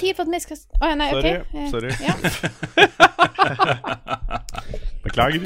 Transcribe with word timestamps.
Tid 0.00 0.16
for 0.16 0.22
at 0.26 0.30
vi 0.34 0.40
skal 0.42 0.56
Å 0.80 0.82
ja, 0.90 0.94
nei, 0.98 1.10
OK. 1.14 1.20
Sorry, 1.20 1.34
Eh, 1.54 1.70
sorry. 1.70 1.90
Ja. 2.04 2.14
Beklager. 5.04 5.40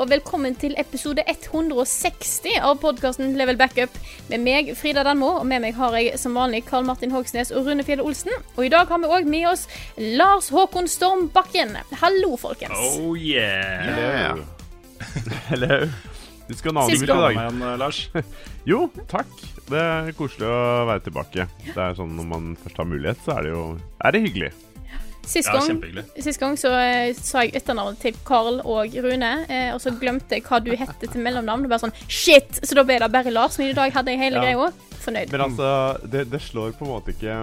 Og 0.00 0.08
velkommen 0.08 0.54
til 0.56 0.72
episode 0.80 1.20
160 1.28 2.54
av 2.64 2.78
podkasten 2.80 3.34
Level 3.36 3.58
Backup. 3.60 3.92
Med 4.30 4.40
meg, 4.40 4.70
Frida 4.78 5.02
Danmo, 5.04 5.34
og 5.42 5.44
med 5.48 5.60
meg 5.60 5.76
har 5.76 5.92
jeg 5.98 6.16
som 6.20 6.38
vanlig 6.38 6.62
Karl 6.70 6.86
Martin 6.88 7.12
Hogsnes 7.12 7.50
og 7.52 7.68
Rune 7.68 7.84
Fjell 7.84 8.00
Olsen. 8.00 8.32
Og 8.56 8.64
i 8.64 8.70
dag 8.72 8.88
har 8.88 9.02
vi 9.02 9.10
òg 9.12 9.28
med 9.28 9.44
oss 9.50 9.66
Lars 10.00 10.48
Håkon 10.54 10.88
Storm 10.88 11.26
Bakken. 11.34 11.76
Hallo, 12.00 12.32
folkens. 12.40 12.96
Oh 12.96 13.12
yeah! 13.12 13.90
Hello. 13.90 14.46
Hello. 15.50 15.82
Du 16.48 16.56
skal 16.56 16.74
navnet 16.78 16.96
mitt 16.96 17.04
i 17.04 17.12
dag. 17.12 17.36
Igjen, 17.36 17.60
Lars. 17.84 18.00
Jo, 18.70 18.86
takk. 19.08 19.30
Det 19.68 19.80
er 19.84 20.10
koselig 20.16 20.48
å 20.48 20.88
være 20.88 21.04
tilbake. 21.10 21.46
Det 21.68 21.76
er 21.76 21.94
sånn 21.96 22.16
Når 22.16 22.26
man 22.28 22.50
først 22.60 22.80
har 22.80 22.88
mulighet, 22.88 23.20
så 23.24 23.36
er 23.36 23.46
det 23.46 23.52
jo 23.52 23.62
Er 24.00 24.16
det 24.16 24.24
hyggelig. 24.26 24.50
Sist 25.26 25.48
gang, 25.52 25.82
ja, 25.94 26.02
sist 26.24 26.40
gang 26.40 26.56
så 26.58 26.70
eh, 26.74 27.12
sa 27.14 27.42
jeg 27.44 27.52
etternavnet 27.60 28.00
til 28.02 28.16
Carl 28.26 28.60
og 28.64 28.94
Rune, 29.04 29.32
eh, 29.52 29.68
og 29.74 29.78
så 29.82 29.92
glemte 30.00 30.38
jeg 30.38 30.42
hva 30.48 30.58
du 30.64 30.70
hette 30.74 31.06
til 31.06 31.22
mellomnavn. 31.22 31.66
Og 31.66 31.70
bare 31.70 31.84
sånn 31.84 31.94
Shit! 32.10 32.58
Så 32.64 32.74
da 32.78 32.82
ble 32.88 32.96
det 33.02 33.10
bare 33.14 33.30
Lars, 33.34 33.58
men 33.60 33.70
i 33.70 33.76
dag 33.76 33.92
hadde 33.94 34.14
jeg 34.14 34.22
hele 34.24 34.40
Ja. 34.40 34.46
greia. 34.48 34.70
Fornøyd. 35.00 35.30
Men 35.32 35.44
altså, 35.46 35.68
det, 36.12 36.26
det 36.32 36.40
slår 36.44 36.74
på 36.76 36.84
en 36.84 36.90
måte 36.92 37.14
ikke 37.14 37.36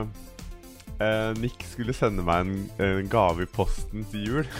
eh, 0.99 1.31
Nick 1.41 1.63
skulle 1.71 1.95
sende 1.95 2.25
meg 2.27 2.43
en, 2.45 2.59
en 2.85 3.07
gave 3.09 3.47
i 3.47 3.49
posten 3.49 4.03
til 4.11 4.27
jul. 4.27 4.51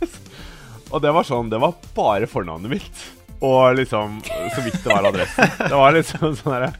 og 0.92 1.02
det 1.04 1.12
var 1.16 1.26
sånn 1.26 1.50
Det 1.52 1.60
var 1.60 1.74
bare 1.96 2.28
fornavnet 2.30 2.72
mitt. 2.76 3.04
Og 3.44 3.74
liksom 3.76 4.20
så 4.24 4.62
vidt 4.64 4.78
det 4.84 4.88
var 4.94 5.04
adressen. 5.10 5.50
Det 5.58 5.76
var 5.76 5.92
liksom 5.96 6.36
sånn 6.38 6.54
herre 6.54 6.72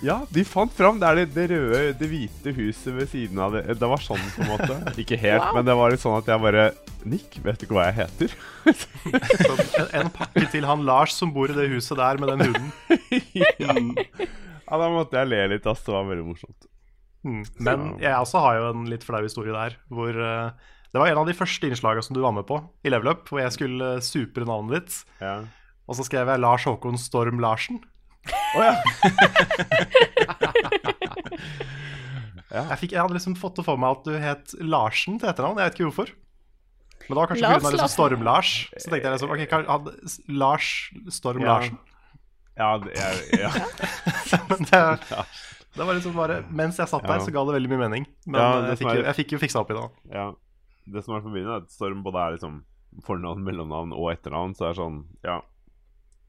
Ja, 0.00 0.22
de 0.32 0.44
fant 0.48 0.72
fram. 0.72 0.96
Det 1.00 1.08
er 1.10 1.18
det, 1.20 1.24
det 1.34 1.44
røde, 1.50 1.80
det 2.00 2.06
hvite 2.08 2.52
huset 2.56 2.94
ved 2.96 3.10
siden 3.12 3.40
av 3.44 3.52
det. 3.56 3.66
Det 3.76 3.88
var 3.90 4.00
sånn 4.00 4.22
på 4.32 4.44
en 4.46 4.48
måte. 4.54 4.78
Ikke 5.02 5.18
helt, 5.20 5.44
Wow. 5.44 5.58
men 5.58 5.66
det 5.68 5.74
var 5.76 5.92
litt 5.92 6.00
sånn 6.00 6.16
at 6.16 6.30
jeg 6.30 6.40
bare 6.40 6.64
Nick, 7.04 7.36
vet 7.44 7.60
du 7.60 7.66
ikke 7.66 7.76
hva 7.76 7.86
jeg 7.90 7.98
heter? 8.02 8.34
En, 9.80 9.92
en 10.02 10.10
pakke 10.12 10.46
til 10.52 10.66
han 10.68 10.82
Lars 10.88 11.14
som 11.16 11.32
bor 11.36 11.52
i 11.52 11.56
det 11.56 11.68
huset 11.72 11.96
der 12.00 12.20
med 12.20 12.32
den 12.32 12.48
huden. 12.48 12.72
Ja, 14.70 14.78
da 14.78 14.86
måtte 14.92 15.18
jeg 15.18 15.26
le 15.32 15.38
litt, 15.50 15.64
ass. 15.66 15.80
Det 15.82 15.90
var 15.90 16.04
veldig 16.06 16.24
morsomt. 16.28 16.68
Mm. 17.26 17.40
Men 17.66 17.86
jeg 18.00 18.12
også 18.14 18.38
har 18.44 18.58
jo 18.60 18.68
en 18.70 18.84
litt 18.86 19.02
flau 19.02 19.18
historie 19.24 19.50
der. 19.50 19.74
Hvor 19.90 20.14
uh, 20.14 20.52
Det 20.92 21.00
var 21.00 21.10
en 21.10 21.18
av 21.24 21.26
de 21.26 21.34
første 21.34 21.66
innslagene 21.66 22.04
som 22.06 22.14
du 22.14 22.20
var 22.22 22.36
med 22.36 22.46
på 22.46 22.60
i 22.86 22.92
Level 22.92 23.10
Up, 23.10 23.24
hvor 23.28 23.42
jeg 23.42 23.50
skulle 23.56 23.96
eh, 23.96 24.04
supre 24.04 24.46
navnet 24.46 24.78
ditt. 24.78 25.00
Ja. 25.20 25.40
Og 25.90 25.98
så 25.98 26.06
skrev 26.06 26.30
jeg 26.30 26.38
Lars 26.44 26.68
Håkon 26.70 27.00
Storm 27.02 27.42
Larsen. 27.42 27.80
Å 28.28 28.60
ja. 28.66 28.74
Jeg, 32.50 32.78
fikk, 32.80 32.92
jeg 32.96 33.00
hadde 33.04 33.14
liksom 33.14 33.36
fått 33.38 33.60
det 33.60 33.64
for 33.66 33.78
meg 33.80 33.94
at 33.98 34.08
du 34.08 34.14
het 34.18 34.54
Larsen 34.58 35.20
til 35.22 35.30
etternavn. 35.30 35.60
Jeg 35.60 35.70
vet 35.70 35.76
ikke 35.78 35.88
hvorfor. 35.90 36.08
Men 37.06 37.12
det 37.14 37.18
var 37.20 37.30
kanskje 37.30 37.46
pga. 37.52 37.70
Liksom 37.74 37.92
Storm-Lars. 37.94 38.50
Så 38.76 38.90
tenkte 38.90 39.06
jeg 39.06 39.14
liksom 39.16 39.30
Ok, 39.34 39.42
kan, 39.50 39.66
hadde 39.70 39.90
Lars 40.40 40.66
Storm-Larsen. 41.14 41.78
Ja, 42.60 42.72
det, 42.82 42.90
jeg, 42.98 43.14
ja. 43.40 43.50
Men 44.50 44.66
det, 44.68 44.80
det 45.78 45.86
var 45.86 45.94
liksom 45.96 46.12
bare 46.18 46.40
Mens 46.50 46.76
jeg 46.82 46.90
satt 46.90 47.06
der, 47.08 47.22
så 47.24 47.32
ga 47.32 47.44
det 47.48 47.54
veldig 47.56 47.70
mye 47.72 47.82
mening. 47.86 48.04
Men 48.26 48.40
Ja, 48.42 48.48
eh, 48.58 48.66
jeg, 48.72 48.80
fikk 48.82 48.90
er- 48.92 49.04
jeg 49.06 49.16
fikk 49.22 49.30
jo 49.36 49.40
fiksa 49.46 49.62
opp 49.62 49.70
i 49.72 49.78
det. 49.78 49.86
ja. 50.18 50.26
Det 50.90 51.04
som 51.06 51.14
er 51.14 51.20
forvirrende, 51.22 51.54
er 51.54 51.62
at 51.62 51.70
Storm 51.70 52.00
både 52.02 52.18
er 52.18 52.32
liksom 52.34 52.54
fornavn, 53.06 53.44
mellomnavn 53.46 53.92
og 53.94 54.08
etternavn. 54.10 54.56
Så 54.58 54.64
det 54.64 54.70
er 54.72 54.78
sånn 54.80 54.96
Ja, 55.22 55.36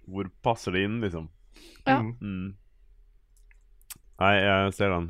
hvor 0.05 0.27
passer 0.45 0.75
det 0.75 0.83
inn, 0.85 0.99
liksom? 1.01 1.29
Ja. 1.85 1.99
Mm. 1.99 2.13
Mm. 2.21 2.49
Nei, 4.21 4.33
jeg 4.37 4.73
ser 4.77 4.93
den. 4.93 5.09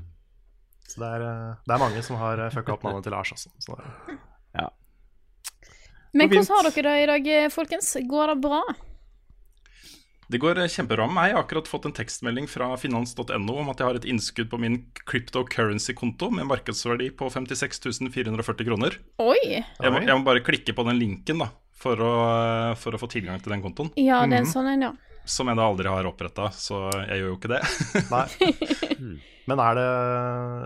Så 0.88 1.02
det 1.02 1.10
er, 1.18 1.26
eh, 1.26 1.58
det 1.68 1.76
er 1.76 1.82
mange 1.82 2.04
som 2.04 2.20
har 2.20 2.40
uh, 2.40 2.52
fucka 2.52 2.76
opp 2.76 2.86
navnet 2.88 3.08
til 3.08 3.16
Lars, 3.16 3.34
altså. 3.36 3.52
Så 3.64 3.80
Ja. 4.56 4.70
Men 6.12 6.28
hvordan 6.28 6.48
har 6.52 6.68
dere 6.68 6.90
det 6.90 7.04
i 7.04 7.12
dag, 7.12 7.28
eh, 7.28 7.52
folkens? 7.52 7.94
Går 8.08 8.34
det 8.34 8.42
bra? 8.44 8.62
Det 10.32 10.40
går 10.40 10.60
eh, 10.64 10.70
kjempebra 10.72 11.08
med 11.08 11.16
meg. 11.16 11.30
Jeg 11.30 11.36
har 11.36 11.44
akkurat 11.44 11.68
fått 11.68 11.86
en 11.90 11.96
tekstmelding 11.96 12.48
fra 12.48 12.70
finans.no 12.80 13.56
om 13.64 13.72
at 13.72 13.82
jeg 13.82 13.88
har 13.88 14.00
et 14.00 14.08
innskudd 14.08 14.52
på 14.52 14.60
min 14.64 14.78
cryptocurrency-konto 15.08 16.30
med 16.32 16.48
markedsverdi 16.48 17.10
på 17.20 17.28
56 17.34 18.08
440 18.14 18.68
kroner. 18.70 18.96
Oi! 19.24 19.42
Jeg 19.60 19.92
må, 19.92 20.04
jeg 20.04 20.16
må 20.16 20.28
bare 20.28 20.44
klikke 20.46 20.76
på 20.78 20.86
den 20.88 21.02
linken 21.02 21.44
da, 21.44 21.50
for 21.76 22.00
å, 22.00 22.12
eh, 22.32 22.76
for 22.80 22.96
å 22.96 23.02
få 23.02 23.12
tilgang 23.12 23.44
til 23.44 23.56
den 23.56 23.64
kontoen. 23.66 23.92
Ja, 24.00 24.24
det 24.24 24.40
er 24.40 24.46
en 24.46 24.52
sånn 24.52 24.72
en, 24.72 24.88
ja. 24.88 24.94
Som 25.28 25.52
jeg 25.52 25.60
da 25.60 25.68
aldri 25.70 25.92
har 25.92 26.08
oppretta, 26.10 26.50
så 26.56 26.88
jeg 27.06 27.22
gjør 27.22 27.30
jo 27.30 27.38
ikke 27.38 27.52
det. 27.54 27.62
nei. 28.16 28.26
Men 29.50 29.62
er 29.62 29.78
det 29.78 29.88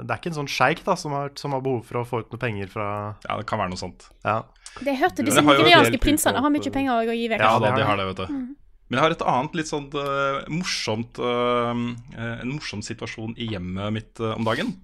Det 0.03 0.13
er 0.13 0.19
ikke 0.19 0.31
en 0.31 0.37
sånn 0.41 0.51
sjeik 0.51 0.83
da 0.85 0.97
som 0.99 1.15
har, 1.15 1.31
som 1.39 1.55
har 1.55 1.63
behov 1.63 1.85
for 1.87 2.01
å 2.01 2.05
få 2.07 2.21
ut 2.23 2.33
noe 2.33 2.41
penger 2.41 2.69
fra 2.71 2.87
Ja, 3.25 3.39
det 3.39 3.47
kan 3.49 3.61
være 3.61 3.73
noe 3.73 3.81
sånt. 3.81 4.09
Ja. 4.25 4.43
Det 4.75 4.91
jeg 4.91 4.99
hørte 4.99 5.23
disse 5.23 5.43
nigerianske 5.43 5.99
prinsene 6.03 6.43
har 6.43 6.51
mye 6.51 6.71
penger 6.73 6.99
å 6.99 7.15
gi 7.15 7.27
vekk. 7.31 7.43
Ja, 7.43 7.57
det 7.59 7.69
da, 7.69 7.73
har 7.73 7.79
de 7.79 7.89
har 7.89 8.01
det, 8.01 8.07
vet 8.11 8.23
du. 8.25 8.55
Men 8.85 8.99
jeg 8.99 9.05
har 9.05 9.15
et 9.15 9.23
annet 9.31 9.55
litt 9.57 9.69
sånn 9.71 9.87
uh, 9.97 10.43
morsomt 10.51 11.17
uh, 11.17 11.71
En 11.73 12.51
morsom 12.51 12.83
situasjon 12.85 13.33
i 13.41 13.47
hjemmet 13.55 13.95
mitt 13.95 14.21
uh, 14.21 14.35
om 14.35 14.45
dagen. 14.45 14.75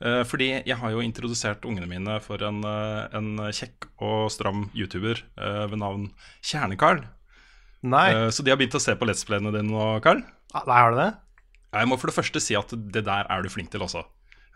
Eh, 0.00 0.22
fordi 0.24 0.46
jeg 0.64 0.76
har 0.80 0.92
jo 0.94 1.02
introdusert 1.04 1.66
ungene 1.68 1.84
mine 1.84 2.14
for 2.24 2.40
en, 2.40 2.62
en 2.64 3.26
kjekk 3.52 3.84
og 4.00 4.30
stram 4.32 4.62
YouTuber 4.72 5.20
ved 5.68 5.76
navn 5.76 6.06
Kjerne-Carl. 6.40 7.02
Nei, 7.82 8.06
Eh, 8.12 8.28
så 8.30 8.44
de 8.44 8.50
har 8.52 8.58
begynt 8.60 8.74
å 8.76 8.80
se 8.82 8.94
på 8.94 9.06
Let's 9.08 9.24
Play-ene 9.24 9.52
dine 9.54 9.70
nå, 9.70 10.00
Carl. 10.04 10.22
ah, 10.54 10.64
nei, 10.66 10.78
har 10.82 10.90
du 10.92 10.96
det? 11.00 11.10
Jeg 11.72 11.86
må 11.88 11.96
for 12.00 12.10
det 12.10 12.16
første 12.18 12.40
si 12.42 12.56
at 12.58 12.68
det 12.92 13.04
der 13.06 13.26
er 13.30 13.42
du 13.42 13.48
flink 13.48 13.70
til 13.70 13.80
også. 13.80 14.02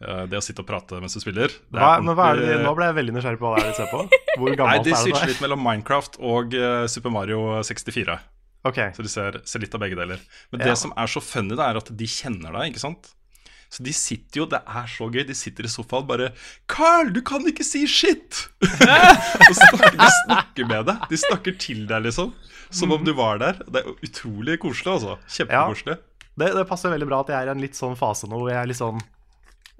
Eh, 0.02 0.26
det 0.26 0.36
å 0.36 0.42
sitte 0.42 0.60
og 0.60 0.66
prate 0.68 0.98
mens 1.00 1.14
du 1.14 1.20
spiller. 1.22 1.48
Hva, 1.72 2.00
men 2.02 2.14
hva 2.18 2.32
er 2.34 2.40
det, 2.42 2.56
Nå 2.66 2.74
ble 2.76 2.88
jeg 2.90 2.96
veldig 2.98 3.14
nysgjerrig 3.14 3.38
på 3.40 3.48
hva 3.52 3.56
det 3.62 3.64
er 3.64 3.70
de 3.70 3.76
ser 3.78 3.90
på. 3.92 4.02
Hvor 4.36 4.56
gammelt 4.58 4.82
Nei, 4.84 4.84
De 4.90 4.96
er 4.98 5.20
det? 5.22 5.28
litt 5.30 5.40
mellom 5.44 5.62
Minecraft 5.62 6.18
og 6.20 6.54
eh, 6.58 6.86
Super 6.90 7.10
Mario 7.14 7.62
64. 7.62 8.18
Okay. 8.66 8.90
Så 8.96 9.04
de 9.04 9.08
ser, 9.12 9.38
ser 9.44 9.60
litt 9.62 9.74
av 9.76 9.80
begge 9.84 9.96
deler. 9.96 10.18
Men 10.50 10.60
Ja. 10.60 10.72
det 10.72 10.78
som 10.80 10.92
er 10.96 11.06
så 11.06 11.20
funny, 11.22 11.54
det 11.54 11.64
er 11.64 11.76
at 11.80 11.90
de 11.96 12.06
kjenner 12.08 12.50
deg, 12.58 12.72
ikke 12.74 12.80
sant? 12.82 13.12
Så 13.72 13.84
de 13.86 13.92
sitter 13.96 14.42
jo, 14.42 14.46
det 14.50 14.60
er 14.62 14.88
så 14.90 15.08
gøy, 15.10 15.22
de 15.28 15.36
sitter 15.36 15.68
i 15.68 15.72
sofaen 15.72 16.06
bare 16.08 16.32
'Carl, 16.70 17.12
du 17.14 17.20
kan 17.26 17.44
ikke 17.48 17.66
si 17.66 17.84
shit!' 17.90 18.44
og 19.48 19.54
snakker, 19.60 19.96
de 19.98 20.10
snakker 20.24 20.68
med 20.70 20.90
deg. 20.90 21.08
De 21.10 21.20
snakker 21.20 21.58
til 21.58 21.86
deg, 21.90 22.06
liksom. 22.08 22.34
Som 22.74 22.94
om 22.94 23.04
du 23.06 23.12
var 23.14 23.38
der. 23.42 23.60
Det 23.68 23.82
er 23.82 23.90
utrolig 24.06 24.58
koselig, 24.62 24.96
altså. 24.96 25.18
Kjempekoselig. 25.30 25.98
det, 26.40 26.54
det 26.56 26.68
passer 26.68 26.90
veldig 26.90 27.08
bra 27.10 27.20
at 27.22 27.34
jeg 27.34 27.40
er 27.40 27.50
i 27.50 27.54
en 27.54 27.62
litt 27.62 27.78
sånn 27.78 27.98
fase 27.98 28.26
nå 28.26 28.40
hvor 28.40 28.50
jeg 28.50 28.58
er 28.58 28.70
litt 28.70 28.80
sånn 28.80 28.98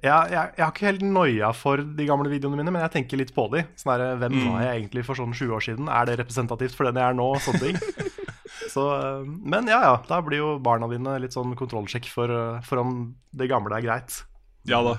jeg, 0.04 0.34
jeg, 0.34 0.50
jeg 0.58 0.60
har 0.60 0.72
ikke 0.74 0.86
helt 0.90 1.04
noia 1.06 1.50
for 1.56 1.80
de 1.80 2.04
gamle 2.04 2.28
videoene 2.28 2.58
mine, 2.60 2.72
men 2.74 2.82
jeg 2.84 2.92
tenker 2.98 3.16
litt 3.16 3.32
på 3.32 3.46
de. 3.54 3.62
Sånn 3.80 3.94
her, 3.94 4.18
Hvem 4.20 4.34
var 4.50 4.66
jeg 4.66 4.82
egentlig 4.82 5.04
for 5.06 5.16
sånn 5.16 5.32
20 5.32 5.54
år 5.56 5.64
siden? 5.64 5.88
Er 5.88 6.10
det 6.10 6.18
representativt 6.20 6.76
for 6.76 6.90
den 6.90 7.00
jeg 7.00 7.08
er 7.08 7.16
nå? 7.16 7.30
Sånne 7.40 7.62
ting. 7.62 7.78
Så, 8.72 8.84
øh, 8.96 9.24
men 9.26 9.68
ja, 9.70 9.80
ja. 9.84 9.94
Da 10.08 10.20
blir 10.24 10.40
jo 10.40 10.50
barna 10.62 10.88
dine 10.90 11.18
litt 11.22 11.36
sånn 11.36 11.54
kontrollsjekk 11.58 12.08
for, 12.12 12.32
øh, 12.32 12.60
for 12.66 12.82
om 12.82 13.14
det 13.36 13.50
gamle 13.50 13.76
er 13.76 13.84
greit. 13.84 14.22
Ja 14.68 14.80
da. 14.84 14.98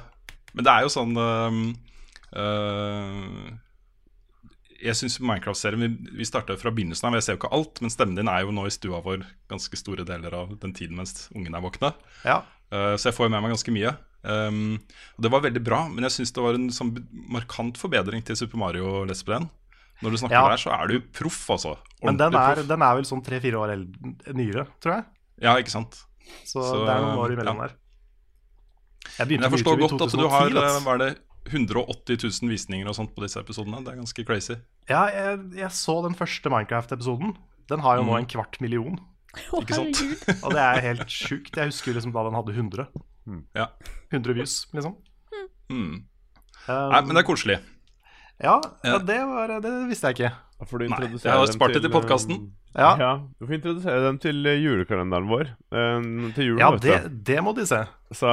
Men 0.55 0.67
det 0.67 0.71
er 0.71 0.85
jo 0.85 0.91
sånn 0.93 1.17
øh, 1.19 1.55
øh, 2.39 3.53
Jeg 4.85 4.95
syns 4.99 5.17
Minecraft-serien 5.19 5.81
Vi, 5.81 5.89
vi 6.21 6.27
starta 6.27 6.55
fra 6.59 6.71
begynnelsen 6.71 7.09
av. 7.09 7.17
Jeg 7.19 7.27
ser 7.27 7.35
jo 7.35 7.41
ikke 7.41 7.53
alt, 7.57 7.81
men 7.83 7.93
stemmen 7.93 8.19
din 8.19 8.31
er 8.31 8.45
jo 8.45 8.55
nå 8.55 8.67
i 8.69 8.73
stua 8.73 9.01
vår 9.05 9.25
ganske 9.51 9.79
store 9.79 10.07
deler 10.07 10.35
av 10.37 10.55
den 10.61 10.75
tiden 10.77 10.99
mens 10.99 11.27
ungen 11.35 11.57
er 11.57 11.65
våkne. 11.65 11.95
Ja. 12.23 12.43
Uh, 12.73 12.95
så 12.97 13.09
jeg 13.09 13.17
får 13.17 13.27
jo 13.27 13.33
med 13.33 13.43
meg 13.43 13.53
ganske 13.53 13.73
mye. 13.73 13.91
Um, 14.25 14.79
og 15.17 15.25
Det 15.25 15.31
var 15.31 15.43
veldig 15.43 15.61
bra, 15.61 15.83
men 15.91 16.07
jeg 16.07 16.15
syns 16.15 16.33
det 16.33 16.43
var 16.43 16.57
en 16.57 16.71
sånn 16.73 16.95
markant 17.29 17.77
forbedring 17.77 18.25
til 18.25 18.37
Super 18.39 18.57
Mario 18.61 19.03
Let's. 19.05 19.25
Når 20.03 20.11
du 20.11 20.17
snakker 20.17 20.35
Ja. 20.35 20.49
der, 20.49 20.57
så 20.57 20.71
er 20.75 20.87
du 20.91 20.99
proff, 21.15 21.49
altså. 21.49 21.77
Men 22.03 22.17
den 22.17 22.33
er, 22.35 22.55
proff. 22.55 22.67
den 22.67 22.81
er 22.81 22.95
vel 22.95 23.05
sånn 23.07 23.23
tre-fire 23.23 23.59
år 23.61 23.71
eldre, 23.77 24.33
nyere, 24.35 24.65
tror 24.83 24.93
jeg. 24.97 25.05
Ja, 25.41 25.53
ikke 25.61 25.71
sant. 25.71 26.01
Så, 26.43 26.59
Så, 26.63 26.85
det 26.85 26.91
er 26.95 27.01
noen 27.05 27.17
år 27.21 27.31
imellom 27.35 27.57
ja. 27.61 27.67
der. 27.67 27.75
Jeg 29.19 29.27
Men 29.29 29.41
jeg 29.45 29.51
forstår 29.53 29.77
godt 29.79 30.01
at 30.01 30.11
du 30.17 30.27
har 30.27 30.49
2010. 30.49 30.57
eh, 30.57 30.83
hva 30.83 30.93
er 30.95 30.97
det, 31.05 31.11
180 31.45 32.17
000 32.41 32.49
visninger 32.49 32.87
og 32.89 32.95
sånt 32.97 33.11
på 33.15 33.21
disse 33.21 33.37
episodene. 33.39 33.83
Det 33.85 33.93
er 33.93 33.99
ganske 34.01 34.25
crazy. 34.25 34.55
Ja, 34.89 35.03
jeg, 35.13 35.43
jeg 35.61 35.69
så 35.77 36.01
den 36.03 36.15
første 36.17 36.49
Minecraft-episoden. 36.49 37.35
Den 37.69 37.79
har 37.85 37.97
jo 37.97 38.03
nå 38.07 38.15
Mm. 38.15 38.19
en 38.23 38.25
kvart 38.25 38.59
million. 38.61 38.99
Oh, 39.51 39.59
Ikke 39.61 39.75
sant? 39.75 39.99
Og 40.45 40.51
det 40.55 40.61
er 40.63 40.79
helt 40.81 41.09
sjukt. 41.11 41.55
Jeg 41.59 41.67
husker 41.67 41.93
liksom 41.93 42.13
da 42.15 42.23
den 42.23 42.33
hadde 42.37 42.53
100. 42.55 42.87
Ja. 43.53 43.65
100 44.13 44.33
views, 44.33 44.65
liksom. 44.73 44.95
Mm. 45.69 45.75
Um, 45.75 46.05
Nei, 46.69 47.01
men 47.01 47.09
det 47.17 47.21
er 47.25 47.27
koselig. 47.27 47.57
Ja, 48.43 48.59
ja 48.83 48.91
Ja. 48.93 48.97
det, 48.99 49.19
var, 49.27 49.47
det 49.63 49.73
visste 49.89 50.11
jeg 50.11 50.15
ikke. 50.19 50.31
Nei, 50.89 50.99
jeg 51.19 51.31
har 51.31 51.45
spart 51.51 51.73
det 51.75 51.81
til 51.83 51.91
podkasten. 51.91 52.51
Ja, 52.75 52.95
Ja, 52.99 53.11
du 53.39 53.45
får 53.47 53.53
introdusere 53.59 54.01
dem 54.05 54.17
til 54.19 54.45
eh, 54.45 54.57
julekalenderen 54.63 55.27
vår. 55.27 55.49
eh, 55.71 56.31
til 56.35 56.45
julen, 56.49 56.59
ja 56.59 56.71
det, 56.77 57.23
det 57.27 57.37
må 57.43 57.53
de 57.55 57.65
se. 57.65 57.81
Så 58.11 58.27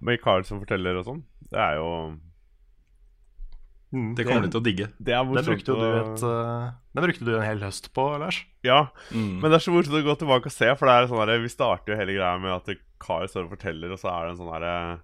med 0.00 0.20
Carl 0.20 0.44
som 0.44 0.60
forteller 0.60 0.96
og 1.00 1.04
sånn. 1.06 1.22
Det 1.50 1.58
er 1.58 1.76
jo 1.80 2.16
Mm, 3.92 4.14
Det 4.14 4.22
kommer 4.24 4.42
de 4.46 4.50
til 4.52 4.60
å 4.60 4.62
digge. 4.62 4.84
Det 5.02 5.12
er 5.16 5.24
Den 5.24 5.44
brukte 5.44 5.64
du 5.66 5.72
å- 5.82 6.14
et 6.14 6.22
uh, 6.22 6.70
Den 6.94 7.02
brukte 7.02 7.24
du 7.26 7.34
en 7.36 7.42
hel 7.42 7.58
høst 7.58 7.88
på, 7.92 8.04
Lars. 8.20 8.44
Ja, 8.62 8.86
Mm. 9.10 9.40
men 9.40 9.50
det 9.50 9.54
er 9.58 9.64
så 9.66 9.72
morsomt 9.74 9.98
å 9.98 10.04
gå 10.06 10.14
tilbake 10.16 10.46
og 10.46 10.52
se, 10.52 10.74
for 10.76 10.86
det 10.86 10.94
er 10.94 11.06
sånn 11.10 11.26
der, 11.26 11.40
vi 11.42 11.48
starter 11.48 11.88
jo 11.92 11.96
hele 11.98 12.14
greia 12.14 12.38
med 12.40 12.52
at 12.54 12.76
Carl 13.00 13.26
står 13.26 13.48
og 13.48 13.58
forteller, 13.58 13.90
og 13.90 13.98
så 13.98 14.06
er 14.14 14.26
det 14.26 14.30
en 14.30 14.36
sånn 14.38 14.52
herre 14.54 15.00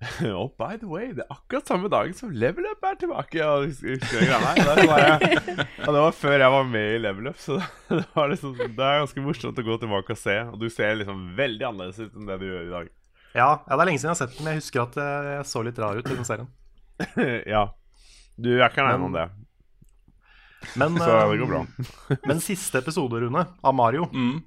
Oh, 0.32 0.48
by 0.56 0.78
the 0.80 0.88
way, 0.88 1.10
det 1.12 1.26
er 1.26 1.34
akkurat 1.34 1.68
samme 1.68 1.88
dagen 1.92 2.14
som 2.16 2.30
Level 2.32 2.64
Up 2.70 2.84
er 2.88 2.94
tilbake. 3.02 3.42
Og. 3.44 3.66
Det, 3.84 4.86
var 4.88 5.02
jeg, 5.02 5.40
og 5.84 5.90
det 5.92 6.04
var 6.06 6.14
før 6.16 6.36
jeg 6.40 6.54
var 6.54 6.64
med 6.70 6.94
i 6.94 7.00
Level 7.02 7.28
Up, 7.28 7.36
så 7.42 7.58
det, 7.90 8.06
var 8.14 8.30
liksom, 8.32 8.54
det 8.56 8.86
er 8.86 9.02
ganske 9.02 9.24
morsomt 9.26 9.60
å 9.60 9.66
gå 9.66 9.76
tilbake 9.82 10.16
og 10.16 10.20
se. 10.22 10.38
Og 10.54 10.56
du 10.62 10.70
ser 10.72 10.96
liksom 11.02 11.26
veldig 11.36 11.68
annerledes 11.68 12.00
ut 12.00 12.16
enn 12.16 12.30
det 12.32 12.38
du 12.40 12.46
gjør 12.48 12.64
i 12.64 12.72
dag. 12.78 12.88
Ja, 13.36 13.50
ja, 13.50 13.74
det 13.76 13.76
er 13.76 13.90
lenge 13.90 14.00
siden 14.00 14.08
jeg 14.10 14.16
har 14.16 14.22
sett 14.22 14.38
den, 14.38 14.46
men 14.46 14.56
jeg 14.56 14.62
husker 14.64 14.82
at 14.86 14.96
jeg, 15.02 15.28
jeg 15.36 15.50
så 15.52 15.60
litt 15.68 15.82
rar 15.84 16.00
ut 16.00 16.08
i 16.08 16.16
den 16.16 16.26
serien. 16.30 16.48
ja. 17.54 17.62
Du 18.40 18.48
er 18.56 18.64
ikke 18.70 18.80
aleine 18.86 19.04
om 19.10 19.14
det, 19.14 19.26
Men, 20.80 20.96
så 20.96 21.12
det 21.30 21.38
går 21.42 21.48
bra. 21.52 21.60
men 22.28 22.40
siste 22.44 22.80
episode, 22.80 23.20
Rune, 23.20 23.44
av 23.64 23.76
Mario, 23.76 24.08
Mm. 24.16 24.40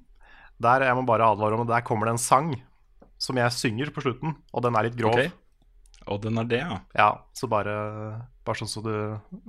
der 0.62 0.84
jeg 0.88 0.98
må 0.98 1.06
bare 1.06 1.30
advare 1.30 1.54
om 1.56 1.62
at 1.64 1.70
der 1.76 1.86
kommer 1.86 2.10
det 2.10 2.16
en 2.18 2.22
sang 2.22 2.52
som 3.22 3.38
jeg 3.38 3.54
synger 3.56 3.90
på 3.94 4.02
slutten, 4.04 4.34
og 4.52 4.62
den 4.66 4.76
er 4.76 4.88
litt 4.90 4.98
grov. 4.98 5.14
Ok. 5.16 5.32
Og 6.10 6.20
den 6.24 6.40
er 6.40 6.48
det, 6.48 6.60
ja. 6.62 6.78
Ja, 6.96 7.08
så 7.36 7.48
bare, 7.50 7.74
bare 8.44 8.60
sånn 8.60 8.70
så 8.70 8.82
du 8.84 8.94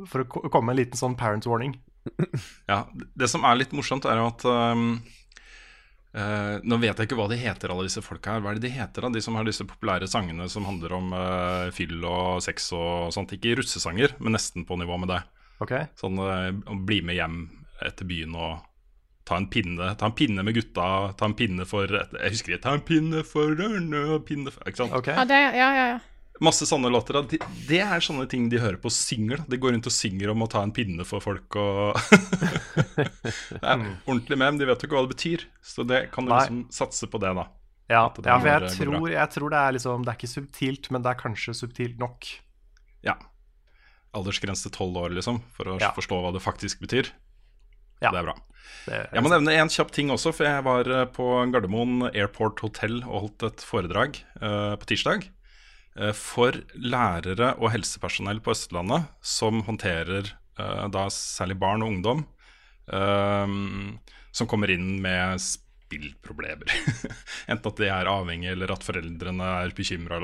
For 0.09 0.23
å 0.23 0.49
komme 0.49 0.69
med 0.69 0.77
en 0.77 0.81
liten 0.83 0.99
sånn 0.99 1.17
parent 1.19 1.47
warning. 1.49 1.75
ja. 2.71 2.85
Det 3.17 3.29
som 3.31 3.45
er 3.47 3.59
litt 3.59 3.75
morsomt, 3.75 4.07
er 4.07 4.21
jo 4.21 4.27
at 4.29 4.45
um, 4.47 4.85
uh, 6.15 6.55
Nå 6.63 6.79
vet 6.83 6.93
jeg 6.93 7.09
ikke 7.09 7.19
hva 7.19 7.27
de 7.31 7.39
heter, 7.41 7.73
alle 7.73 7.87
disse 7.89 8.03
folka 8.05 8.35
her. 8.37 8.45
Hva 8.45 8.53
er 8.53 8.59
det 8.59 8.67
de 8.69 8.75
heter, 8.77 9.05
da? 9.05 9.13
De 9.13 9.23
som 9.23 9.37
har 9.37 9.47
disse 9.47 9.67
populære 9.67 10.09
sangene 10.11 10.47
som 10.51 10.67
handler 10.69 10.95
om 10.97 11.15
uh, 11.15 11.71
fyll 11.75 11.99
og 12.03 12.43
sex 12.45 12.71
og 12.77 13.11
sånt. 13.15 13.35
Ikke 13.35 13.57
russesanger, 13.59 14.17
men 14.21 14.37
nesten 14.37 14.67
på 14.67 14.79
nivå 14.79 14.99
med 15.01 15.13
det. 15.13 15.21
Ok? 15.63 15.75
Sånn 15.99 16.19
uh, 16.19 16.51
bli 16.87 17.01
med 17.05 17.19
hjem 17.19 17.43
etter 17.83 18.07
byen 18.07 18.35
og 18.39 18.63
ta 19.25 19.39
en 19.39 19.47
pinne 19.51 19.95
Ta 19.99 20.07
en 20.07 20.15
pinne 20.15 20.43
med 20.45 20.55
gutta, 20.55 21.13
ta 21.17 21.27
en 21.27 21.35
pinne 21.37 21.65
for 21.67 21.89
Jeg 21.89 22.33
husker 22.33 22.55
ikke. 22.55 22.63
Ta 22.63 22.75
en 22.77 22.85
pinne 22.85 23.23
for 23.27 23.55
Ørne 23.55 24.03
og 24.15 24.27
pinne 24.27 24.53
for 24.53 24.69
Ikke 24.69 24.83
sant? 24.83 24.95
ok 24.95 25.09
Ja, 25.15 25.25
det, 25.27 25.39
ja, 25.57 25.69
ja, 25.73 25.87
ja. 25.95 26.03
Masse 26.43 26.65
sånne 26.67 26.89
låter. 26.91 27.21
Det 27.23 27.37
De, 27.37 27.59
det 27.69 27.79
er 27.85 28.03
sånne 28.03 28.25
ting 28.27 28.49
de 28.51 28.59
hører 28.59 28.75
på 28.81 28.89
og 28.91 28.95
synger. 28.95 29.39
da. 29.39 29.45
De 29.53 29.59
går 29.61 29.71
rundt 29.71 29.87
og 29.87 29.93
synger 29.95 30.33
om 30.33 30.43
å 30.43 30.49
ta 30.51 30.63
en 30.65 30.73
pinne 30.75 31.05
for 31.07 31.23
folk 31.23 31.55
og 31.55 31.95
Det 32.95 33.61
er 33.61 33.85
ordentlig 34.05 34.37
med, 34.37 34.49
men 34.49 34.59
de 34.59 34.67
vet 34.67 34.81
jo 34.83 34.89
ikke 34.89 34.97
hva 34.97 35.05
det 35.05 35.15
betyr. 35.15 35.45
Så 35.63 35.85
det 35.87 36.09
kan 36.11 36.27
du 36.27 36.33
Nei. 36.33 36.41
liksom 36.41 36.65
satse 36.75 37.07
på 37.11 37.21
det, 37.23 37.31
da. 37.37 37.47
Ja, 37.87 38.01
det 38.17 38.25
ja 38.25 38.39
for 38.41 38.49
jeg 38.49 38.71
tror, 38.73 39.11
jeg 39.13 39.29
tror 39.35 39.51
det 39.53 39.59
er 39.61 39.75
liksom 39.77 40.01
Det 40.01 40.09
er 40.09 40.17
ikke 40.17 40.31
subtilt, 40.31 40.87
men 40.89 41.03
det 41.05 41.11
er 41.11 41.19
kanskje 41.21 41.53
subtilt 41.53 41.99
nok. 42.01 42.27
Ja. 43.05 43.15
Aldersgrense 44.15 44.71
tolv 44.73 44.97
år, 45.03 45.15
liksom, 45.15 45.39
for 45.53 45.75
å 45.75 45.79
Ja. 45.79 45.91
forstå 45.95 46.19
hva 46.23 46.33
det 46.33 46.41
faktisk 46.41 46.81
betyr. 46.81 47.11
Ja. 48.01 48.11
Det 48.11 48.19
er 48.19 48.27
bra. 48.27 48.35
Det, 48.85 48.99
Jeg 49.13 49.23
må 49.23 49.29
nevne 49.29 49.53
en 49.53 49.69
kjapp 49.69 49.91
ting 49.93 50.09
også, 50.09 50.33
for 50.33 50.43
jeg 50.45 50.63
var 50.65 50.89
eh, 50.89 51.05
på 51.05 51.25
Gardermoen 51.53 52.09
Airport 52.13 52.59
Hotel 52.59 53.03
og 53.05 53.21
holdt 53.21 53.43
et 53.47 53.61
foredrag 53.63 54.17
uh, 54.41 54.75
på 54.75 54.89
tirsdag 54.89 55.29
for 56.17 56.57
lærere 56.75 57.53
og 57.55 57.71
helsepersonell 57.71 58.41
på 58.43 58.51
Østlandet 58.51 59.07
som 59.23 59.61
håndterer 59.67 60.27
eh, 60.59 60.85
da 60.91 61.05
særlig 61.13 61.55
barn 61.61 61.85
og 61.85 61.93
ungdom 61.93 62.25
eh, 62.91 63.55
som 64.35 64.49
kommer 64.51 64.73
inn 64.73 64.97
med 65.03 65.39
spillproblemer. 65.39 66.73
Enten 67.51 67.71
at 67.71 67.79
de 67.79 67.87
er 67.87 68.11
avhengige, 68.11 68.55
eller 68.57 68.75
at 68.75 68.83
foreldrene 68.83 69.51
er 69.61 69.75
bekymra. 69.77 70.19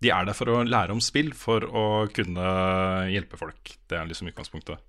De 0.00 0.10
er 0.10 0.26
der 0.26 0.34
for 0.34 0.50
å 0.50 0.62
lære 0.66 0.96
om 0.96 1.02
spill, 1.04 1.30
for 1.36 1.62
å 1.62 1.84
kunne 2.10 2.46
hjelpe 3.12 3.38
folk. 3.38 3.76
Det 3.86 3.98
er 4.00 4.08
liksom 4.10 4.32
utgangspunktet. 4.32 4.80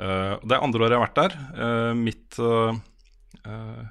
Eh, 0.00 0.34
det 0.40 0.56
er 0.56 0.64
andre 0.64 0.86
året 0.86 0.94
jeg 0.94 1.00
har 1.00 1.06
vært 1.06 1.20
der. 1.20 1.34
Eh, 1.66 1.92
mitt, 1.98 2.38
eh, 2.40 2.80
eh, 3.44 3.82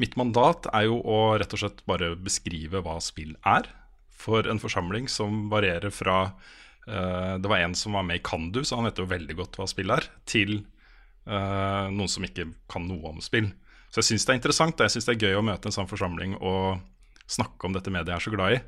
mitt 0.00 0.16
mandat 0.18 0.68
er 0.74 0.88
jo 0.88 1.00
å 1.00 1.18
rett 1.40 1.52
og 1.56 1.62
slett 1.62 1.82
bare 1.88 2.12
beskrive 2.20 2.82
hva 2.84 2.98
spill 3.04 3.34
er, 3.48 3.68
for 4.16 4.48
en 4.48 4.60
forsamling 4.60 5.08
som 5.12 5.46
varierer 5.52 5.92
fra 5.92 6.18
uh, 6.88 7.34
Det 7.38 7.50
var 7.50 7.60
en 7.60 7.76
som 7.76 7.96
var 7.96 8.06
med 8.08 8.20
i 8.20 8.24
Kandu, 8.24 8.62
så 8.64 8.78
han 8.78 8.88
vet 8.88 9.00
jo 9.00 9.08
veldig 9.08 9.36
godt 9.38 9.58
hva 9.60 9.68
spill 9.70 9.92
er, 9.94 10.08
til 10.28 10.58
uh, 11.28 11.86
noen 11.92 12.10
som 12.10 12.26
ikke 12.26 12.48
kan 12.72 12.86
noe 12.88 13.12
om 13.12 13.22
spill. 13.24 13.50
Så 13.90 14.02
jeg 14.02 14.10
syns 14.10 14.26
det 14.26 14.34
er 14.34 14.40
interessant, 14.40 14.76
og 14.76 14.86
jeg 14.86 14.96
syns 14.96 15.08
det 15.08 15.16
er 15.16 15.28
gøy 15.28 15.40
å 15.40 15.46
møte 15.46 15.70
en 15.70 15.76
sånn 15.76 15.90
forsamling 15.90 16.36
og 16.40 16.80
snakke 17.30 17.68
om 17.68 17.74
dette 17.74 17.92
mediet 17.92 18.14
jeg 18.14 18.18
er 18.18 18.26
så 18.26 18.34
glad 18.34 18.56
i. 18.56 18.62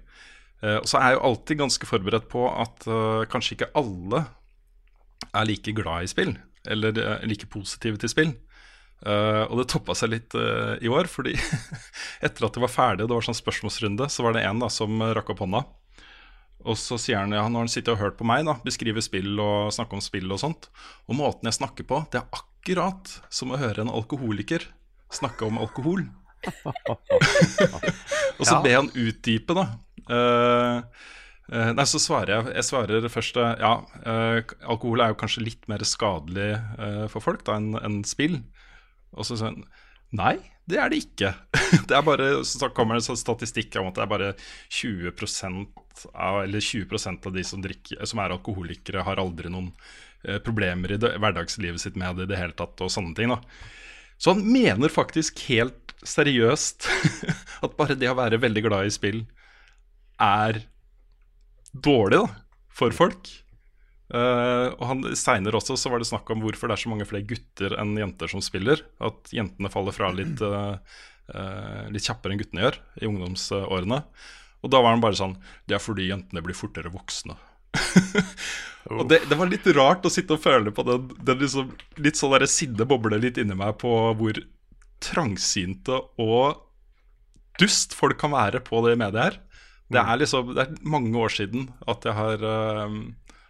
Uh, 0.64 0.78
og 0.80 0.90
så 0.90 1.00
er 1.00 1.10
jeg 1.10 1.18
jo 1.18 1.24
alltid 1.30 1.62
ganske 1.64 1.92
forberedt 1.92 2.28
på 2.32 2.48
at 2.50 2.88
kanskje 3.32 3.56
ikke 3.58 3.72
alle 3.78 4.24
er 5.28 5.48
like 5.48 5.74
glad 5.76 6.06
i 6.06 6.10
spill, 6.10 6.36
eller 6.68 6.96
like 7.26 7.48
positive 7.50 8.00
til 8.00 8.12
spill. 8.12 8.32
Eh, 9.06 9.42
og 9.46 9.60
det 9.60 9.68
toppa 9.70 9.94
seg 9.94 10.10
litt 10.10 10.34
uh, 10.34 10.74
i 10.82 10.90
år, 10.90 11.06
fordi 11.10 11.36
etter 12.26 12.46
at 12.48 12.56
det 12.56 12.62
var 12.64 12.72
ferdig, 12.72 13.04
og 13.04 13.12
det 13.12 13.18
var 13.18 13.26
sånn 13.28 13.38
spørsmålsrunde, 13.38 14.08
så 14.10 14.24
var 14.26 14.34
det 14.34 14.42
en 14.48 14.62
da 14.64 14.70
som 14.72 14.98
rakk 15.14 15.30
opp 15.34 15.44
hånda. 15.44 15.62
Og 16.66 16.74
så 16.80 16.98
sier 16.98 17.20
han 17.22 17.34
ja, 17.36 17.44
når 17.46 17.66
han 17.66 17.70
sitter 17.70 17.94
og 17.94 18.02
hørt 18.02 18.16
på 18.18 18.26
meg 18.26 18.42
da, 18.48 18.56
beskrive 18.64 19.02
spill 19.04 19.38
og 19.38 19.70
snakke 19.74 19.94
om 19.94 20.02
spill 20.02 20.26
og 20.34 20.40
sånt, 20.42 20.66
og 21.06 21.18
måten 21.20 21.46
jeg 21.46 21.60
snakker 21.60 21.86
på, 21.86 22.00
det 22.10 22.18
er 22.20 22.26
akkurat 22.34 23.12
som 23.30 23.54
å 23.54 23.60
høre 23.60 23.84
en 23.84 23.92
alkoholiker 23.94 24.66
snakke 25.14 25.46
om 25.46 25.60
alkohol. 25.62 26.02
og 28.38 28.42
så 28.42 28.58
Ja. 28.58 28.60
ber 28.62 28.76
han 28.80 28.90
utdype, 28.94 29.54
da. 29.56 29.64
Uh, 30.08 30.82
nei, 31.48 31.84
så 31.88 31.98
svarer 32.00 32.30
jeg 32.34 32.54
Jeg 32.56 32.64
svarer 32.68 33.08
først 33.12 33.36
ja, 33.40 33.70
eh, 34.04 34.38
alkohol 34.68 35.00
er 35.02 35.12
jo 35.12 35.18
kanskje 35.20 35.42
litt 35.44 35.66
mer 35.68 35.82
skadelig 35.84 36.50
eh, 36.56 37.04
for 37.12 37.24
folk 37.24 37.44
da 37.46 37.56
enn 37.56 37.74
enn 37.80 38.02
spill. 38.08 38.38
Og 39.16 39.26
så 39.26 39.38
han 39.42 39.62
nei, 40.16 40.36
det 40.68 40.80
er 40.80 40.92
det 40.92 41.02
ikke. 41.04 41.32
det 41.88 41.96
er 41.96 42.04
bare, 42.04 42.28
Så 42.44 42.70
kommer 42.76 42.96
det 42.96 43.04
en 43.04 43.08
sånn 43.10 43.20
statistikk 43.20 43.76
om 43.80 43.90
at 43.90 43.98
det 43.98 44.04
er 44.04 44.12
bare 44.12 44.30
20 44.72 45.12
av, 46.12 46.42
eller 46.44 46.60
20% 46.64 47.26
av 47.28 47.34
de 47.34 47.44
som, 47.44 47.64
drikker, 47.64 48.04
som 48.08 48.22
er 48.22 48.36
alkoholikere, 48.36 49.04
har 49.06 49.20
aldri 49.20 49.50
noen 49.52 49.72
eh, 50.24 50.38
problemer 50.44 50.94
i 50.94 51.00
det, 51.00 51.16
hverdagslivet 51.20 51.82
sitt 51.82 51.98
med 51.98 52.20
det 52.20 52.28
i 52.28 52.32
det 52.34 52.40
hele 52.40 52.56
tatt, 52.56 52.80
og 52.84 52.92
sånne 52.92 53.16
ting. 53.18 53.34
da 53.34 53.42
så 54.18 54.34
han 54.34 54.42
mener 54.50 54.90
faktisk 54.90 55.38
helt 55.46 55.94
seriøst 56.06 56.88
at 57.64 57.76
bare 57.78 57.96
det 57.98 58.10
å 58.10 58.18
være 58.18 58.40
veldig 58.42 58.64
glad 58.66 58.88
i 58.88 58.94
spill 58.94 59.22
er 60.22 60.64
dårlig 61.72 62.18
da, 62.24 62.40
for 62.74 62.94
folk. 62.94 63.30
Eh, 64.08 64.66
og 64.72 64.84
han 64.88 65.04
Seinere 65.18 65.58
også 65.58 65.76
så 65.76 65.92
var 65.92 66.00
det 66.00 66.08
snakk 66.08 66.30
om 66.32 66.40
hvorfor 66.40 66.70
det 66.70 66.78
er 66.78 66.82
så 66.84 66.92
mange 66.92 67.06
flere 67.08 67.28
gutter 67.28 67.76
enn 67.80 67.96
jenter 68.00 68.30
som 68.32 68.44
spiller. 68.44 68.82
At 69.04 69.32
jentene 69.34 69.72
faller 69.72 69.96
fra 69.96 70.10
litt, 70.14 70.40
uh, 70.40 70.78
uh, 71.34 71.84
litt 71.92 72.08
kjappere 72.08 72.34
enn 72.34 72.42
guttene 72.42 72.64
gjør 72.66 72.80
i 73.02 73.10
ungdomsårene. 73.10 74.02
Og 74.64 74.72
da 74.72 74.80
var 74.82 74.96
han 74.96 75.02
bare 75.04 75.14
sånn 75.14 75.36
Det 75.68 75.76
er 75.76 75.82
fordi 75.82 76.08
jentene 76.08 76.42
blir 76.42 76.56
fortere 76.58 76.90
voksne. 76.92 77.36
Og 78.88 79.04
det, 79.10 79.20
det 79.28 79.36
var 79.36 79.50
litt 79.50 79.66
rart 79.76 80.06
å 80.08 80.12
sitte 80.12 80.38
og 80.38 80.40
føle 80.40 80.72
på 80.72 80.84
den, 80.88 81.10
den 81.20 81.42
liksom, 81.42 81.74
litt 82.00 82.16
sånn 82.16 82.32
der 82.32 82.46
sinne 82.48 82.86
boble 82.88 83.18
litt 83.20 83.36
inni 83.40 83.56
meg 83.58 83.76
på 83.82 83.90
hvor 84.16 84.40
trangsynte 85.04 85.98
og 86.18 86.64
dust 87.60 87.92
folk 87.96 88.16
kan 88.20 88.32
være 88.32 88.62
på 88.64 88.80
det 88.86 88.96
mediet 88.98 89.20
her. 89.20 89.36
Det 89.92 90.00
er 90.00 90.20
liksom, 90.20 90.54
det 90.56 90.64
er 90.64 90.88
mange 90.88 91.12
år 91.20 91.32
siden 91.32 91.68
at 91.88 92.04
jeg 92.08 92.16
har, 92.16 92.42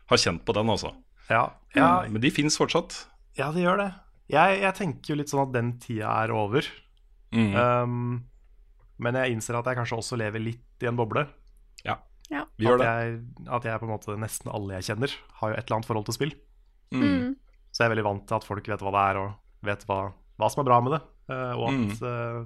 har 0.08 0.16
kjent 0.20 0.44
på 0.48 0.54
den, 0.56 0.70
altså. 0.72 0.94
Ja, 1.28 1.42
ja, 1.76 1.88
Men 2.08 2.20
de 2.22 2.30
fins 2.32 2.56
fortsatt. 2.56 3.06
ja, 3.36 3.50
de 3.52 3.60
gjør 3.60 3.76
det. 3.82 3.90
Jeg, 4.32 4.60
jeg 4.62 4.74
tenker 4.76 5.12
jo 5.12 5.16
litt 5.20 5.28
sånn 5.32 5.46
at 5.46 5.52
den 5.54 5.72
tida 5.80 6.08
er 6.24 6.32
over. 6.36 6.66
Mm. 7.32 7.54
Um, 7.56 8.24
men 8.98 9.14
jeg 9.14 9.32
innser 9.36 9.56
at 9.58 9.66
jeg 9.68 9.76
kanskje 9.78 9.98
også 10.00 10.16
lever 10.20 10.40
litt 10.40 10.82
i 10.84 10.88
en 10.90 10.96
boble. 10.96 11.26
ja. 11.84 11.98
Ja. 12.30 12.42
Vi 12.60 12.66
gjør 12.66 12.74
At 12.74 12.84
det. 12.84 12.88
jeg, 12.92 13.46
at 13.56 13.64
jeg 13.64 13.80
på 13.80 13.86
en 13.86 13.92
måte 13.94 14.14
nesten 14.20 14.50
alle 14.52 14.74
jeg 14.76 14.84
kjenner, 14.90 15.12
har 15.40 15.48
jo 15.48 15.54
et 15.56 15.64
eller 15.64 15.76
annet 15.78 15.86
forhold 15.88 16.04
til 16.10 16.16
spill. 16.18 16.32
Mm. 16.92 17.30
Så 17.72 17.80
jeg 17.80 17.86
er 17.88 17.92
veldig 17.94 18.04
vant 18.04 18.26
til 18.28 18.36
at 18.36 18.44
folk 18.44 18.68
vet 18.68 18.82
hva 18.84 18.92
det 18.92 19.04
er, 19.08 19.20
og 19.22 19.64
vet 19.64 19.86
hva, 19.88 19.96
hva 20.36 20.50
som 20.52 20.60
er 20.60 20.66
bra 20.68 20.80
med 20.84 20.92
det. 20.92 21.00
eh, 21.32 21.54
og 21.56 21.70
Mm. 21.72 21.86
at 21.88 22.02
eh, 22.04 22.44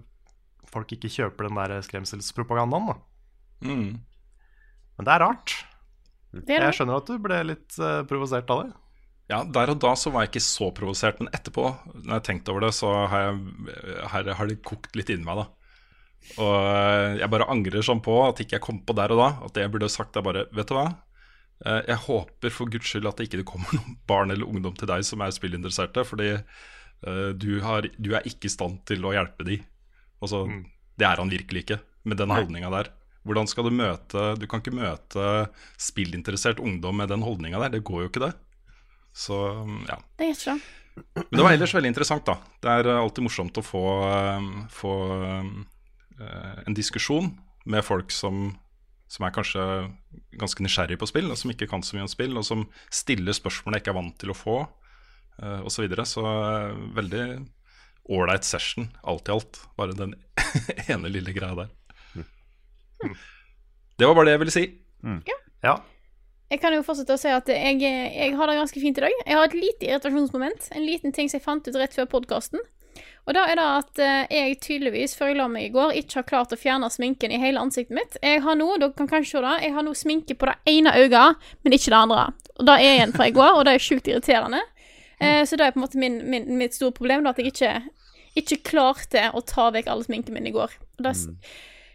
folk 0.71 0.87
ikke 0.95 1.11
kjøper 1.11 1.49
den 1.49 1.59
der 1.59 1.83
skremselspropagandaen. 1.83 2.87
da. 2.93 2.95
Mm. 3.67 3.99
Men 4.99 5.05
det 5.09 5.13
er 5.17 5.25
rart. 5.27 5.57
Er 6.33 6.69
Jeg 6.69 6.79
skjønner 6.79 7.01
at 7.03 7.11
du 7.11 7.19
ble 7.21 7.39
litt 7.45 7.77
uh, 7.83 8.03
provosert 8.09 8.51
av 8.53 8.63
det. 8.65 8.73
Ja, 9.31 9.43
Der 9.45 9.71
og 9.73 9.81
da 9.81 9.93
så 9.97 10.11
var 10.13 10.25
jeg 10.25 10.33
ikke 10.33 10.45
så 10.45 10.69
provosert, 10.77 11.21
men 11.21 11.31
etterpå, 11.33 11.65
når 11.95 12.19
jeg 12.19 12.25
tenkte 12.29 12.53
over 12.53 12.67
det, 12.67 12.73
så 12.77 12.91
har, 13.09 13.29
jeg, 13.31 14.07
her 14.13 14.31
har 14.39 14.51
det 14.51 14.59
kokt 14.67 14.97
litt 14.99 15.13
inni 15.13 15.25
meg, 15.29 15.43
da. 15.43 15.47
Og 16.39 16.51
eh, 16.55 17.15
jeg 17.19 17.31
bare 17.33 17.49
angrer 17.51 17.83
sånn 17.87 18.03
på 18.05 18.15
at 18.27 18.43
ikke 18.45 18.59
jeg 18.59 18.65
kom 18.65 18.81
på 18.87 18.95
der 18.99 19.15
og 19.15 19.19
da. 19.23 19.31
At 19.47 19.57
det 19.57 19.65
jeg 19.65 19.73
burde 19.75 19.89
sagt, 19.91 20.19
er 20.19 20.23
bare 20.27 20.45
Vet 20.55 20.69
du 20.71 20.77
hva? 20.77 20.85
Eh, 21.67 21.81
Jeg 21.89 21.99
håper 22.05 22.55
for 22.55 22.71
guds 22.71 22.87
skyld 22.93 23.09
at 23.11 23.19
det 23.19 23.27
ikke 23.27 23.47
kommer 23.55 23.73
noen 23.79 23.97
barn 24.11 24.35
eller 24.35 24.47
ungdom 24.47 24.77
til 24.79 24.91
deg 24.91 25.03
som 25.09 25.25
er 25.25 25.35
spillinteresserte, 25.35 26.05
fordi 26.09 26.37
du, 27.03 27.57
har, 27.65 27.83
du 27.99 28.13
er 28.15 28.23
ikke 28.31 28.47
i 28.47 28.53
stand 28.53 28.85
til 28.87 29.03
å 29.03 29.11
hjelpe 29.11 29.43
de. 29.49 29.57
Altså, 30.23 30.45
Det 30.95 31.03
er 31.09 31.19
han 31.19 31.33
virkelig 31.33 31.65
ikke, 31.65 31.81
med 32.07 32.21
den 32.21 32.31
holdninga 32.31 32.71
der. 32.71 32.93
Hvordan 33.23 33.47
skal 33.47 33.69
du 33.69 33.75
møte 33.77 34.23
Du 34.41 34.49
kan 34.51 34.63
ikke 34.63 34.75
møte 34.75 35.27
spillinteressert 35.81 36.59
ungdom 36.63 36.99
med 36.99 37.13
den 37.13 37.23
holdninga 37.23 37.61
der. 37.63 37.77
Det 37.77 37.85
går 37.87 38.05
jo 38.05 38.11
ikke, 38.11 38.25
det. 38.27 38.33
Så 39.15 39.37
ja. 39.89 40.01
Det 40.19 40.29
er 40.29 40.35
ikke. 40.35 40.57
Men 41.15 41.39
det 41.39 41.45
var 41.47 41.55
ellers 41.55 41.75
veldig 41.77 41.93
interessant, 41.93 42.27
da. 42.27 42.37
Det 42.61 42.73
er 42.73 42.91
eh, 42.91 43.01
alltid 43.01 43.25
morsomt 43.25 43.57
å 43.57 43.65
få, 43.65 43.85
eh, 44.09 44.51
få 44.73 44.97
eh, 45.23 46.59
en 46.67 46.77
diskusjon 46.77 47.31
med 47.65 47.85
folk 47.87 48.13
som, 48.13 48.51
som 49.09 49.27
er 49.27 49.35
kanskje 49.35 49.65
ganske 50.41 50.65
nysgjerrig 50.65 50.99
på 51.01 51.09
spill, 51.09 51.31
og 51.31 51.39
som 51.39 51.53
ikke 51.53 51.69
kan 51.71 51.85
så 51.85 51.97
mye 51.97 52.07
om 52.07 52.13
spill, 52.13 52.37
og 52.39 52.47
som 52.47 52.67
stiller 52.93 53.37
spørsmål 53.37 53.77
jeg 53.77 53.85
ikke 53.85 53.95
er 53.95 54.01
vant 54.01 54.17
til 54.21 54.33
å 54.33 54.37
få, 54.37 54.59
uh, 55.43 55.61
osv. 55.63 55.75
Så, 55.75 55.85
videre. 55.85 56.07
så 56.09 56.25
eh, 56.27 56.81
veldig 56.99 57.25
ålreit 58.13 58.47
session, 58.47 58.91
alt 59.07 59.29
i 59.29 59.37
alt. 59.37 59.63
Bare 59.79 59.97
den 59.97 60.17
ene 60.93 61.13
lille 61.13 61.35
greia 61.37 61.55
der. 61.63 61.71
Det 63.99 64.09
var 64.09 64.15
bare 64.19 64.27
det 64.31 64.37
jeg 64.37 64.43
ville 64.45 64.55
si. 64.55 64.67
Ja. 65.29 65.39
Jeg 66.53 66.61
kan 66.61 66.75
jo 66.77 66.83
fortsette 66.85 67.15
å 67.17 67.21
si 67.21 67.31
at 67.33 67.49
jeg, 67.49 67.81
jeg 67.81 68.35
har 68.37 68.51
det 68.51 68.59
ganske 68.59 68.81
fint 68.81 68.99
i 68.99 69.05
dag. 69.07 69.13
Jeg 69.25 69.39
har 69.39 69.49
et 69.49 69.57
lite 69.57 69.87
irritasjonsmoment. 69.89 70.69
En 70.77 70.85
liten 70.85 71.15
ting 71.17 71.31
som 71.31 71.39
jeg 71.39 71.45
fant 71.47 71.69
ut 71.69 71.79
rett 71.81 71.95
før 71.97 72.11
podkasten. 72.13 72.61
Og 73.25 73.37
da 73.37 73.45
er 73.49 73.57
det 73.57 73.65
at 73.65 74.01
eh, 74.03 74.35
jeg 74.35 74.59
tydeligvis, 74.65 75.15
før 75.17 75.31
jeg 75.31 75.39
la 75.39 75.47
meg 75.49 75.69
i 75.69 75.73
går, 75.73 75.95
ikke 76.01 76.19
har 76.19 76.27
klart 76.29 76.53
å 76.53 76.59
fjerne 76.59 76.91
sminken 76.91 77.33
i 77.33 77.39
hele 77.41 77.63
ansiktet 77.63 77.95
mitt. 77.97 78.19
Jeg 78.21 78.43
har 78.43 78.59
nå, 78.59 78.67
dere 78.83 78.93
kan 78.99 79.09
kanskje 79.09 79.39
se 79.39 79.43
det, 79.45 79.55
jeg 79.63 79.75
har 79.77 79.87
nå 79.87 79.95
sminke 79.97 80.37
på 80.37 80.51
det 80.51 80.57
ene 80.75 80.93
øyet, 80.99 81.49
men 81.63 81.77
ikke 81.77 81.93
det 81.95 82.01
andre. 82.01 82.27
Og 82.59 82.67
det 82.69 82.77
er 82.83 82.97
igjen 82.97 83.15
fra 83.15 83.29
i 83.31 83.35
går, 83.37 83.53
og 83.55 83.65
det 83.69 83.77
er 83.77 83.85
sjukt 83.87 84.11
irriterende. 84.11 84.61
Eh, 85.23 85.45
så 85.47 85.57
det 85.57 85.69
er 85.69 85.77
på 85.77 85.81
en 85.81 85.87
måte 85.87 86.03
min, 86.03 86.19
min, 86.29 86.51
mitt 86.59 86.75
store 86.75 86.93
problem, 86.99 87.23
da, 87.25 87.31
at 87.31 87.39
jeg 87.41 87.55
ikke, 87.55 87.73
ikke 88.43 88.61
klarte 88.73 89.29
å 89.33 89.45
ta 89.47 89.71
vekk 89.73 89.89
all 89.93 90.03
sminken 90.05 90.35
min 90.35 90.51
i 90.51 90.55
går. 90.55 90.75
Og 90.99 91.07
det, 91.07 91.15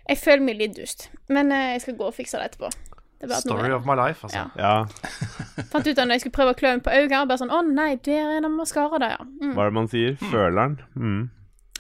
Jeg 0.08 0.20
føler 0.22 0.44
meg 0.48 0.60
litt 0.60 0.76
dust, 0.78 1.10
men 1.34 1.52
eh, 1.52 1.74
jeg 1.76 1.84
skal 1.86 1.98
gå 2.00 2.08
og 2.10 2.16
fikse 2.16 2.40
det 2.40 2.52
etterpå. 2.52 2.72
Det 3.18 3.40
Story 3.42 3.72
of 3.74 3.86
my 3.90 3.96
life, 3.98 4.22
altså. 4.28 4.44
Ja. 4.60 4.62
Ja, 4.62 5.14
Fant 5.72 5.88
ut 5.88 5.98
av 5.98 6.06
når 6.06 6.20
jeg 6.20 6.24
skulle 6.28 6.36
prøve 6.36 6.54
å 6.54 6.58
klø 6.60 6.76
meg 6.76 6.84
på 6.86 6.94
øynene, 6.94 7.24
bare 7.26 7.40
sånn 7.42 7.50
Å 7.50 7.64
nei, 7.66 7.96
der 8.06 8.36
er 8.36 8.44
det 8.46 8.52
maskara 8.54 9.00
der, 9.02 9.16
ja. 9.16 9.26
Mm. 9.26 9.56
hva 9.56 9.64
er 9.64 9.72
det 9.72 9.78
man 9.80 9.90
sier? 9.90 10.20
Føleren? 10.22 10.78
Mm. 10.94 11.24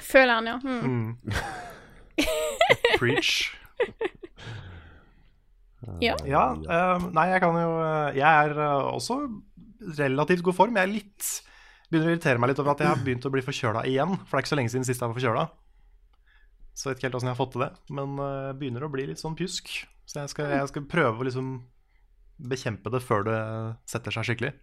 Føleren, 0.02 0.50
ja. 0.50 0.58
Mm. 0.66 1.14
Preach. 2.98 3.36
Ja. 6.02 6.18
Ja, 6.26 6.46
eh, 6.58 7.06
nei, 7.14 7.28
jeg 7.32 7.42
kan 7.44 7.56
jo 7.56 7.76
eh, 7.80 8.18
Jeg 8.18 8.26
er 8.26 8.58
eh, 8.58 8.88
også 8.98 9.20
relativt 10.00 10.42
god 10.44 10.58
form. 10.58 10.80
Jeg 10.80 10.90
er 10.90 10.96
litt 10.98 11.30
begynner 11.88 12.10
å 12.10 12.16
irritere 12.16 12.42
meg 12.42 12.52
litt 12.52 12.60
over 12.60 12.74
at 12.74 12.82
jeg 12.84 12.90
har 12.92 13.04
begynt 13.06 13.26
å 13.28 13.32
bli 13.32 13.44
forkjøla 13.46 13.86
igjen. 13.88 14.18
For 14.26 14.36
det 14.36 14.42
er 14.42 14.44
ikke 14.44 14.52
så 14.52 14.60
lenge 14.60 14.74
siden 14.74 14.88
sist 14.88 15.00
jeg 15.00 15.08
var 15.08 15.16
forkjøla. 15.16 15.46
Så 16.78 16.86
jeg 16.86 16.94
vet 16.94 17.00
ikke 17.00 17.08
helt 17.08 17.18
åssen 17.18 17.32
jeg 17.32 17.34
har 17.34 17.42
fått 17.42 17.56
til 17.56 17.64
det. 17.66 17.72
Men 17.98 18.20
uh, 18.22 18.54
begynner 18.58 18.86
å 18.86 18.92
bli 18.94 19.08
litt 19.10 19.22
sånn 19.22 19.36
pjusk. 19.38 19.72
Så 20.06 20.22
jeg 20.22 20.32
skal, 20.32 20.52
jeg 20.54 20.70
skal 20.70 20.86
prøve 20.90 21.24
å 21.24 21.26
liksom 21.26 21.50
bekjempe 22.38 22.92
det 22.94 23.02
før 23.02 23.26
det 23.26 23.40
setter 23.90 24.14
seg 24.14 24.28
skikkelig. 24.30 24.54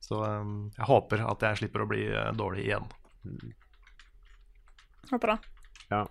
Så 0.00 0.22
um, 0.24 0.70
jeg 0.72 0.88
håper 0.88 1.26
at 1.28 1.44
jeg 1.44 1.60
slipper 1.60 1.84
å 1.84 1.88
bli 1.90 2.06
uh, 2.08 2.30
dårlig 2.32 2.64
igjen. 2.64 2.88
Håper 5.10 5.34
det. 5.34 5.38
Ja. 5.90 6.06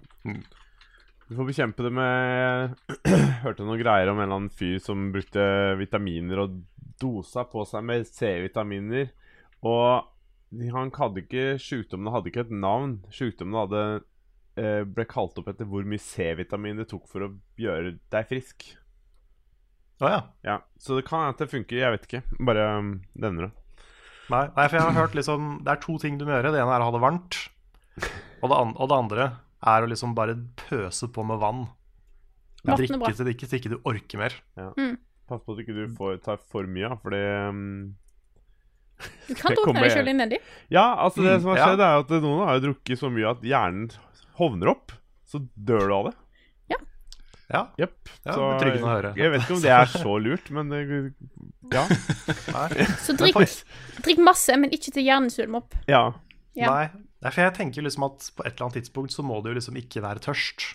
Du 1.29 1.33
får 1.38 1.49
bekjempe 1.49 1.88
det 1.88 1.91
med 1.93 2.75
Hørte 3.43 3.65
noen 3.65 3.81
greier 3.81 4.11
om 4.11 4.19
en 4.19 4.27
eller 4.27 4.38
annen 4.38 4.53
fyr 4.53 4.77
som 4.83 5.09
brukte 5.13 5.41
vitaminer 5.79 6.43
og 6.45 6.61
dosa 7.01 7.45
på 7.49 7.65
seg 7.69 7.85
med 7.89 8.05
C-vitaminer. 8.05 9.09
Og 9.65 10.05
han 10.73 10.93
hadde 10.93 11.25
ikke 11.25 11.57
Sykdommen 11.61 12.13
hadde 12.13 12.29
ikke 12.31 12.45
et 12.45 12.53
navn. 12.53 12.99
Sykdommen 13.13 13.59
hadde 13.63 13.83
ble 14.87 15.05
kalt 15.09 15.37
opp 15.39 15.49
etter 15.51 15.67
hvor 15.69 15.85
mye 15.87 16.01
C-vitamin 16.01 16.79
det 16.81 16.89
tok 16.91 17.07
for 17.11 17.25
å 17.25 17.31
gjøre 17.59 17.95
deg 18.11 18.29
frisk. 18.29 18.65
Å 19.99 20.11
ja. 20.11 20.19
Ja, 20.47 20.57
Så 20.79 20.95
det 20.95 21.05
kan 21.07 21.23
hende 21.25 21.35
at 21.35 21.41
det 21.43 21.49
funker. 21.51 21.79
Jeg 21.79 21.95
vet 21.95 22.05
ikke. 22.07 22.21
Bare 22.47 22.65
um, 22.79 22.93
nevner 23.19 23.49
det. 23.49 23.51
Nei, 24.29 24.45
nei, 24.55 24.65
for 24.69 24.77
jeg 24.77 24.85
har 24.85 24.93
hørt 24.93 25.15
liksom 25.17 25.47
Det 25.65 25.71
er 25.73 25.79
to 25.81 25.95
ting 26.01 26.19
du 26.19 26.25
må 26.27 26.35
gjøre. 26.35 26.53
Det 26.53 26.61
ene 26.61 26.75
er 26.75 26.83
å 26.85 26.89
ha 26.89 26.93
det 26.95 27.03
varmt. 27.03 27.39
Og 28.39 28.45
det, 28.47 28.55
an 28.55 28.75
og 28.77 28.87
det 28.91 28.97
andre 28.97 29.25
er 29.69 29.83
å 29.83 29.89
liksom 29.91 30.13
bare 30.15 30.37
pøse 30.69 31.09
på 31.11 31.25
med 31.27 31.41
vann. 31.41 31.65
Er 32.63 32.79
Drikke 32.79 33.11
til 33.15 33.27
det 33.27 33.33
ikke, 33.35 33.47
til 33.49 33.59
ikke 33.59 33.71
du 33.73 33.79
orker 33.87 34.21
mer. 34.21 34.35
Pass 35.29 35.41
på 35.43 35.55
at 35.55 35.63
ikke 35.63 35.75
du 35.75 35.83
får, 35.97 36.21
tar 36.23 36.39
for 36.51 36.67
mye, 36.69 36.93
for 37.03 37.15
det 37.15 37.23
um, 37.51 37.59
Du 39.27 39.33
kan 39.39 39.55
drukne 39.55 39.83
deg 39.83 39.93
sjøl 39.95 40.11
nedi. 40.15 40.39
Ja, 40.71 40.85
altså 41.03 41.23
det 41.25 41.37
Mm, 41.37 41.43
som 41.43 41.51
har 41.53 41.61
skjedd, 41.65 41.83
er 41.83 41.99
at 42.05 42.15
noen 42.23 42.45
har 42.47 42.59
jo 42.59 42.65
drukket 42.69 43.01
så 43.01 43.11
mye 43.13 43.33
at 43.35 43.43
hjernen 43.47 43.91
hovner 44.39 44.72
opp. 44.74 44.96
Så 45.29 45.43
dør 45.55 45.86
du 45.88 45.93
av 46.00 46.10
det. 46.10 46.15
Ja, 47.50 47.63
Jepp. 47.81 47.96
Ja, 48.27 48.34
så 48.38 48.48
betryggende 48.53 48.86
å 48.86 48.89
høre. 48.91 49.10
jeg 49.17 49.31
vet 49.34 49.41
ikke 49.41 49.55
om 49.55 49.62
det 49.63 49.72
er 49.74 49.88
så 49.89 50.12
lurt, 50.22 50.50
men 50.53 50.67
ja. 51.74 51.81
nei, 52.53 52.86
Så 53.01 53.15
drikk, 53.17 53.39
drikk 54.05 54.19
masse, 54.22 54.53
men 54.62 54.69
ikke 54.75 54.93
til 54.93 55.08
hjernen 55.08 55.31
svulmer 55.34 55.63
opp. 55.63 55.74
ja. 55.89 56.03
Ja. 56.53 56.69
nei. 56.69 56.84
Nei, 57.25 57.31
for 57.34 57.41
jeg 57.41 57.53
tenker 57.58 57.84
liksom 57.84 58.05
at 58.05 58.27
på 58.38 58.46
et 58.46 58.53
eller 58.53 58.67
annet 58.67 58.77
tidspunkt 58.84 59.12
så 59.15 59.25
må 59.25 59.39
du 59.43 59.50
jo 59.50 59.55
liksom 59.58 59.75
ikke 59.81 60.01
være 60.05 60.22
tørst 60.24 60.67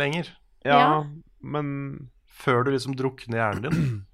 lenger. 0.00 0.32
Ja, 0.64 0.78
Ja. 0.78 1.04
men 1.42 2.10
Før 2.40 2.64
du 2.64 2.70
liksom 2.72 2.96
drukner 2.96 3.36
hjernen 3.42 3.62
din. 3.68 4.06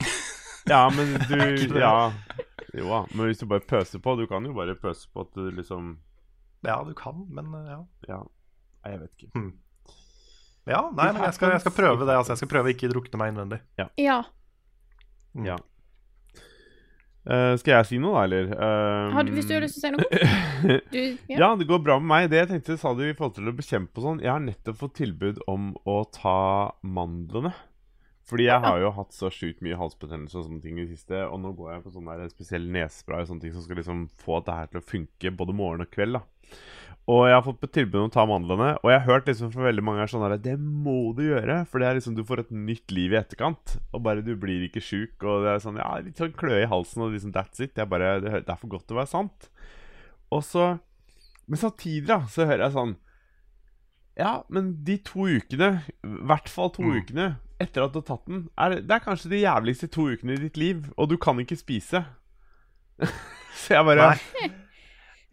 Ja, 0.70 0.88
men 0.90 1.14
du? 1.30 1.78
Ja. 1.78 2.12
Jo 2.74 2.84
da. 2.90 3.00
Men 3.14 3.26
hvis 3.30 3.38
du 3.40 3.46
bare 3.46 3.62
pøser 3.66 3.98
på 4.02 4.12
Du 4.18 4.26
kan 4.30 4.44
jo 4.46 4.52
bare 4.54 4.74
pøse 4.78 5.06
på 5.14 5.22
at 5.24 5.30
du 5.34 5.48
liksom 5.54 5.96
Ja, 6.66 6.82
du 6.84 6.92
kan, 6.94 7.24
men 7.32 7.54
uh, 7.54 7.64
ja. 7.70 7.80
Ja. 8.08 8.20
Nei, 8.84 8.94
jeg 8.94 9.02
vet 9.04 9.24
ikke. 9.24 9.48
Ja, 10.68 10.84
nei, 10.94 11.08
men 11.14 11.24
jeg 11.24 11.34
skal, 11.36 11.54
jeg 11.56 11.64
skal 11.64 11.74
prøve 11.74 12.06
det. 12.06 12.14
Altså, 12.14 12.34
jeg 12.34 12.42
skal 12.42 12.52
prøve 12.52 12.70
å 12.70 12.74
ikke 12.74 12.90
drukne 12.92 13.20
meg 13.20 13.32
innvendig. 13.32 13.60
Ja. 13.80 13.88
Ja. 15.40 15.56
Eh, 17.20 17.54
skal 17.60 17.74
jeg 17.74 17.88
si 17.88 17.98
noe, 18.00 18.16
da, 18.16 18.22
eller? 18.24 18.52
Uh, 18.56 19.14
Har 19.14 19.26
du, 19.26 19.32
hvis 19.36 19.48
du 19.48 19.52
har 19.52 19.64
lyst 19.64 19.76
til 19.76 19.84
å 19.84 19.90
si 19.90 19.96
noe? 19.96 20.28
Du, 20.92 20.98
ja. 21.30 21.36
Ja, 21.38 21.48
det 21.56 21.66
går 21.68 21.80
bra 21.84 21.96
med 22.00 22.08
meg. 22.10 22.28
Det 22.32 22.40
jeg 22.40 22.50
tenkte, 22.50 22.76
sa 22.80 22.92
du 22.96 23.02
i 23.06 23.14
forhold 23.16 23.36
til 23.38 23.48
å 23.48 23.54
bekjempe 23.56 24.00
og 24.00 24.04
sånn 24.04 24.22
Jeg 24.24 24.32
har 24.32 24.42
nettopp 24.44 24.76
fått 24.80 24.98
tilbud 25.00 25.40
om 25.48 25.70
å 25.88 26.02
ta 26.12 26.72
mandlene. 26.84 27.52
Fordi 28.28 28.46
jeg 28.46 28.62
har 28.62 28.76
jo 28.78 28.92
hatt 28.94 29.14
så 29.16 29.30
sjukt 29.32 29.62
mye 29.64 29.78
halsbetennelse 29.78 30.36
og 30.38 30.44
sånne 30.46 30.62
ting 30.62 30.76
i 30.78 30.84
det 30.84 30.98
siste. 30.98 31.22
Og 31.26 31.40
nå 31.42 31.50
går 31.58 31.72
jeg 31.72 31.84
på 31.86 31.94
sånn 31.96 32.10
spesiell 32.30 32.68
nesespray 32.70 33.24
og 33.24 33.30
sånne 33.32 33.46
ting 33.46 33.54
som 33.56 33.64
skal 33.64 33.80
liksom 33.80 34.04
få 34.20 34.38
dette 34.46 34.74
til 34.74 34.82
å 34.82 34.86
funke 34.86 35.32
både 35.40 35.56
morgen 35.56 35.86
og 35.86 35.90
kveld. 35.90 36.20
da 36.20 36.39
Og 37.10 37.24
jeg 37.26 37.34
har 37.34 37.42
fått 37.42 37.64
tilbud 37.74 37.96
om 38.04 38.10
å 38.10 38.12
ta 38.12 38.24
mandlene. 38.28 38.68
Og 38.84 38.92
jeg 38.92 39.00
har 39.00 39.08
hørt 39.08 39.28
liksom 39.30 39.50
fra 39.54 39.64
veldig 39.66 39.82
mange 39.86 40.02
her 40.02 40.10
sånn 40.12 40.22
der 40.26 40.36
Det 40.44 40.56
må 40.60 41.10
du 41.16 41.24
gjøre, 41.24 41.62
for 41.66 41.82
det 41.82 41.88
er 41.88 41.98
liksom 41.98 42.14
du 42.14 42.22
får 42.26 42.44
et 42.44 42.52
nytt 42.54 42.94
liv 42.94 43.14
i 43.14 43.18
etterkant. 43.18 43.76
Og 43.90 44.04
bare 44.04 44.24
du 44.26 44.34
blir 44.38 44.66
ikke 44.66 44.82
sjuk. 44.84 45.16
Og 45.24 45.46
det 45.46 45.54
er 45.54 45.64
sånn 45.64 45.80
Ja, 45.80 45.90
litt 46.04 46.20
sånn 46.20 46.36
kløe 46.38 46.62
i 46.62 46.70
halsen 46.70 47.06
og 47.06 47.16
liksom 47.16 47.34
that's 47.34 47.62
it. 47.62 47.74
Jeg 47.74 47.90
bare, 47.90 48.18
det, 48.22 48.44
er 48.44 48.60
for 48.60 48.70
godt 48.70 48.86
til 48.86 48.98
å 48.98 49.02
være 49.02 49.14
sant. 49.14 49.50
Og 50.30 50.44
så 50.46 50.72
Men 51.50 51.58
samtidig 51.58 52.06
da 52.06 52.22
så 52.30 52.46
hører 52.46 52.68
jeg 52.68 52.76
sånn 52.76 52.96
Ja, 54.20 54.34
men 54.52 54.76
de 54.86 55.00
to 55.02 55.26
ukene, 55.26 55.70
i 56.06 56.14
hvert 56.30 56.50
fall 56.52 56.70
to 56.76 56.84
ukene 56.84 57.32
etter 57.60 57.84
at 57.84 57.92
du 57.92 57.98
har 58.00 58.06
tatt 58.08 58.28
den, 58.28 58.46
er, 58.56 58.78
det 58.80 58.94
er 58.94 59.02
kanskje 59.04 59.30
de 59.34 59.42
jævligste 59.42 59.88
to 59.92 60.06
ukene 60.08 60.32
i 60.32 60.40
ditt 60.46 60.56
liv, 60.56 60.86
og 60.96 61.10
du 61.10 61.18
kan 61.20 61.36
ikke 61.42 61.58
spise. 61.60 62.00
så 63.60 63.74
jeg 63.74 63.84
bare 63.84 64.06
Nei. 64.14 64.48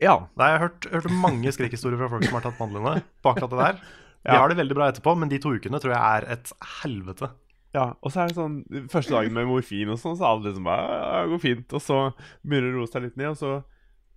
Ja. 0.04 0.28
Nei, 0.38 0.52
jeg 0.52 0.60
har 0.60 0.68
hørt, 0.68 0.88
hørt 0.94 1.12
mange 1.24 1.52
skrekkhistorier 1.56 1.98
fra 1.98 2.10
folk 2.12 2.26
som 2.28 2.36
har 2.38 2.46
tatt 2.46 2.60
mandlene 2.62 3.00
på 3.24 3.32
akkurat 3.34 3.50
det 3.54 3.62
der. 3.64 3.80
De 4.28 4.34
Ja. 4.34 4.40
har 4.42 4.50
det 4.52 4.58
veldig 4.60 4.76
bra 4.76 4.90
etterpå, 4.92 5.16
men 5.18 5.30
de 5.32 5.40
to 5.40 5.54
ukene 5.56 5.80
tror 5.80 5.94
jeg 5.96 6.02
er 6.28 6.28
et 6.36 6.52
helvete. 6.84 7.30
Ja, 7.74 7.94
og 8.02 8.12
så 8.12 8.22
er 8.24 8.28
det 8.32 8.36
sånn 8.38 8.64
Første 8.90 9.12
dagen 9.14 9.34
med 9.36 9.46
morfin 9.48 9.90
og 9.92 10.00
sånn, 10.00 10.16
så 10.18 10.24
er 10.24 10.30
alle 10.32 10.48
liksom 10.50 10.64
bare 10.64 10.86
ja, 10.88 11.24
Det 11.26 11.32
går 11.34 11.42
fint. 11.44 11.74
Og 11.74 11.82
så 11.82 11.98
begynner 12.46 12.72
det 12.72 12.76
å 12.76 12.80
roe 12.82 12.88
seg 12.92 13.04
litt 13.04 13.18
ned, 13.18 13.28
og 13.34 13.38
så, 13.38 13.52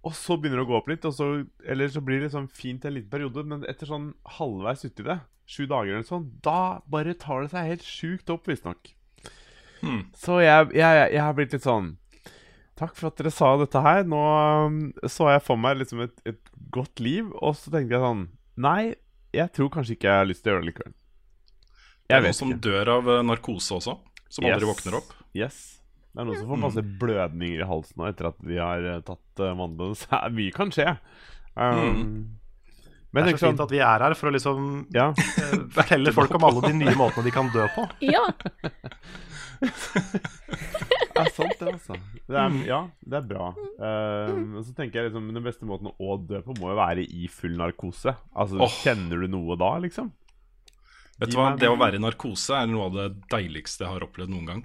og 0.04 0.12
så 0.16 0.36
begynner 0.40 0.60
det 0.62 0.66
å 0.66 0.70
gå 0.70 0.76
opp 0.78 0.88
litt. 0.88 1.04
Og 1.04 1.12
så, 1.16 1.28
eller 1.66 1.88
så 1.88 2.00
blir 2.04 2.20
det 2.20 2.28
liksom 2.30 2.48
fint 2.48 2.84
en 2.84 2.94
liten 2.94 3.10
periode, 3.10 3.44
men 3.46 3.64
etter 3.68 3.86
sånn 3.90 4.14
halvveis 4.38 4.84
uti 4.86 5.02
det, 5.06 5.20
sju 5.50 5.66
dager 5.66 5.92
eller 5.98 6.06
sånn, 6.08 6.30
da 6.42 6.80
bare 6.88 7.14
tar 7.14 7.42
det 7.42 7.50
seg 7.52 7.66
helt 7.74 7.82
sjukt 7.86 8.30
opp, 8.30 8.46
visstnok. 8.48 8.92
Hmm. 9.82 10.04
Så 10.14 10.40
jeg, 10.44 10.72
jeg, 10.76 11.12
jeg 11.14 11.20
har 11.24 11.32
blitt 11.34 11.52
litt 11.56 11.64
sånn 11.64 11.96
Takk 12.80 12.94
for 12.96 13.10
at 13.10 13.18
dere 13.20 13.30
sa 13.34 13.50
dette 13.60 13.80
her. 13.84 14.06
Nå 14.08 14.20
um, 14.66 14.78
så 15.04 15.28
jeg 15.34 15.42
for 15.44 15.60
meg 15.60 15.76
liksom 15.82 16.00
et, 16.06 16.14
et 16.30 16.52
godt 16.72 17.02
liv, 17.04 17.28
og 17.44 17.52
så 17.60 17.72
tenkte 17.74 17.96
jeg 17.98 18.04
sånn 18.06 18.22
Nei, 18.60 18.94
jeg 19.36 19.52
tror 19.56 19.68
kanskje 19.74 19.94
ikke 19.98 20.08
jeg 20.08 20.22
har 20.22 20.28
lyst 20.30 20.42
til 20.44 20.50
å 20.50 20.54
gjøre 20.56 20.64
det 20.64 20.70
likevel. 20.72 20.94
Det 20.96 22.16
er 22.16 22.16
Jeg 22.18 22.24
noen 22.26 22.38
som 22.40 22.50
ikke. 22.54 22.62
dør 22.66 22.90
av 22.96 23.10
eh, 23.14 23.20
narkose 23.28 23.76
også, 23.76 23.94
som 24.32 24.48
aldri 24.48 24.64
Yes. 24.66 24.70
våkner 24.72 24.96
opp. 24.98 25.12
Yes. 25.36 25.58
Det 26.10 26.18
er 26.24 26.26
noen 26.26 26.40
som 26.40 26.48
får 26.50 26.60
masse 26.64 26.82
blødninger 27.04 27.60
i 27.62 27.68
halsen 27.70 28.00
nå 28.00 28.08
etter 28.10 28.28
at 28.32 28.40
de 28.42 28.56
har 28.58 28.88
eh, 28.96 29.02
tatt 29.06 29.44
uh, 29.44 29.52
mandelen. 29.60 29.94
Så 30.00 30.22
mye 30.34 30.56
kan 30.56 30.72
skje. 30.74 30.96
Um, 31.54 32.39
Men 33.10 33.26
det 33.26 33.32
er 33.32 33.40
så 33.40 33.48
fint 33.48 33.58
sånn 33.58 33.66
at 33.66 33.74
vi 33.74 33.80
er 33.82 34.04
her 34.06 34.14
for 34.18 34.30
å 34.30 34.34
liksom 34.34 34.66
Ja. 34.94 35.08
uh, 35.10 35.56
fortelle 35.74 36.12
folk 36.14 36.34
om 36.38 36.46
alle 36.46 36.62
de 36.68 36.74
nye 36.78 36.94
måtene 36.98 37.26
de 37.26 37.34
kan 37.34 37.50
dø 37.54 37.66
på. 37.76 37.88
Ja. 38.14 38.26
Ja, 41.20 41.26
sant 41.36 41.58
det, 41.60 41.66
altså. 41.68 41.96
Det 42.24 42.36
er, 42.38 42.54
ja, 42.64 42.78
det 43.04 43.16
er 43.18 43.24
bra. 43.28 43.50
Uh, 43.76 44.56
og 44.56 44.62
så 44.64 44.72
tenker 44.72 45.00
jeg 45.02 45.10
liksom 45.10 45.26
Den 45.34 45.44
beste 45.44 45.66
måten 45.68 45.90
å 45.92 46.14
dø 46.16 46.40
på 46.46 46.54
må 46.56 46.70
jo 46.72 46.78
være 46.78 47.04
i 47.04 47.28
full 47.28 47.58
narkose. 47.58 48.14
Altså, 48.32 48.56
oh. 48.64 48.78
Kjenner 48.80 49.20
du 49.20 49.28
noe 49.34 49.58
da, 49.60 49.74
liksom? 49.84 50.08
Vet 51.20 51.34
du 51.34 51.36
hva, 51.36 51.50
Det 51.60 51.68
å 51.68 51.76
være 51.76 52.00
i 52.00 52.02
narkose 52.02 52.56
er 52.56 52.70
noe 52.70 52.88
av 52.88 52.96
det 52.96 53.08
deiligste 53.32 53.84
jeg 53.84 53.92
har 53.92 54.06
opplevd 54.06 54.32
noen 54.32 54.48
gang. 54.48 54.62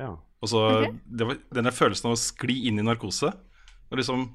Ja. 0.00 0.14
Altså, 0.40 0.62
okay. 0.78 0.94
det 1.04 1.28
var, 1.28 1.40
Denne 1.60 1.74
følelsen 1.76 2.08
av 2.08 2.16
å 2.16 2.22
skli 2.22 2.62
inn 2.70 2.80
i 2.80 2.86
narkose 2.86 3.34
og 3.90 3.98
liksom, 3.98 4.28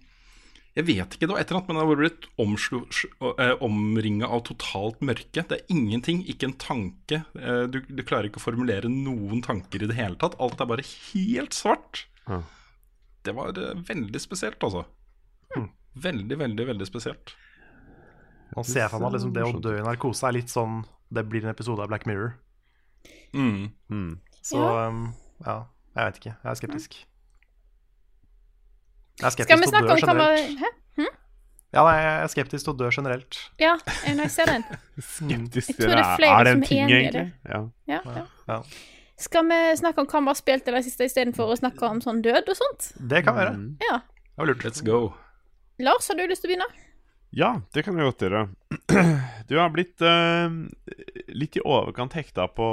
Jeg 0.75 0.85
vet 0.89 1.13
ikke, 1.15 1.23
det 1.23 1.29
var 1.31 1.39
et 1.39 1.47
eller 1.51 1.61
annet, 1.61 1.67
men 1.69 1.77
jeg 1.77 1.87
har 1.87 1.99
blitt 2.01 2.25
omslu- 2.43 3.37
eh, 3.39 3.53
omringa 3.63 4.27
av 4.27 4.41
totalt 4.43 4.99
mørke. 5.07 5.45
Det 5.47 5.55
er 5.61 5.71
ingenting, 5.71 6.19
ikke 6.27 6.49
en 6.49 6.57
tanke. 6.59 7.21
Eh, 7.39 7.61
du, 7.71 7.77
du 7.87 8.01
klarer 8.03 8.27
ikke 8.27 8.41
å 8.41 8.43
formulere 8.43 8.91
noen 8.91 9.39
tanker 9.45 9.83
i 9.85 9.87
det 9.87 9.95
hele 9.95 10.19
tatt. 10.19 10.35
Alt 10.43 10.59
er 10.59 10.67
bare 10.67 10.83
helt 10.83 11.55
svart. 11.55 12.03
Ja. 12.27 12.41
Det 13.23 13.33
var 13.37 13.55
eh, 13.55 13.71
veldig 13.87 14.19
spesielt, 14.19 14.59
altså. 14.67 14.83
Veldig, 15.95 16.35
veldig, 16.43 16.65
veldig 16.67 16.85
spesielt. 16.89 17.31
Nå 18.51 18.65
ser 18.67 18.81
jeg 18.83 18.91
for 18.91 18.99
meg 18.99 19.13
at 19.13 19.15
liksom, 19.15 19.31
det 19.37 19.45
å 19.47 19.61
dø 19.63 19.77
i 19.79 19.83
narkose 19.85 20.27
er 20.27 20.35
litt 20.35 20.51
sånn 20.51 20.81
Det 21.07 21.23
blir 21.27 21.45
en 21.45 21.53
episode 21.53 21.79
av 21.79 21.87
Black 21.87 22.03
Mirror. 22.09 22.33
Mm. 23.31 23.69
Mm. 23.89 24.11
Så 24.43 24.59
Ja. 24.59 24.89
um, 24.91 25.13
ja, 25.45 25.55
jeg 25.95 26.09
vet 26.09 26.19
ikke. 26.19 26.33
Jeg 26.43 26.51
er 26.51 26.59
skeptisk. 26.59 26.97
Jeg 29.19 29.25
er 29.27 29.33
skeptisk 29.35 29.51
vi 29.55 29.61
til 29.61 29.67
å 29.67 29.71
snakke 29.71 29.87
dø 29.87 29.93
om 29.93 29.99
hva 29.99 30.29
generelt. 30.35 31.21
Ja, 31.75 31.83
nei, 31.83 31.95
jeg 31.99 32.11
er 32.23 32.29
skeptisk 32.31 32.63
til 32.67 32.73
å 32.73 32.77
dø 32.79 32.89
generelt. 32.95 33.37
Ja, 33.59 33.73
jeg- 34.05 34.15
når 34.15 34.23
jeg 34.23 34.31
ser 34.31 34.45
den. 34.45 34.63
Skeptisk 34.99 35.75
til 35.75 35.89
det 35.89 35.97
er 35.99 36.23
er 36.23 36.43
det 36.43 36.51
en 36.53 36.63
er 36.63 36.67
ting, 36.67 36.89
i 36.89 36.93
egentlig? 36.93 37.33
Ja. 37.49 37.61
Ja, 37.87 37.99
ja. 38.05 38.25
Ja. 38.47 38.61
Skal 39.17 39.43
vi 39.47 39.59
snakke 39.79 39.99
om 39.99 40.07
hva 40.07 40.19
vi 40.21 40.31
har 40.31 40.35
spilt 40.39 40.67
i 40.67 40.71
det 40.71 40.83
siste 40.85 41.03
istedenfor 41.07 41.51
å 41.51 41.57
snakke 41.59 41.83
om 41.89 41.99
sånn 42.03 42.21
død 42.23 42.49
og 42.51 42.55
sånt? 42.59 42.91
Det 42.99 43.23
kan 43.25 43.35
være. 43.35 43.53
Mm. 43.55 43.77
Ja. 43.81 43.97
Det 43.99 44.37
var 44.37 44.45
lurt. 44.47 44.63
Let's 44.63 44.83
go. 44.83 45.13
Lars, 45.79 46.07
har 46.07 46.15
du 46.15 46.27
lyst 46.27 46.41
til 46.43 46.51
å 46.51 46.55
begynne? 46.55 46.71
ja, 47.35 47.59
det 47.73 47.83
kan 47.83 47.95
vi 47.95 48.03
godt 48.03 48.19
gjøre. 48.23 48.49
Du 49.49 49.57
har 49.59 49.69
blitt 49.69 49.99
uh, 50.01 50.49
litt 51.35 51.57
i 51.57 51.61
overkant 51.61 52.13
hekta 52.15 52.47
på 52.47 52.65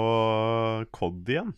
COD 0.94 1.28
igjen. 1.34 1.54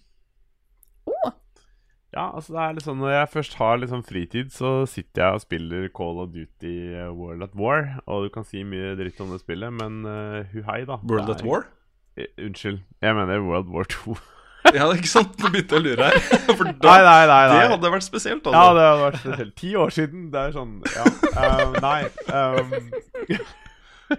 Ja, 2.14 2.28
altså 2.30 2.54
det 2.54 2.60
er 2.62 2.74
litt 2.76 2.84
sånn 2.86 3.00
Når 3.02 3.10
jeg 3.10 3.30
først 3.32 3.56
har 3.58 3.78
litt 3.80 3.90
sånn 3.90 4.04
fritid, 4.06 4.52
så 4.54 4.68
sitter 4.90 5.24
jeg 5.24 5.38
og 5.38 5.42
spiller 5.42 5.88
Call 5.96 6.20
of 6.22 6.30
Duty 6.34 6.74
eh, 6.94 7.08
World 7.10 7.42
at 7.48 7.56
War. 7.58 7.88
Og 8.06 8.26
du 8.26 8.30
kan 8.34 8.46
si 8.46 8.62
mye 8.66 8.92
dritt 8.98 9.18
om 9.24 9.32
det 9.34 9.40
spillet, 9.42 9.74
men 9.74 10.04
uh, 10.06 10.44
hu 10.52 10.60
hei, 10.68 10.84
da. 10.86 11.00
World 11.02 11.32
at 11.34 11.42
er- 11.42 11.48
War? 11.50 11.66
Eh, 12.14 12.30
unnskyld. 12.38 12.78
Jeg 13.02 13.18
mener 13.18 13.42
World 13.42 13.74
War 13.74 13.90
2. 13.90 14.14
Ja, 14.72 14.86
ikke 14.96 15.10
sant? 15.10 15.34
Nå 15.42 15.50
begynte 15.52 15.76
jeg 15.76 15.82
å 15.82 15.84
lure 15.84 16.06
her. 16.08 16.14
For 16.56 16.64
da, 16.64 16.72
nei, 16.88 17.00
nei, 17.04 17.26
nei, 17.28 17.40
nei. 17.50 17.58
Det 17.58 17.66
hadde 17.74 17.90
vært 17.92 18.06
spesielt, 18.06 18.46
altså. 18.48 18.54
Ja, 18.56 18.70
det 18.78 18.86
hadde 18.86 19.02
vært 19.02 19.18
spesielt. 19.20 19.52
Ti 19.60 19.72
år 19.82 19.92
siden. 19.92 20.22
Det 20.32 20.40
er 20.40 20.54
sånn 20.54 20.72
Ja. 20.94 21.04
Um, 21.34 21.76
nei 21.84 21.98
um, 22.32 22.72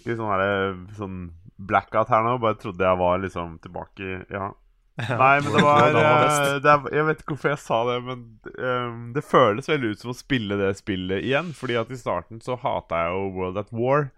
litt 0.00 0.16
sånn 0.16 0.30
derre 0.30 0.48
sånn 0.96 1.18
blackout 1.60 2.08
her 2.14 2.24
nå. 2.24 2.38
Bare 2.42 2.56
trodde 2.62 2.86
jeg 2.88 3.00
var 3.02 3.20
liksom 3.22 3.58
tilbake 3.66 4.00
i 4.00 4.18
Ja. 4.32 4.48
Nei, 4.98 5.40
men 5.40 5.52
det 5.54 5.62
var, 5.68 5.86
eh, 5.96 6.56
det 6.60 6.70
er, 6.72 6.88
Jeg 6.92 7.06
vet 7.08 7.20
ikke 7.22 7.34
hvorfor 7.36 7.52
jeg 7.54 7.60
sa 7.62 7.78
det, 7.88 7.98
men 8.04 8.24
um, 8.58 9.12
det 9.16 9.22
føles 9.24 9.68
veldig 9.70 9.92
ut 9.94 10.02
som 10.02 10.10
å 10.12 10.16
spille 10.18 10.58
det 10.60 10.72
spillet 10.80 11.24
igjen. 11.24 11.52
Fordi 11.56 11.78
at 11.80 11.90
i 11.94 11.96
starten 12.00 12.42
så 12.44 12.58
hata 12.60 13.04
jeg 13.06 13.14
jo 13.16 13.30
World 13.38 13.60
at 13.62 13.72
War. 13.72 14.10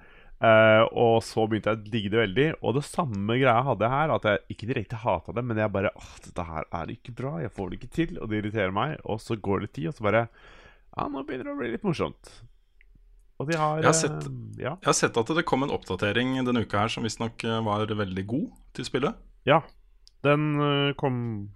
Uh, 0.42 0.82
og 0.98 1.20
så 1.22 1.44
begynte 1.46 1.70
jeg 1.70 1.78
å 1.78 1.90
digge 1.92 2.10
det 2.10 2.18
veldig. 2.24 2.46
Og 2.66 2.74
det 2.80 2.84
samme 2.88 3.36
greia 3.38 3.60
hadde 3.62 3.86
jeg 3.86 3.94
her. 3.94 4.14
At 4.16 4.26
jeg 4.26 4.42
ikke 4.56 4.70
direkte 4.72 5.02
hata 5.04 5.34
det, 5.36 5.44
men 5.46 5.60
jeg 5.62 5.70
bare 5.74 5.92
Åh, 5.94 6.14
dette 6.24 6.46
her 6.48 6.66
er 6.80 6.94
ikke 6.96 7.14
bra. 7.20 7.36
Jeg 7.44 7.52
får 7.54 7.68
det 7.70 7.78
ikke 7.78 7.92
til. 8.00 8.16
Og 8.18 8.30
det 8.32 8.40
irriterer 8.40 8.74
meg. 8.74 8.96
Og 9.06 9.20
så 9.22 9.36
går 9.38 9.66
det 9.66 9.74
tid, 9.76 9.92
og 9.92 9.98
så 10.00 10.08
bare 10.08 10.24
Ja, 10.96 11.06
nå 11.06 11.22
begynner 11.28 11.46
det 11.50 11.54
å 11.54 11.60
bli 11.60 11.70
litt 11.76 11.86
morsomt. 11.86 12.32
Og 13.40 13.46
de 13.48 13.56
har 13.58 13.78
Jeg 13.80 13.86
har 13.86 13.94
sett- 13.96 14.26
Ja. 14.58 14.74
Jeg 14.82 14.86
har 14.90 14.98
sett 14.98 15.16
at 15.16 15.30
det 15.34 15.46
kom 15.46 15.62
en 15.62 15.70
oppdatering 15.74 16.34
denne 16.44 16.62
uka 16.66 16.82
her 16.84 16.88
som 16.92 17.02
visstnok 17.06 17.42
var 17.64 17.86
veldig 17.86 18.26
god 18.26 18.50
til 18.74 18.84
spillet. 18.84 19.14
Ja. 19.46 19.62
Den 20.22 20.60
øh, 20.60 20.94
kom 20.94 21.50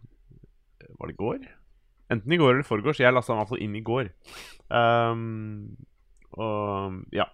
Var 0.99 1.07
det 1.07 1.15
i 1.15 1.23
går? 1.23 1.39
Enten 2.11 2.33
i 2.33 2.39
går 2.39 2.51
eller 2.51 2.65
i 2.65 2.69
forgårs. 2.69 3.01
Jeg 3.01 3.13
lasta 3.13 3.35
den 3.35 3.59
i 3.59 3.65
inn 3.65 3.75
i 3.77 3.83
går. 3.83 4.13
Um, 4.71 5.77
og 6.39 7.03
ja. 7.13 7.27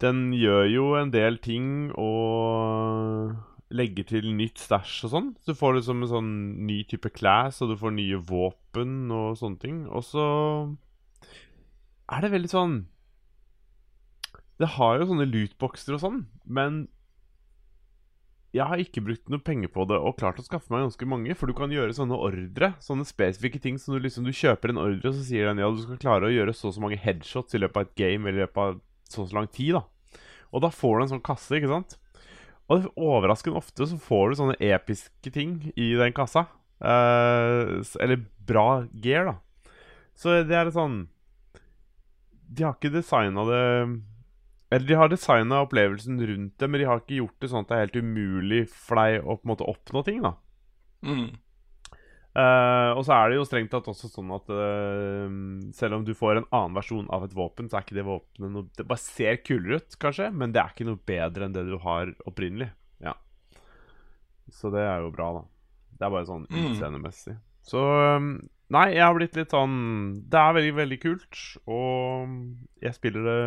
Den 0.00 0.32
gjør 0.34 0.64
jo 0.66 0.86
en 0.98 1.12
del 1.12 1.38
ting 1.38 1.92
og 1.94 3.36
legger 3.70 4.08
til 4.08 4.32
nytt 4.34 4.58
stæsj 4.58 5.04
og 5.06 5.12
sånn. 5.12 5.28
Så 5.38 5.54
du 5.54 5.60
får 5.60 5.76
liksom 5.78 6.02
en 6.02 6.10
sånn 6.10 6.32
ny 6.66 6.80
type 6.90 7.12
class, 7.14 7.60
og 7.62 7.70
du 7.70 7.76
får 7.78 7.94
nye 7.94 8.18
våpen 8.18 9.12
og 9.14 9.38
sånne 9.38 9.62
ting. 9.62 9.82
Og 9.86 10.02
så 10.08 10.24
er 12.10 12.24
det 12.24 12.32
veldig 12.32 12.50
sånn 12.50 12.80
Det 14.58 14.74
har 14.76 14.98
jo 14.98 15.06
sånne 15.12 15.28
lootboxer 15.30 15.94
og 15.96 16.02
sånn, 16.02 16.24
men 16.44 16.82
jeg 18.52 18.66
har 18.66 18.80
ikke 18.82 19.02
brukt 19.06 19.28
noe 19.30 19.38
penger 19.46 19.70
på 19.70 19.84
det 19.86 19.94
og 20.02 20.16
klart 20.18 20.40
å 20.40 20.44
skaffe 20.44 20.72
meg 20.74 20.82
ganske 20.82 21.06
mange. 21.06 21.34
For 21.38 21.46
du 21.46 21.54
kan 21.54 21.70
gjøre 21.70 21.94
sånne 21.94 22.16
ordre, 22.18 22.72
sånne 22.82 23.06
spesifikke 23.06 23.60
ting 23.62 23.76
som 23.78 23.94
du 23.94 24.00
liksom 24.02 24.24
Du 24.26 24.32
kjøper 24.34 24.72
en 24.72 24.80
ordre, 24.82 25.12
og 25.12 25.14
så 25.14 25.22
sier 25.28 25.46
den 25.46 25.62
ja, 25.62 25.68
du 25.70 25.82
skal 25.84 26.00
klare 26.02 26.26
å 26.26 26.34
gjøre 26.34 26.54
så 26.56 26.70
og 26.70 26.74
så 26.74 26.82
mange 26.82 26.98
headshots 26.98 27.54
i 27.54 27.60
løpet 27.62 27.78
av 27.78 27.86
et 27.86 27.94
game 28.00 28.26
eller 28.26 28.42
i 28.42 28.46
løpet 28.48 28.62
av 28.64 28.80
så 29.10 29.22
og 29.22 29.30
så 29.30 29.38
lang 29.38 29.46
tid. 29.54 29.78
da 29.78 29.84
Og 30.50 30.64
da 30.64 30.70
får 30.74 30.96
du 30.98 31.02
en 31.04 31.12
sånn 31.14 31.22
kasse, 31.30 31.54
ikke 31.60 31.70
sant? 31.70 31.96
Og 32.70 32.82
det- 32.82 32.90
overraskende 32.96 33.56
ofte 33.58 33.86
så 33.86 33.98
får 33.98 34.30
du 34.30 34.34
sånne 34.40 34.58
episke 34.62 35.30
ting 35.32 35.72
i 35.76 35.94
den 35.94 36.12
kassa. 36.12 36.46
Eh, 36.80 37.82
eller 38.02 38.24
bra 38.46 38.86
gear, 38.94 39.24
da. 39.26 39.34
Så 40.14 40.42
det 40.46 40.54
er 40.56 40.70
sånn 40.70 41.08
De 42.50 42.64
har 42.64 42.74
ikke 42.74 42.90
designa 42.90 43.44
det 43.46 44.02
eller 44.70 44.86
de 44.86 44.94
har 44.94 45.08
designa 45.10 45.62
opplevelsen 45.64 46.20
rundt 46.26 46.56
det, 46.58 46.68
men 46.70 46.80
de 46.80 46.86
har 46.86 47.00
ikke 47.02 47.18
gjort 47.20 47.40
det 47.42 47.50
sånn 47.50 47.64
at 47.64 47.68
det 47.68 47.76
er 47.76 47.86
helt 47.86 48.00
umulig 48.04 48.60
for 48.70 49.00
deg 49.00 49.20
å 49.24 49.36
på 49.36 49.44
en 49.46 49.52
måte 49.54 49.66
oppnå 49.70 50.04
ting. 50.06 50.20
da 50.22 50.34
Mm. 51.02 51.30
Uh, 52.30 52.92
Og 52.94 53.02
så 53.08 53.10
er 53.16 53.30
det 53.32 53.38
jo 53.40 53.44
strengt 53.48 53.72
tatt 53.72 53.88
også 53.90 54.06
sånn 54.12 54.30
at 54.36 54.46
uh, 54.54 55.26
selv 55.74 55.96
om 55.96 56.04
du 56.06 56.12
får 56.14 56.38
en 56.38 56.46
annen 56.54 56.76
versjon 56.76 57.08
av 57.10 57.24
et 57.26 57.32
våpen, 57.34 57.66
så 57.68 57.78
er 57.80 57.82
ikke 57.82 57.96
det 57.98 58.04
våpenet 58.06 58.52
noe 58.54 58.68
Det 58.78 58.86
bare 58.86 59.02
ser 59.02 59.40
kulere 59.42 59.80
ut, 59.80 59.96
kanskje, 59.98 60.28
men 60.30 60.52
det 60.54 60.60
er 60.62 60.70
ikke 60.70 60.86
noe 60.86 61.00
bedre 61.10 61.48
enn 61.48 61.56
det 61.56 61.64
du 61.66 61.74
har 61.82 62.12
opprinnelig. 62.30 62.70
Ja 63.02 63.16
Så 64.52 64.70
det 64.70 64.84
er 64.86 65.02
jo 65.02 65.10
bra, 65.10 65.32
da. 65.40 65.42
Det 65.98 66.06
er 66.06 66.14
bare 66.14 66.28
sånn 66.30 66.46
Mm. 66.50 66.70
utseendemessig. 66.70 67.34
Så 67.66 67.82
um, 68.16 68.30
Nei, 68.70 68.92
jeg 68.94 69.02
har 69.02 69.14
blitt 69.18 69.34
litt 69.34 69.50
sånn 69.50 69.74
Det 70.30 70.38
er 70.38 70.54
veldig, 70.54 70.74
veldig 70.78 71.00
kult, 71.02 71.40
og 71.66 72.30
jeg 72.80 72.94
spiller 72.94 73.26
det 73.26 73.40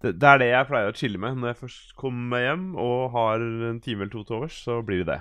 det, 0.00 0.14
det 0.16 0.28
er 0.28 0.40
det 0.40 0.48
jeg 0.50 0.68
pleier 0.70 0.90
å 0.90 0.96
chille 0.96 1.20
med 1.20 1.38
når 1.38 1.52
jeg 1.52 1.60
først 1.60 1.94
kommer 1.98 2.40
hjem 2.40 2.66
og 2.80 3.10
har 3.14 3.42
en 3.44 3.80
time 3.84 4.06
eller 4.06 4.12
to 4.14 4.24
til 4.24 4.38
overs, 4.38 4.56
så 4.64 4.80
blir 4.86 5.02
det 5.04 5.12
det. 5.12 5.20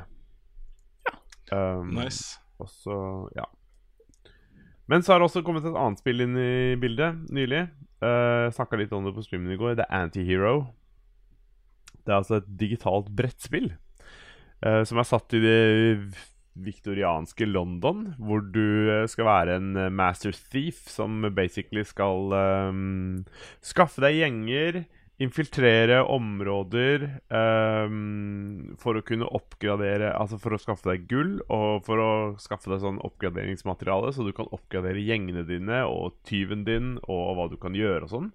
Um, 1.52 1.96
Nice. 1.98 2.38
og 2.62 2.70
så, 2.72 2.98
ja. 3.36 3.48
Men 4.90 5.04
så 5.04 5.14
har 5.14 5.22
det 5.22 5.30
også 5.30 5.44
kommet 5.46 5.66
et 5.68 5.78
annet 5.78 6.02
spill 6.02 6.24
inn 6.26 6.38
i 6.40 6.76
bildet 6.82 7.30
nylig. 7.34 7.68
Uh, 8.02 8.48
Snakka 8.56 8.80
litt 8.80 8.94
om 8.96 9.06
det 9.06 9.14
på 9.18 9.26
streamen 9.26 9.54
i 9.54 9.60
går. 9.60 9.76
Det 9.78 9.86
er 9.86 10.06
Antihero. 10.06 10.56
Det 12.00 12.14
er 12.14 12.22
altså 12.22 12.40
et 12.40 12.50
digitalt 12.58 13.10
brettspill 13.14 13.74
uh, 14.66 14.82
som 14.88 15.02
er 15.02 15.10
satt 15.10 15.36
i 15.38 15.44
det 15.44 15.60
viktorianske 16.66 17.48
London, 17.50 18.14
hvor 18.20 18.44
du 18.44 18.90
eh, 18.92 19.08
skal 19.12 19.28
være 19.30 19.58
en 19.60 19.74
eh, 19.78 19.92
master 19.94 20.36
thief 20.52 20.88
som 20.92 21.22
basically 21.36 21.84
skal 21.88 22.34
um, 22.34 23.26
skaffe 23.66 24.04
deg 24.04 24.20
gjenger, 24.20 24.84
infiltrere 25.20 25.98
områder 26.08 27.04
um, 27.28 28.76
for 28.80 28.96
å 28.96 29.04
kunne 29.04 29.28
oppgradere 29.36 30.14
Altså 30.16 30.38
for 30.40 30.56
å 30.56 30.60
skaffe 30.62 30.88
deg 30.88 31.10
gull, 31.12 31.34
og 31.52 31.84
for 31.88 32.00
å 32.00 32.12
skaffe 32.40 32.72
deg 32.72 32.80
sånn 32.86 33.02
oppgraderingsmateriale, 33.04 34.14
så 34.16 34.24
du 34.24 34.32
kan 34.36 34.48
oppgradere 34.56 35.04
gjengene 35.04 35.44
dine 35.48 35.84
og 35.92 36.16
tyven 36.30 36.64
din 36.68 36.96
og 37.04 37.36
hva 37.36 37.50
du 37.52 37.60
kan 37.60 37.76
gjøre 37.76 38.08
og 38.08 38.14
sånn. 38.14 38.32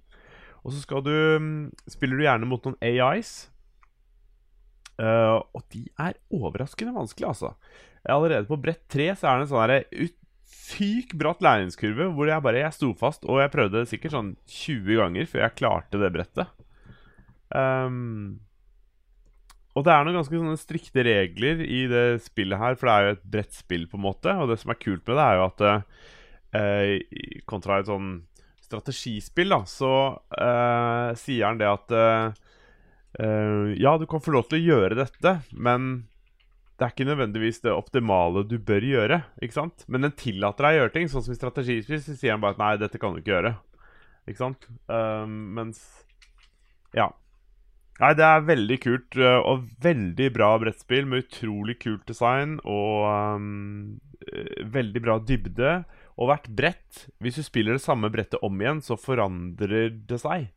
Og 0.64 0.72
så 0.72 0.84
skal 0.84 1.04
du 1.04 1.14
mm, 1.14 1.56
spiller 1.92 2.20
du 2.20 2.26
gjerne 2.26 2.48
mot 2.48 2.68
noen 2.68 2.78
AIs. 2.84 3.34
Uh, 4.94 5.42
og 5.56 5.64
de 5.74 5.82
er 5.98 6.20
overraskende 6.32 6.94
vanskelig, 6.94 7.32
altså. 7.32 7.54
Allerede 8.12 8.48
på 8.48 8.60
brett 8.60 8.84
tre 8.92 9.08
så 9.16 9.30
er 9.30 9.38
det 9.38 9.46
en 9.46 9.50
sånn 9.52 9.64
derre 9.64 10.04
ut- 10.04 10.20
syk 10.64 11.12
bratt 11.20 11.42
læringskurve 11.44 12.06
hvor 12.16 12.28
jeg 12.30 12.44
bare 12.44 12.62
jeg 12.62 12.76
sto 12.76 12.92
fast, 12.96 13.24
og 13.28 13.40
jeg 13.42 13.52
prøvde 13.52 13.82
det 13.82 13.90
sikkert 13.90 14.14
sånn 14.14 14.30
20 14.48 15.00
ganger 15.00 15.28
før 15.28 15.42
jeg 15.44 15.56
klarte 15.60 16.00
det 16.00 16.10
brettet. 16.14 16.52
Um, 17.54 18.40
og 19.74 19.84
det 19.86 19.92
er 19.92 20.06
noen 20.06 20.20
ganske 20.20 20.38
sånne 20.38 20.60
strikte 20.60 21.02
regler 21.06 21.60
i 21.66 21.80
det 21.90 22.04
spillet 22.24 22.60
her, 22.60 22.76
for 22.78 22.88
det 22.88 22.94
er 22.94 23.06
jo 23.06 23.14
et 23.16 23.24
brettspill, 23.34 23.88
på 23.90 23.98
en 23.98 24.04
måte. 24.04 24.34
Og 24.38 24.52
det 24.52 24.60
som 24.62 24.70
er 24.70 24.78
kult 24.78 25.02
med 25.08 25.18
det, 25.18 25.24
er 25.24 25.40
jo 25.40 25.46
at 25.48 25.64
eh, 26.54 27.40
kontra 27.50 27.80
et 27.80 27.90
sånn 27.90 28.12
strategispill, 28.62 29.50
da, 29.50 29.60
så 29.68 29.90
eh, 30.38 31.10
sier 31.18 31.48
han 31.48 31.58
det 31.58 31.68
at 31.72 31.94
eh, 31.98 32.28
eh, 33.18 33.74
Ja, 33.82 33.96
du 33.98 34.06
kan 34.10 34.22
få 34.22 34.36
lov 34.36 34.46
til 34.46 34.62
å 34.62 34.76
gjøre 34.78 35.00
dette, 35.02 35.40
men 35.50 36.04
det 36.74 36.82
er 36.82 36.90
ikke 36.90 37.06
nødvendigvis 37.06 37.60
det 37.62 37.70
optimale 37.70 38.42
du 38.50 38.56
bør 38.58 38.82
gjøre. 38.82 39.20
ikke 39.42 39.54
sant? 39.54 39.84
Men 39.86 40.06
den 40.06 40.16
tillater 40.18 40.66
deg 40.66 40.74
å 40.74 40.80
gjøre 40.80 40.94
ting. 40.96 41.10
Sånn 41.10 41.22
som 41.22 41.34
i 41.34 41.38
strategispill 41.38 42.00
så 42.02 42.16
sier 42.18 42.34
han 42.34 42.42
bare 42.42 42.56
at 42.56 42.62
nei, 42.62 42.72
dette 42.82 42.98
kan 42.98 43.14
du 43.14 43.20
ikke 43.20 43.36
gjøre. 43.36 43.52
Ikke 44.26 44.42
sant? 44.42 44.66
Um, 44.90 45.36
mens 45.54 45.84
Ja. 46.96 47.12
Nei, 48.00 48.10
det 48.18 48.26
er 48.26 48.42
veldig 48.42 48.76
kult 48.82 49.16
uh, 49.22 49.38
og 49.46 49.68
veldig 49.84 50.32
bra 50.34 50.48
brettspill 50.58 51.06
med 51.06 51.28
utrolig 51.28 51.76
kult 51.84 52.02
design 52.10 52.56
og 52.66 53.06
um, 53.06 54.00
veldig 54.74 55.02
bra 55.04 55.20
dybde. 55.22 55.76
Og 56.18 56.30
hvert 56.30 56.50
brett, 56.58 57.04
hvis 57.22 57.38
du 57.38 57.46
spiller 57.46 57.78
det 57.78 57.84
samme 57.84 58.10
brettet 58.10 58.42
om 58.42 58.58
igjen, 58.58 58.82
så 58.82 58.98
forandrer 58.98 59.94
det 59.94 60.18
seg. 60.22 60.50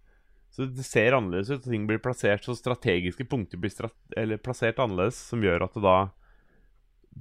Så 0.58 0.66
det 0.74 0.88
ser 0.88 1.14
annerledes 1.14 1.52
ut, 1.52 1.62
og 1.62 1.70
ting 1.70 1.84
blir 1.86 2.02
plassert 2.02 2.42
så 2.48 2.56
strategiske 2.58 3.28
punkter 3.30 3.60
blir 3.62 3.70
strat 3.70 3.94
eller 4.18 4.40
plassert 4.42 4.80
annerledes, 4.82 5.20
som 5.30 5.44
gjør 5.46 5.68
at 5.68 5.78
det 5.78 5.84
da 5.86 5.98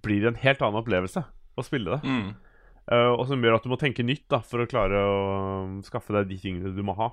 blir 0.07 0.25
en 0.25 0.39
helt 0.41 0.63
annen 0.65 0.81
opplevelse 0.81 1.21
å 1.57 1.65
spille 1.65 1.99
det. 1.99 2.09
Mm. 2.09 2.31
Uh, 2.87 3.13
og 3.13 3.27
som 3.29 3.45
gjør 3.45 3.59
at 3.59 3.67
du 3.67 3.69
må 3.69 3.77
tenke 3.81 4.07
nytt 4.07 4.25
da 4.33 4.41
for 4.41 4.65
å 4.65 4.69
klare 4.71 5.03
å 5.05 5.19
skaffe 5.85 6.17
deg 6.17 6.31
de 6.31 6.41
tingene 6.41 6.73
du 6.73 6.81
må 6.87 6.97
ha. 6.97 7.11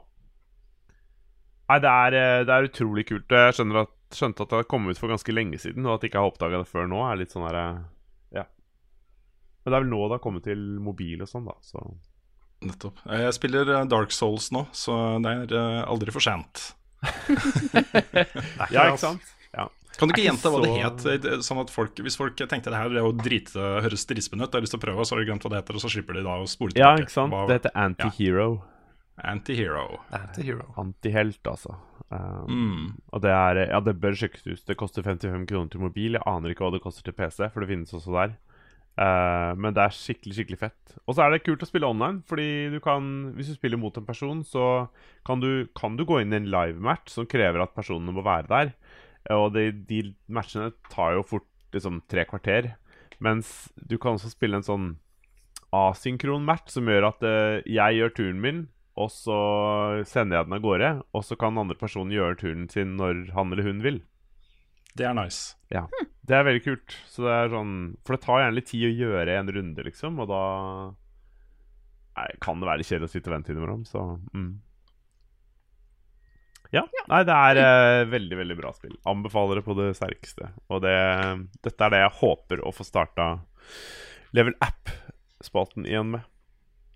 Nei, 1.73 1.79
det 1.83 1.91
er, 1.91 2.15
eh, 2.19 2.45
det 2.45 2.53
er 2.53 2.67
utrolig 2.67 3.05
kult. 3.09 3.31
Jeg 3.31 3.57
skjønner 3.57 3.83
at, 3.85 3.93
skjønte 4.13 4.45
at 4.45 4.51
det 4.51 4.57
har 4.59 4.67
kommet 4.69 4.93
ut 4.93 4.99
for 5.01 5.11
ganske 5.11 5.33
lenge 5.33 5.59
siden, 5.59 5.87
og 5.87 5.95
at 5.95 6.03
jeg 6.03 6.11
ikke 6.11 6.21
har 6.21 6.31
oppdaga 6.31 6.59
det 6.61 6.69
før 6.69 6.89
nå, 6.91 6.99
er 7.07 7.19
litt 7.19 7.33
sånn 7.33 7.47
der, 7.47 7.59
eh, 7.59 7.83
Ja. 8.39 8.45
Men 9.63 9.71
det 9.71 9.77
er 9.77 9.83
vel 9.83 9.91
nå 9.91 10.01
det 10.03 10.17
har 10.17 10.23
kommet 10.23 10.43
til 10.43 10.63
mobil 10.83 11.23
og 11.23 11.31
sånn, 11.31 11.47
da. 11.47 11.55
Så 11.63 11.83
Nettopp. 12.65 12.97
Jeg 13.09 13.33
spiller 13.37 13.69
eh, 13.79 13.85
Dark 13.91 14.11
Souls 14.15 14.51
nå, 14.55 14.65
så 14.71 14.95
det 15.23 15.31
er 15.33 15.53
eh, 15.59 15.83
aldri 15.89 16.11
for 16.15 16.23
sent. 16.23 16.73
Ja, 18.73 18.87
ikke 18.89 18.99
sant? 19.01 19.21
Ja. 19.53 19.67
Kan 19.99 20.09
du 20.09 20.13
ikke 20.13 20.23
ikke 20.23 20.29
gjenta 20.31 20.49
hva 20.53 20.61
det 20.63 20.69
så- 20.73 21.11
het? 21.11 21.25
eh, 21.25 21.39
Sånn 21.45 21.59
at 21.61 21.69
folk, 21.69 21.95
Hvis 22.01 22.15
folk 22.17 22.35
tenkte 22.35 22.71
det 22.71 22.79
her 22.79 22.89
det 22.89 22.97
er 23.01 23.05
jo 23.05 23.11
drite, 23.13 23.59
høres 23.85 24.05
dritspennende 24.09 24.47
ut, 24.49 24.53
har 24.53 24.61
lyst 24.65 24.73
til 24.73 24.79
å 24.81 24.85
prøve, 24.85 24.99
og 24.99 25.05
så 25.05 25.15
har 25.15 25.19
de 25.23 25.27
glemt 25.31 25.43
hva 25.45 25.49
det 25.53 25.61
heter, 25.63 25.75
og 25.75 25.81
så 25.83 25.89
slipper 25.93 26.13
de 26.17 26.23
da 26.23 26.37
å 26.41 26.47
spole 26.49 26.73
ja, 26.79 26.95
ikke 26.97 27.11
sant? 27.13 27.31
Hva- 27.33 27.47
Det 27.47 27.59
heter 27.61 27.75
antihero. 27.75 28.47
Ja. 28.63 28.69
Anti-hero. 29.29 29.99
Antihero. 30.11 30.73
Antihelt, 30.77 31.43
altså. 31.45 31.75
Um, 32.09 32.47
Mm. 32.49 32.93
Og 33.13 33.21
det 33.21 33.29
er 33.29 33.69
Ja, 33.69 33.79
det 33.79 33.99
bør 34.01 34.11
sjekkes 34.17 34.41
ut. 34.47 34.65
Det 34.65 34.75
koster 34.77 35.03
55 35.03 35.45
kroner 35.47 35.69
til 35.69 35.79
mobil. 35.81 36.13
Jeg 36.13 36.23
aner 36.25 36.49
ikke 36.49 36.65
hva 36.65 36.71
det 36.73 36.81
koster 36.81 37.03
til 37.03 37.13
PC, 37.13 37.47
for 37.53 37.59
det 37.61 37.69
finnes 37.69 37.93
også 37.93 38.11
der. 38.11 38.33
Eh, 38.93 39.51
men 39.57 39.73
det 39.73 39.81
er 39.81 39.95
skikkelig 39.95 40.35
skikkelig 40.37 40.59
fett. 40.61 40.95
Og 41.07 41.15
så 41.15 41.25
er 41.25 41.33
det 41.33 41.43
kult 41.45 41.63
å 41.65 41.69
spille 41.69 41.89
online, 41.89 42.21
fordi 42.29 42.69
du 42.69 42.77
kan 42.83 43.33
Hvis 43.33 43.49
du 43.49 43.55
spiller 43.57 43.81
mot 43.81 43.95
en 43.97 44.05
person, 44.05 44.43
så 44.45 44.89
kan 45.25 45.41
du, 45.41 45.67
kan 45.75 45.97
du 45.97 46.05
gå 46.05 46.21
inn 46.21 46.33
i 46.33 46.41
en 46.41 46.51
live-match 46.51 47.15
som 47.15 47.29
krever 47.29 47.63
at 47.63 47.73
personene 47.75 48.13
må 48.13 48.25
være 48.25 48.49
der. 48.51 48.73
Og 49.33 49.53
de, 49.55 49.71
de 49.71 50.13
matchene 50.27 50.73
tar 50.91 51.17
jo 51.17 51.25
fort 51.25 51.49
liksom 51.73 52.03
tre 52.11 52.27
kvarter. 52.29 52.75
Mens 53.23 53.71
du 53.75 53.97
kan 53.97 54.17
også 54.17 54.33
spille 54.33 54.59
en 54.59 54.67
sånn 54.67 54.87
asynkron 55.73 56.45
match 56.45 56.75
som 56.75 56.85
gjør 56.85 57.07
at 57.09 57.23
uh, 57.25 57.63
jeg 57.65 57.97
gjør 57.97 58.11
turen 58.13 58.41
min, 58.43 58.59
og 58.99 59.09
så 59.09 59.37
sender 60.05 60.37
jeg 60.37 60.49
den 60.49 60.57
av 60.59 60.65
gårde. 60.65 60.89
Og 61.17 61.23
så 61.25 61.37
kan 61.39 61.57
andre 61.57 61.79
personen 61.79 62.13
gjøre 62.13 62.37
turen 62.43 62.67
sin 62.69 62.97
når 62.99 63.31
han 63.33 63.55
eller 63.55 63.65
hun 63.65 63.81
vil. 63.85 64.03
Det 64.93 65.07
er 65.09 65.15
nice. 65.17 65.55
Ja, 65.73 65.87
Det 66.23 66.35
er 66.37 66.45
veldig 66.47 66.63
kult. 66.63 66.97
Så 67.11 67.25
det 67.25 67.31
er 67.35 67.49
sånn 67.51 67.71
For 68.05 68.15
det 68.15 68.23
tar 68.23 68.43
gjerne 68.43 68.55
litt 68.55 68.69
tid 68.71 68.85
å 68.87 68.93
gjøre 69.03 69.39
en 69.39 69.49
runde, 69.57 69.87
liksom, 69.89 70.21
og 70.23 70.29
da 70.31 70.43
nei, 72.19 72.27
kan 72.43 72.61
det 72.61 72.69
være 72.69 72.85
kjedelig 72.85 73.09
å 73.09 73.13
sitte 73.15 73.31
og 73.31 73.35
vente 73.37 73.53
innimellom, 73.53 73.83
så 73.89 74.05
mm. 74.33 74.51
Ja. 76.73 76.81
Nei, 77.05 77.19
det 77.27 77.33
er 77.37 77.59
eh, 77.61 78.03
veldig, 78.09 78.37
veldig 78.39 78.55
bra 78.57 78.71
spill. 78.73 78.95
Anbefaler 79.05 79.59
det 79.59 79.65
på 79.67 79.75
det 79.77 79.91
sterkeste. 79.93 80.47
Og 80.73 80.81
det, 80.81 80.93
dette 81.61 81.85
er 81.85 81.93
det 81.93 81.99
jeg 82.01 82.15
håper 82.17 82.63
å 82.65 82.71
få 82.73 82.85
starta 82.87 83.27
Level 84.33 84.55
App-spalten 84.65 85.85
igjen 85.85 86.15
med. 86.15 86.25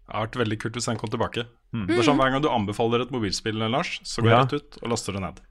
Det 0.08 0.16
har 0.16 0.26
vært 0.26 0.40
veldig 0.42 0.58
kult 0.64 0.80
hvis 0.80 0.90
den 0.90 0.98
kom 0.98 1.12
tilbake. 1.14 1.46
Mm. 1.76 1.86
Det 1.92 2.00
er 2.00 2.08
sånn 2.08 2.18
Hver 2.18 2.34
gang 2.34 2.42
du 2.42 2.50
anbefaler 2.50 3.04
et 3.04 3.14
mobilspill, 3.14 3.60
Lars, 3.70 4.00
så 4.08 4.24
går 4.24 4.32
jeg 4.32 4.38
Ja. 4.38 4.44
rett 4.48 4.58
ut 4.58 4.80
og 4.82 4.90
laster 4.96 5.14
det 5.14 5.22
ned. 5.28 5.42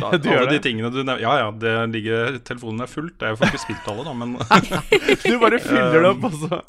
Da, 0.00 0.10
Du 0.16 0.30
gjør 0.30 0.38
alle 0.40 0.50
de 0.54 0.56
det? 0.56 0.62
tingene 0.64 0.88
du 0.88 1.02
nevner 1.02 1.20
Ja 1.20 1.32
ja, 1.42 1.48
det 1.52 1.72
ligger, 1.92 2.38
telefonen 2.48 2.80
er 2.86 2.88
fullt. 2.88 3.20
Jeg 3.20 3.36
får 3.36 3.50
ikke 3.50 3.60
spilt 3.66 3.88
alle, 3.92 4.04
da, 4.08 4.14
men 4.16 4.36
Du 5.28 5.34
bare 5.42 5.58
fyller 5.60 5.98
det 6.00 6.10
opp, 6.14 6.24
altså. 6.30 6.60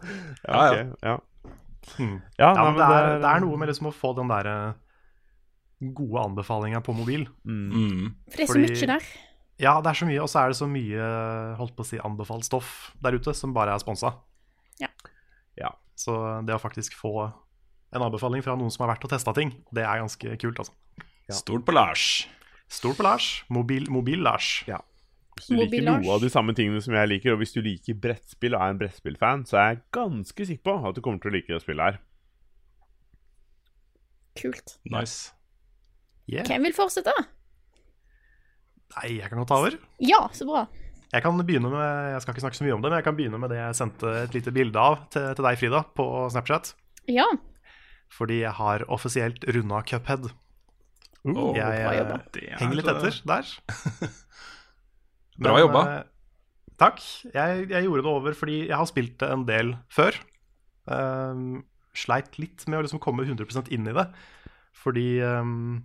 Ja, 0.43 0.51
ja. 0.51 0.65
Okay, 0.67 0.85
ja. 1.07 1.17
Hmm. 1.95 2.17
Ja, 2.39 2.49
Ja, 2.49 2.53
nei, 2.57 2.65
men 2.67 2.79
det 2.81 2.87
er, 2.97 3.11
det 3.23 3.29
er 3.31 3.43
noe 3.45 3.59
med 3.61 3.71
liksom 3.71 3.87
å 3.91 3.93
få 3.95 4.11
den 4.17 4.27
der 4.31 4.49
eh, 4.51 4.73
gode 5.97 6.25
anbefalinga 6.27 6.81
på 6.85 6.93
mobil. 6.97 7.23
mm. 7.47 8.09
For 8.31 8.37
det 8.37 8.43
er 8.43 8.47
så 8.51 8.53
Fordi- 8.57 8.73
mye 8.75 8.89
der. 8.95 9.07
Ja, 9.61 9.75
det 9.85 9.91
er 9.91 9.97
så 10.01 10.05
mye, 10.09 10.19
og 10.23 10.29
så 10.31 10.39
er 10.41 10.51
det 10.51 10.57
så 10.57 10.67
mye 10.67 11.07
holdt 11.59 11.75
på 11.77 11.83
å 11.83 11.87
si, 11.87 11.97
anbefalt 12.01 12.43
stoff 12.47 12.69
der 13.03 13.13
ute 13.13 13.33
som 13.37 13.53
bare 13.53 13.75
er 13.75 13.81
sponsa. 13.83 14.15
Ja. 14.81 14.87
Ja. 15.59 15.69
Så 15.95 16.15
det 16.47 16.55
å 16.55 16.61
faktisk 16.61 16.95
få 16.97 17.13
en 17.93 18.01
anbefaling 18.01 18.41
fra 18.43 18.55
noen 18.57 18.71
som 18.73 18.83
har 18.87 18.95
vært 18.95 19.03
og 19.05 19.11
testa 19.13 19.33
ting, 19.37 19.51
det 19.71 19.83
er 19.85 20.01
ganske 20.01 20.37
kult, 20.41 20.59
altså. 20.63 20.73
Stort 21.31 21.63
på 21.67 21.71
Lars. 21.75 22.25
Stort 22.71 22.97
på 22.99 23.03
Lars. 23.05 23.25
Mobil- 23.51 23.89
Mobil-Lars. 23.91 24.63
Ja. 24.69 24.79
Hvis 25.35 25.47
du 25.49 25.55
liker 25.55 25.65
Mobil-Lars. 25.67 26.05
noe 26.05 26.13
av 26.15 26.21
de 26.23 26.29
samme 26.31 26.53
tingene 26.55 26.79
som 26.83 26.95
jeg 26.95 27.09
liker, 27.11 27.33
og 27.35 27.41
hvis 27.41 27.53
du 27.55 27.61
liker 27.65 27.97
brettspill 27.99 28.55
og 28.55 28.61
er 28.63 28.73
en 28.75 28.79
brettspillfan, 28.79 29.43
så 29.49 29.57
er 29.59 29.67
jeg 29.73 29.81
ganske 29.95 30.47
sikker 30.47 30.63
på 30.69 30.75
at 30.89 30.95
du 30.95 31.01
kommer 31.03 31.19
til 31.23 31.31
å 31.31 31.35
like 31.35 31.51
det 31.51 31.61
spillet 31.63 31.89
her. 31.91 31.99
Kult. 34.39 34.77
Nice. 34.87 35.33
Yeah. 36.31 36.45
Hvem 36.47 36.63
vil 36.69 36.75
fortsette? 36.75 37.11
Nei, 38.95 39.07
jeg 39.19 39.27
kan 39.31 39.39
godt 39.41 39.51
ta 39.51 39.57
over. 39.59 39.75
Ja, 40.03 40.21
så 40.35 40.47
bra. 40.47 40.65
Jeg 41.11 41.23
kan 41.25 41.35
begynne 41.43 41.67
med, 41.71 42.11
jeg 42.13 42.21
skal 42.23 42.33
ikke 42.35 42.43
snakke 42.45 42.59
så 42.59 42.63
mye 42.63 42.75
om 42.77 42.83
det, 42.83 42.91
men 42.91 42.99
jeg 43.01 43.07
kan 43.07 43.17
begynne 43.17 43.39
med 43.41 43.51
det 43.51 43.57
jeg 43.59 43.75
sendte 43.81 44.11
et 44.23 44.35
lite 44.37 44.53
bilde 44.55 44.79
av 44.79 45.01
til, 45.11 45.25
til 45.35 45.43
deg, 45.47 45.57
Frida, 45.59 45.81
på 45.97 46.05
Snapchat. 46.31 46.71
Ja. 47.11 47.25
Fordi 48.11 48.41
jeg 48.45 48.53
har 48.55 48.85
offisielt 48.91 49.43
runda 49.55 49.81
Cuphead. 49.87 50.29
Åh, 51.25 51.51
jeg 51.55 51.65
bra 51.81 51.91
eh, 51.93 52.47
er- 52.49 52.57
henger 52.61 52.75
litt 52.79 52.87
etter 52.89 53.19
der. 53.29 53.51
Bra 55.41 55.59
jobba. 55.61 55.81
eh, 55.99 56.03
takk. 56.81 56.99
Jeg, 57.33 57.67
jeg 57.69 57.85
gjorde 57.87 58.03
det 58.05 58.11
over 58.11 58.33
fordi 58.37 58.57
jeg 58.67 58.77
har 58.77 58.89
spilt 58.89 59.17
det 59.21 59.29
en 59.33 59.45
del 59.47 59.75
før. 59.93 60.17
Um, 60.91 61.63
sleit 61.93 62.37
litt 62.41 62.65
med 62.67 62.79
å 62.79 62.83
liksom 62.85 63.01
komme 63.03 63.25
100% 63.27 63.69
inn 63.75 63.87
i 63.89 63.93
det. 63.95 64.07
Fordi 64.81 65.07
um, 65.21 65.83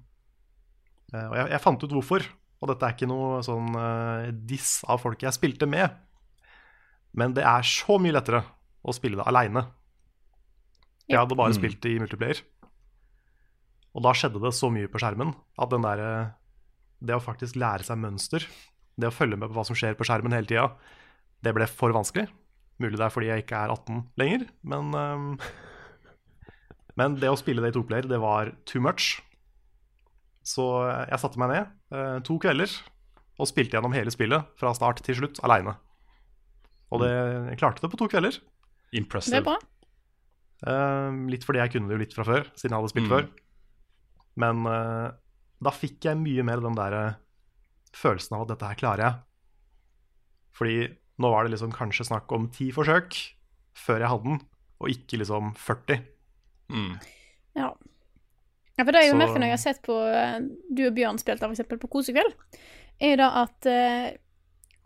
eh, 1.12 1.26
Og 1.28 1.36
jeg, 1.36 1.50
jeg 1.52 1.60
fant 1.64 1.84
ut 1.84 1.92
hvorfor. 1.98 2.24
Og 2.64 2.70
dette 2.72 2.88
er 2.88 2.94
ikke 2.96 3.08
noe 3.10 3.42
sånn 3.44 3.74
uh, 3.76 4.30
diss 4.48 4.78
av 4.88 5.02
folk 5.02 5.20
jeg 5.26 5.36
spilte 5.36 5.68
med. 5.68 5.92
Men 7.16 7.34
det 7.36 7.44
er 7.48 7.64
så 7.68 7.98
mye 8.00 8.16
lettere 8.16 8.40
å 8.86 8.92
spille 8.96 9.20
det 9.20 9.26
aleine. 9.28 9.66
Jeg 11.06 11.20
hadde 11.20 11.36
bare 11.38 11.52
Mm. 11.52 11.58
spilt 11.60 11.80
det 11.84 11.92
i 11.94 11.98
multiplayer. 12.02 12.40
Og 13.96 14.04
da 14.04 14.12
skjedde 14.16 14.42
det 14.42 14.52
så 14.54 14.68
mye 14.72 14.90
på 14.92 15.00
skjermen 15.00 15.32
at 15.58 15.70
den 15.72 15.84
der, 15.86 16.02
eh, 16.04 16.32
det 17.06 17.16
å 17.16 17.22
faktisk 17.24 17.56
lære 17.56 17.86
seg 17.86 17.98
mønster, 18.02 18.44
det 19.00 19.08
å 19.08 19.14
følge 19.14 19.36
med 19.40 19.48
på 19.50 19.56
hva 19.56 19.64
som 19.68 19.76
skjer 19.76 19.96
på 19.96 20.04
skjermen 20.08 20.32
hele 20.36 20.48
tida, 20.48 20.70
det 21.44 21.52
ble 21.56 21.66
for 21.68 21.92
vanskelig. 21.96 22.26
Mulig 22.80 22.98
det 23.00 23.06
er 23.06 23.12
fordi 23.12 23.30
jeg 23.30 23.44
ikke 23.44 23.56
er 23.64 23.72
18 23.72 24.02
lenger, 24.20 24.46
men 24.68 24.92
um, 24.94 25.30
Men 26.96 27.16
det 27.20 27.28
å 27.28 27.36
spille 27.36 27.60
det 27.60 27.74
i 27.74 27.76
toplayer, 27.76 28.06
det 28.08 28.16
var 28.22 28.54
too 28.64 28.80
much. 28.80 29.18
Så 30.46 30.64
jeg 31.10 31.18
satte 31.20 31.40
meg 31.42 31.50
ned 31.52 31.66
eh, 31.92 32.18
to 32.24 32.38
kvelder 32.40 32.72
og 33.36 33.48
spilte 33.50 33.76
gjennom 33.76 33.92
hele 33.92 34.12
spillet 34.14 34.46
fra 34.56 34.70
start 34.72 35.02
til 35.04 35.18
slutt 35.18 35.40
aleine. 35.44 35.74
Og 36.88 37.02
det, 37.02 37.10
jeg 37.50 37.58
klarte 37.60 37.84
det 37.84 37.90
på 37.92 37.98
to 38.00 38.08
kvelder. 38.08 38.38
Impressive. 38.96 39.34
Det 39.34 39.42
er 39.42 39.44
bra. 39.44 39.58
Eh, 40.72 41.18
litt 41.34 41.44
fordi 41.44 41.60
jeg 41.60 41.74
kunne 41.74 41.90
det 41.90 41.98
jo 41.98 42.02
litt 42.06 42.16
fra 42.16 42.24
før, 42.24 42.48
siden 42.56 42.72
jeg 42.72 42.80
hadde 42.80 42.92
spilt 42.94 43.10
Mm. 43.10 43.12
før. 43.12 43.28
Men 44.40 44.66
uh, 44.68 45.14
da 45.62 45.72
fikk 45.72 46.04
jeg 46.08 46.20
mye 46.20 46.44
mer 46.46 46.60
den 46.64 46.76
der 46.76 46.96
eh, 46.96 47.16
følelsen 47.96 48.36
av 48.36 48.44
at 48.44 48.52
dette 48.52 48.70
her 48.70 48.80
klarer 48.80 49.04
jeg. 49.06 49.18
Fordi 50.56 50.76
nå 51.22 51.32
var 51.32 51.46
det 51.46 51.54
liksom 51.54 51.72
kanskje 51.72 52.08
snakk 52.10 52.32
om 52.36 52.50
ti 52.52 52.68
forsøk 52.76 53.16
før 53.76 54.02
jeg 54.02 54.12
hadde 54.12 54.28
den, 54.28 54.40
og 54.80 54.92
ikke 54.92 55.20
liksom 55.20 55.52
40. 55.60 56.02
Mm. 56.72 56.94
Ja. 57.56 57.70
ja, 58.76 58.82
for 58.82 58.92
det 58.92 59.04
jeg 59.04 59.12
jo 59.12 59.18
merket 59.20 59.40
når 59.40 59.48
jeg 59.48 59.56
har 59.56 59.64
sett 59.64 59.82
på 59.84 59.96
eh, 60.10 60.38
du 60.68 60.86
og 60.88 60.96
Bjørn 60.96 61.20
spilte 61.20 61.48
eksempel 61.48 61.80
på 61.80 61.90
Kosekveld, 61.92 62.32
er 63.00 63.14
jo 63.14 63.20
da 63.20 63.28
at 63.42 63.68
uh, 63.68 64.08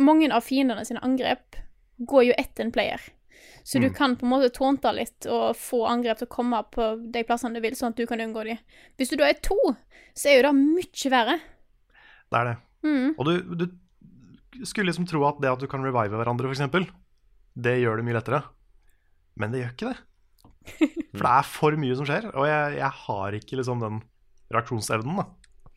mange 0.02 0.26
av 0.34 0.42
fiendene 0.42 0.82
sine 0.86 1.02
angrep 1.06 1.58
går 2.10 2.30
jo 2.30 2.38
etter 2.38 2.66
en 2.66 2.72
player. 2.74 3.02
Så 3.64 3.80
du 3.82 3.88
kan 3.94 4.16
på 4.16 4.26
en 4.26 4.32
måte 4.32 4.50
tånte 4.54 4.92
litt 4.96 5.26
og 5.30 5.56
få 5.58 5.82
angrep 5.90 6.20
til 6.20 6.28
å 6.28 6.32
komme 6.32 6.62
på 6.72 6.90
de 7.12 7.22
plassene 7.28 7.58
du 7.58 7.64
vil, 7.64 7.76
sånn 7.78 7.92
at 7.92 8.00
du 8.00 8.06
kan 8.08 8.20
unngå 8.22 8.44
de. 8.48 8.56
Hvis 8.98 9.12
du 9.12 9.16
da 9.20 9.28
er 9.28 9.40
to, 9.44 9.58
så 10.16 10.30
er 10.30 10.38
jo 10.40 10.46
det 10.48 10.54
mye 10.56 11.12
verre. 11.12 11.36
Det 12.30 12.40
er 12.40 12.48
det. 12.50 12.56
Mm. 12.86 13.08
Og 13.18 13.26
du, 13.28 13.66
du 13.66 14.64
skulle 14.66 14.90
liksom 14.90 15.08
tro 15.10 15.22
at 15.28 15.40
det 15.42 15.50
at 15.52 15.62
du 15.62 15.68
kan 15.70 15.84
revive 15.84 16.16
hverandre, 16.16 16.50
f.eks., 16.50 16.88
det 17.60 17.76
gjør 17.82 18.00
det 18.00 18.06
mye 18.06 18.16
lettere. 18.16 18.42
Men 19.40 19.52
det 19.52 19.62
gjør 19.64 19.74
ikke 19.74 19.90
det. 19.90 19.98
For 21.16 21.24
det 21.24 21.32
er 21.32 21.46
for 21.48 21.76
mye 21.80 21.96
som 21.98 22.06
skjer, 22.08 22.28
og 22.30 22.46
jeg, 22.46 22.76
jeg 22.78 22.96
har 23.04 23.36
ikke 23.38 23.58
liksom 23.58 23.80
den 23.82 24.02
reaksjonsevnen. 24.54 25.16
da 25.18 25.70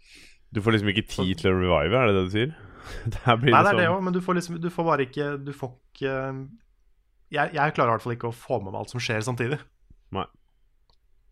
Du 0.54 0.62
får 0.62 0.76
liksom 0.78 0.92
ikke 0.94 1.08
tid 1.10 1.40
til 1.40 1.52
å 1.52 1.58
revive, 1.58 1.98
er 1.98 2.12
det 2.12 2.16
det 2.18 2.26
du 2.28 2.34
sier? 2.36 2.54
Det 3.14 3.38
blir 3.40 3.54
Nei, 3.56 3.62
det 3.64 3.70
er 3.72 3.78
det 3.78 3.80
liksom- 3.80 3.96
òg, 3.96 4.02
men 4.04 4.14
du 4.14 4.20
får 4.22 4.36
liksom 4.36 4.56
Du 4.60 4.68
får 4.68 4.84
bare 4.84 5.06
ikke 5.08 5.28
Du 5.40 5.54
får 5.56 5.70
ikke 5.94 6.16
Jeg, 7.34 7.54
jeg 7.56 7.74
klarer 7.74 7.90
i 7.90 7.96
hvert 7.96 8.06
fall 8.06 8.16
ikke 8.16 8.30
å 8.30 8.36
få 8.36 8.60
med 8.62 8.74
meg 8.74 8.84
alt 8.84 8.94
som 8.94 9.02
skjer 9.02 9.24
samtidig. 9.26 9.58
Nei. 10.14 10.28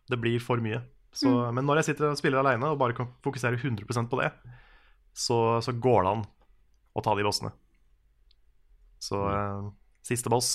Det 0.09 0.17
blir 0.19 0.41
for 0.43 0.61
mye. 0.63 0.81
Så, 1.13 1.29
Men 1.51 1.67
når 1.67 1.81
jeg 1.81 1.91
sitter 1.91 2.09
og 2.09 2.19
spiller 2.19 2.41
aleine 2.41 2.71
og 2.71 2.79
bare 2.79 2.95
kan 2.95 3.09
fokusere 3.23 3.59
100% 3.59 4.09
på 4.11 4.19
det, 4.21 4.31
så, 5.13 5.59
så 5.63 5.73
går 5.75 6.05
det 6.05 6.13
an 6.15 6.23
å 6.95 7.03
ta 7.03 7.15
de 7.17 7.25
bossene. 7.27 7.51
Så 9.01 9.19
eh, 9.27 9.65
siste 10.07 10.31
boss 10.31 10.51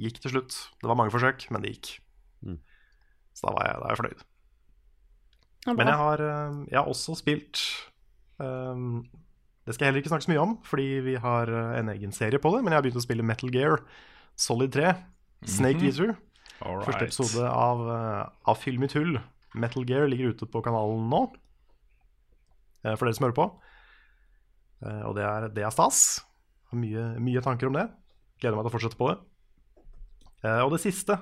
gikk 0.00 0.20
til 0.22 0.34
slutt. 0.34 0.56
Det 0.80 0.88
var 0.88 0.98
mange 0.98 1.12
forsøk, 1.14 1.46
men 1.52 1.64
det 1.64 1.74
gikk. 1.74 1.90
Mm. 2.46 2.58
Så 3.36 3.48
da 3.48 3.54
var 3.58 3.68
jeg, 3.68 3.76
da 3.76 3.84
var 3.84 3.92
jeg 3.92 4.00
fornøyd. 4.00 4.24
Ja, 5.64 5.74
Men 5.74 5.90
jeg 5.90 6.00
har, 6.00 6.24
eh, 6.30 6.56
jeg 6.70 6.78
har 6.80 6.88
også 6.92 7.14
spilt 7.16 7.60
um, 8.36 9.04
Det 9.64 9.72
skal 9.72 9.86
jeg 9.86 9.88
heller 9.88 10.02
ikke 10.02 10.10
snakke 10.12 10.26
så 10.26 10.32
mye 10.34 10.42
om, 10.42 10.58
fordi 10.66 10.88
vi 11.06 11.14
har 11.20 11.52
en 11.80 11.92
egen 11.94 12.12
serie 12.12 12.40
på 12.40 12.52
det. 12.56 12.64
Men 12.64 12.72
jeg 12.72 12.80
har 12.80 12.88
begynt 12.88 13.00
å 13.00 13.04
spille 13.04 13.26
Metal 13.26 13.52
Gear 13.52 13.80
Solid 14.36 14.72
3, 14.74 14.94
Snake 15.46 15.76
Mhm. 15.80 15.86
Eater. 15.88 16.16
All 16.64 16.82
Første 16.86 17.02
episode 17.08 17.44
av, 17.50 17.80
eh, 17.90 18.28
av 18.46 18.56
Film 18.58 18.84
i 18.84 18.88
tull. 18.88 19.18
Metal 19.54 19.84
Gear 19.86 20.08
ligger 20.08 20.32
ute 20.34 20.46
på 20.50 20.62
kanalen 20.64 21.08
nå, 21.10 21.32
eh, 22.84 22.94
for 22.96 23.06
dere 23.06 23.14
som 23.14 23.26
hører 23.28 23.36
på. 23.38 23.46
Eh, 24.84 25.02
Og 25.06 25.14
det 25.16 25.24
er, 25.24 25.48
det 25.48 25.64
er 25.64 25.70
stas. 25.70 26.20
Har 26.70 26.78
mye, 26.78 27.18
mye 27.20 27.40
tanker 27.42 27.66
om 27.68 27.72
det. 27.74 27.90
Gleder 28.40 28.56
meg 28.56 28.64
til 28.66 28.72
å 28.72 28.74
fortsette 28.78 28.98
på 28.98 29.08
det. 29.12 29.18
Eh, 30.44 30.60
Og 30.64 30.72
det 30.72 30.80
siste 30.80 31.18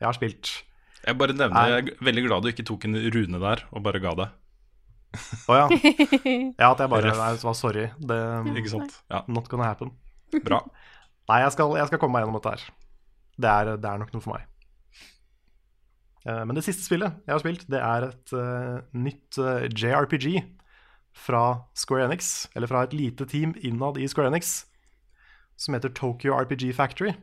jeg 0.00 0.04
har 0.04 0.12
spilt 0.12 0.62
Jeg 1.06 1.16
bare 1.16 1.32
nevner, 1.32 1.68
jeg 1.68 1.88
er 1.88 2.04
veldig 2.04 2.26
glad 2.26 2.42
du 2.42 2.48
ikke 2.50 2.66
tok 2.66 2.84
en 2.84 2.94
Rune 2.94 3.38
der 3.40 3.62
og 3.72 3.82
bare 3.82 4.00
ga 4.00 4.14
det. 4.14 4.28
Å 5.48 5.54
ja. 5.54 5.68
ja, 6.58 6.72
at 6.72 6.78
jeg 6.82 6.90
bare 6.90 7.12
nei, 7.14 7.36
var 7.40 7.54
sorry. 7.54 7.86
Det, 8.00 8.18
Ikke 8.58 8.68
sant? 8.72 8.96
Ja, 9.08 9.22
Not 9.28 9.48
gonna 9.48 9.64
happen. 9.64 9.92
bra. 10.44 10.60
Nei, 11.26 11.40
jeg 11.42 11.54
skal, 11.56 11.72
jeg 11.80 11.88
skal 11.90 12.00
komme 12.02 12.16
meg 12.16 12.24
gjennom 12.24 12.38
dette 12.38 12.52
her. 12.54 12.66
Det 13.36 13.50
er, 13.52 13.72
det 13.82 13.90
er 13.90 14.02
nok 14.02 14.12
noe 14.14 14.24
for 14.24 14.36
meg. 14.36 14.46
Eh, 16.26 16.42
Men 16.46 16.58
det 16.58 16.64
siste 16.66 16.86
spillet 16.86 17.18
jeg 17.26 17.34
har 17.34 17.42
spilt, 17.42 17.66
det 17.70 17.80
er 17.82 18.08
et 18.10 18.34
uh, 18.36 18.78
nytt 18.96 19.38
uh, 19.42 19.66
JRPG 19.70 20.28
fra 21.16 21.42
Square 21.74 22.08
Enix, 22.10 22.46
eller 22.54 22.70
fra 22.70 22.84
et 22.84 22.94
lite 22.96 23.26
team 23.30 23.54
innad 23.64 23.98
i 23.98 24.08
Square 24.10 24.30
Enix, 24.32 24.66
som 25.56 25.76
heter 25.76 25.94
Tokyo 25.96 26.36
RPG 26.36 26.74
Factory. 26.76 27.14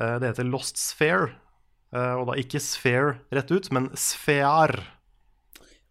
Uh, 0.00 0.16
det 0.22 0.30
heter 0.30 0.48
Lost 0.48 0.80
Sphere, 0.80 1.34
eh, 1.92 2.14
og 2.16 2.30
da 2.30 2.38
ikke 2.40 2.62
Sphere 2.62 3.18
rett 3.34 3.50
ut, 3.52 3.68
men 3.74 3.90
Sphere 3.98 4.80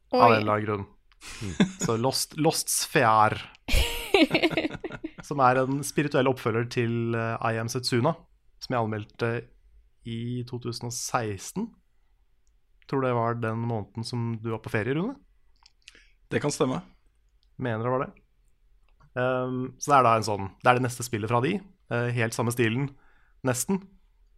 av 0.10 0.32
en 0.32 0.39
eller 0.39 0.55
annen 0.55 0.65
grunn. 0.65 0.88
Så 1.84 1.99
Lost, 1.99 2.34
Lost 2.41 2.71
Sphere. 2.73 3.38
som 5.30 5.42
er 5.46 5.62
en 5.62 5.84
spirituell 5.86 6.30
oppfølger 6.32 6.70
til 6.74 7.18
eh, 7.18 7.52
I 7.54 7.60
Am 7.62 7.70
Setsuna, 7.70 8.15
som 8.60 8.76
jeg 8.76 8.82
anmeldte 8.82 9.32
i 10.10 10.42
2016. 10.50 11.68
Tror 12.89 13.06
det 13.06 13.13
var 13.13 13.38
den 13.38 13.62
måneden 13.70 14.08
som 14.08 14.32
du 14.42 14.50
var 14.56 14.63
på 14.63 14.72
ferie, 14.74 14.96
Rune? 14.98 15.13
Det 16.30 16.42
kan 16.42 16.54
stemme. 16.54 16.82
Mener 17.62 17.86
det 17.86 17.94
var 17.94 18.06
det. 18.06 18.12
Um, 19.13 19.74
så 19.82 19.92
det 19.92 19.96
er 19.98 20.04
da 20.06 20.12
en 20.15 20.26
sånn 20.26 20.46
Det 20.62 20.70
er 20.70 20.78
det 20.78 20.84
neste 20.86 21.04
spillet 21.04 21.30
fra 21.30 21.42
de. 21.44 21.56
Uh, 21.92 22.08
helt 22.13 22.36
samme 22.38 22.54
stilen, 22.54 22.88
nesten. 23.46 23.82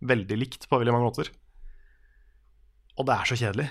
Veldig 0.02 0.38
likt 0.40 0.68
på 0.68 0.80
veldig 0.82 0.96
mange 0.96 1.08
måter. 1.08 1.32
Og 2.98 3.08
det 3.08 3.16
er 3.16 3.32
så 3.32 3.40
kjedelig. 3.40 3.70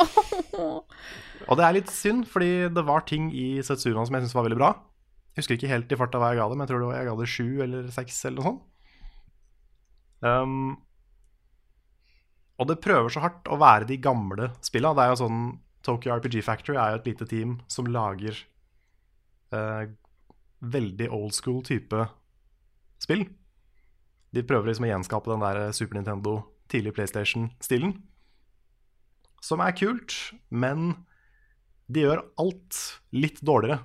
Og 1.50 1.58
det 1.58 1.64
er 1.66 1.76
litt 1.76 1.92
synd, 1.92 2.24
fordi 2.30 2.70
det 2.72 2.84
var 2.86 3.04
ting 3.08 3.28
i 3.36 3.60
Setsuna 3.64 4.04
som 4.06 4.16
jeg 4.16 4.24
syntes 4.24 4.36
var 4.38 4.46
veldig 4.46 4.60
bra. 4.60 4.72
Jeg 5.34 5.42
husker 5.42 5.58
ikke 5.58 5.72
helt 5.72 5.90
i 5.90 5.98
farta 5.98 6.20
hva 6.22 6.30
jeg 6.30 6.38
ga 6.38 6.46
det, 6.46 6.56
men 6.56 6.62
jeg 6.62 6.70
tror 6.70 6.82
det 6.82 6.88
var, 6.88 6.96
jeg 7.00 7.08
ga 7.08 7.14
det 7.18 7.30
sju 7.32 7.48
eller 7.64 7.86
seks 7.94 8.20
eller 8.28 8.38
noe 8.38 8.46
sånt. 8.46 8.62
Um, 10.24 10.68
og 12.62 12.68
det 12.70 12.78
prøver 12.84 13.10
så 13.10 13.24
hardt 13.24 13.50
å 13.50 13.58
være 13.60 13.88
de 13.90 13.98
gamle 13.98 14.52
spilla. 14.64 14.94
Det 14.94 15.04
er 15.04 15.10
jo 15.10 15.20
sånn 15.24 15.40
Tokyo 15.84 16.14
RPG 16.16 16.38
Factory 16.46 16.78
er 16.78 16.94
jo 16.94 17.00
et 17.00 17.08
lite 17.10 17.26
team 17.28 17.58
som 17.68 17.90
lager 17.90 18.38
uh, 19.52 19.90
veldig 20.64 21.10
old 21.12 21.34
school 21.36 21.60
type 21.66 22.06
spill. 23.02 23.26
De 24.34 24.46
prøver 24.46 24.70
liksom 24.70 24.86
å 24.86 24.92
gjenskape 24.92 25.30
den 25.30 25.44
der 25.44 25.74
Super 25.76 25.98
Nintendo, 25.98 26.38
tidlig 26.70 26.94
PlayStation-stilen. 26.96 27.98
Som 29.44 29.60
er 29.60 29.74
kult, 29.76 30.14
men 30.48 30.94
de 31.92 32.06
gjør 32.06 32.24
alt 32.40 32.78
litt 33.12 33.42
dårligere. 33.44 33.82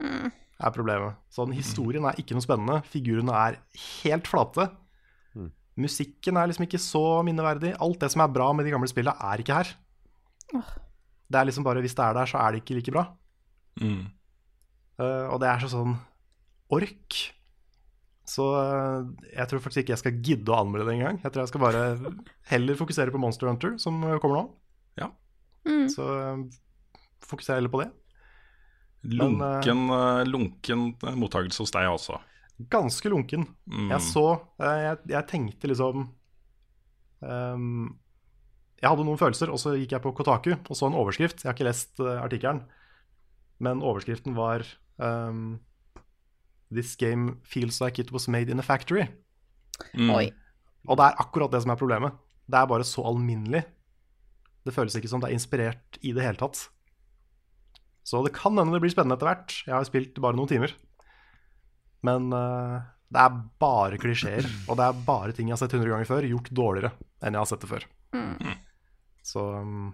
Er 0.00 0.72
problemet. 0.72 1.18
Sånn, 1.32 1.52
historien 1.56 2.06
er 2.08 2.18
ikke 2.20 2.36
noe 2.36 2.44
spennende. 2.44 2.80
Figurene 2.88 3.34
er 3.36 3.60
helt 4.02 4.28
flate. 4.30 4.70
Musikken 5.76 6.38
er 6.40 6.48
liksom 6.48 6.64
ikke 6.64 6.80
så 6.80 7.04
minneverdig. 7.26 7.74
Alt 7.84 8.00
det 8.00 8.08
som 8.14 8.24
er 8.24 8.32
bra 8.32 8.48
med 8.56 8.64
de 8.64 8.72
gamle 8.72 8.88
spillene, 8.88 9.12
er 9.20 9.42
ikke 9.42 9.58
her. 9.58 9.72
Det 11.26 11.40
er 11.40 11.48
liksom 11.48 11.66
bare 11.66 11.82
Hvis 11.84 11.96
det 11.98 12.04
er 12.04 12.16
der, 12.16 12.28
så 12.30 12.40
er 12.40 12.52
det 12.52 12.62
ikke 12.62 12.78
like 12.78 12.94
bra. 12.94 13.06
Mm. 13.82 14.06
Uh, 14.96 15.26
og 15.34 15.40
det 15.42 15.50
er 15.50 15.60
så 15.60 15.72
sånn 15.74 15.98
ork. 16.72 17.18
Så 18.26 18.46
uh, 18.56 19.04
jeg 19.28 19.50
tror 19.50 19.60
faktisk 19.62 19.84
ikke 19.84 19.92
jeg 19.92 20.02
skal 20.02 20.22
gidde 20.24 20.54
å 20.54 20.62
anmelde 20.62 20.88
det 20.88 20.96
engang. 20.96 21.20
Jeg 21.20 21.34
tror 21.34 21.44
jeg 21.44 21.52
skal 21.52 21.64
bare 21.66 22.14
heller 22.54 22.80
fokusere 22.80 23.12
på 23.12 23.20
Monster 23.20 23.50
Hunter, 23.50 23.76
som 23.82 24.00
kommer 24.22 24.40
nå. 24.40 24.44
Ja. 25.02 25.10
Mm. 25.68 25.90
Så 25.92 26.08
uh, 26.08 26.40
fokuserer 27.26 27.58
jeg 27.58 27.66
heller 27.66 27.74
på 27.76 27.84
det. 27.84 27.90
Men, 29.06 29.40
eh, 29.40 29.54
Lunken, 29.54 29.82
eh, 29.90 30.24
lunken 30.26 30.86
mottakelse 31.18 31.62
hos 31.62 31.74
deg 31.74 31.88
også. 31.90 32.18
Ganske 32.72 33.12
lunken. 33.12 33.44
Mm. 33.68 33.90
Jeg 33.92 34.04
så 34.06 34.24
eh, 34.62 34.80
jeg, 34.86 34.98
jeg 35.12 35.28
tenkte 35.30 35.70
liksom 35.70 36.06
um, 37.20 37.98
Jeg 38.80 38.88
hadde 38.88 39.04
noen 39.04 39.20
følelser, 39.20 39.52
og 39.52 39.60
så 39.60 39.74
gikk 39.76 39.94
jeg 39.96 40.04
på 40.04 40.14
Kotaku 40.16 40.50
og 40.56 40.74
så 40.76 40.88
en 40.88 40.98
overskrift. 40.98 41.44
Jeg 41.44 41.50
har 41.50 41.56
ikke 41.56 41.68
lest 41.68 42.02
uh, 42.02 42.18
artikkelen, 42.24 42.64
men 43.62 43.84
overskriften 43.84 44.36
var 44.36 44.64
um, 44.96 45.58
This 46.72 46.96
game 46.98 47.38
feels 47.46 47.78
like 47.80 48.00
it 48.02 48.10
was 48.12 48.26
made 48.28 48.50
in 48.50 48.58
a 48.58 48.66
factory. 48.66 49.06
Mm. 49.94 50.10
Oi. 50.10 50.26
Og 50.86 50.98
det 50.98 51.06
er 51.06 51.20
akkurat 51.22 51.52
det 51.52 51.62
som 51.62 51.72
er 51.72 51.78
problemet. 51.78 52.16
Det 52.46 52.58
er 52.58 52.70
bare 52.70 52.86
så 52.86 53.04
alminnelig. 53.06 53.62
Det 54.66 54.74
føles 54.74 54.96
ikke 54.98 55.10
som 55.10 55.22
det 55.22 55.30
er 55.30 55.36
inspirert 55.36 55.98
i 56.02 56.12
det 56.14 56.24
hele 56.24 56.40
tatt. 56.40 56.66
Så 58.06 58.20
det 58.22 58.36
kan 58.36 58.54
hende 58.54 58.76
det 58.76 58.82
blir 58.84 58.92
spennende 58.94 59.16
etter 59.18 59.32
hvert. 59.32 59.54
Jeg 59.66 59.74
har 59.74 59.86
spilt 59.88 60.20
bare 60.22 60.38
noen 60.38 60.50
timer. 60.50 60.74
Men 62.06 62.28
uh, 62.30 62.78
det 63.10 63.22
er 63.22 63.40
bare 63.62 63.98
klisjeer, 64.00 64.46
og 64.70 64.78
det 64.78 64.86
er 64.86 65.04
bare 65.08 65.34
ting 65.34 65.50
jeg 65.50 65.56
har 65.56 65.62
sett 65.64 65.74
100 65.74 65.90
ganger 65.92 66.08
før, 66.08 66.28
gjort 66.30 66.52
dårligere 66.54 66.92
enn 67.24 67.34
jeg 67.34 67.42
har 67.42 67.50
sett 67.50 67.64
det 67.64 67.72
før. 67.72 67.86
Så 69.26 69.42
um. 69.58 69.90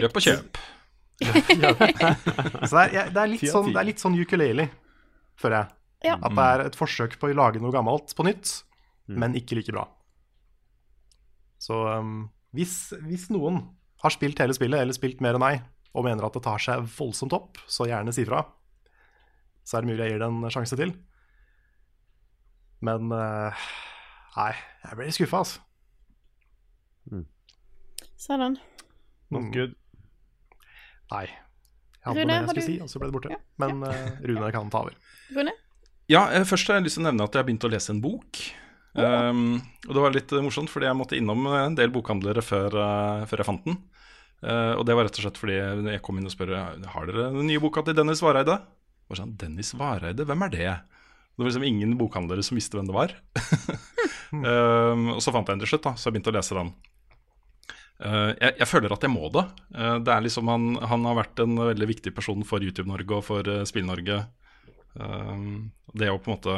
Løp 0.00 0.16
og 0.16 0.24
kjøp. 0.24 0.60
Så 2.68 2.74
det 2.74 2.84
er, 2.84 3.10
det 3.12 3.20
er, 3.20 3.28
litt, 3.30 3.44
sånn, 3.46 3.68
det 3.70 3.80
er 3.80 3.86
litt 3.86 4.02
sånn 4.02 4.16
ukulele, 4.18 4.68
føler 5.38 5.58
jeg. 5.60 5.74
Ja. 6.08 6.14
At 6.18 6.34
det 6.36 6.46
er 6.46 6.62
et 6.68 6.78
forsøk 6.78 7.18
på 7.20 7.28
å 7.30 7.36
lage 7.36 7.60
noe 7.62 7.72
gammelt 7.74 8.14
på 8.16 8.26
nytt, 8.26 8.52
men 9.10 9.36
ikke 9.38 9.58
like 9.58 9.74
bra. 9.74 9.84
Så 11.60 11.76
um, 11.98 12.26
hvis, 12.56 12.94
hvis 13.04 13.28
noen 13.32 13.60
har 14.04 14.12
spilt 14.12 14.40
hele 14.42 14.56
spillet, 14.56 14.80
eller 14.80 14.96
spilt 14.96 15.22
mer 15.24 15.38
enn 15.38 15.44
meg, 15.44 15.62
og 15.94 16.04
mener 16.06 16.26
at 16.26 16.34
det 16.34 16.42
tar 16.44 16.58
seg 16.62 16.84
voldsomt 16.96 17.34
opp, 17.36 17.60
så 17.70 17.86
gjerne 17.88 18.12
si 18.14 18.24
fra. 18.26 18.42
Så 19.64 19.78
er 19.78 19.84
det 19.84 19.92
mulig 19.92 20.04
jeg 20.04 20.14
gir 20.16 20.22
det 20.24 20.28
en 20.28 20.50
sjanse 20.52 20.76
til. 20.78 20.92
Men 22.84 23.12
uh, 23.14 23.64
nei, 24.36 24.50
jeg 24.84 24.98
ble 24.98 25.06
litt 25.08 25.16
skuffa, 25.16 25.44
altså. 25.44 25.62
Sånn. 28.24 28.58
Not 29.32 29.48
good. 29.54 29.74
Nei. 31.12 31.26
Jeg 31.28 32.08
hadde 32.08 32.20
Rune, 32.20 32.24
noe 32.24 32.28
mer 32.28 32.34
har 32.34 32.42
jeg 32.42 32.48
skulle 32.48 32.64
du- 32.64 32.72
si, 32.72 32.80
og 32.84 32.90
så 32.92 33.00
ble 33.00 33.08
det 33.08 33.16
borte. 33.16 33.38
Men 33.62 33.84
uh, 33.84 34.18
Rune 34.28 34.50
kan 34.52 34.72
ta 34.72 34.82
over. 34.84 34.98
Rune? 35.36 35.54
Ja, 36.10 36.26
eh, 36.36 36.44
først 36.44 36.68
har 36.68 36.76
jeg 36.78 36.88
lyst 36.88 36.98
til 36.98 37.04
å 37.04 37.08
nevne 37.08 37.24
at 37.24 37.32
jeg 37.32 37.40
har 37.40 37.48
begynt 37.48 37.64
å 37.64 37.72
lese 37.72 37.94
en 37.94 38.02
bok. 38.04 38.42
Um, 38.94 39.56
og 39.88 39.94
det 39.96 40.02
var 40.04 40.12
litt 40.14 40.32
morsomt, 40.44 40.70
fordi 40.70 40.86
jeg 40.86 40.96
måtte 40.98 41.16
innom 41.18 41.48
en 41.48 41.74
del 41.78 41.90
bokhandlere 41.90 42.44
før, 42.44 42.76
uh, 42.76 43.24
før 43.26 43.40
jeg 43.40 43.48
fant 43.48 43.64
den. 43.66 43.78
Eh, 44.44 44.72
og 44.76 44.84
det 44.84 44.96
var 44.96 45.08
rett 45.08 45.18
og 45.18 45.24
slett 45.24 45.40
fordi 45.40 45.56
jeg 45.56 46.02
kom 46.04 46.18
inn 46.20 46.28
og 46.28 46.34
spør 46.34 46.52
Har 46.92 47.06
dere 47.08 47.30
den 47.32 47.48
nye 47.48 47.62
boka 47.62 47.84
til 47.86 47.96
Dennis 47.96 48.22
Vareide. 48.24 48.58
Og 49.08 49.18
sånn, 49.18 49.36
Dennis 49.40 49.72
Vareide, 49.76 50.26
hvem 50.28 50.44
er 50.46 50.52
det? 50.52 50.72
Det 51.34 51.42
var 51.42 51.50
liksom 51.50 51.66
ingen 51.66 51.96
bokhandlere 51.98 52.44
som 52.46 52.58
visste 52.58 52.78
hvem 52.78 52.88
det 52.88 52.94
var. 52.94 53.14
uh, 54.32 54.92
og 55.16 55.22
så 55.24 55.32
fant 55.34 55.48
jeg 55.48 55.56
den 55.56 55.64
til 55.64 55.72
slutt, 55.74 55.86
da, 55.88 55.94
så 55.98 56.08
jeg 56.08 56.16
begynte 56.16 56.30
å 56.30 56.36
lese 56.36 56.58
den. 56.58 56.70
Uh, 57.94 58.30
jeg, 58.38 58.52
jeg, 58.60 58.68
føler 58.70 58.94
at 58.94 59.04
jeg 59.06 59.12
må 59.12 59.28
det. 59.34 59.44
Uh, 59.74 59.98
det 60.02 60.14
er 60.14 60.24
liksom 60.24 60.50
han, 60.50 60.70
han, 60.82 61.04
har 61.08 61.18
vært 61.20 61.42
en 61.44 61.58
veldig 61.58 61.90
viktig 61.90 62.14
person 62.14 62.46
for 62.46 62.64
YouTube-Norge 62.64 63.18
og 63.18 63.26
for 63.26 63.50
uh, 63.50 63.62
Spill-Norge. 63.66 64.20
Um, 64.94 65.72
det 65.94 66.10
å 66.10 66.20
på 66.22 66.30
en 66.30 66.36
måte 66.36 66.56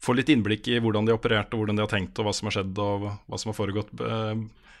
få 0.00 0.16
litt 0.16 0.32
innblikk 0.32 0.68
i 0.72 0.78
hvordan 0.80 1.04
de 1.04 1.12
har 1.12 1.20
operert, 1.20 1.52
og 1.52 1.62
hvordan 1.62 1.76
de 1.80 1.84
har 1.84 1.92
tenkt, 1.92 2.16
og 2.16 2.28
hva 2.28 2.36
som 2.36 2.48
har 2.48 2.56
skjedd, 2.56 2.78
og 2.80 3.08
hva 3.10 3.40
som 3.40 3.52
har 3.52 3.56
foregått 3.58 3.90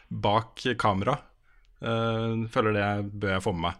bak 0.08 0.62
kamera, 0.80 1.18
føler 1.80 2.76
det 2.76 2.88
bør 3.16 3.34
jeg 3.34 3.44
få 3.44 3.54
med 3.56 3.64
meg. 3.70 3.78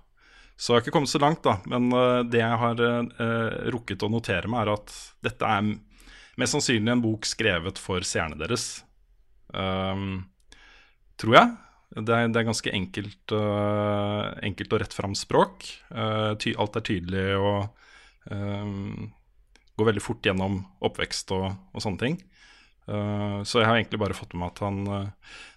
Så 0.61 0.73
jeg 0.73 0.79
har 0.79 0.85
ikke 0.85 0.95
kommet 0.95 1.13
så 1.13 1.21
langt, 1.21 1.43
da. 1.45 1.55
Men 1.69 1.89
det 2.33 2.41
jeg 2.41 2.59
har 2.63 2.81
rukket 3.73 4.05
å 4.05 4.11
notere 4.13 4.49
meg, 4.49 4.63
er 4.63 4.73
at 4.75 4.95
dette 5.25 5.53
er 5.57 5.71
mest 6.41 6.57
sannsynlig 6.57 6.93
en 6.95 7.05
bok 7.05 7.29
skrevet 7.29 7.81
for 7.81 8.05
seerne 8.09 8.37
deres. 8.41 8.67
Tror 11.21 11.37
jeg. 11.37 11.53
Det 11.91 12.15
er, 12.15 12.29
det 12.31 12.39
er 12.39 12.47
ganske 12.47 12.71
enkelt, 12.71 13.33
uh, 13.35 14.31
enkelt 14.47 14.75
og 14.77 14.83
rett 14.85 14.93
fram 14.95 15.15
språk. 15.19 15.67
Uh, 15.91 16.39
alt 16.39 16.77
er 16.79 16.85
tydelig 16.87 17.25
og 17.35 17.65
uh, 18.31 19.09
går 19.75 19.89
veldig 19.89 20.05
fort 20.05 20.29
gjennom 20.29 20.61
oppvekst 20.87 21.35
og, 21.35 21.49
og 21.75 21.83
sånne 21.83 22.03
ting. 22.05 22.21
Så 22.87 23.61
jeg 23.61 23.69
har 23.69 23.77
egentlig 23.77 24.01
bare 24.03 24.17
fått 24.17 24.33
med 24.35 24.41
meg 24.41 24.49
at 24.51 24.61
han 24.65 24.79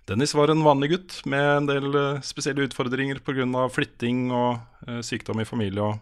Dennis 0.06 0.36
var 0.38 0.52
en 0.52 0.62
vanlig 0.62 0.90
gutt 0.92 1.16
med 1.32 1.46
en 1.50 1.70
del 1.70 1.96
spesielle 2.22 2.68
utfordringer 2.68 3.22
pga. 3.26 3.64
flytting 3.74 4.28
og 4.36 4.60
sykdom 5.08 5.42
i 5.42 5.48
familie 5.48 5.88
og 5.88 5.96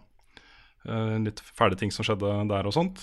litt 1.22 1.40
fæle 1.54 1.78
ting 1.78 1.94
som 1.94 2.04
skjedde 2.04 2.34
der 2.50 2.68
og 2.68 2.74
sånt. 2.74 3.00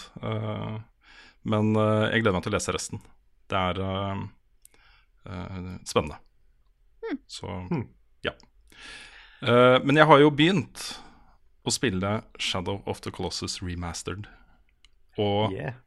men 1.41 1.71
jeg 1.73 2.21
gleder 2.21 2.36
meg 2.36 2.43
til 2.45 2.53
å 2.53 2.58
lese 2.60 2.75
resten. 2.75 3.01
Det 3.49 3.63
er 3.71 3.82
spennende. 5.88 6.19
Så 7.25 7.47
ja. 8.25 8.36
Uh, 9.41 9.79
men 9.84 9.97
jeg 9.97 10.08
har 10.10 10.19
jo 10.19 10.32
begynt 10.36 10.84
å 11.67 11.71
spille 11.71 12.19
Shadow 12.39 12.82
of 12.89 13.01
the 13.05 13.12
Colossus 13.12 13.60
remastered. 13.63 14.27
Og 15.19 15.55
yeah. 15.55 15.79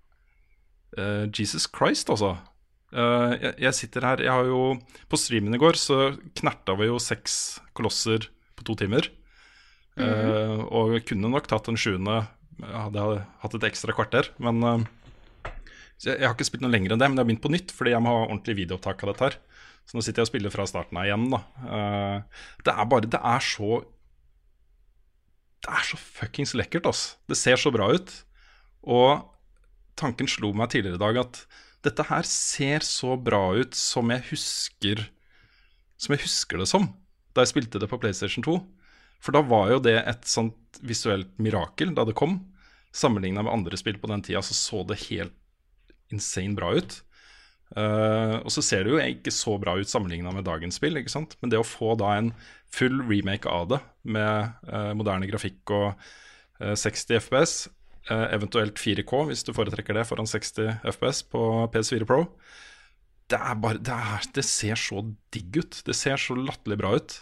Uh, 0.99 1.25
Jesus 1.33 1.69
Christ, 1.71 2.11
altså. 2.13 2.37
Uh, 2.93 3.33
jeg, 3.41 3.55
jeg, 3.57 3.75
sitter 3.79 4.05
her 4.05 4.21
Jeg 4.21 4.29
har 4.29 4.45
jo 4.45 4.75
På 5.09 5.17
streamen 5.17 5.57
i 5.57 5.61
går 5.61 5.79
så 5.81 6.11
knerta 6.37 6.75
vi 6.77 6.91
jo 6.91 6.99
seks 7.01 7.63
kolosser 7.73 8.27
på 8.53 8.67
to 8.69 8.77
timer. 8.77 9.09
Mm 9.97 10.09
-hmm. 10.09 10.73
og 10.73 11.05
kunne 11.05 11.29
nok 11.29 11.49
tatt 11.49 11.67
den 11.67 11.77
sjuende 11.77 12.27
hadde 12.61 12.99
jeg 12.99 13.25
hatt 13.43 13.55
et 13.55 13.65
ekstra 13.65 13.93
kvarter. 13.93 14.29
Men 14.39 14.87
jeg, 16.03 16.19
jeg, 16.19 16.27
har 16.27 16.35
ikke 16.35 16.49
spilt 16.49 16.63
noe 16.65 16.73
lenger 16.73 16.93
enn 16.93 16.99
det, 16.99 17.09
men 17.09 17.17
jeg 17.17 17.23
har 17.23 17.29
begynt 17.31 17.45
på 17.45 17.53
nytt 17.53 17.73
fordi 17.77 17.95
jeg 17.95 18.03
må 18.03 18.11
ha 18.11 18.25
ordentlig 18.27 18.57
videoopptak 18.57 19.03
av 19.05 19.13
dette 19.13 19.25
her. 19.25 19.37
Så 19.87 19.97
nå 19.97 20.05
sitter 20.05 20.23
jeg 20.23 20.29
og 20.29 20.31
spiller 20.31 20.55
fra 20.55 20.67
starten 20.71 20.99
av 20.99 21.09
igjen, 21.09 21.27
da. 21.33 21.41
Uh, 21.67 22.47
det 22.67 22.75
er 22.75 22.89
bare 22.91 23.11
Det 23.11 23.19
er 23.19 23.43
så 23.43 23.83
Det 25.63 25.71
er 25.71 25.85
så 25.87 25.99
fuckings 25.99 26.55
lekkert, 26.59 26.87
altså. 26.91 27.19
Det 27.31 27.39
ser 27.39 27.61
så 27.61 27.71
bra 27.75 27.91
ut. 27.95 28.15
Og 28.83 29.23
tanken 29.99 30.31
slo 30.31 30.53
meg 30.57 30.73
tidligere 30.73 30.99
i 30.99 31.03
dag 31.03 31.21
at 31.25 31.43
dette 31.83 32.07
her 32.07 32.27
ser 32.29 32.85
så 32.87 33.17
bra 33.19 33.53
ut 33.59 33.75
som 33.75 34.11
jeg 34.15 34.23
husker 34.31 35.01
Som 35.99 36.15
jeg 36.15 36.23
husker 36.25 36.63
det 36.63 36.69
som 36.71 36.93
da 37.33 37.45
jeg 37.45 37.53
spilte 37.53 37.81
det 37.81 37.89
på 37.89 37.99
PlayStation 38.01 38.45
2. 38.45 38.57
For 39.23 39.35
da 39.35 39.41
var 39.47 39.71
jo 39.73 39.79
det 39.81 39.97
et 40.01 40.27
sånt 40.29 40.81
visuelt 40.85 41.31
mirakel 41.43 41.95
da 41.97 42.05
det 42.05 42.17
kom. 42.19 42.41
Sammenligna 42.93 43.45
med 43.45 43.55
andre 43.55 43.79
spill 43.81 43.97
på 44.03 44.11
den 44.11 44.25
tida 44.25 44.43
så 44.45 44.57
så 44.57 44.83
det 44.89 45.01
helt 45.07 45.37
insane 46.13 46.57
bra 46.59 46.75
ut. 46.77 46.99
Uh, 47.73 48.37
og 48.45 48.51
så 48.53 48.61
ser 48.61 48.85
det 48.85 48.93
jo 48.93 49.01
ikke 49.01 49.33
så 49.33 49.55
bra 49.61 49.79
ut 49.81 49.89
sammenligna 49.89 50.35
med 50.35 50.45
dagens 50.45 50.77
spill, 50.77 50.99
ikke 51.01 51.15
sant? 51.15 51.39
men 51.41 51.49
det 51.49 51.57
å 51.57 51.65
få 51.65 51.95
da 51.97 52.19
en 52.19 52.35
full 52.69 53.01
remake 53.09 53.49
av 53.49 53.71
det 53.71 53.79
med 54.05 54.59
uh, 54.69 54.93
moderne 54.99 55.29
grafikk 55.31 55.73
og 55.73 55.95
uh, 56.61 56.75
60 56.77 57.17
FPS, 57.23 57.55
eventuelt 58.11 58.81
4K 58.83 59.27
hvis 59.29 59.45
du 59.47 59.53
foretrekker 59.55 59.95
det 59.95 60.07
foran 60.09 60.27
60 60.27 60.81
FPS 60.95 61.23
på 61.31 61.43
PS4 61.75 62.09
Pro, 62.09 62.25
det, 63.31 63.39
er 63.39 63.61
bare, 63.63 63.79
det, 63.79 63.95
er, 63.95 64.27
det 64.35 64.45
ser 64.45 64.81
så 64.81 65.05
digg 65.35 65.61
ut. 65.61 65.79
Det 65.87 65.95
ser 65.97 66.19
så 66.21 66.35
latterlig 66.37 66.81
bra 66.83 66.97
ut. 66.99 67.15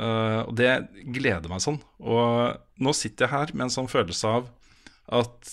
og 0.00 0.54
det 0.58 0.70
gleder 1.14 1.52
meg 1.52 1.62
sånn. 1.62 1.78
Og 2.00 2.56
nå 2.82 2.94
sitter 2.96 3.26
jeg 3.26 3.34
her 3.34 3.52
med 3.54 3.68
en 3.68 3.76
sånn 3.76 3.92
følelse 3.92 4.32
av 4.40 4.48
at 5.20 5.52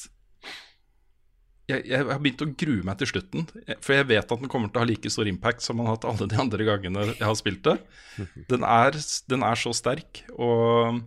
jeg, 1.70 1.86
jeg, 1.88 2.04
har 2.10 2.20
begynt 2.20 2.44
å 2.44 2.50
grue 2.60 2.86
meg 2.86 3.00
til 3.00 3.10
slutten. 3.14 3.46
For 3.84 3.96
jeg 3.96 4.10
vet 4.10 4.32
at 4.36 4.42
den 4.42 4.52
kommer 4.52 4.72
til 4.72 4.82
å 4.82 4.84
ha 4.84 4.90
like 4.90 5.12
stor 5.14 5.30
impact 5.30 5.64
som 5.64 5.80
den 5.80 5.88
har 5.88 5.98
hatt 5.98 6.08
alle 6.10 6.28
de 6.32 6.40
andre 6.44 6.68
gangene 6.68 7.06
jeg 7.14 7.24
har 7.24 7.38
spilt 7.40 7.64
det. 7.68 7.78
Den 8.52 8.66
er, 8.68 8.98
den 9.32 9.42
er 9.42 9.58
så 9.58 9.72
sterk, 9.74 10.20
og 10.36 10.94
uh, 10.94 10.98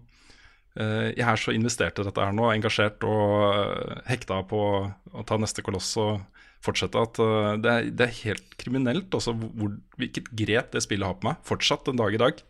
jeg 0.77 1.25
er 1.25 1.41
så 1.41 1.55
investert 1.57 2.01
i 2.01 2.05
dette 2.05 2.25
her 2.25 2.35
nå, 2.37 2.51
engasjert 2.53 3.05
og 3.09 3.31
uh, 3.49 4.01
hekta 4.11 4.43
på 4.51 4.61
å 4.85 5.25
ta 5.29 5.39
neste 5.41 5.65
koloss 5.65 5.95
og 6.03 6.21
fortsette, 6.65 7.01
at 7.01 7.21
uh, 7.23 7.55
det, 7.61 7.73
er, 7.73 7.89
det, 7.89 8.09
er, 8.09 8.21
helt 8.27 8.57
kriminelt 8.61 9.15
også 9.17 9.33
hvor, 9.39 9.73
hvilket 9.97 10.29
grep 10.37 10.75
det 10.75 10.85
spillet 10.85 11.09
har 11.09 11.17
på 11.21 11.31
meg, 11.31 11.41
fortsatt 11.49 11.89
en 11.93 12.03
dag 12.03 12.12
i 12.12 12.21
dag. 12.21 12.45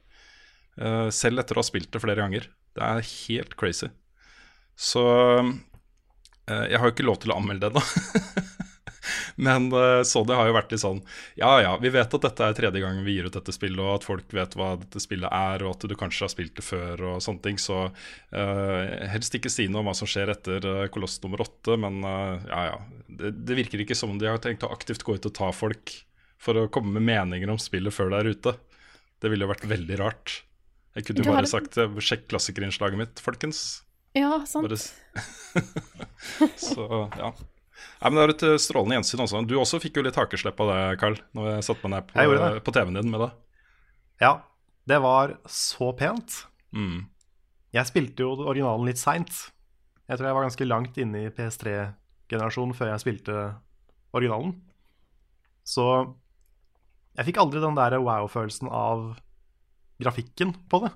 selv 1.15 1.41
etter 1.41 1.57
å 1.57 1.63
ha 1.63 1.65
spilt 1.65 1.89
det 1.95 2.03
flere 2.03 2.21
ganger. 2.21 2.51
Det 2.77 2.83
er 2.85 3.07
helt 3.07 3.55
crazy. 3.57 3.89
Så 4.77 5.07
Eh, 6.47 6.67
jeg 6.71 6.79
har 6.79 6.89
jo 6.89 6.95
ikke 6.95 7.07
lov 7.07 7.19
til 7.23 7.35
å 7.35 7.41
anmelde 7.41 7.69
det 7.69 7.75
ennå. 7.75 7.83
Men 9.47 9.69
uh, 9.75 10.03
Sony 10.07 10.35
har 10.37 10.49
jo 10.49 10.55
vært 10.57 10.73
litt 10.75 10.83
sånn 10.83 11.01
Ja 11.39 11.53
ja, 11.63 11.73
vi 11.83 11.93
vet 11.95 12.15
at 12.17 12.27
dette 12.27 12.49
er 12.49 12.57
tredje 12.57 12.83
gang 12.83 13.01
vi 13.07 13.17
gir 13.17 13.29
ut 13.29 13.37
dette 13.37 13.55
spillet, 13.55 13.81
og 13.83 13.99
at 13.99 14.07
folk 14.07 14.33
vet 14.35 14.57
hva 14.59 14.73
dette 14.81 15.03
spillet 15.03 15.31
er, 15.31 15.65
og 15.67 15.77
at 15.77 15.87
du 15.89 15.97
kanskje 15.99 16.27
har 16.27 16.33
spilt 16.33 16.57
det 16.59 16.67
før, 16.67 17.05
og 17.13 17.23
sånne 17.25 17.45
ting. 17.45 17.61
Så 17.61 17.87
uh, 17.89 18.81
helst 19.13 19.37
ikke 19.39 19.53
si 19.53 19.69
noe 19.71 19.85
om 19.85 19.91
hva 19.91 19.97
som 19.99 20.11
skjer 20.11 20.33
etter 20.35 20.67
uh, 20.67 20.87
Koloss 20.93 21.19
nummer 21.25 21.45
åtte, 21.47 21.79
men 21.81 22.03
uh, 22.05 22.37
ja 22.51 22.63
ja. 22.73 22.81
Det, 23.07 23.33
det, 23.49 23.57
virker 23.57 23.81
ikke 23.81 23.97
som 23.97 24.13
om 24.13 24.19
de 24.21 24.29
har 24.29 24.41
tenkt 24.43 24.67
å 24.67 24.73
aktivt 24.75 25.05
gå 25.07 25.17
ut 25.17 25.29
og 25.29 25.37
ta 25.37 25.53
folk 25.55 25.95
for 26.43 26.59
å 26.59 26.67
komme 26.73 26.99
med 26.99 27.07
meninger 27.07 27.51
om 27.53 27.61
spillet 27.61 27.95
før 27.95 28.13
det 28.13 28.19
er 28.19 28.33
ute. 28.35 28.57
Det 29.23 29.31
ville 29.33 29.47
jo 29.47 29.53
vært 29.55 29.69
veldig 29.71 29.99
rart. 30.03 30.41
Jeg 30.97 31.07
kunne 31.07 31.25
jo 31.25 31.33
bare 31.33 31.49
sagt 31.49 31.79
sjekk 32.05 32.27
klassikerinnslaget 32.33 33.01
mitt, 33.01 33.23
folkens. 33.25 33.87
Ja, 34.17 34.41
sant. 34.49 34.73
så, 36.57 36.87
ja. 37.17 37.33
Nei, 38.01 38.11
men 38.11 38.19
Det 38.19 38.25
er 38.25 38.35
et 38.35 38.45
eh, 38.49 38.61
strålende 38.63 38.99
gjensyn 38.99 39.25
også. 39.25 39.43
Du 39.49 39.57
også 39.61 39.81
fikk 39.83 39.99
jo 39.99 40.07
litt 40.07 40.19
hakeslepp 40.19 40.61
av 40.65 40.73
det, 40.73 40.81
Carl, 41.03 41.19
når 41.37 41.51
jeg 41.55 41.67
satte 41.69 41.89
meg 41.89 41.95
ned 41.97 42.09
på, 42.13 42.49
på 42.67 42.77
TV-en 42.77 42.99
din 43.01 43.13
med 43.13 43.25
det. 43.27 43.31
Ja, 44.23 44.33
det 44.89 45.01
var 45.05 45.37
så 45.51 45.91
pent. 45.99 46.43
Mm. 46.77 47.07
Jeg 47.77 47.91
spilte 47.91 48.25
jo 48.25 48.35
originalen 48.47 48.89
litt 48.89 49.01
seint. 49.01 49.33
Jeg 50.07 50.19
tror 50.19 50.29
jeg 50.31 50.39
var 50.39 50.47
ganske 50.47 50.69
langt 50.69 51.01
inne 51.03 51.27
i 51.27 51.33
PS3-generasjonen 51.35 52.77
før 52.79 52.93
jeg 52.93 53.03
spilte 53.03 53.41
originalen. 54.17 54.55
Så 55.67 55.87
jeg 57.17 57.31
fikk 57.31 57.41
aldri 57.43 57.63
den 57.65 57.77
der 57.77 57.99
wow-følelsen 57.99 58.71
av 58.71 59.17
grafikken 60.03 60.55
på 60.71 60.85
det. 60.85 60.93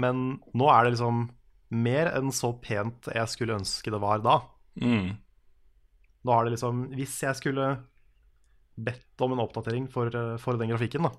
Men 0.00 0.40
nå 0.56 0.70
er 0.72 0.86
det 0.86 0.94
liksom 0.94 1.26
mer 1.70 2.10
enn 2.16 2.32
så 2.34 2.52
pent 2.62 3.08
jeg 3.12 3.30
skulle 3.30 3.58
ønske 3.60 3.92
det 3.92 4.00
var 4.02 4.22
da. 4.24 4.40
Mm. 4.78 5.16
Nå 6.20 6.32
har 6.32 6.46
det 6.46 6.52
liksom 6.54 6.84
Hvis 6.94 7.16
jeg 7.24 7.36
skulle 7.36 7.64
bedt 8.80 9.24
om 9.24 9.34
en 9.34 9.42
oppdatering 9.42 9.88
for, 9.92 10.12
for, 10.40 10.56
den 10.60 10.70
grafikken, 10.72 11.04
da, 11.04 11.10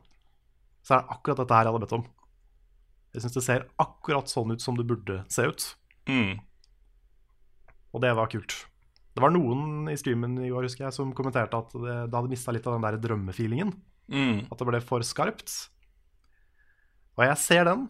så 0.81 0.95
er 0.95 1.03
det 1.03 1.15
akkurat 1.15 1.41
dette 1.43 1.57
her 1.57 1.67
jeg 1.67 1.73
hadde 1.73 1.83
bedt 1.83 1.97
om. 1.99 2.05
Jeg 3.11 3.23
syns 3.23 3.35
det 3.37 3.43
ser 3.45 3.67
akkurat 3.83 4.31
sånn 4.31 4.55
ut 4.55 4.63
som 4.63 4.77
det 4.79 4.87
burde 4.89 5.19
se 5.29 5.45
ut. 5.45 5.65
Mm. 6.09 6.39
Og 7.91 8.01
det 8.01 8.13
var 8.17 8.31
kult. 8.31 8.55
Det 9.11 9.21
var 9.21 9.33
noen 9.35 9.91
i 9.91 9.97
streamen 9.99 10.39
i 10.39 10.49
går 10.49 10.65
husker 10.65 10.87
jeg, 10.87 10.95
som 10.95 11.11
kommenterte 11.13 11.59
at 11.59 11.73
det, 11.75 11.97
det 12.07 12.15
hadde 12.15 12.31
mista 12.31 12.53
litt 12.55 12.65
av 12.65 12.77
den 12.77 12.87
der 12.87 12.99
drømmefeelingen. 13.03 13.73
Mm. 14.11 14.47
At 14.47 14.57
det 14.57 14.69
ble 14.69 14.81
for 14.83 15.03
skarpt. 15.05 15.51
Og 17.19 17.25
jeg 17.27 17.37
ser 17.43 17.67
den, 17.67 17.89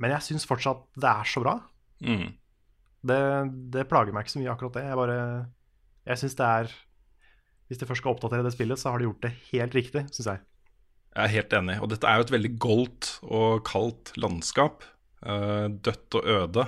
men 0.00 0.14
jeg 0.14 0.26
syns 0.28 0.46
fortsatt 0.48 0.84
det 1.00 1.08
er 1.08 1.28
så 1.28 1.42
bra. 1.42 1.56
Mm. 2.04 2.36
Det, 3.00 3.20
det, 3.72 3.86
plager 3.88 4.12
meg 4.12 4.26
ikke 4.26 4.34
så 4.34 4.42
mye, 4.42 4.52
akkurat 4.52 4.76
det. 4.76 4.84
Jeg 4.84 5.00
bare 5.00 5.18
Jeg 6.10 6.20
syns 6.20 6.36
det 6.36 6.46
er 6.46 6.72
Hvis 7.70 7.80
de 7.80 7.88
først 7.88 8.02
skal 8.02 8.12
oppdatere 8.12 8.44
det 8.44 8.52
spillet, 8.52 8.80
så 8.80 8.92
har 8.92 9.00
de 9.00 9.08
gjort 9.08 9.24
det 9.24 9.32
helt 9.52 9.76
riktig, 9.78 10.04
syns 10.12 10.32
jeg. 10.32 10.42
Jeg 11.10 11.22
er 11.24 11.34
helt 11.34 11.54
enig. 11.58 11.76
Og 11.82 11.90
dette 11.90 12.06
er 12.06 12.18
jo 12.18 12.26
et 12.26 12.34
veldig 12.34 12.52
goldt 12.62 13.12
og 13.26 13.62
kaldt 13.66 14.12
landskap. 14.20 14.84
Uh, 15.20 15.66
dødt 15.70 16.16
og 16.18 16.28
øde. 16.34 16.66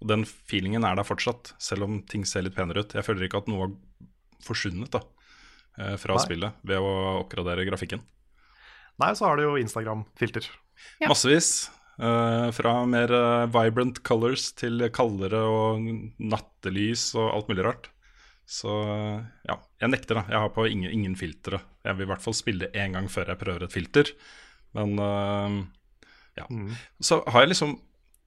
Og 0.00 0.08
den 0.08 0.24
feelingen 0.24 0.84
er 0.86 0.96
der 0.96 1.04
fortsatt, 1.04 1.54
selv 1.60 1.84
om 1.86 2.00
ting 2.08 2.26
ser 2.28 2.44
litt 2.46 2.56
penere 2.56 2.84
ut. 2.84 2.94
Jeg 2.96 3.04
føler 3.04 3.26
ikke 3.26 3.42
at 3.42 3.50
noe 3.52 3.66
har 3.66 3.74
forsvunnet 4.44 4.92
da, 4.94 5.02
uh, 5.80 5.96
fra 6.00 6.16
Nei. 6.16 6.24
spillet 6.24 6.64
ved 6.68 6.80
å 6.80 6.94
oppgradere 7.20 7.66
grafikken. 7.68 8.04
Nei, 9.00 9.12
så 9.16 9.28
har 9.28 9.40
du 9.40 9.46
jo 9.46 9.58
Instagram-filter. 9.60 10.48
Ja. 11.00 11.08
Massevis. 11.08 11.70
Eh, 12.00 12.50
fra 12.56 12.74
mer 12.88 13.12
eh, 13.12 13.46
vibrant 13.52 13.98
colors 14.08 14.46
til 14.56 14.86
kaldere 14.94 15.40
og 15.44 15.84
nattelys 16.16 17.10
og 17.18 17.26
alt 17.34 17.50
mulig 17.50 17.66
rart. 17.66 17.90
Så 18.48 18.72
eh, 18.86 19.18
ja, 19.50 19.58
jeg 19.82 19.92
nekter, 19.92 20.16
da. 20.16 20.24
Jeg 20.32 20.44
har 20.46 20.54
på 20.54 20.64
ingen, 20.70 20.88
ingen 20.96 21.18
filtre. 21.20 21.60
Jeg 21.84 21.98
vil 21.98 22.08
i 22.08 22.10
hvert 22.14 22.24
fall 22.24 22.36
spille 22.38 22.64
det 22.64 22.80
én 22.80 22.96
gang 22.96 23.10
før 23.12 23.34
jeg 23.34 23.42
prøver 23.42 23.66
et 23.66 23.76
filter. 23.76 24.14
Men 24.76 24.96
uh, 25.02 25.60
ja. 26.38 26.44
Så 27.02 27.18
har 27.26 27.42
jeg 27.42 27.50
liksom 27.50 27.72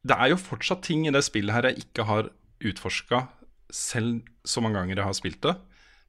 Det 0.04 0.18
er 0.20 0.34
jo 0.34 0.40
fortsatt 0.42 0.82
ting 0.84 1.06
i 1.08 1.14
det 1.16 1.22
spillet 1.24 1.56
her 1.56 1.70
jeg 1.70 1.86
ikke 1.86 2.04
har 2.04 2.28
utforska 2.60 3.22
selv 3.72 4.26
så 4.44 4.60
mange 4.60 4.82
ganger 4.82 5.00
jeg 5.00 5.08
har 5.08 5.16
spilt 5.16 5.40
det. 5.46 5.54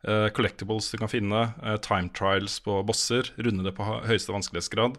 Uh, 0.05 0.27
collectibles 0.37 0.91
du 0.91 0.99
kan 1.01 1.13
finne, 1.13 1.47
uh, 1.63 1.77
time 1.81 2.11
trials 2.13 2.59
på 2.61 2.83
bosser, 2.85 3.31
runde 3.39 3.65
det 3.65 3.77
på 3.79 3.87
høyeste 3.87 4.35
vanskelighetsgrad. 4.35 4.99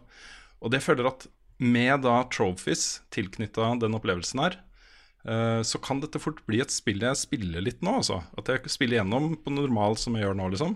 Og 0.64 0.74
det 0.74 0.82
føler 0.82 1.12
at 1.12 1.28
med 1.58 2.02
da 2.04 2.24
trophies 2.32 3.02
tilknytta 3.16 3.76
den 3.80 3.96
opplevelsen 3.96 4.42
her, 4.44 4.58
eh, 5.24 5.62
så 5.64 5.80
kan 5.82 6.02
dette 6.04 6.20
fort 6.20 6.42
bli 6.50 6.60
et 6.64 6.74
spill 6.74 7.04
jeg 7.04 7.22
spiller 7.22 7.64
litt 7.64 7.84
nå, 7.86 7.98
altså. 8.02 8.22
At 8.38 8.52
jeg 8.52 8.72
spiller 8.72 9.00
gjennom 9.00 9.36
på 9.42 9.54
normal 9.54 9.98
som 10.00 10.18
jeg 10.18 10.28
gjør 10.28 10.38
nå, 10.42 10.50
liksom. 10.56 10.76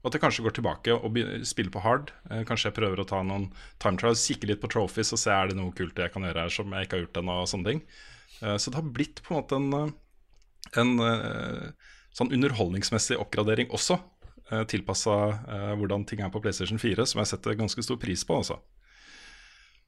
Og 0.00 0.08
at 0.08 0.16
jeg 0.16 0.22
kanskje 0.22 0.44
går 0.46 0.54
tilbake 0.56 0.94
og 0.96 1.18
spiller 1.48 1.74
på 1.74 1.82
hard. 1.84 2.14
Eh, 2.30 2.44
kanskje 2.48 2.70
jeg 2.70 2.78
prøver 2.78 3.02
å 3.02 3.08
ta 3.08 3.20
noen 3.26 3.50
time 3.82 4.00
trials, 4.00 4.22
kikke 4.28 4.52
litt 4.52 4.62
på 4.62 4.70
trophies 4.72 5.12
og 5.12 5.20
se 5.20 5.34
er 5.34 5.50
det 5.50 5.58
noe 5.58 5.74
kult 5.76 5.98
jeg 5.98 6.14
kan 6.14 6.24
gjøre 6.24 6.46
her 6.46 6.54
som 6.54 6.72
jeg 6.72 6.86
ikke 6.86 6.96
har 6.96 7.04
gjort 7.04 7.20
ennå, 7.20 7.40
og 7.42 7.50
sånne 7.50 7.72
ting. 7.72 7.82
Eh, 8.40 8.56
så 8.56 8.70
det 8.70 8.80
har 8.80 8.94
blitt 8.96 9.20
på 9.26 9.34
en 9.34 9.42
måte 9.42 9.58
en, 9.58 9.92
en 10.80 10.94
sånn 12.16 12.32
underholdningsmessig 12.32 13.18
oppgradering 13.20 13.70
også. 13.74 13.98
Tilpassa 14.66 15.12
hvordan 15.78 16.02
ting 16.10 16.24
er 16.24 16.30
på 16.34 16.40
PlayStation 16.42 16.80
4, 16.82 17.04
som 17.06 17.20
jeg 17.20 17.28
setter 17.30 17.54
ganske 17.54 17.84
stor 17.86 18.00
pris 18.02 18.24
på. 18.26 18.40
Altså. 18.40 18.56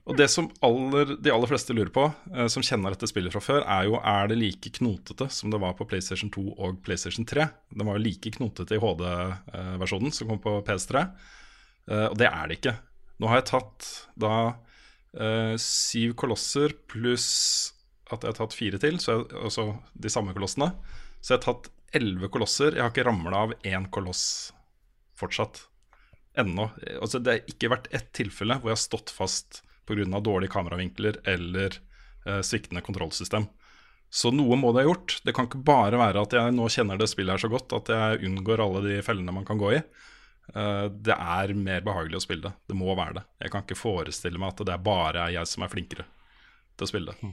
Og 0.03 0.17
det 0.19 0.27
som 0.33 0.49
aller, 0.67 1.13
de 1.23 1.31
aller 1.31 1.51
fleste 1.51 1.75
lurer 1.77 1.93
på, 1.95 2.09
eh, 2.35 2.49
som 2.51 2.65
kjenner 2.67 2.95
dette 2.95 3.07
spillet 3.07 3.35
fra 3.35 3.43
før, 3.43 3.63
er 3.63 3.87
jo 3.87 4.01
er 4.01 4.33
det 4.33 4.39
like 4.41 4.73
knotete 4.81 5.29
som 5.31 5.53
det 5.53 5.61
var 5.63 5.77
på 5.79 5.87
PlayStation 5.87 6.33
2 6.35 6.43
og 6.57 6.81
PlayStation 6.83 7.27
3. 7.29 7.47
Den 7.71 7.87
var 7.87 7.99
jo 7.99 8.07
like 8.09 8.33
knotete 8.35 8.77
i 8.77 8.83
HD-versjonen 8.83 10.15
som 10.15 10.33
kom 10.33 10.43
på 10.43 10.57
PS3, 10.67 11.05
eh, 11.87 12.09
og 12.09 12.19
det 12.19 12.27
er 12.33 12.51
det 12.51 12.59
ikke. 12.59 12.75
Nå 13.23 13.31
har 13.31 13.39
jeg 13.39 13.51
tatt 13.53 13.93
da 14.19 14.35
eh, 15.15 15.55
syv 15.63 16.17
kolosser 16.19 16.75
pluss 16.91 17.31
at 18.11 18.25
jeg 18.25 18.35
har 18.35 18.41
tatt 18.43 18.57
fire 18.59 18.83
til, 18.83 18.99
altså 18.99 19.71
de 19.95 20.11
samme 20.13 20.35
kolossene. 20.35 20.73
Så 21.23 21.37
jeg 21.37 21.39
har 21.39 21.47
tatt 21.47 21.71
elleve 21.97 22.29
kolosser. 22.33 22.75
Jeg 22.75 22.83
har 22.83 22.91
ikke 22.91 23.07
ramla 23.07 23.47
av 23.47 23.55
én 23.63 23.87
koloss 23.95 24.25
fortsatt. 25.17 25.69
Ennå. 26.37 26.71
Altså, 26.99 27.21
det 27.21 27.33
har 27.33 27.51
ikke 27.53 27.71
vært 27.73 27.91
ett 27.93 28.09
tilfelle 28.17 28.57
hvor 28.59 28.73
jeg 28.73 28.79
har 28.79 28.83
stått 28.83 29.13
fast 29.13 29.63
pga. 29.87 30.21
dårlige 30.21 30.51
kameravinkler 30.53 31.21
eller 31.29 31.79
eh, 32.27 32.41
sviktende 32.43 32.83
kontrollsystem. 32.85 33.49
Så 34.13 34.29
noe 34.35 34.57
må 34.61 34.73
det 34.77 34.83
ha 34.85 34.91
gjort. 34.91 35.21
Det 35.25 35.33
kan 35.35 35.47
ikke 35.49 35.63
bare 35.65 35.97
være 35.97 36.21
at 36.23 36.33
jeg 36.37 36.53
nå 36.53 36.67
kjenner 36.69 36.99
det 37.01 37.09
spillet 37.09 37.33
her 37.33 37.41
så 37.41 37.49
godt 37.49 37.73
at 37.73 37.89
jeg 37.89 38.27
unngår 38.29 38.61
alle 38.61 38.83
de 38.85 38.99
fellene 39.03 39.33
man 39.33 39.47
kan 39.49 39.57
gå 39.61 39.71
i. 39.73 39.81
Eh, 40.53 40.87
det 40.93 41.15
er 41.17 41.55
mer 41.57 41.81
behagelig 41.87 42.19
å 42.21 42.25
spille 42.27 42.43
det. 42.49 42.53
Det 42.69 42.77
må 42.77 42.93
være 42.99 43.15
det. 43.21 43.25
Jeg 43.47 43.55
kan 43.55 43.65
ikke 43.65 43.79
forestille 43.81 44.39
meg 44.43 44.53
at 44.53 44.67
det 44.69 44.75
er 44.75 44.85
bare 44.85 45.31
jeg 45.33 45.49
som 45.49 45.65
er 45.65 45.73
flinkere 45.73 46.05
til 46.77 46.85
å 46.85 46.91
spille 46.93 47.15
det. 47.15 47.33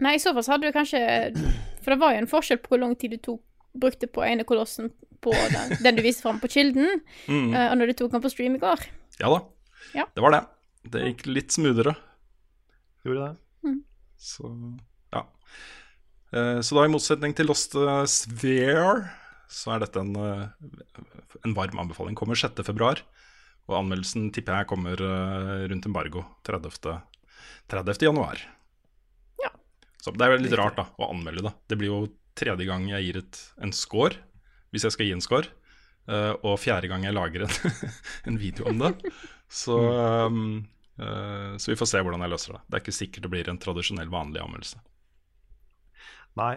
Nei, 0.00 0.14
i 0.14 0.22
så 0.22 0.30
fall 0.32 0.44
så 0.46 0.52
hadde 0.54 0.68
du 0.70 0.74
kanskje 0.76 0.98
For 1.82 1.90
det 1.90 1.98
var 1.98 2.12
jo 2.14 2.20
en 2.22 2.28
forskjell 2.30 2.60
på 2.62 2.70
hvor 2.70 2.78
lang 2.84 2.92
tid 3.00 3.16
du 3.16 3.18
tok, 3.18 3.40
brukte 3.74 4.06
på 4.06 4.22
ene 4.24 4.44
kolossen 4.46 4.92
på 5.24 5.32
den, 5.34 5.72
den 5.82 5.96
du 5.98 6.02
viste 6.04 6.22
fram 6.22 6.38
på 6.40 6.48
Kilden, 6.52 7.00
Mm. 7.28 7.50
uh, 7.52 7.64
og 7.72 7.78
når 7.80 7.90
du 7.90 7.96
tok 7.98 8.12
den 8.14 8.22
på 8.22 8.30
stream 8.30 8.54
i 8.54 8.60
går. 8.62 8.84
Ja 9.20 9.28
da, 9.34 9.40
Ja. 9.98 10.04
det 10.14 10.22
var 10.22 10.30
det. 10.36 10.40
Det 10.86 11.02
gikk 11.04 11.26
litt 11.28 11.54
smoothere. 11.54 11.94
Gjorde 13.06 13.28
det. 13.28 13.74
Så 14.18 14.48
ja. 15.14 15.22
Eh, 16.32 16.60
Så 16.60 16.74
da, 16.76 16.84
i 16.84 16.92
motsetning 16.92 17.34
til 17.36 17.46
Lost 17.48 17.74
eh, 17.78 18.04
Sphere, 18.10 19.10
så 19.48 19.74
er 19.76 19.84
dette 19.84 20.00
en, 20.02 20.14
eh, 20.16 20.48
en 21.44 21.54
varm 21.56 21.78
anbefaling. 21.84 22.16
Kommer 22.18 22.36
6. 22.38 22.62
februar, 22.66 23.02
og 23.68 23.78
anmeldelsen 23.82 24.30
tipper 24.34 24.62
jeg 24.62 24.70
kommer 24.70 24.96
rundt 24.98 25.86
embargo 25.88 26.24
30. 26.48 26.98
30. 27.68 28.06
januar. 28.08 28.40
Ja. 29.42 29.50
Så 30.00 30.12
det 30.16 30.24
er 30.24 30.34
jo 30.34 30.42
litt 30.46 30.56
rart 30.58 30.76
da, 30.80 30.86
å 30.98 31.10
anmelde 31.12 31.44
det. 31.48 31.54
Det 31.68 31.78
blir 31.80 31.92
jo 31.92 32.00
tredje 32.38 32.64
gang 32.68 32.86
jeg 32.88 33.04
gir 33.08 33.20
et, 33.22 33.40
en 33.62 33.72
score, 33.74 34.16
hvis 34.72 34.84
jeg 34.86 34.94
skal 34.94 35.08
gi 35.08 35.14
en 35.16 35.24
score. 35.24 35.48
eh, 36.08 36.32
og 36.42 36.58
fjerde 36.62 36.88
gang 36.88 37.04
jeg 37.04 37.12
lager 37.16 37.44
en, 37.44 37.74
en 38.32 38.38
video 38.40 38.68
om 38.70 38.78
det. 38.80 38.94
Så, 39.48 39.78
um, 39.80 40.66
uh, 41.00 41.56
så 41.56 41.72
vi 41.72 41.76
får 41.80 41.88
se 41.88 42.02
hvordan 42.04 42.24
jeg 42.24 42.32
løser 42.34 42.56
det. 42.56 42.62
Det 42.66 42.76
er 42.76 42.84
ikke 42.84 42.98
sikkert 42.98 43.26
det 43.26 43.32
blir 43.32 43.50
en 43.50 43.60
tradisjonell, 43.60 44.10
vanlig 44.12 44.42
anmeldelse. 44.44 44.80
Nei. 46.38 46.54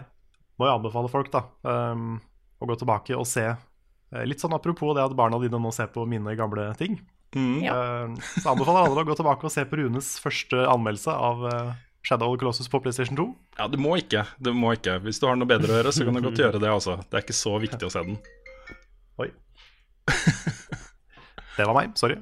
Må 0.60 0.68
jeg 0.68 0.78
anbefale 0.78 1.10
folk 1.10 1.32
da 1.32 1.46
um, 1.64 2.18
å 2.62 2.68
gå 2.68 2.76
tilbake 2.78 3.16
og 3.18 3.24
se 3.26 3.46
eh, 3.48 4.24
Litt 4.28 4.42
sånn 4.42 4.52
apropos 4.54 4.92
det 4.94 5.02
at 5.02 5.16
barna 5.18 5.40
dine 5.42 5.58
nå 5.58 5.72
ser 5.74 5.88
på 5.90 6.04
mine 6.06 6.36
gamle 6.38 6.68
ting. 6.78 7.00
Ja. 7.32 7.72
Uh, 7.72 8.20
så 8.36 8.52
anbefaler 8.52 8.84
alle 8.84 9.02
å 9.02 9.08
gå 9.08 9.16
tilbake 9.18 9.48
og 9.48 9.54
se 9.54 9.64
på 9.66 9.80
Runes 9.80 10.14
første 10.22 10.66
anmeldelse 10.68 11.16
av 11.16 11.46
uh, 11.48 11.72
Shadow 12.04 12.28
of 12.28 12.36
the 12.36 12.42
Colossus 12.42 12.68
på 12.68 12.82
PlayStation 12.84 13.16
2. 13.16 13.26
Ja, 13.58 13.68
du 13.72 13.78
må 13.80 13.96
ikke. 13.98 14.26
Du 14.38 14.52
må 14.54 14.74
ikke. 14.76 14.98
Hvis 15.06 15.22
du 15.22 15.26
har 15.30 15.38
noe 15.38 15.48
bedre 15.48 15.72
å 15.72 15.80
gjøre, 15.80 15.94
så 15.96 16.06
kan 16.06 16.18
du 16.18 16.22
godt 16.24 16.44
gjøre 16.44 16.60
det. 16.60 16.70
Altså. 16.70 16.98
Det 17.06 17.18
er 17.18 17.24
ikke 17.24 17.38
så 17.40 17.56
viktig 17.62 17.88
å 17.88 17.92
se 17.94 18.04
den. 18.10 18.20
Oi. 19.22 19.30
Det 21.56 21.66
var 21.68 21.76
meg. 21.76 21.96
Sorry. 22.00 22.20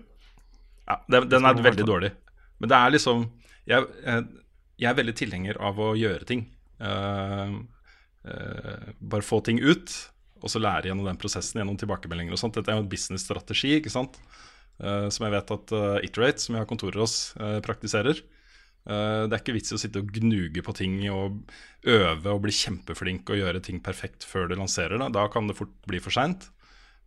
Ja, 0.91 0.99
den, 1.12 1.28
den 1.30 1.47
er 1.47 1.62
veldig 1.62 1.86
dårlig. 1.86 2.12
Men 2.61 2.72
det 2.72 2.76
er 2.76 2.93
liksom 2.93 3.22
Jeg, 3.70 3.86
jeg, 4.05 4.24
jeg 4.82 4.91
er 4.91 4.97
veldig 4.99 5.14
tilhenger 5.16 5.61
av 5.62 5.78
å 5.78 5.93
gjøre 5.99 6.26
ting. 6.26 6.47
Uh, 6.80 7.61
uh, 8.26 8.86
bare 8.99 9.26
få 9.26 9.38
ting 9.47 9.61
ut, 9.61 9.93
og 10.41 10.51
så 10.51 10.62
lære 10.62 10.88
gjennom 10.91 11.07
den 11.07 11.20
prosessen 11.20 11.61
gjennom 11.61 11.78
tilbakemeldinger 11.78 12.34
og 12.34 12.41
sånt. 12.41 12.57
Dette 12.57 12.72
er 12.72 12.80
jo 12.80 12.86
en 12.86 12.91
businessstrategi, 12.91 13.76
ikke 13.78 13.93
sant. 13.93 14.18
Uh, 14.80 15.07
som 15.12 15.26
jeg 15.26 15.34
vet 15.36 15.53
at 15.53 15.72
eh, 15.76 16.07
Iterate, 16.09 16.41
som 16.41 16.57
jeg 16.57 16.64
har 16.64 16.68
kontorer 16.70 17.03
hos, 17.05 17.16
eh, 17.36 17.59
praktiserer. 17.64 18.22
Eh, 18.88 19.22
det 19.28 19.36
er 19.36 19.43
ikke 19.43 19.55
vits 19.59 19.72
i 19.72 19.76
å 19.76 19.80
sitte 19.80 20.01
og 20.01 20.12
gnuge 20.16 20.64
på 20.64 20.74
ting 20.76 20.97
og 21.12 21.43
øve 21.84 22.32
og 22.32 22.41
bli 22.47 22.55
kjempeflink 22.55 23.28
og 23.28 23.41
gjøre 23.43 23.61
ting 23.64 23.82
perfekt 23.84 24.24
før 24.28 24.49
du 24.49 24.57
lanserer 24.57 24.97
det. 25.01 25.11
Da 25.16 25.26
kan 25.32 25.51
det 25.51 25.59
fort 25.59 25.74
bli 25.88 26.01
for 26.03 26.14
seint. 26.14 26.49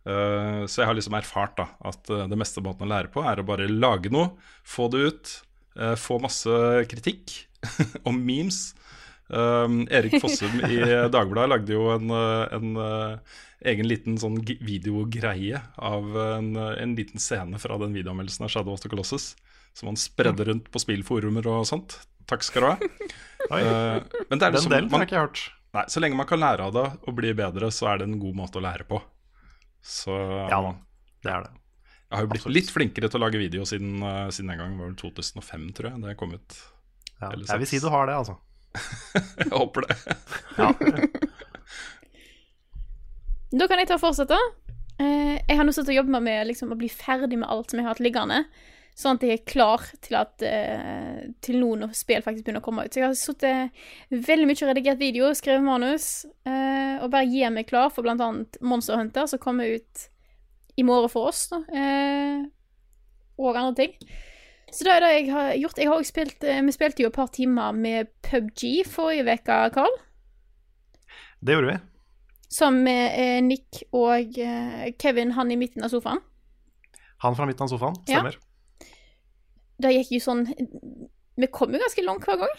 Eh, 0.04 0.62
så 0.68 0.82
jeg 0.82 0.90
har 0.90 0.96
liksom 0.98 1.16
erfart 1.16 1.56
da, 1.56 1.68
at 1.88 2.12
eh, 2.12 2.26
det 2.28 2.38
meste 2.38 2.62
måten 2.64 2.86
å 2.86 2.90
lære 2.92 3.10
på 3.12 3.24
er 3.24 3.40
å 3.40 3.46
bare 3.48 3.70
lage 3.70 4.12
noe, 4.12 4.34
få 4.66 4.90
det 4.92 5.00
ut, 5.08 5.34
uh, 5.80 5.94
få 5.98 6.18
masse 6.22 6.60
kritikk 6.90 7.38
og 8.06 8.12
memes. 8.16 8.74
Um, 9.24 9.86
Erik 9.88 10.18
Fossum 10.20 10.60
i 10.68 10.76
Dagbladet 11.14 11.48
lagde 11.48 11.72
jo 11.72 11.88
en, 11.94 12.12
en 12.12 12.74
egen 13.64 13.88
liten 13.88 14.18
sånn 14.20 14.36
videogreie 14.44 15.62
av 15.80 16.10
en, 16.20 16.50
en 16.60 16.92
liten 16.98 17.22
scene 17.22 17.56
fra 17.58 17.78
den 17.80 17.96
videoanmeldelsen 17.96 18.44
av 18.44 18.52
Shadow 18.52 18.76
of 18.76 18.84
the 18.84 18.92
Colossus. 18.92 19.32
Som 19.74 19.90
han 19.90 19.98
spredde 19.98 20.44
rundt 20.46 20.68
på 20.70 20.82
spillforumer 20.82 21.48
og 21.50 21.64
sånt. 21.66 21.96
Takk 22.30 22.44
skal 22.46 22.66
du 22.66 22.72
ha. 22.72 22.76
Eh, 23.44 23.98
men 24.30 24.40
det 24.40 24.46
er 24.46 24.54
Den 24.54 24.54
liksom, 24.54 24.72
delen 24.72 24.86
man, 24.88 25.02
har 25.02 25.04
ikke 25.04 25.16
jeg 25.18 25.26
hørt. 25.26 25.40
Nei, 25.76 25.82
Så 25.92 26.00
lenge 26.00 26.16
man 26.16 26.24
kan 26.24 26.40
lære 26.40 26.64
av 26.64 26.70
det 26.72 26.84
og 27.04 27.16
bli 27.18 27.34
bedre, 27.36 27.68
så 27.76 27.90
er 27.90 27.98
det 28.00 28.06
en 28.08 28.14
god 28.22 28.38
måte 28.38 28.56
å 28.56 28.62
lære 28.64 28.86
på. 28.88 29.02
Så 29.84 30.14
Ja 30.48 30.58
da, 30.64 30.70
det 31.24 31.32
er 31.34 31.42
det. 31.44 31.50
jeg 32.08 32.16
har 32.16 32.24
jo 32.24 32.30
blitt 32.32 32.46
litt 32.54 32.70
flinkere 32.72 33.10
til 33.12 33.20
å 33.20 33.24
lage 33.26 33.40
video 33.40 33.66
siden, 33.68 33.98
eh, 34.00 34.30
siden 34.32 34.50
en 34.54 34.62
gang. 34.62 34.72
Det 34.74 34.80
var 34.80 34.90
vel 34.92 34.96
2005, 35.02 35.66
tror 35.76 35.90
jeg. 35.90 36.00
Det 36.00 36.12
jeg 36.14 36.20
kom 36.22 36.32
ut. 36.34 36.58
Ja. 37.20 37.30
Jeg 37.36 37.60
vil 37.62 37.68
si 37.68 37.80
du 37.84 37.88
har 37.92 38.08
det, 38.08 38.16
altså. 38.16 38.38
Jeg 39.44 39.52
håper 39.52 39.84
det. 39.86 39.96
Ja. 40.58 40.72
Da 43.54 43.68
kan 43.70 43.78
jeg 43.78 43.86
ta 43.86 43.94
og 43.98 44.02
fortsette. 44.02 44.36
Eh, 44.98 45.36
jeg 45.46 45.56
har 45.58 45.66
nå 45.66 45.70
sittet 45.74 45.92
og 45.94 45.98
jobba 46.00 46.20
med 46.22 46.48
liksom, 46.48 46.72
å 46.74 46.78
bli 46.78 46.88
ferdig 46.90 47.38
med 47.38 47.46
alt 47.50 47.70
som 47.70 47.78
jeg 47.78 47.86
har 47.86 47.94
hatt 47.94 48.02
liggende. 48.02 48.40
Sånn 48.94 49.18
at 49.18 49.24
jeg 49.26 49.40
er 49.40 49.46
klar 49.50 49.82
til 50.04 50.14
at 50.20 50.42
eh, 50.46 51.24
Til 51.42 51.56
nå 51.58 51.72
når 51.80 51.96
spill 51.98 52.22
faktisk 52.22 52.44
begynner 52.46 52.62
å 52.62 52.66
komme 52.66 52.84
ut. 52.86 52.94
Så 52.94 53.00
jeg 53.00 53.08
har 53.08 53.16
sittet 53.18 54.20
veldig 54.28 54.46
mye 54.46 54.60
og 54.60 54.70
redigert 54.70 55.00
video, 55.00 55.30
skrevet 55.34 55.66
manus, 55.66 56.08
eh, 56.46 57.00
og 57.02 57.10
bare 57.10 57.26
gir 57.26 57.50
meg 57.50 57.66
klar 57.70 57.90
for 57.90 58.06
annet 58.06 58.60
Monster 58.62 59.00
Hunter, 59.00 59.26
som 59.30 59.42
kommer 59.42 59.66
ut 59.80 60.06
i 60.78 60.86
morgen 60.86 61.10
for 61.10 61.32
oss, 61.32 61.48
da. 61.50 61.60
Eh, 61.74 62.44
og 63.38 63.58
andre 63.58 63.74
ting. 63.82 63.98
Så 64.70 64.86
det 64.86 64.94
er 64.94 65.04
det 65.04 65.10
jeg 65.12 65.26
har 65.34 65.50
gjort. 65.58 65.78
Jeg 65.78 65.90
har 65.90 65.98
også 65.98 66.14
spilt 66.14 66.46
eh, 66.50 66.62
Vi 66.66 66.74
spilte 66.74 67.04
jo 67.04 67.10
et 67.10 67.18
par 67.18 67.30
timer 67.34 67.74
med 67.74 68.10
PubG 68.26 68.84
forrige 68.90 69.26
uke, 69.26 69.58
Carl. 69.74 69.98
Det 71.44 71.54
gjorde 71.58 71.74
vi. 71.74 71.76
Sammen 72.54 72.86
med 72.86 73.18
eh, 73.18 73.40
Nick 73.42 73.82
og 73.90 74.38
eh, 74.38 74.88
Kevin, 75.02 75.34
han 75.34 75.50
i 75.50 75.58
midten 75.58 75.82
av 75.82 75.90
sofaen. 75.90 76.22
Han 77.26 77.34
fra 77.34 77.46
midten 77.50 77.66
av 77.66 77.74
sofaen, 77.74 77.98
Ja. 78.10 78.22
Det 79.82 79.90
gikk 79.90 80.12
jo 80.14 80.20
sånn 80.22 80.44
Vi 81.40 81.48
kom 81.50 81.74
jo 81.74 81.80
ganske 81.82 82.04
langt 82.06 82.26
hver 82.28 82.38
gang. 82.44 82.52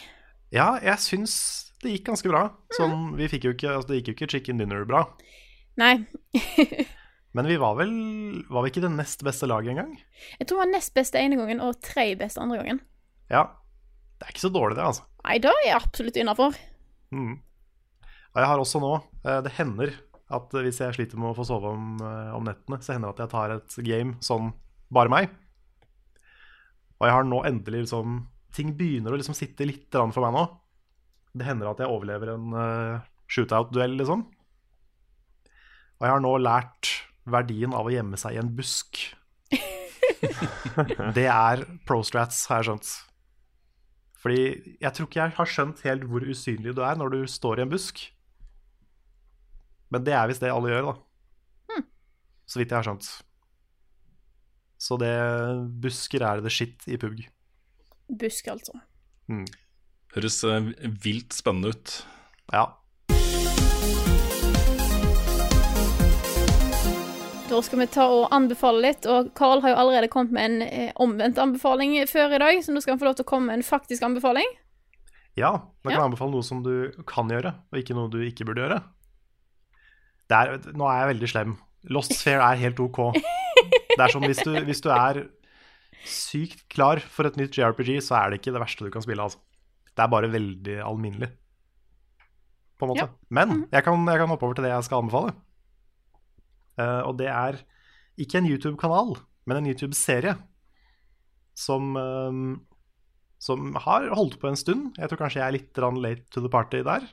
Ja, 0.54 0.76
jeg 0.84 1.00
syns 1.04 1.36
det 1.84 1.94
gikk 1.94 2.10
ganske 2.10 2.30
bra. 2.32 2.44
Sånn, 2.76 3.16
vi 3.20 3.28
fikk 3.32 3.48
jo 3.48 3.54
ikke, 3.56 3.72
altså, 3.76 3.92
det 3.92 4.00
gikk 4.00 4.12
jo 4.12 4.16
ikke 4.18 4.30
chicken 4.36 4.62
dinner 4.62 4.86
bra. 4.90 5.06
Nei. 5.80 6.06
Men 7.36 7.50
vi 7.52 7.58
var 7.60 7.76
vel 7.76 7.92
Var 8.48 8.64
vi 8.64 8.70
ikke 8.72 8.84
det 8.86 8.94
nest 8.96 9.24
beste 9.28 9.48
laget 9.50 9.74
engang? 9.74 9.92
Jeg 10.40 10.48
tror 10.48 10.62
det 10.62 10.62
var 10.62 10.72
nest 10.72 10.94
beste 10.96 11.20
ene 11.20 11.36
gangen 11.40 11.60
og 11.64 11.82
tre 11.84 12.14
beste 12.20 12.40
andre 12.40 12.62
gangen. 12.62 12.80
Ja. 13.32 13.50
Det 14.16 14.28
er 14.28 14.32
ikke 14.32 14.46
så 14.46 14.54
dårlig, 14.56 14.78
det, 14.78 14.86
altså. 14.88 15.04
Nei, 15.26 15.36
da 15.44 15.52
er 15.52 15.66
jeg 15.66 15.76
absolutt 15.76 16.20
innafor. 16.22 16.56
Mm. 17.12 17.34
Jeg 18.36 18.50
har 18.52 18.60
også 18.60 18.80
nå 18.84 18.92
eh, 18.98 19.42
Det 19.44 19.52
hender 19.58 19.92
at 20.36 20.56
hvis 20.56 20.80
jeg 20.82 20.96
sliter 20.96 21.20
med 21.22 21.30
å 21.32 21.36
få 21.38 21.46
sove 21.48 21.70
om, 21.76 21.98
eh, 22.02 22.32
om 22.34 22.48
nettene, 22.48 22.80
så 22.82 22.96
hender 22.96 23.12
det 23.12 23.20
at 23.20 23.26
jeg 23.26 23.34
tar 23.36 23.54
et 23.58 23.76
game 23.86 24.16
sånn 24.26 24.54
bare 24.96 25.12
meg. 25.12 25.36
Og 27.00 27.08
jeg 27.08 27.16
har 27.16 27.28
nå 27.28 27.42
endelig 27.48 27.86
liksom 27.86 28.24
Ting 28.56 28.72
begynner 28.78 29.12
å 29.12 29.18
liksom 29.20 29.36
sitte 29.36 29.66
litt 29.68 29.92
for 29.92 30.24
meg 30.24 30.32
nå. 30.32 30.46
Det 31.36 31.44
hender 31.44 31.68
at 31.68 31.82
jeg 31.84 31.92
overlever 31.92 32.30
en 32.32 32.54
uh, 32.56 33.02
shootout-duell, 33.28 33.98
liksom. 34.00 34.22
Og 36.00 36.06
jeg 36.06 36.14
har 36.14 36.24
nå 36.24 36.32
lært 36.40 36.92
verdien 37.28 37.76
av 37.76 37.90
å 37.90 37.92
gjemme 37.92 38.16
seg 38.16 38.38
i 38.38 38.40
en 38.40 38.54
busk. 38.56 39.02
det 41.18 41.28
er 41.28 41.66
prostrats, 41.84 42.46
har 42.48 42.64
jeg 42.64 42.70
skjønt. 42.70 42.94
Fordi 44.24 44.42
jeg 44.80 44.96
tror 44.96 45.12
ikke 45.12 45.20
jeg 45.20 45.36
har 45.42 45.52
skjønt 45.52 45.84
helt 45.86 46.08
hvor 46.08 46.24
usynlig 46.24 46.78
du 46.80 46.84
er 46.88 46.96
når 46.96 47.12
du 47.12 47.20
står 47.28 47.60
i 47.60 47.66
en 47.68 47.76
busk. 47.76 48.06
Men 49.92 50.08
det 50.08 50.16
er 50.16 50.32
visst 50.32 50.48
det 50.48 50.56
alle 50.56 50.72
gjør, 50.72 50.94
da. 50.94 51.84
Så 52.46 52.62
vidt 52.62 52.72
jeg 52.72 52.80
har 52.80 52.88
skjønt. 52.88 53.12
Så 54.78 54.98
det 55.00 55.12
busker 55.82 56.22
er 56.26 56.42
the 56.44 56.52
shit 56.52 56.84
i 56.92 56.98
pugg. 57.02 57.24
Busk, 58.10 58.48
altså. 58.52 58.76
Mm. 59.32 59.46
Høres 60.16 60.42
eh, 60.44 60.68
vilt 61.04 61.34
spennende 61.34 61.72
ut. 61.74 61.96
Ja. 62.54 62.68
Da 67.46 67.60
skal 67.62 67.80
vi 67.80 67.86
ta 67.94 68.06
og 68.10 68.32
anbefale 68.36 68.82
litt, 68.88 69.06
og 69.08 69.30
Carl 69.38 69.62
har 69.64 69.72
jo 69.76 69.80
allerede 69.84 70.10
kommet 70.12 70.34
med 70.36 70.46
en 70.50 70.64
eh, 70.66 70.92
omvendt 71.02 71.38
anbefaling 71.40 71.94
før 72.10 72.34
i 72.36 72.40
dag, 72.42 72.62
så 72.66 72.74
nå 72.74 72.82
skal 72.82 72.96
han 72.96 73.02
få 73.04 73.08
lov 73.10 73.18
til 73.20 73.26
å 73.28 73.30
komme 73.30 73.52
med 73.52 73.60
en 73.62 73.68
faktisk 73.68 74.04
anbefaling. 74.08 74.50
Ja, 75.38 75.52
da 75.84 75.90
kan 75.90 75.94
Ja. 75.94 76.00
jeg 76.00 76.08
anbefale 76.10 76.34
noe 76.34 76.44
som 76.48 76.64
du 76.66 76.92
kan 77.08 77.30
gjøre, 77.30 77.54
og 77.72 77.80
ikke 77.80 77.96
noe 77.98 78.10
du 78.12 78.18
ikke 78.26 78.48
burde 78.50 78.66
gjøre. 78.66 78.82
Det 80.26 80.38
er, 80.42 80.58
nå 80.74 80.88
er 80.90 81.02
jeg 81.04 81.12
veldig 81.14 81.30
slem. 81.30 81.58
Lost 81.94 82.16
Sphere 82.18 82.42
er 82.50 82.58
helt 82.66 82.80
ok. 82.82 83.02
Det 83.96 84.04
er 84.04 84.12
sånn 84.14 84.28
hvis 84.28 84.44
du, 84.44 84.52
hvis 84.68 84.84
du 84.84 84.90
er 84.94 85.24
sykt 86.06 86.66
klar 86.72 87.02
for 87.02 87.28
et 87.28 87.38
nytt 87.40 87.56
JRPG, 87.58 87.98
så 88.04 88.20
er 88.20 88.32
det 88.32 88.42
ikke 88.42 88.54
det 88.56 88.62
verste 88.62 88.86
du 88.86 88.92
kan 88.94 89.06
spille. 89.06 89.26
Altså. 89.26 89.42
Det 89.96 90.04
er 90.04 90.12
bare 90.12 90.32
veldig 90.32 90.78
alminnelig, 90.86 91.32
på 92.76 92.86
en 92.86 92.92
måte. 92.92 93.08
Ja. 93.08 93.32
Men 93.34 93.66
jeg 93.72 93.86
kan, 93.88 94.06
jeg 94.12 94.22
kan 94.22 94.34
hoppe 94.34 94.48
over 94.48 94.58
til 94.58 94.68
det 94.68 94.74
jeg 94.74 94.88
skal 94.88 95.04
anbefale. 95.04 95.36
Uh, 96.76 97.02
og 97.08 97.16
det 97.22 97.30
er 97.32 97.62
ikke 98.20 98.42
en 98.42 98.50
YouTube-kanal, 98.50 99.16
men 99.48 99.62
en 99.62 99.70
YouTube-serie 99.72 100.36
som, 101.56 101.96
uh, 101.96 102.58
som 103.40 103.72
har 103.88 104.10
holdt 104.12 104.36
på 104.42 104.52
en 104.52 104.60
stund. 104.60 104.90
Jeg 105.00 105.12
tror 105.12 105.24
kanskje 105.24 105.40
jeg 105.40 105.48
er 105.48 105.56
litt 105.56 105.86
late 106.04 106.28
to 106.36 106.44
the 106.44 106.52
party 106.52 106.84
der. 106.84 107.08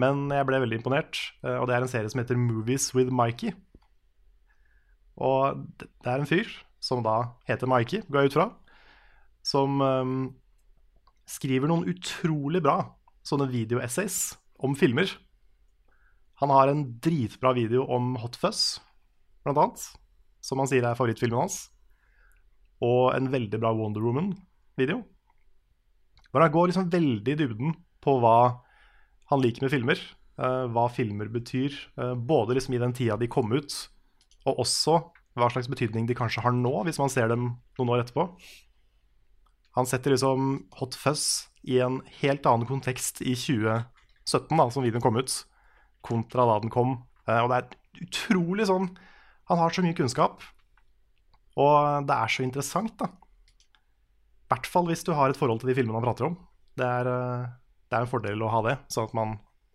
Men 0.00 0.30
jeg 0.32 0.46
ble 0.48 0.62
veldig 0.62 0.78
imponert, 0.80 1.18
eh, 1.44 1.58
og 1.60 1.68
det 1.68 1.76
er 1.76 1.84
en 1.84 1.90
serie 1.90 2.10
som 2.10 2.22
heter 2.22 2.38
Movies 2.40 2.88
with 2.96 3.12
Mikey. 3.12 3.52
Og 5.20 5.64
det 5.80 6.08
er 6.08 6.20
en 6.22 6.28
fyr 6.28 6.48
som 6.82 7.02
da 7.04 7.34
heter 7.46 7.70
Mikey, 7.70 8.02
går 8.08 8.24
jeg 8.24 8.32
ut 8.32 8.38
fra, 8.38 8.46
som 9.46 9.82
um, 9.82 10.22
skriver 11.28 11.70
noen 11.70 11.86
utrolig 11.90 12.62
bra 12.64 12.78
sånne 13.26 13.46
video-essays 13.52 14.34
om 14.62 14.74
filmer. 14.78 15.10
Han 16.42 16.50
har 16.50 16.70
en 16.70 16.86
dritbra 17.02 17.52
video 17.54 17.84
om 17.86 18.16
Hot 18.22 18.38
Fuzz, 18.40 18.80
blant 19.46 19.60
annet, 19.62 19.84
som 20.42 20.58
han 20.58 20.70
sier 20.70 20.86
er 20.86 20.98
favorittfilmen 20.98 21.44
hans. 21.44 21.68
Og 22.82 23.12
en 23.14 23.30
veldig 23.30 23.60
bra 23.62 23.70
Wonder 23.78 24.02
Woman-video. 24.02 25.04
Hvor 26.32 26.42
han 26.42 26.54
går 26.54 26.70
liksom 26.70 26.90
veldig 26.90 27.34
i 27.34 27.38
dybden 27.38 27.76
på 28.02 28.16
hva 28.22 28.64
han 29.30 29.42
liker 29.42 29.62
med 29.62 29.74
filmer. 29.74 30.02
Uh, 30.40 30.66
hva 30.72 30.88
filmer 30.90 31.28
betyr. 31.30 31.76
uh, 32.00 32.14
både 32.18 32.56
liksom 32.56 32.74
i 32.74 32.80
den 32.82 32.94
tida 32.96 33.18
de 33.20 33.28
kom 33.30 33.52
ut, 33.52 33.76
og 34.48 34.62
også 34.64 34.98
hva 35.38 35.48
slags 35.52 35.70
betydning 35.70 36.08
de 36.08 36.16
kanskje 36.16 36.42
har 36.44 36.52
nå, 36.54 36.72
hvis 36.86 37.00
man 37.00 37.12
ser 37.12 37.30
dem 37.32 37.54
noen 37.78 37.92
år 37.94 38.02
etterpå. 38.02 38.26
Han 39.78 39.88
setter 39.88 40.12
liksom 40.12 40.66
Hot 40.80 40.96
Fuzz 40.98 41.48
i 41.64 41.78
en 41.80 42.00
helt 42.20 42.46
annen 42.48 42.68
kontekst 42.68 43.22
i 43.24 43.32
2017, 43.38 44.52
da, 44.58 44.66
som 44.68 44.84
videoen 44.84 45.04
kom 45.04 45.16
ut, 45.16 45.36
kontra 46.04 46.44
da 46.48 46.58
den 46.60 46.72
kom. 46.74 46.98
Eh, 47.24 47.40
og 47.40 47.48
det 47.52 47.60
er 47.62 48.02
utrolig 48.02 48.66
sånn 48.66 48.88
Han 49.50 49.60
har 49.60 49.74
så 49.74 49.82
mye 49.84 49.94
kunnskap, 49.94 50.42
og 51.60 52.06
det 52.08 52.14
er 52.14 52.30
så 52.30 52.44
interessant, 52.44 52.94
da. 53.00 53.10
I 53.10 54.52
hvert 54.52 54.68
fall 54.70 54.86
hvis 54.88 55.02
du 55.04 55.10
har 55.16 55.32
et 55.32 55.36
forhold 55.36 55.60
til 55.60 55.72
de 55.72 55.74
filmene 55.76 55.98
han 55.98 56.04
prater 56.04 56.28
om. 56.28 56.36
Det 56.78 56.86
er, 56.86 57.08
eh, 57.10 57.50
det 57.90 57.98
er 57.98 58.06
en 58.06 58.12
fordel 58.12 58.44
å 58.44 58.52
ha 58.52 58.62
det, 58.68 58.76
sånn 58.92 59.08
at 59.10 59.16
man 59.18 59.34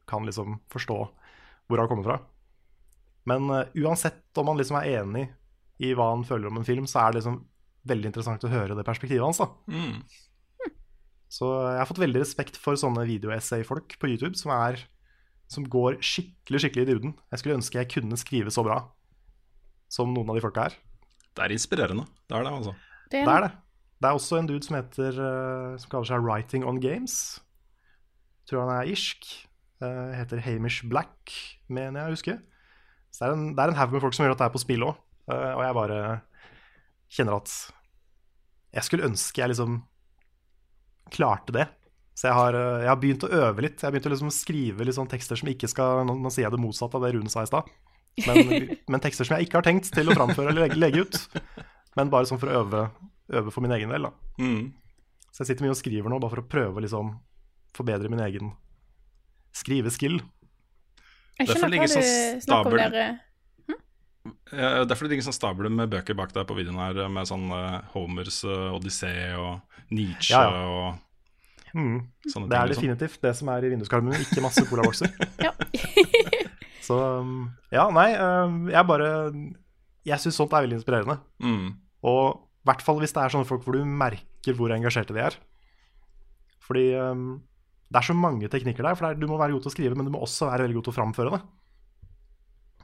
kan 0.09 0.25
liksom 0.25 0.61
forstå 0.71 0.97
hvor 1.67 1.81
han 1.81 1.89
kommer 1.91 2.07
fra. 2.07 2.17
Men 3.27 3.51
eh, 3.53 3.75
uansett 3.83 4.39
om 4.39 4.49
man 4.49 4.59
liksom 4.59 4.79
er 4.79 5.01
enig 5.01 5.27
i 5.83 5.93
hva 5.97 6.11
han 6.13 6.25
føler 6.25 6.49
om 6.49 6.59
en 6.59 6.67
film, 6.67 6.87
så 6.89 7.03
er 7.03 7.13
det 7.13 7.21
liksom 7.21 7.41
veldig 7.87 8.09
interessant 8.09 8.43
å 8.43 8.51
høre 8.51 8.75
det 8.77 8.85
perspektivet 8.87 9.23
hans. 9.23 9.41
da. 9.43 9.51
Mm. 9.71 10.01
Så 11.31 11.47
jeg 11.51 11.79
har 11.81 11.89
fått 11.89 12.01
veldig 12.01 12.21
respekt 12.23 12.57
for 12.59 12.79
sånne 12.79 13.03
videoessay-folk 13.07 13.97
på 13.99 14.09
YouTube 14.13 14.39
som, 14.39 14.53
er, 14.55 14.79
som 15.51 15.65
går 15.67 15.99
skikkelig 15.99 16.63
skikkelig 16.63 16.85
i 16.85 16.91
duden. 16.93 17.15
Jeg 17.33 17.41
skulle 17.41 17.57
ønske 17.59 17.81
jeg 17.81 17.91
kunne 17.97 18.19
skrive 18.19 18.53
så 18.53 18.63
bra 18.65 18.79
som 19.91 20.13
noen 20.15 20.31
av 20.31 20.39
de 20.39 20.43
folka 20.43 20.67
her. 20.67 20.77
Det 21.35 21.43
er 21.43 21.53
inspirerende. 21.55 22.07
Det 22.27 22.35
er 22.35 22.47
det, 22.47 22.53
altså. 22.53 22.73
Det 23.11 23.23
Det 23.27 23.33
er 23.33 23.43
det. 23.45 23.51
Det 23.97 24.07
er 24.07 24.19
også 24.19 24.37
en 24.37 24.47
dude 24.47 24.65
som 24.65 24.75
heter 24.77 25.15
eh, 25.25 25.77
Som 25.81 25.89
kaller 25.89 26.09
seg 26.09 26.23
Writing 26.25 26.65
on 26.67 26.79
Games. 26.81 27.39
Tror 28.47 28.65
han 28.65 28.73
er 28.75 28.91
irsk. 28.91 29.25
Eh, 29.83 30.11
heter 30.17 30.41
Hamish 30.41 30.87
Black, 30.89 31.33
mener 31.67 32.01
jeg 32.01 32.07
å 32.07 32.15
huske. 32.15 32.37
Så 33.17 33.25
det 33.25 33.31
er 33.31 33.33
en, 33.33 33.47
det 33.57 33.63
er 33.63 33.73
en 33.73 33.79
haug 33.79 33.95
med 33.95 34.03
folk 34.03 34.13
som 34.13 34.27
gjør 34.27 34.35
at 34.35 34.43
det 34.43 34.45
er 34.45 34.53
på 34.53 34.61
spill 34.61 34.85
òg. 34.85 34.99
og 35.33 35.61
jeg 35.65 35.73
bare 35.73 35.99
kjenner 37.09 37.39
at 37.39 37.53
Jeg 38.75 38.85
skulle 38.85 39.07
ønske 39.07 39.41
jeg 39.41 39.49
liksom 39.49 39.79
klarte 41.09 41.55
det. 41.55 41.65
Så 42.17 42.27
jeg 42.27 42.35
har, 42.37 42.53
eh, 42.53 42.83
jeg 42.83 42.89
har 42.91 42.99
begynt 43.01 43.25
å 43.25 43.31
øve 43.31 43.63
litt. 43.63 43.77
Jeg 43.79 43.87
har 43.87 43.93
begynt 43.95 44.09
å 44.09 44.13
liksom 44.13 44.33
skrive 44.33 44.85
litt 44.85 44.97
sånn 44.97 45.09
tekster 45.09 45.39
som 45.39 45.49
ikke 45.49 45.69
skal 45.69 46.03
Nå, 46.05 46.17
nå 46.19 46.31
sier 46.33 46.47
jeg 46.47 46.55
det 46.55 46.61
motsatte 46.61 46.97
av 46.97 47.05
det 47.05 47.13
Rune 47.15 47.31
sa 47.31 47.45
i 47.45 47.49
stad. 47.49 47.69
Men, 48.25 48.67
men 48.91 49.03
tekster 49.03 49.27
som 49.27 49.37
jeg 49.37 49.47
ikke 49.47 49.61
har 49.61 49.67
tenkt 49.67 49.89
til 49.93 50.09
å 50.09 50.17
framføre 50.17 50.51
eller 50.51 50.67
legge, 50.67 50.79
legge 50.81 51.05
ut. 51.05 51.19
Men 51.97 52.11
bare 52.13 52.29
sånn 52.29 52.41
for 52.41 52.51
å 52.51 52.63
øve, 52.63 52.83
øve 53.33 53.53
for 53.53 53.65
min 53.65 53.73
egen 53.77 53.93
del. 53.93 54.09
da. 54.09 54.13
Mm. 54.41 54.73
Så 55.31 55.43
jeg 55.43 55.51
sitter 55.51 55.67
mye 55.67 55.75
og 55.75 55.79
skriver 55.79 56.11
nå 56.11 56.19
bare 56.21 56.33
for 56.35 56.43
å 56.43 56.49
prøve 56.49 56.81
å 56.81 56.85
liksom 56.85 57.13
forbedre 57.77 58.09
min 58.09 58.23
egen 58.25 58.51
skriveskill. 59.57 60.19
Jeg 61.37 61.47
Derfor 61.47 61.59
skjønner 61.59 61.73
ligger 61.75 61.87
hva 61.87 61.95
sånn 61.95 62.37
du 62.37 62.45
snakker 62.45 62.71
om 62.71 62.77
der. 62.77 63.17
Hm? 63.67 64.35
Ja, 64.57 64.69
Derfor 64.89 65.09
ligger 65.11 65.27
sånn 65.27 65.35
stabel 65.37 65.69
med 65.71 65.91
bøker 65.93 66.17
bak 66.17 66.31
deg 66.35 66.47
på 66.49 66.55
videoen 66.57 66.79
her, 66.81 67.01
med 67.13 67.29
sånn 67.29 67.45
eh, 67.53 67.75
Homers 67.93 68.39
uh, 68.47 68.73
Odyssé 68.77 69.11
og 69.37 69.59
Nietzsche 69.93 70.33
Ja, 70.33 70.47
ja. 70.51 70.63
og 70.93 71.03
Mm. 71.77 71.97
sånne 72.31 72.47
Det 72.49 72.55
er 72.57 72.61
ting. 72.63 72.69
Liksom. 72.71 72.83
definitivt 72.97 73.21
det 73.21 73.31
som 73.37 73.49
er 73.53 73.65
i 73.67 73.69
vinduskarmen 73.69 74.15
ikke 74.23 74.41
masse 74.41 74.63
colabokser. 74.65 75.11
Ja. 75.45 75.51
Så 76.87 76.95
um, 77.19 77.49
ja, 77.69 77.83
nei, 77.91 78.13
um, 78.15 78.69
jeg 78.71 78.87
bare 78.87 79.09
Jeg 80.07 80.21
syns 80.23 80.37
sånt 80.39 80.53
er 80.55 80.63
veldig 80.63 80.77
inspirerende. 80.79 81.17
Mm. 81.43 81.75
Og 82.07 82.39
i 82.39 82.69
hvert 82.71 82.81
fall 82.81 82.97
hvis 83.03 83.13
det 83.13 83.21
er 83.25 83.35
sånne 83.35 83.45
folk 83.49 83.65
hvor 83.67 83.75
du 83.75 83.83
merker 83.85 84.55
hvor 84.55 84.71
engasjerte 84.73 85.13
de 85.13 85.21
er. 85.27 85.35
Fordi 86.63 86.85
um, 86.95 87.43
det 87.87 87.99
er 87.99 88.07
så 88.09 88.15
mange 88.17 88.49
teknikker 88.51 88.83
der. 88.83 88.97
For 88.97 89.07
det 89.07 89.15
er, 89.15 89.21
du 89.21 89.29
må 89.31 89.39
være 89.39 89.55
god 89.55 89.65
til 89.65 89.71
å 89.71 89.75
skrive, 89.75 89.97
men 89.97 90.07
du 90.07 90.13
må 90.13 90.21
også 90.25 90.49
være 90.49 90.67
veldig 90.67 90.79
god 90.79 90.87
til 90.87 90.93
å 90.93 90.97
framføre 90.97 91.33
det. 91.35 91.41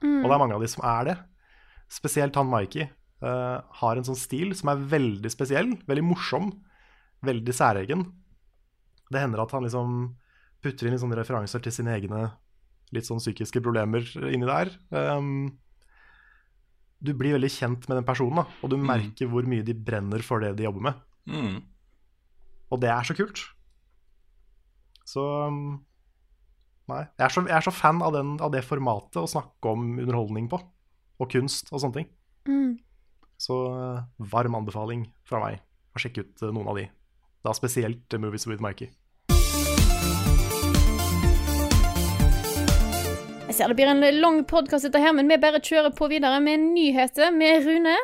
Og 0.03 0.27
det 0.27 0.35
er 0.35 0.41
mange 0.41 0.57
av 0.57 0.63
de 0.63 0.69
som 0.71 0.83
er 0.87 1.07
det. 1.09 1.15
Spesielt 1.91 2.37
han 2.39 2.49
Mikey 2.51 2.87
uh, 3.23 3.63
har 3.81 3.99
en 3.99 4.07
sånn 4.07 4.19
stil 4.19 4.53
som 4.57 4.71
er 4.73 4.85
veldig 4.93 5.31
spesiell, 5.31 5.73
veldig 5.87 6.05
morsom, 6.07 6.51
veldig 7.23 7.55
særegen. 7.55 8.05
Det 9.11 9.21
hender 9.21 9.43
at 9.43 9.53
han 9.55 9.67
liksom 9.67 9.97
putter 10.63 10.87
inn 10.87 10.95
litt 10.95 11.03
sånne 11.03 11.19
referanser 11.19 11.63
til 11.63 11.75
sine 11.75 11.95
egne 11.97 12.29
litt 12.93 13.07
sånn 13.07 13.21
psykiske 13.21 13.61
problemer 13.63 14.05
inni 14.29 14.47
der. 14.47 14.71
Um, 14.93 15.51
du 17.03 17.11
blir 17.17 17.35
veldig 17.35 17.51
kjent 17.51 17.87
med 17.89 17.99
den 17.99 18.07
personen, 18.07 18.43
da, 18.43 18.45
og 18.63 18.71
du 18.71 18.77
merker 18.79 19.27
hvor 19.31 19.47
mye 19.49 19.65
de 19.65 19.75
brenner 19.75 20.23
for 20.23 20.43
det 20.43 20.53
de 20.59 20.67
jobber 20.67 20.87
med. 20.87 21.01
Mm. 21.27 21.57
Og 22.71 22.79
det 22.83 22.91
er 22.93 23.07
så 23.07 23.15
kult. 23.17 23.41
Så 25.07 25.23
um, 25.47 25.83
Nei. 26.91 27.05
Jeg 27.15 27.23
er 27.23 27.31
så, 27.31 27.41
jeg 27.47 27.55
er 27.55 27.63
så 27.63 27.71
fan 27.71 28.01
av, 28.03 28.11
den, 28.15 28.33
av 28.43 28.51
det 28.51 28.65
formatet 28.67 29.21
å 29.21 29.29
snakke 29.29 29.71
om 29.71 29.93
underholdning 30.03 30.49
på. 30.51 30.59
Og 31.23 31.29
kunst 31.31 31.71
og 31.71 31.79
sånne 31.79 32.01
ting. 32.01 32.09
Mm. 32.49 32.73
Så 33.39 33.55
uh, 33.71 34.03
varm 34.19 34.57
anbefaling 34.59 35.05
fra 35.27 35.39
meg 35.45 35.61
å 35.95 36.01
sjekke 36.03 36.25
ut 36.25 36.43
uh, 36.43 36.51
noen 36.51 36.73
av 36.73 36.81
de. 36.81 36.89
Da 37.43 37.53
spesielt 37.55 38.03
uh, 38.11 38.19
Movies 38.19 38.47
with 38.49 38.63
Mikey. 38.63 38.91
Jeg 43.53 43.59
ser 43.59 43.69
det 43.69 43.77
blir 43.77 43.91
en 43.91 44.03
lang 44.17 44.41
podkast 44.49 44.87
dette 44.87 44.99
her, 44.99 45.13
men 45.15 45.29
vi 45.29 45.37
bare 45.37 45.61
kjører 45.61 45.93
på 45.93 46.07
videre 46.09 46.39
med 46.41 46.63
nyheter 46.73 47.31
med 47.35 47.67
Rune. 47.67 47.95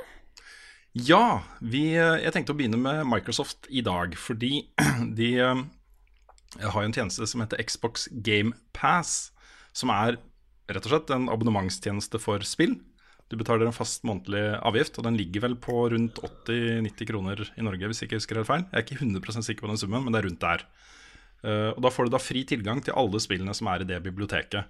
Ja, 0.93 1.41
vi, 1.61 1.95
eh, 1.97 2.19
jeg 2.21 2.33
tenkte 2.35 2.53
å 2.53 2.57
begynne 2.59 2.77
med 2.77 3.01
Microsoft 3.09 3.65
i 3.69 3.81
dag, 3.85 4.13
fordi 4.17 4.67
de 5.19 5.29
eh, 6.57 6.69
har 6.69 6.81
jo 6.81 6.89
en 6.89 6.95
tjeneste 6.95 7.27
som 7.29 7.43
heter 7.43 7.61
Xbox 7.61 8.07
Game 8.25 8.55
Pass, 8.73 9.31
som 9.75 9.91
er 9.93 10.17
rett 10.69 10.85
og 10.85 10.93
slett 10.93 11.13
en 11.13 11.29
abonnementstjeneste 11.31 12.21
for 12.21 12.45
spill. 12.45 12.77
Du 13.29 13.37
betaler 13.37 13.69
en 13.69 13.75
fast 13.75 14.05
månedlig 14.09 14.41
avgift, 14.65 14.97
og 14.97 15.05
den 15.05 15.17
ligger 15.17 15.45
vel 15.45 15.55
på 15.61 15.83
rundt 15.93 16.17
80-90 16.17 17.09
kroner 17.11 17.43
i 17.53 17.65
Norge, 17.65 17.89
hvis 17.89 18.01
jeg 18.01 18.09
ikke 18.09 18.21
husker 18.21 18.39
helt 18.41 18.49
feil. 18.49 18.63
Jeg 18.71 18.77
er 18.79 18.85
ikke 18.87 19.01
100% 19.03 19.45
sikker 19.45 19.65
på 19.65 19.69
den 19.69 19.81
summen, 19.81 20.05
men 20.05 20.15
det 20.15 20.21
er 20.21 20.27
rundt 20.29 20.45
der. 20.45 20.65
Eh, 21.45 21.69
og 21.75 21.81
Da 21.85 21.91
får 21.93 22.09
du 22.09 22.15
da 22.15 22.21
fri 22.21 22.41
tilgang 22.49 22.81
til 22.81 22.97
alle 22.97 23.21
spillene 23.21 23.53
som 23.53 23.69
er 23.69 23.85
i 23.85 23.89
det 23.91 24.01
biblioteket. 24.05 24.65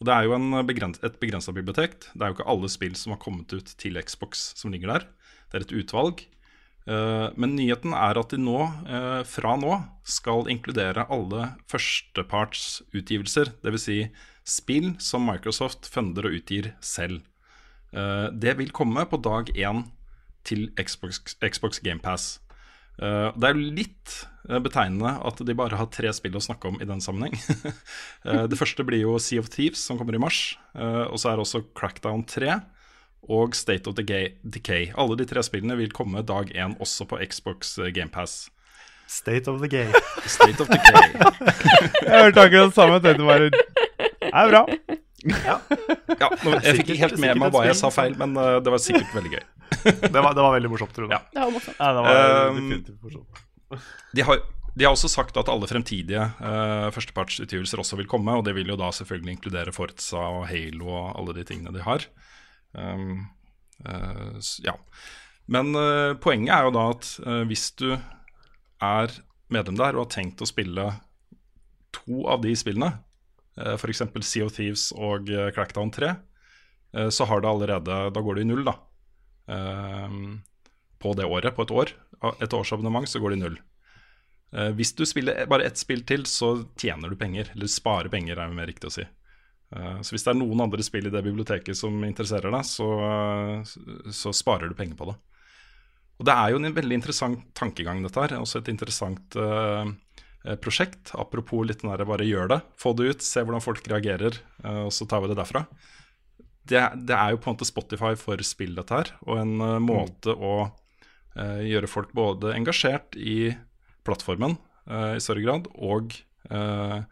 Og 0.00 0.08
Det 0.08 0.14
er 0.16 0.26
jo 0.26 0.34
en 0.34 0.66
begrens 0.66 0.98
et 1.04 1.20
begrensa 1.20 1.52
bibliotek. 1.52 2.00
Det 2.00 2.22
er 2.22 2.32
jo 2.32 2.38
ikke 2.38 2.50
alle 2.50 2.68
spill 2.72 2.96
som 2.96 3.12
har 3.12 3.20
kommet 3.22 3.52
ut 3.52 3.74
til 3.76 4.00
Xbox 4.00 4.54
som 4.56 4.72
ligger 4.72 4.88
der. 4.88 5.06
Det 5.52 5.60
er 5.60 5.66
et 5.66 5.76
utvalg. 5.84 6.24
Eh, 6.90 7.28
Men 7.38 7.54
nyheten 7.58 7.94
er 7.94 8.18
at 8.18 8.32
de 8.34 8.40
nå, 8.40 8.58
eh, 8.88 9.22
fra 9.28 9.54
nå, 9.60 9.76
skal 10.02 10.48
inkludere 10.50 11.06
alle 11.12 11.52
førstepartsutgivelser. 11.70 13.52
Dvs. 13.62 13.84
Si 13.86 13.98
spill 14.44 14.94
som 14.98 15.26
Microsoft 15.28 15.86
funder 15.92 16.26
og 16.26 16.40
utgir 16.40 16.72
selv. 16.80 17.22
Eh, 17.92 18.30
Det 18.30 18.56
vil 18.58 18.70
komme 18.72 19.06
på 19.06 19.20
dag 19.22 19.46
én 19.54 19.84
til 20.44 20.70
Xbox, 20.76 21.20
Xbox 21.38 21.80
GamePass. 21.80 22.38
Det 23.00 23.44
er 23.44 23.54
jo 23.54 23.72
litt 23.72 24.26
betegnende 24.44 25.24
at 25.24 25.36
de 25.36 25.54
bare 25.54 25.76
har 25.76 25.86
tre 25.86 26.12
spill 26.12 26.36
å 26.36 26.40
snakke 26.42 26.68
om 26.68 26.76
i 26.82 26.84
den 26.84 27.00
sammenheng. 27.00 27.32
det 28.50 28.58
første 28.58 28.84
blir 28.84 29.00
jo 29.00 29.18
Sea 29.18 29.40
of 29.40 29.48
Thieves, 29.48 29.78
som 29.78 29.96
kommer 29.96 30.14
i 30.14 30.18
mars. 30.18 30.58
og 30.74 31.16
så 31.16 31.30
er 31.30 31.36
det 31.36 31.46
også 31.46 31.62
Crackdown 31.72 32.26
3 32.28 32.60
og 33.28 33.54
State 33.54 33.90
of 33.90 33.96
Decay. 33.98 34.32
Decay. 34.42 34.88
Alle 34.98 35.18
de 35.20 35.26
tre 35.28 35.42
spillene 35.46 35.76
vil 35.78 35.92
komme 35.92 36.22
dag 36.26 36.50
én 36.54 36.76
også 36.80 37.06
på 37.10 37.20
Xbox 37.26 37.76
GamePass. 37.94 38.48
State 39.10 39.50
of 39.50 39.60
the 39.60 39.68
gay. 39.68 39.90
State 40.26 40.60
of 40.62 40.68
Decay. 40.70 41.10
Jeg 42.06 42.24
hørte 42.24 42.40
akkurat 42.46 42.70
det 42.70 42.74
samme. 42.74 43.00
Jeg 43.02 43.18
Det 43.50 44.32
er 44.32 44.50
bra. 44.50 44.66
Ja, 45.20 45.58
nå, 46.44 46.54
jeg 46.64 46.78
fikk 46.78 46.94
ikke 46.94 47.00
helt 47.02 47.18
med 47.20 47.36
meg 47.42 47.50
hva 47.52 47.66
jeg 47.66 47.76
sa 47.76 47.90
feil, 47.92 48.14
men 48.16 48.32
det 48.32 48.72
var 48.72 48.80
sikkert 48.80 49.10
veldig 49.12 49.34
gøy. 49.34 49.42
det, 50.14 50.20
var, 50.20 50.32
det 50.34 50.44
var 50.44 50.54
veldig 50.56 50.70
morsomt, 50.72 50.96
Rune. 50.98 51.12
Ja. 51.12 51.20
Det 51.32 51.42
var 51.42 51.52
morsomt. 51.54 51.76
Ja, 51.76 51.90
det 51.96 52.06
var 52.06 52.48
Um, 52.50 52.56
definitivt 52.56 53.04
morsomt. 53.04 53.44
De 54.16 54.24
har, 54.26 54.40
de 54.74 54.86
har 54.86 54.94
også 54.94 55.10
sagt 55.12 55.36
at 55.40 55.50
alle 55.52 55.68
fremtidige 55.70 56.24
uh, 56.40 56.88
førstepartsutgivelser 56.94 57.82
også 57.82 57.98
vil 58.00 58.08
komme, 58.10 58.34
og 58.36 58.44
det 58.46 58.56
vil 58.56 58.72
jo 58.72 58.78
da 58.80 58.90
selvfølgelig 58.94 59.36
inkludere 59.36 59.74
Forza 59.76 60.24
og 60.40 60.48
Halo 60.50 60.90
og 60.90 61.12
alle 61.20 61.36
de 61.38 61.46
tingene 61.46 61.74
de 61.76 61.84
har. 61.86 62.06
Um, 62.72 63.26
uh, 63.86 64.38
ja. 64.64 64.76
Men 65.50 65.74
uh, 65.74 66.14
poenget 66.22 66.54
er 66.54 66.66
jo 66.68 66.74
da 66.74 66.86
at 66.92 67.12
uh, 67.26 67.42
hvis 67.50 67.70
du 67.80 67.88
er 67.94 69.14
medlem 69.50 69.78
der 69.78 69.96
og 69.96 70.04
har 70.04 70.12
tenkt 70.14 70.42
å 70.42 70.48
spille 70.48 70.84
to 71.94 72.22
av 72.30 72.44
de 72.44 72.52
spillene, 72.58 72.92
uh, 73.58 73.74
f.eks. 73.74 74.04
Sea 74.22 74.46
of 74.46 74.54
Thieves 74.54 74.90
og 74.94 75.30
Crackdown 75.56 75.90
3, 75.96 76.12
uh, 76.98 77.08
så 77.10 77.26
har 77.26 77.42
det 77.42 77.50
allerede 77.50 77.98
Da 78.14 78.22
går 78.22 78.38
det 78.38 78.46
i 78.46 78.50
null, 78.52 78.62
da. 78.68 78.76
Um, 79.50 80.38
på 81.02 81.16
det 81.18 81.26
året, 81.26 81.56
på 81.56 81.66
et 81.66 81.74
år. 81.74 81.94
Et 82.44 82.54
årsabonnement, 82.54 83.08
så 83.08 83.18
går 83.18 83.32
det 83.32 83.40
i 83.40 83.40
null. 83.40 83.54
Hvis 84.76 84.90
du 84.98 85.04
spiller 85.06 85.46
bare 85.48 85.64
ett 85.64 85.78
spill 85.78 86.02
til, 86.04 86.26
så 86.28 86.66
tjener 86.76 87.08
du 87.08 87.16
penger. 87.16 87.48
Eller 87.54 87.70
sparer 87.70 88.10
penger, 88.12 88.34
er 88.34 88.50
det 88.50 88.58
mer 88.58 88.68
riktig 88.68 88.90
å 88.90 88.92
si. 88.92 89.04
Eh, 89.76 89.98
så 90.02 90.14
hvis 90.14 90.26
det 90.26 90.32
er 90.34 90.40
noen 90.40 90.64
andre 90.66 90.84
spill 90.86 91.08
i 91.08 91.12
det 91.14 91.22
biblioteket 91.24 91.78
som 91.78 92.02
interesserer 92.06 92.52
deg, 92.52 92.66
så, 92.66 92.88
eh, 93.06 94.10
så 94.14 94.34
sparer 94.34 94.70
du 94.70 94.78
penger 94.78 94.98
på 94.98 95.10
det. 95.12 95.16
Og 96.20 96.26
det 96.28 96.36
er 96.36 96.52
jo 96.52 96.60
en 96.60 96.76
veldig 96.76 96.98
interessant 96.98 97.44
tankegang, 97.56 98.02
dette 98.04 98.20
her. 98.20 98.36
Også 98.42 98.60
et 98.60 98.68
interessant 98.68 99.36
eh, 99.40 99.92
prosjekt. 100.60 101.14
Apropos 101.16 101.64
litt 101.66 101.80
den 101.80 101.92
der 101.92 102.04
bare 102.08 102.26
gjør 102.28 102.50
det. 102.52 102.60
Få 102.80 102.92
det 102.96 103.08
ut, 103.08 103.24
se 103.24 103.44
hvordan 103.44 103.64
folk 103.64 103.88
reagerer, 103.88 104.36
uh, 104.64 104.86
og 104.86 104.92
så 104.92 105.06
tar 105.08 105.24
vi 105.24 105.30
det 105.32 105.38
derfra. 105.40 105.64
Det, 106.70 106.80
det 107.08 107.16
er 107.16 107.32
jo 107.32 107.40
på 107.40 107.50
en 107.50 107.56
måte 107.56 107.68
Spotify 107.68 108.12
for 108.20 108.40
spill, 108.46 108.76
dette 108.76 108.96
her. 108.96 109.12
Og 109.26 109.40
en 109.40 109.54
uh, 109.64 109.76
måte 109.82 110.32
å 110.36 110.54
eh, 111.36 111.60
gjøre 111.70 111.90
folk 111.90 112.12
både 112.16 112.54
engasjert 112.56 113.16
i 113.16 113.52
plattformen 114.06 114.56
i 114.90 115.20
større 115.22 115.42
grad, 115.44 115.68
og 115.78 116.16
eh, 116.50 117.02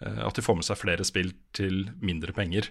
at 0.00 0.36
de 0.36 0.42
får 0.44 0.56
med 0.56 0.64
seg 0.64 0.78
flere 0.80 1.04
spill 1.04 1.34
til 1.56 1.82
mindre 2.00 2.32
penger. 2.32 2.70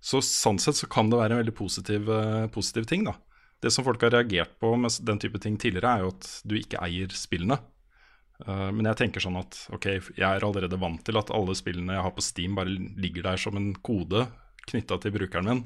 Så 0.00 0.22
sånn 0.24 0.58
sett 0.58 0.78
så 0.78 0.88
kan 0.90 1.10
det 1.12 1.18
være 1.20 1.36
en 1.36 1.42
veldig 1.42 1.56
positiv, 1.56 2.08
eh, 2.08 2.46
positiv 2.52 2.88
ting, 2.88 3.04
da. 3.04 3.14
Det 3.60 3.70
som 3.72 3.84
folk 3.84 4.00
har 4.00 4.14
reagert 4.14 4.56
på 4.58 4.72
med 4.80 4.90
den 5.04 5.20
type 5.20 5.38
ting 5.38 5.58
tidligere, 5.60 5.92
er 5.92 6.00
jo 6.06 6.14
at 6.14 6.28
du 6.48 6.56
ikke 6.56 6.80
eier 6.80 7.12
spillene. 7.12 7.60
Uh, 8.40 8.70
men 8.72 8.86
jeg 8.88 8.96
tenker 8.96 9.20
sånn 9.20 9.36
at 9.36 9.52
ok, 9.68 9.86
jeg 10.16 10.24
er 10.24 10.40
allerede 10.46 10.78
vant 10.80 11.02
til 11.04 11.18
at 11.20 11.28
alle 11.28 11.52
spillene 11.52 11.92
jeg 11.92 12.04
har 12.06 12.14
på 12.16 12.24
Steam, 12.24 12.54
bare 12.56 12.72
ligger 12.72 13.26
der 13.26 13.36
som 13.36 13.58
en 13.60 13.74
kode 13.76 14.24
knytta 14.70 14.96
til 14.96 15.12
brukeren 15.12 15.44
min. 15.50 15.60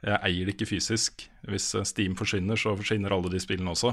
Jeg 0.00 0.16
eier 0.24 0.48
det 0.48 0.54
ikke 0.56 0.70
fysisk. 0.70 1.26
Hvis 1.44 1.74
eh, 1.76 1.84
Steam 1.84 2.16
forsvinner, 2.16 2.56
så 2.56 2.72
forsvinner 2.78 3.12
alle 3.12 3.28
de 3.34 3.42
spillene 3.42 3.76
også. 3.76 3.92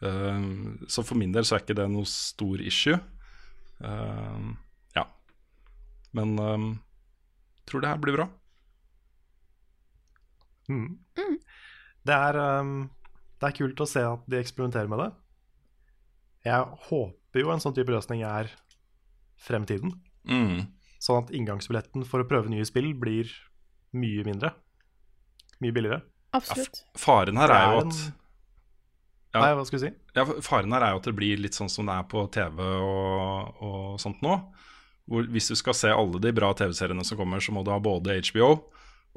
Uh, 0.00 0.80
så 0.88 1.04
for 1.04 1.20
min 1.20 1.36
del 1.36 1.44
så 1.44 1.58
er 1.58 1.66
ikke 1.66 1.76
det 1.76 1.90
noe 1.92 2.08
stor 2.08 2.64
issue. 2.64 2.96
Eh, 3.84 4.48
ja. 4.48 4.63
Men 6.14 6.34
um, 6.38 6.66
tror 7.66 7.82
det 7.84 7.90
her 7.90 8.00
blir 8.02 8.16
bra. 8.18 8.28
Mm. 10.70 10.98
Det, 12.04 12.14
er, 12.14 12.38
um, 12.60 12.74
det 13.40 13.48
er 13.50 13.56
kult 13.58 13.82
å 13.84 13.88
se 13.88 14.02
at 14.06 14.24
de 14.30 14.38
eksperimenterer 14.40 14.90
med 14.90 15.02
det. 15.04 15.10
Jeg 16.44 16.68
håper 16.90 17.40
jo 17.42 17.52
en 17.54 17.62
sånn 17.62 17.74
type 17.76 17.92
løsning 17.92 18.22
er 18.28 18.50
fremtiden. 19.44 19.94
Mm. 20.28 20.66
Sånn 21.02 21.22
at 21.24 21.32
inngangsbilletten 21.36 22.04
for 22.08 22.22
å 22.24 22.28
prøve 22.28 22.52
nye 22.52 22.64
spill 22.68 22.92
blir 22.96 23.30
mye 23.96 24.24
mindre. 24.26 24.52
Mye 25.64 25.74
billigere. 25.76 26.02
Absolutt. 26.34 26.82
Faren 26.98 27.38
her 27.38 27.52
er, 27.52 27.56
er 27.56 27.74
jo 27.74 27.80
en- 27.84 27.88
at 27.94 28.20
Ja. 29.34 29.40
Nei, 29.40 29.54
hva 29.58 29.64
skal 29.66 29.78
du 29.80 29.84
si? 29.88 29.92
Ja, 30.14 30.24
Faren 30.46 30.70
her 30.72 30.80
er 30.86 30.90
jo 30.94 30.98
at 31.00 31.06
det 31.08 31.16
blir 31.16 31.40
litt 31.42 31.56
sånn 31.58 31.68
som 31.70 31.86
det 31.90 31.94
er 31.98 32.04
på 32.06 32.20
TV 32.30 32.60
og, 32.62 33.56
og 33.66 33.98
sånt 33.98 34.20
nå. 34.22 34.36
Hvor 35.10 35.26
hvis 35.32 35.50
du 35.52 35.56
skal 35.58 35.76
se 35.76 35.90
alle 35.92 36.20
de 36.22 36.32
bra 36.36 36.52
TV-seriene 36.56 37.04
som 37.04 37.18
kommer, 37.20 37.42
så 37.42 37.52
må 37.52 37.64
du 37.64 37.72
ha 37.74 37.80
både 37.82 38.16
HBO 38.30 38.48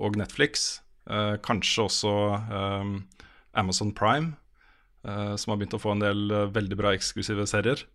og 0.03 0.17
Netflix. 0.19 0.81
Eh, 1.07 1.35
kanskje 1.43 1.85
også 1.85 2.15
eh, 2.35 2.89
Amazon 3.57 3.93
Prime, 3.95 4.33
eh, 5.07 5.35
som 5.39 5.53
har 5.53 5.61
begynt 5.61 5.77
å 5.77 5.81
få 5.81 5.95
en 5.95 6.03
del 6.03 6.25
eh, 6.31 6.49
veldig 6.55 6.79
bra 6.79 6.91
eksklusive 6.97 7.47
serier. 7.49 7.85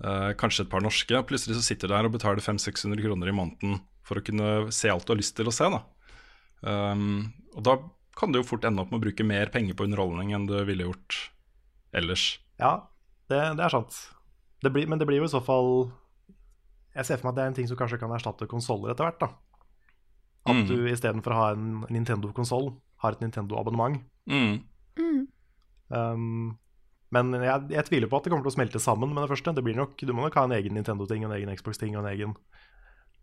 Eh, 0.00 0.32
kanskje 0.40 0.66
et 0.66 0.72
par 0.72 0.84
norske. 0.84 1.22
Plutselig 1.28 1.58
så 1.58 1.64
sitter 1.64 1.88
du 1.88 1.94
der 1.94 2.08
og 2.08 2.14
betaler 2.14 2.44
500-600 2.44 3.00
kroner 3.04 3.32
i 3.32 3.36
måneden 3.36 3.80
for 4.06 4.20
å 4.20 4.24
kunne 4.24 4.68
se 4.74 4.92
alt 4.92 5.06
du 5.06 5.14
har 5.14 5.20
lyst 5.20 5.36
til 5.38 5.48
å 5.50 5.54
se. 5.54 5.68
da. 5.72 5.82
Um, 6.60 7.32
og 7.56 7.64
da 7.64 7.76
kan 8.18 8.32
du 8.32 8.40
jo 8.40 8.48
fort 8.48 8.66
ende 8.68 8.82
opp 8.82 8.90
med 8.92 9.00
å 9.00 9.04
bruke 9.06 9.24
mer 9.24 9.48
penger 9.52 9.76
på 9.76 9.86
underholdning 9.86 10.34
enn 10.36 10.48
du 10.48 10.58
ville 10.68 10.84
gjort 10.88 11.18
ellers. 11.96 12.34
Ja, 12.60 12.90
det, 13.32 13.40
det 13.56 13.64
er 13.64 13.72
sant. 13.72 13.96
Det 14.60 14.72
blir, 14.74 14.88
men 14.90 15.00
det 15.00 15.08
blir 15.08 15.22
jo 15.22 15.28
i 15.28 15.32
så 15.32 15.40
fall 15.44 15.88
Jeg 16.96 17.06
ser 17.06 17.20
for 17.20 17.28
meg 17.28 17.32
at 17.32 17.36
det 17.38 17.42
er 17.44 17.50
en 17.52 17.56
ting 17.60 17.68
som 17.70 17.78
kanskje 17.78 17.98
kan 18.00 18.10
erstatte 18.16 18.48
konsoller 18.50 18.90
etter 18.92 19.06
hvert. 19.06 19.20
da. 19.20 19.28
At 20.50 20.56
Mm. 20.56 20.66
du 20.66 20.76
istedenfor 20.88 21.32
å 21.34 21.38
ha 21.38 21.48
en 21.52 21.84
Nintendo-konsoll, 21.92 22.72
har 23.04 23.12
et 23.12 23.20
Nintendo-abonnement. 23.20 24.00
Mm. 24.26 24.62
Mm. 24.98 25.28
Um, 25.90 26.58
men 27.12 27.32
jeg, 27.32 27.68
jeg 27.70 27.84
tviler 27.86 28.08
på 28.08 28.16
at 28.18 28.24
det 28.24 28.30
kommer 28.32 28.44
til 28.46 28.52
å 28.52 28.56
smelte 28.58 28.80
sammen 28.82 29.12
med 29.14 29.22
det 29.24 29.30
første. 29.36 29.54
Det 29.54 29.64
blir 29.64 29.76
nok, 29.76 29.96
Du 29.98 30.12
må 30.12 30.22
nok 30.22 30.34
ha 30.34 30.44
en 30.44 30.52
egen 30.56 30.74
Nintendo-ting, 30.74 31.24
en 31.24 31.32
egen 31.36 31.50
Xbox-ting 31.54 31.96
og 31.96 32.04
en 32.04 32.10
egen 32.12 32.34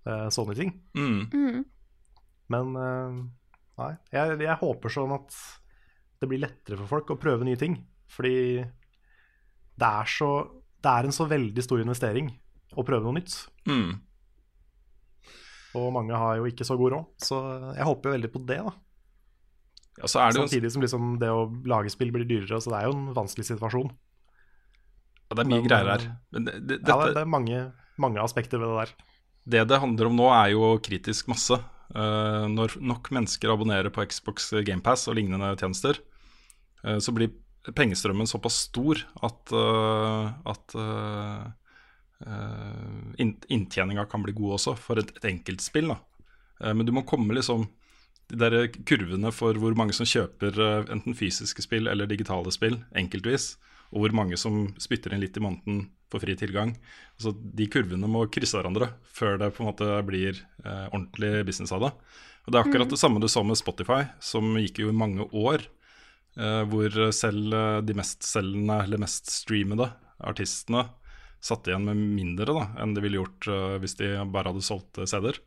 uh, 0.08 0.28
Sony-ting. 0.30 0.74
Mm. 0.96 1.28
Mm. 1.34 1.66
Men 2.50 2.76
uh, 2.76 3.24
nei, 3.82 3.92
jeg, 4.14 4.40
jeg 4.46 4.58
håper 4.62 4.90
sånn 4.94 5.16
at 5.16 5.36
det 6.22 6.30
blir 6.30 6.40
lettere 6.42 6.78
for 6.80 6.88
folk 6.88 7.12
å 7.14 7.20
prøve 7.20 7.44
nye 7.46 7.60
ting. 7.60 7.80
Fordi 8.08 8.64
det 9.78 9.88
er, 9.88 10.06
så, 10.10 10.30
det 10.82 10.92
er 10.94 11.08
en 11.10 11.16
så 11.16 11.28
veldig 11.30 11.64
stor 11.64 11.82
investering 11.84 12.32
å 12.76 12.86
prøve 12.86 13.06
noe 13.06 13.18
nytt. 13.20 13.36
Mm. 13.70 14.00
Og 15.78 15.88
mange 15.94 16.18
har 16.18 16.40
jo 16.40 16.50
ikke 16.50 16.66
så 16.68 16.78
god 16.80 16.96
råd, 16.96 17.08
så 17.22 17.40
jeg 17.76 17.88
håper 17.88 18.10
jo 18.10 18.16
veldig 18.18 18.32
på 18.34 18.44
det. 18.50 18.60
da 18.66 18.74
Ja, 20.02 20.10
så 20.10 20.22
er 20.22 20.32
det 20.32 20.40
jo 20.42 20.48
Samtidig 20.48 20.72
som 20.74 20.84
liksom 20.86 21.16
det 21.22 21.30
å 21.34 21.48
lage 21.70 21.92
spill 21.94 22.14
blir 22.16 22.28
dyrere, 22.28 22.62
så 22.64 22.74
det 22.74 22.80
er 22.82 22.90
jo 22.90 22.96
en 22.96 23.10
vanskelig 23.18 23.50
situasjon. 23.52 23.92
ja, 25.28 25.36
det 25.36 25.44
er 25.44 25.50
mye 25.52 25.62
Men, 25.62 25.68
greier 25.68 25.92
her. 25.94 26.06
eh, 26.08 26.18
Men 26.32 26.46
det, 26.46 26.54
det, 26.68 26.80
Ja, 26.88 26.98
det, 27.06 27.22
er 27.22 27.26
mange, 27.26 27.64
mange 27.98 28.24
aspekter 28.24 28.62
ved 28.62 28.72
det 28.72 28.78
der. 28.78 28.94
det 29.46 29.68
det 29.68 29.82
handler 29.84 30.08
om 30.08 30.16
nå, 30.16 30.30
er 30.34 30.54
jo 30.56 30.78
kritisk 30.80 31.28
masse. 31.28 31.60
Uh, 31.96 32.48
når 32.52 32.82
nok 32.84 33.12
mennesker 33.16 33.48
abonnerer 33.48 33.90
på 33.90 34.04
Xbox 34.04 34.52
GamePass 34.68 35.08
og 35.08 35.16
lignende 35.16 35.54
tjenester, 35.56 35.96
uh, 36.84 36.98
så 37.00 37.14
blir 37.16 37.32
pengestrømmen 37.76 38.28
såpass 38.28 38.60
stor 38.68 39.00
at, 39.24 39.54
uh, 39.56 40.36
at 40.48 40.76
inntjeninga 42.26 44.06
kan 44.10 44.24
bli 44.26 44.34
god 44.38 44.58
også, 44.58 44.76
for 44.82 45.02
et, 45.02 45.12
et 45.20 45.28
enkeltspill. 45.32 45.92
da. 45.94 46.00
Eh, 46.64 46.74
men 46.74 46.86
du 46.86 46.94
må 46.96 47.06
komme 47.08 47.36
liksom 47.38 47.68
de 48.28 48.40
der 48.42 48.68
kurvene 48.88 49.32
for 49.32 49.56
hvor 49.62 49.76
mange 49.80 49.96
som 49.96 50.08
kjøper 50.08 50.58
eh, 50.60 50.90
enten 50.94 51.16
fysiske 51.18 51.64
spill 51.64 51.88
eller 51.88 52.10
digitale 52.10 52.52
spill 52.52 52.82
enkeltvis, 52.98 53.56
og 53.94 54.04
hvor 54.04 54.18
mange 54.20 54.40
som 54.40 54.74
spytter 54.82 55.16
inn 55.16 55.24
litt 55.24 55.38
i 55.40 55.44
måneden 55.44 55.86
for 56.12 56.24
fri 56.24 56.36
tilgang. 56.40 56.74
Altså, 57.18 57.34
de 57.36 57.68
kurvene 57.72 58.10
må 58.12 58.26
krysse 58.32 58.58
hverandre 58.60 58.92
før 59.16 59.40
det 59.40 59.54
på 59.56 59.64
en 59.64 59.70
måte 59.70 59.88
blir 60.08 60.36
eh, 60.66 60.88
ordentlig 60.92 61.46
business 61.48 61.76
av 61.76 61.88
det. 61.88 61.94
Og 62.48 62.54
Det 62.54 62.60
er 62.60 62.68
akkurat 62.68 62.92
det 62.92 63.00
samme 63.00 63.20
du 63.20 63.28
så 63.28 63.44
med 63.44 63.60
Spotify, 63.60 64.06
som 64.24 64.56
gikk 64.60 64.80
jo 64.84 64.92
i 64.92 64.96
mange 64.96 65.28
år. 65.36 65.68
eh, 66.38 66.64
hvor 66.70 67.12
selv 67.12 67.52
de 67.52 67.88
de 67.88 67.94
mestselgende 67.98 68.84
eller 68.84 69.02
mest 69.02 69.32
streamede 69.32 69.90
artistene 70.20 70.84
satt 71.48 71.70
igjen 71.70 71.88
med 71.88 72.00
mindre 72.00 72.54
da, 72.54 72.66
enn 72.84 72.96
de 72.96 73.04
ville 73.04 73.22
gjort 73.22 73.48
uh, 73.52 73.78
hvis 73.82 73.98
de 74.00 74.12
bare 74.34 74.52
hadde 74.52 74.66
solgt 74.66 75.00
uh, 75.00 75.08
CD-er. 75.10 75.40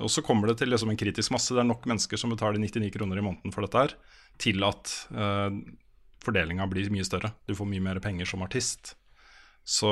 Og 0.00 0.08
så 0.08 0.24
kommer 0.24 0.48
det 0.48 0.60
til 0.62 0.72
liksom 0.72 0.92
en 0.92 0.98
kritisk 0.98 1.34
masse. 1.34 1.52
Det 1.52 1.60
er 1.60 1.68
nok 1.68 1.84
mennesker 1.88 2.20
som 2.20 2.32
betaler 2.32 2.62
99 2.62 2.88
kroner 2.94 3.20
i 3.20 3.24
måneden 3.26 3.52
for 3.52 3.66
dette 3.66 3.82
her, 3.82 3.94
til 4.40 4.64
at 4.64 4.92
uh, 5.12 5.52
fordelinga 6.24 6.66
blir 6.70 6.92
mye 6.94 7.06
større. 7.06 7.34
Du 7.48 7.54
får 7.58 7.68
mye 7.68 7.84
mer 7.84 8.00
penger 8.04 8.30
som 8.30 8.44
artist. 8.46 8.94
Så 9.62 9.90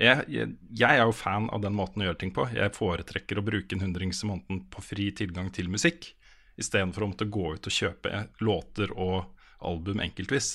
jeg, 0.00 0.24
jeg, 0.32 0.52
jeg 0.72 1.00
er 1.00 1.04
jo 1.04 1.16
fan 1.16 1.50
av 1.52 1.60
den 1.64 1.74
måten 1.76 2.00
å 2.00 2.06
gjøre 2.08 2.20
ting 2.22 2.32
på. 2.36 2.46
Jeg 2.56 2.72
foretrekker 2.76 3.40
å 3.40 3.44
bruke 3.44 3.76
en 3.76 3.84
hundrings 3.84 4.22
i 4.24 4.30
måneden 4.30 4.62
på 4.72 4.84
fri 4.84 5.10
tilgang 5.16 5.50
til 5.52 5.68
musikk, 5.72 6.14
istedenfor 6.56 7.04
å 7.04 7.10
måtte 7.10 7.28
gå 7.28 7.50
ut 7.58 7.68
og 7.68 7.76
kjøpe 7.76 8.22
låter 8.40 8.94
og 8.96 9.26
album 9.60 10.00
enkeltvis. 10.04 10.54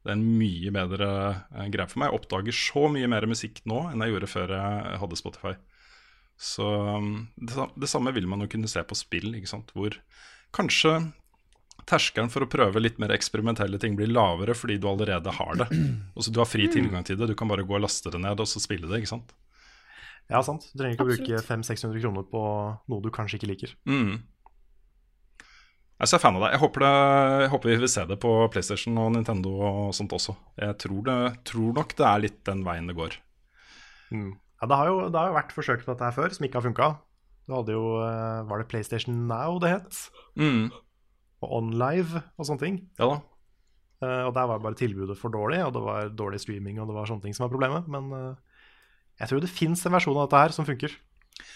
Det 0.00 0.08
er 0.08 0.16
en 0.16 0.28
mye 0.40 0.72
bedre 0.72 1.08
eh, 1.52 1.66
greie 1.72 1.88
for 1.90 2.00
meg. 2.00 2.10
Jeg 2.10 2.20
oppdager 2.20 2.56
så 2.56 2.86
mye 2.92 3.10
mer 3.12 3.26
musikk 3.28 3.60
nå 3.68 3.82
enn 3.90 4.04
jeg 4.04 4.14
gjorde 4.14 4.30
før 4.32 4.54
jeg 4.56 5.00
hadde 5.02 5.20
Spotify. 5.20 5.54
Så 6.40 6.64
um, 6.96 7.10
det, 7.36 7.66
det 7.76 7.90
samme 7.92 8.14
vil 8.16 8.28
man 8.30 8.40
jo 8.40 8.48
kunne 8.48 8.70
se 8.70 8.80
på 8.80 8.96
spill, 8.96 9.34
ikke 9.36 9.50
sant? 9.50 9.74
hvor 9.76 9.98
kanskje 10.56 10.94
terskelen 11.90 12.30
for 12.32 12.44
å 12.44 12.48
prøve 12.50 12.80
litt 12.80 12.96
mer 13.02 13.12
eksperimentelle 13.12 13.78
ting 13.82 13.96
blir 13.98 14.08
lavere 14.08 14.54
fordi 14.56 14.78
du 14.80 14.88
allerede 14.88 15.32
har 15.36 15.60
det. 15.60 15.68
Altså 16.16 16.32
Du 16.32 16.40
har 16.40 16.48
fri 16.48 16.68
tilgang 16.72 17.04
til 17.06 17.18
det, 17.20 17.28
du 17.30 17.36
kan 17.36 17.50
bare 17.50 17.66
gå 17.66 17.76
og 17.76 17.84
laste 17.84 18.12
det 18.12 18.20
ned 18.22 18.40
og 18.40 18.48
så 18.48 18.62
spille 18.62 18.88
det. 18.88 19.02
ikke 19.02 19.12
sant? 19.12 19.34
Ja, 20.30 20.40
sant. 20.46 20.68
Du 20.70 20.80
trenger 20.80 20.96
ikke 20.96 21.06
å 21.06 21.10
bruke 21.10 21.40
500-600 21.44 22.02
kroner 22.04 22.26
på 22.30 22.42
noe 22.88 23.02
du 23.02 23.10
kanskje 23.14 23.40
ikke 23.40 23.50
liker. 23.50 23.72
Mm. 23.90 24.20
Jeg 26.00 26.16
er 26.16 26.22
fan 26.22 26.36
av 26.38 26.46
det. 26.46 26.52
Jeg 26.54 26.62
håper, 26.62 26.80
det, 26.80 26.90
jeg 27.44 27.50
håper 27.52 27.70
vi 27.70 27.78
vil 27.82 27.90
se 27.92 28.04
det 28.08 28.16
på 28.22 28.30
PlayStation 28.52 29.00
og 29.02 29.10
Nintendo 29.12 29.50
og 29.68 29.80
sånt 29.96 30.14
også. 30.16 30.32
Jeg 30.56 30.78
tror, 30.80 31.00
det, 31.04 31.16
tror 31.50 31.74
nok 31.76 31.92
det 31.98 32.06
er 32.08 32.22
litt 32.24 32.38
den 32.48 32.62
veien 32.64 32.88
det 32.88 32.96
går. 32.96 33.18
Mm. 34.08 34.30
Ja, 34.60 34.68
det 34.70 34.78
har, 34.80 34.88
jo, 34.88 35.02
det 35.12 35.20
har 35.20 35.28
jo 35.28 35.36
vært 35.36 35.52
forsøk 35.56 35.84
på 35.84 35.92
dette 35.92 36.06
her 36.08 36.16
før, 36.16 36.32
som 36.32 36.46
ikke 36.48 36.56
har 36.60 36.64
funka. 36.64 36.88
Du 37.48 37.56
hadde 37.56 37.74
jo 37.74 37.84
eh, 38.04 38.40
Var 38.48 38.62
det 38.62 38.68
PlayStation 38.70 39.26
Now 39.28 39.58
det 39.60 39.74
het? 39.74 40.00
Mm. 40.40 40.70
Og 41.40 41.52
OnLive 41.58 42.22
og 42.36 42.48
sånne 42.48 42.64
ting. 42.64 42.80
Ja 43.00 43.12
da. 43.14 43.20
Uh, 44.00 44.22
og 44.30 44.32
der 44.32 44.46
var 44.48 44.62
bare 44.64 44.78
tilbudet 44.80 45.12
for 45.20 45.28
dårlig, 45.28 45.58
og 45.60 45.74
det 45.76 45.80
var 45.84 46.06
dårlig 46.16 46.38
streaming, 46.40 46.78
og 46.80 46.88
det 46.88 46.94
var 46.96 47.08
sånne 47.10 47.20
ting 47.26 47.34
som 47.36 47.44
var 47.44 47.50
problemet. 47.52 47.84
Men 47.92 48.06
uh, 48.08 48.62
jeg 49.20 49.28
tror 49.28 49.42
det 49.44 49.50
fins 49.52 49.82
en 49.84 49.92
versjon 49.92 50.16
av 50.16 50.24
dette 50.24 50.40
her 50.40 50.54
som 50.56 50.64
funker. 50.64 50.94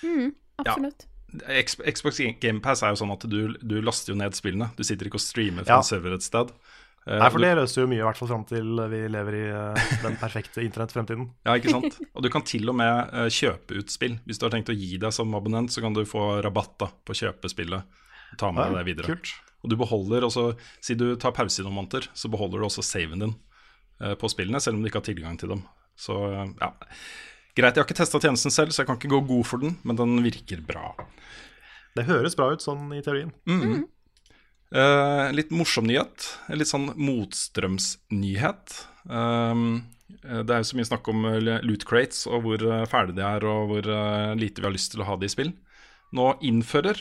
Mm, 0.05 0.34
absolutt. 0.61 1.07
X- 1.07 1.13
Xbox 1.43 2.20
GamePass 2.41 2.82
er 2.85 2.95
jo 2.95 3.01
sånn 3.03 3.12
at 3.14 3.26
du, 3.30 3.55
du 3.61 3.80
laster 3.82 4.12
jo 4.14 4.18
ned 4.20 4.37
spillene. 4.37 4.70
Du 4.78 4.85
sitter 4.87 5.09
ikke 5.11 5.18
og 5.20 5.24
streamer 5.24 5.64
fra 5.66 5.78
Ja. 5.78 5.82
en 5.82 5.89
server 5.89 6.14
et 6.14 6.22
sted. 6.26 6.53
Eh, 7.07 7.18
Nei, 7.20 7.28
for 7.28 7.37
du- 7.39 7.45
det 7.45 7.57
løser 7.59 7.82
jo 7.82 7.87
mye, 7.91 8.01
i 8.01 8.07
hvert 8.07 8.16
fall 8.16 8.28
fram 8.30 8.45
til 8.49 8.64
vi 8.89 9.01
lever 9.12 9.35
i 9.37 9.43
eh, 9.53 9.89
den 10.03 10.16
perfekte 10.16 10.62
internettfremtiden. 10.64 11.26
Ja, 11.47 11.57
ikke 11.59 11.74
sant? 11.74 11.99
Og 12.14 12.22
du 12.24 12.30
kan 12.32 12.43
til 12.49 12.68
og 12.72 12.76
med 12.78 13.11
eh, 13.12 13.28
kjøpe 13.28 13.76
ut 13.82 13.91
spill. 13.93 14.18
Hvis 14.24 14.39
du 14.41 14.47
har 14.47 14.55
tenkt 14.55 14.70
å 14.72 14.76
gi 14.78 14.97
deg 15.03 15.12
som 15.12 15.35
abonnent, 15.37 15.70
så 15.74 15.82
kan 15.85 15.93
du 15.97 16.05
få 16.09 16.41
rabatt 16.45 16.78
da, 16.80 16.89
på 17.05 17.12
å 17.12 17.18
kjøpe 17.18 17.51
spillet. 17.53 17.85
Ta 18.41 18.51
med 18.51 18.72
deg 18.72 18.78
det 18.80 18.87
videre. 18.93 19.07
kult. 19.14 19.35
Og 19.64 19.70
du 19.70 19.76
beholder 19.80 20.24
også, 20.26 20.47
Si 20.80 20.95
du 20.95 21.14
tar 21.16 21.32
pause 21.32 21.61
i 21.61 21.64
noen 21.64 21.76
måneder, 21.82 22.09
så 22.14 22.28
beholder 22.32 22.59
du 22.61 22.64
også 22.66 22.82
saven 22.85 23.18
din 23.22 23.35
på 24.20 24.28
spillene, 24.28 24.59
selv 24.61 24.74
om 24.76 24.82
du 24.82 24.89
ikke 24.91 24.99
har 25.01 25.07
tilgang 25.07 25.37
til 25.39 25.49
dem. 25.55 25.61
Så 25.97 26.16
ja. 26.61 26.72
Greit, 27.55 27.76
jeg 27.76 27.84
har 27.84 27.86
ikke 27.86 28.00
testa 28.00 28.18
tjenesten 28.18 28.50
selv, 28.50 28.74
så 28.74 28.82
jeg 28.82 28.88
kan 28.90 28.98
ikke 28.98 29.12
gå 29.12 29.20
god 29.28 29.46
for 29.46 29.62
den, 29.62 29.76
men 29.86 29.98
den 29.98 30.16
virker 30.24 30.62
bra. 30.66 30.92
Det 31.94 32.09
høres 32.09 32.34
bra 32.38 32.48
ut 32.50 32.64
sånn 32.64 32.88
i 32.96 33.02
teorien. 33.05 33.30
Mm. 33.46 33.61
Mm. 33.62 33.82
Uh, 34.74 35.30
litt 35.36 35.52
morsom 35.55 35.86
nyhet. 35.86 36.26
Litt 36.50 36.70
sånn 36.70 36.88
motstrømsnyhet. 36.98 38.78
Um, 39.07 39.84
det 40.24 40.50
er 40.50 40.62
jo 40.62 40.66
så 40.66 40.78
mye 40.78 40.88
snakk 40.88 41.09
om 41.11 41.24
eh, 41.28 41.61
loot 41.64 41.84
crates 41.88 42.22
og 42.28 42.44
hvor 42.44 42.62
eh, 42.64 42.84
fæle 42.88 43.12
de 43.16 43.22
er, 43.24 43.44
og 43.48 43.70
hvor 43.70 43.88
lite 44.38 44.62
vi 44.62 44.66
har 44.66 44.72
lyst 44.72 44.92
til 44.92 45.02
å 45.02 45.09
ha 45.09 45.16
de 45.20 45.28
i 45.28 45.32
spill. 45.32 45.50
Nå 46.14 46.28
innfører 46.44 47.00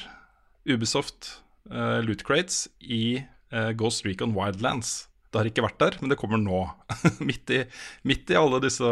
Ubisoft 0.70 1.30
uh, 1.72 1.99
loot 2.04 2.24
crates 2.26 2.66
i 2.80 3.22
uh, 3.54 3.72
Ghost 3.78 4.08
Recon 4.08 4.34
Wildlands. 4.38 5.10
Det 5.34 5.42
har 5.42 5.48
ikke 5.50 5.64
vært 5.66 5.80
der, 5.82 5.96
men 6.02 6.12
det 6.14 6.18
kommer 6.22 6.38
nå. 6.38 6.62
midt, 7.28 7.50
i, 7.50 7.64
midt 8.06 8.30
i 8.30 8.38
alle 8.38 8.60
disse 8.62 8.86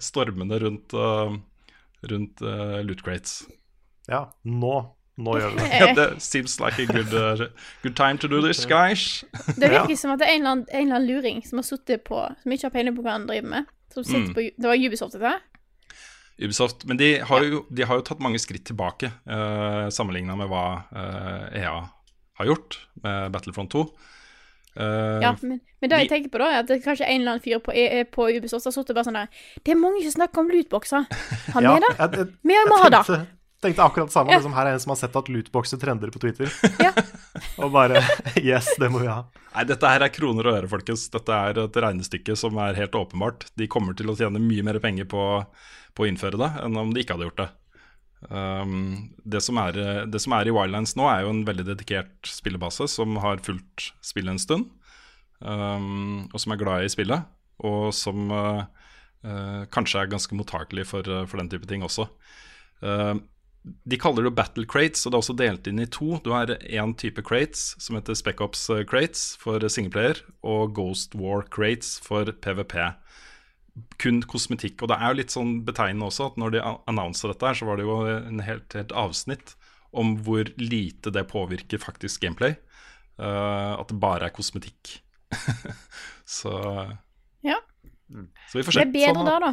stormene 0.00 0.56
rundt, 0.62 0.94
uh, 0.96 1.34
rundt 2.08 2.40
uh, 2.40 2.78
loot 2.86 3.02
crates. 3.04 3.42
Ja, 4.08 4.26
nå. 4.48 4.74
Nå 5.20 5.36
gjør 5.38 5.52
det 5.58 5.66
det. 5.84 5.92
That 5.98 6.22
seems 6.24 6.56
like 6.58 6.80
a 6.80 6.88
good, 6.88 7.12
uh, 7.14 7.46
good 7.84 7.94
time 8.00 8.18
to 8.18 8.30
do 8.32 8.40
this, 8.42 8.64
guys. 8.66 9.22
Det 9.54 9.68
virker 9.70 9.94
som 10.00 10.14
at 10.16 10.22
det 10.24 10.30
er 10.30 10.38
en 10.38 10.40
eller 10.40 10.54
annen, 10.56 10.64
en 10.72 10.86
eller 10.88 10.96
annen 10.98 11.10
luring 11.10 11.44
som 11.46 11.60
har 11.60 11.68
sittet 11.68 12.02
på 12.08 12.18
Som 12.42 12.54
ikke 12.56 12.66
har 12.70 12.74
peiling 12.74 12.96
på 12.96 13.04
hva 13.04 13.18
han 13.18 13.28
driver 13.28 13.52
med. 13.58 13.68
Som 13.94 14.08
sitter 14.08 14.32
Mm. 14.32 14.34
på, 14.34 14.46
det 14.56 14.66
var 14.72 14.80
Ubisoft, 14.88 15.14
dette? 15.20 15.36
Ubisoft. 16.42 16.82
Men 16.90 16.98
de 16.98 17.12
har, 17.22 17.44
jo, 17.46 17.60
de 17.70 17.84
har 17.86 18.00
jo 18.00 18.06
tatt 18.08 18.24
mange 18.24 18.40
skritt 18.42 18.64
tilbake, 18.66 19.12
uh, 19.30 19.86
sammenligna 19.94 20.34
med 20.40 20.48
hva 20.50 20.64
eh, 20.90 21.60
EA 21.60 21.76
har 22.40 22.48
gjort 22.48 22.80
med 23.04 23.30
Battlefront 23.36 23.70
2. 23.70 23.84
Eh, 24.76 25.20
Ja, 25.22 25.30
men, 25.42 25.60
men 25.80 25.90
det 25.92 26.00
jeg 26.04 26.10
tenker 26.10 26.32
på 26.34 26.40
da, 26.42 26.48
er 26.50 26.64
at 26.64 26.70
det 26.70 26.80
er 26.80 26.82
kanskje 26.84 27.06
en 27.06 27.20
eller 27.20 27.36
annen 27.36 27.44
fyr 27.44 27.60
på, 27.62 27.74
er, 27.74 28.00
er 28.00 28.08
på 28.10 28.26
Ubisoft 28.34 28.66
har 28.66 28.74
sittet 28.74 28.96
bare 28.96 29.06
sånn 29.06 29.18
der 29.20 29.28
Det 29.62 29.74
er 29.74 29.78
mange 29.80 30.02
som 30.06 30.16
snakker 30.16 30.42
om 30.42 30.50
lootboxer. 30.50 31.06
Han 31.54 31.64
Ja, 31.68 31.76
det? 31.84 31.92
jeg, 31.98 32.18
jeg, 32.18 32.28
Vi 32.50 32.58
må 32.70 32.80
ha 32.82 32.90
det. 32.90 33.02
tenkte, 33.06 33.20
tenkte 33.68 33.86
akkurat 33.86 34.10
det 34.10 34.16
samme. 34.16 34.34
Ja. 34.34 34.40
Liksom, 34.42 34.56
her 34.58 34.66
er 34.72 34.76
en 34.78 34.82
som 34.82 34.94
har 34.96 35.00
sett 35.04 35.16
at 35.22 35.30
lootboxer 35.30 35.80
trender 35.82 36.10
på 36.14 36.22
Twitter. 36.24 36.50
Ja. 36.82 36.90
og 37.62 37.70
bare 37.74 38.02
Yes, 38.42 38.72
det 38.80 38.90
må 38.90 39.04
vi 39.04 39.10
ha. 39.12 39.20
Nei, 39.54 39.64
dette 39.70 39.86
her 39.86 40.02
er 40.02 40.10
kroner 40.10 40.50
og 40.50 40.56
øre, 40.58 40.68
folkens. 40.70 41.06
Dette 41.14 41.30
er 41.50 41.60
et 41.68 41.76
regnestykke 41.86 42.34
som 42.36 42.58
er 42.58 42.74
helt 42.80 42.96
åpenbart. 42.98 43.46
De 43.54 43.68
kommer 43.70 43.94
til 43.94 44.10
å 44.10 44.16
tjene 44.18 44.42
mye 44.42 44.64
mer 44.66 44.80
penger 44.82 45.06
på, 45.06 45.22
på 45.94 46.02
å 46.04 46.08
innføre 46.10 46.40
det 46.40 46.50
enn 46.64 46.80
om 46.80 46.90
de 46.90 47.04
ikke 47.04 47.14
hadde 47.14 47.28
gjort 47.30 47.44
det. 47.44 47.50
Um, 48.30 49.10
det, 49.24 49.42
som 49.44 49.58
er, 49.60 49.76
det 50.08 50.20
som 50.22 50.32
er 50.36 50.48
i 50.48 50.54
Wildlands 50.54 50.94
nå, 50.96 51.08
er 51.10 51.24
jo 51.24 51.34
en 51.34 51.44
veldig 51.48 51.66
dedikert 51.68 52.30
spillebase 52.30 52.88
som 52.90 53.18
har 53.24 53.42
fulgt 53.44 53.90
spillet 54.04 54.36
en 54.36 54.42
stund. 54.42 54.70
Um, 55.44 56.24
og 56.32 56.40
som 56.40 56.54
er 56.54 56.60
glad 56.62 56.86
i 56.86 56.92
spillet, 56.92 57.26
og 57.64 57.90
som 57.96 58.32
uh, 58.32 58.64
uh, 59.26 59.62
kanskje 59.74 60.04
er 60.04 60.12
ganske 60.14 60.36
mottakelig 60.38 60.86
for, 60.88 61.04
uh, 61.04 61.26
for 61.28 61.42
den 61.42 61.52
type 61.52 61.68
ting 61.68 61.84
også. 61.84 62.08
Uh, 62.84 63.20
de 63.64 63.96
kaller 64.00 64.26
det 64.26 64.34
battle 64.36 64.66
crates, 64.68 65.04
og 65.04 65.12
det 65.12 65.16
er 65.16 65.22
også 65.22 65.36
delt 65.38 65.68
inn 65.70 65.80
i 65.80 65.88
to. 65.88 66.18
Du 66.24 66.34
har 66.34 66.52
én 66.52 66.92
type 67.00 67.22
crates 67.24 67.72
som 67.80 67.96
heter 67.96 68.16
Spec-Ops 68.18 68.66
eh, 68.74 68.84
crates 68.88 69.22
for 69.40 69.62
singleplayer, 69.72 70.20
og 70.44 70.74
Ghost 70.76 71.16
War 71.16 71.46
crates 71.48 71.96
for 72.04 72.28
PVP. 72.28 72.76
Kun 73.98 74.20
kosmetikk. 74.22 74.82
Og 74.82 74.88
det 74.92 74.96
er 75.00 75.10
jo 75.10 75.18
litt 75.18 75.34
sånn 75.34 75.56
betegnende 75.66 76.06
også 76.06 76.28
at 76.30 76.36
når 76.38 76.54
de 76.54 76.60
annonser 76.90 77.32
dette 77.32 77.48
her, 77.48 77.56
så 77.58 77.66
var 77.66 77.76
det 77.80 77.86
jo 77.88 77.96
en 78.06 78.42
helt, 78.46 78.72
helt 78.78 78.92
avsnitt 78.94 79.56
om 79.94 80.16
hvor 80.26 80.46
lite 80.58 81.10
det 81.14 81.26
påvirker 81.30 81.78
faktisk 81.82 82.22
gameplay. 82.22 82.54
Uh, 83.18 83.74
at 83.78 83.88
det 83.90 83.98
bare 84.02 84.26
er 84.28 84.34
kosmetikk. 84.34 84.96
så, 86.38 86.54
Ja. 87.46 87.58
så 88.50 88.58
vi 88.58 88.64
får 88.66 88.78
Det 88.78 88.82
er 88.86 88.92
bedre 88.94 89.14
Sånn, 89.14 89.26
da, 89.30 89.38
da. 89.38 89.52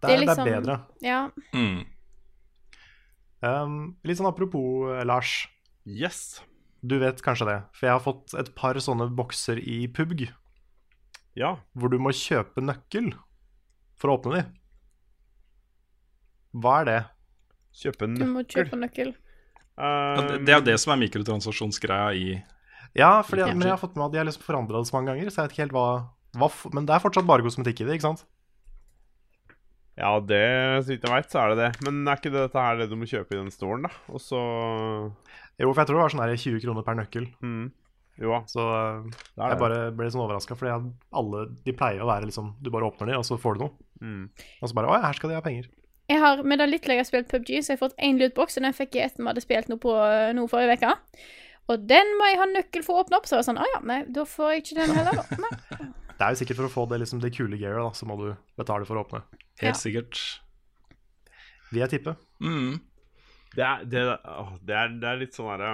Det 0.00 0.08
Det 0.08 0.10
er 0.10 0.14
er, 0.14 0.20
liksom- 0.24 0.44
det 0.46 0.52
er 0.54 0.60
bedre. 0.60 0.76
Ja. 1.02 1.20
Mm. 1.54 1.80
Um, 3.42 3.76
litt 4.04 4.18
sånn 4.20 4.28
apropos 4.28 4.90
eh, 4.92 5.04
Lars. 5.08 5.48
Yes. 5.88 6.40
Du 6.84 6.98
vet 7.00 7.20
kanskje 7.24 7.46
det, 7.48 7.58
for 7.76 7.86
jeg 7.88 7.94
har 7.96 8.04
fått 8.04 8.34
et 8.40 8.54
par 8.56 8.74
sånne 8.80 9.08
bokser 9.16 9.58
i 9.60 9.86
PUBG 9.88 10.28
Ja. 11.38 11.54
hvor 11.78 11.92
du 11.92 11.98
må 12.02 12.12
kjøpe 12.16 12.62
nøkkel 12.64 13.12
for 14.00 14.10
å 14.10 14.16
åpne 14.18 14.38
de. 14.38 14.44
Hva 16.60 16.80
er 16.80 16.88
det? 16.88 17.00
Kjøpe 17.80 18.08
nøkkel. 18.10 18.24
Du 18.26 18.32
må 18.34 18.44
kjøpe 18.48 18.78
nøkkel. 18.80 19.12
Ja, 19.80 20.24
det, 20.26 20.40
det 20.44 20.52
er 20.52 20.58
jo 20.58 20.66
det 20.66 20.76
som 20.82 20.92
er 20.92 21.00
mikrotransaksjonsgreia 21.06 22.10
i 22.18 22.24
Ja, 22.98 23.22
fordi, 23.24 23.46
men 23.54 23.68
jeg 23.68 23.76
har 23.76 23.80
fått 23.80 23.94
med 23.96 24.08
at 24.08 24.12
de 24.12 24.20
har 24.20 24.26
liksom 24.28 24.44
forandra 24.44 24.80
det 24.82 24.90
så 24.90 24.96
mange 24.96 25.12
ganger, 25.12 25.30
så 25.30 25.40
jeg 25.40 25.46
vet 25.48 25.54
ikke 25.54 25.64
helt 25.68 25.76
hva, 25.76 25.86
hva 26.36 26.50
Men 26.74 26.88
det 26.88 26.96
er 26.96 27.04
fortsatt 27.04 27.28
bare 27.28 27.46
kosmetikk 27.46 27.84
i 27.84 27.88
det, 27.88 27.96
ikke 27.96 28.08
sant? 28.10 28.26
Ja, 30.00 30.14
det, 30.24 30.40
så 30.84 30.94
vidt 30.94 31.04
jeg 31.04 31.12
veit, 31.12 31.28
så 31.32 31.42
er 31.42 31.52
det 31.52 31.60
det. 31.60 31.70
Men 31.84 32.02
er 32.08 32.20
ikke 32.20 32.32
dette 32.32 32.64
her 32.64 32.78
det 32.80 32.88
du 32.90 32.96
må 32.98 33.08
kjøpe 33.08 33.36
i 33.36 33.40
den 33.40 33.52
storen, 33.52 33.84
da? 33.86 33.92
Og 34.10 34.22
så 34.22 34.40
Jo, 35.60 35.70
for 35.70 35.82
jeg 35.82 35.90
tror 35.90 35.98
det 35.98 36.02
var 36.02 36.14
sånn 36.14 36.24
her 36.24 36.34
20 36.34 36.62
kroner 36.64 36.86
per 36.86 36.96
nøkkel. 36.98 37.28
mm, 37.44 37.66
Jo 38.20 38.32
da. 38.34 38.40
Så 38.52 38.60
eh, 38.60 39.10
Det 39.34 39.42
er 39.44 39.54
jeg 39.54 39.60
bare 39.62 39.82
ble 39.96 40.08
sånn 40.12 40.22
overraska, 40.26 40.56
fordi 40.60 40.92
alle 41.16 41.44
de 41.64 41.72
pleier 41.76 42.02
å 42.04 42.08
være 42.10 42.28
liksom 42.28 42.50
Du 42.60 42.68
bare 42.74 42.88
åpner 42.90 43.08
de, 43.12 43.18
og 43.20 43.24
så 43.24 43.38
får 43.40 43.56
du 43.56 43.62
noe. 43.64 43.72
Mm. 44.04 44.24
Og 44.60 44.68
så 44.68 44.76
bare 44.76 44.90
Å 44.90 44.96
ja, 44.98 45.04
her 45.08 45.16
skal 45.20 45.32
de 45.32 45.38
ha 45.38 45.44
penger. 45.44 45.70
Jeg 46.10 46.18
har, 46.20 46.42
Med 46.42 46.58
det 46.60 46.66
litt 46.68 46.88
jeg 46.90 46.98
har 47.00 47.06
spilt 47.08 47.30
PubG, 47.30 47.52
så 47.62 47.72
jeg 47.72 47.78
har 47.78 47.84
fått 47.86 47.96
én 48.02 48.18
lootbox, 48.20 48.58
og 48.58 48.66
den 48.66 48.74
fikk 48.76 48.96
jeg 48.98 49.08
etter 49.10 49.22
vi 49.22 49.30
hadde 49.30 49.44
spilt 49.44 49.70
noe 49.70 49.80
på 49.80 49.94
eh, 50.04 50.32
noe 50.36 50.50
forrige 50.50 50.76
uke. 50.80 50.94
Og 51.70 51.84
den 51.86 52.08
må 52.18 52.26
jeg 52.26 52.40
ha 52.40 52.48
nøkkel 52.50 52.82
for 52.82 52.98
å 52.98 53.04
åpne 53.04 53.20
opp. 53.20 53.28
Så 53.30 53.36
jeg 53.36 53.44
var 53.44 53.46
sånn, 53.46 53.60
å 53.62 53.68
ja, 53.70 53.80
nei, 53.86 54.00
da 54.10 54.24
får 54.26 54.52
jeg 54.56 54.64
ikke 54.64 54.78
den 54.80 54.94
heller, 54.96 55.20
da. 55.20 55.38
Nei. 55.44 55.90
Det 56.20 56.26
er 56.26 56.34
jo 56.34 56.40
sikkert 56.42 56.58
for 56.58 56.66
å 56.66 56.72
få 56.74 56.82
det, 56.90 56.98
liksom, 57.04 57.20
det 57.22 57.30
kule 57.36 57.56
gearet, 57.60 57.78
da, 57.86 57.92
så 57.96 58.08
må 58.10 58.16
du 58.18 58.26
betale 58.58 58.88
for 58.88 58.98
å 58.98 59.04
åpne. 59.06 59.22
Helt 59.62 59.70
Ja. 59.70 59.78
sikkert. 59.78 60.18
Vil 61.70 61.84
jeg 61.84 61.92
tippe. 61.94 62.16
Mm. 62.42 62.80
Det 63.54 63.64
er, 63.64 63.86
det, 63.92 64.02
å, 64.26 64.44
det 64.66 64.74
er, 64.76 64.92
det 65.00 65.08
er 65.12 65.20
litt 65.22 65.34
sånn 65.38 65.48
herre 65.50 65.70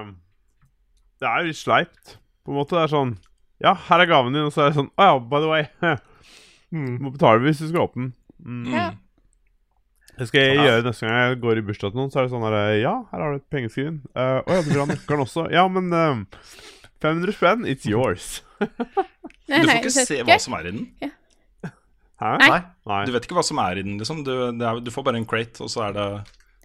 Det 1.21 1.27
er 1.29 1.43
jo 1.43 1.49
litt 1.51 1.59
sleipt, 1.61 2.15
på 2.47 2.53
en 2.55 2.61
måte. 2.61 2.77
Det 2.77 2.85
er 2.85 2.93
sånn 2.93 3.17
Ja, 3.63 3.73
her 3.89 4.05
er 4.05 4.11
gaven 4.11 4.37
din, 4.37 4.47
og 4.47 4.55
så 4.55 4.65
er 4.65 4.71
det 4.71 4.79
sånn 4.79 4.93
Å 4.95 5.09
ja, 5.11 5.19
by 5.19 5.43
the 5.43 5.51
way. 5.51 5.67
mm. 6.77 6.95
må 7.03 7.13
betale 7.15 7.43
hvis 7.45 7.65
du 7.65 7.69
skal 7.69 7.87
åpne 7.89 8.09
den. 8.09 8.15
Mm. 8.47 8.71
Ja. 8.75 8.87
Det 10.17 10.31
skal 10.31 10.47
jeg 10.47 10.63
gjøre 10.65 10.85
neste 10.87 11.05
gang 11.05 11.19
jeg 11.21 11.41
går 11.43 11.59
i 11.61 11.67
bursdag 11.67 11.93
til 11.93 12.01
noen. 12.01 12.13
Så 12.13 12.21
er 12.21 12.27
det 12.27 12.33
sånn 12.33 12.47
her 12.47 12.57
Ja, 12.81 12.95
her 13.11 13.25
har 13.25 13.35
du 13.35 13.43
et 13.43 13.51
pengeskrin. 13.53 14.01
Å 14.15 14.25
uh, 14.25 14.39
oh, 14.41 14.55
ja, 14.55 14.63
du 14.65 14.71
vil 14.73 14.81
ha 14.81 14.89
nøkkelen 14.89 15.25
også? 15.27 15.45
Ja, 15.53 15.67
men 15.69 15.93
uh, 15.93 16.23
500 17.05 17.37
spenn, 17.37 17.67
it's 17.69 17.89
yours. 17.89 18.39
Nei, 19.51 19.61
Du 19.61 19.69
får 19.69 19.83
ikke 19.83 19.93
se 19.93 20.23
hva 20.25 20.39
som 20.43 20.57
er 20.57 20.71
i 20.71 20.73
den. 20.73 21.13
Hæ? 22.17 22.31
Nei. 22.41 22.61
Nei. 22.89 23.03
Du 23.05 23.13
vet 23.13 23.29
ikke 23.29 23.37
hva 23.37 23.45
som 23.45 23.61
er 23.61 23.77
i 23.77 23.85
den, 23.85 23.99
liksom. 24.01 24.25
Du, 24.25 24.33
det 24.57 24.65
er, 24.65 24.81
du 24.81 24.89
får 24.95 25.05
bare 25.05 25.21
en 25.21 25.29
crate, 25.29 25.61
og 25.67 25.73
så 25.73 25.85
er 25.91 25.97
det 25.99 26.09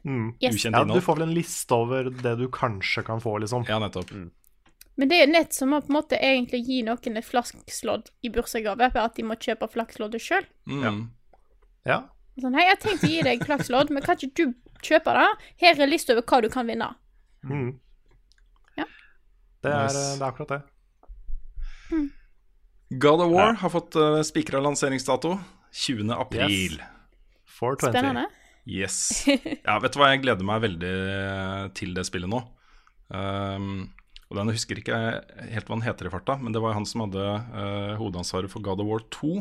Mm. 0.01 0.35
Yes. 0.41 0.55
ukjent 0.55 0.73
Ja, 0.73 0.83
du 0.83 1.01
får 1.01 1.19
vel 1.19 1.27
en 1.27 1.33
liste 1.35 1.75
over 1.77 2.07
det 2.09 2.35
du 2.39 2.47
kanskje 2.49 3.03
kan 3.05 3.21
få, 3.21 3.37
liksom. 3.43 3.67
Ja, 3.69 3.77
nettopp. 3.77 4.09
Men 4.99 5.09
det 5.11 5.21
er 5.21 5.29
nett 5.31 5.55
som 5.55 5.73
å 5.73 5.79
på 5.81 5.91
en 5.91 5.97
måte 5.97 6.19
egentlig 6.19 6.61
gi 6.67 6.81
noen 6.85 7.17
et 7.17 7.25
flakslodd 7.25 8.11
i 8.21 8.31
bursdagsgave, 8.33 8.89
på 8.91 9.03
at 9.03 9.15
de 9.17 9.25
må 9.25 9.37
kjøpe 9.39 9.69
flaksloddet 9.71 10.23
sjøl. 10.23 10.47
Mm. 10.67 11.05
Ja. 11.87 12.03
Sånn, 12.41 12.57
hei, 12.57 12.65
jeg 12.67 12.75
har 12.75 12.81
tenkt 12.83 13.05
å 13.07 13.11
gi 13.11 13.23
deg 13.25 13.45
flakslodd, 13.47 13.93
men 13.93 14.03
kan 14.05 14.19
ikke 14.19 14.35
du 14.51 14.83
kjøpe 14.85 15.15
det? 15.17 15.29
Her 15.63 15.73
er 15.73 15.85
en 15.85 15.91
liste 15.91 16.15
over 16.15 16.25
hva 16.27 16.41
du 16.43 16.49
kan 16.53 16.67
vinne. 16.69 16.91
Mm. 17.47 17.71
Ja. 18.77 18.87
Det, 19.63 19.71
er, 19.71 19.89
det 19.95 20.03
er 20.19 20.27
akkurat 20.27 20.53
det. 20.57 20.61
God 22.91 23.23
of 23.23 23.31
War 23.31 23.53
har 23.61 23.71
fått 23.71 23.95
uh, 23.95 24.19
spikra 24.27 24.59
lanseringsdato. 24.63 25.37
20. 25.71 26.11
april. 26.11 26.73
Yes. 26.81 27.57
420. 27.59 27.89
Spennende. 27.89 28.27
Yes. 28.65 29.25
Ja, 29.67 29.77
vet 29.79 29.93
du 29.93 30.01
hva, 30.01 30.11
jeg 30.11 30.21
gleder 30.25 30.45
meg 30.45 30.61
veldig 30.65 30.91
eh, 30.91 31.63
til 31.77 31.95
det 31.95 32.03
spillet 32.07 32.29
nå. 32.29 32.41
Um, 33.07 33.87
og 34.31 34.37
den 34.39 34.53
husker 34.55 34.79
ikke 34.79 34.97
helt 35.51 35.67
hva 35.67 35.75
han 35.75 35.83
heter 35.83 36.07
i 36.07 36.13
farta, 36.13 36.37
men 36.39 36.55
det 36.55 36.61
var 36.63 36.77
han 36.77 36.87
som 36.87 37.03
hadde 37.03 37.25
uh, 37.51 37.97
hovedansvaret 37.99 38.51
for 38.51 38.63
God 38.63 38.79
of 38.79 38.87
War 38.87 39.03
2. 39.11 39.33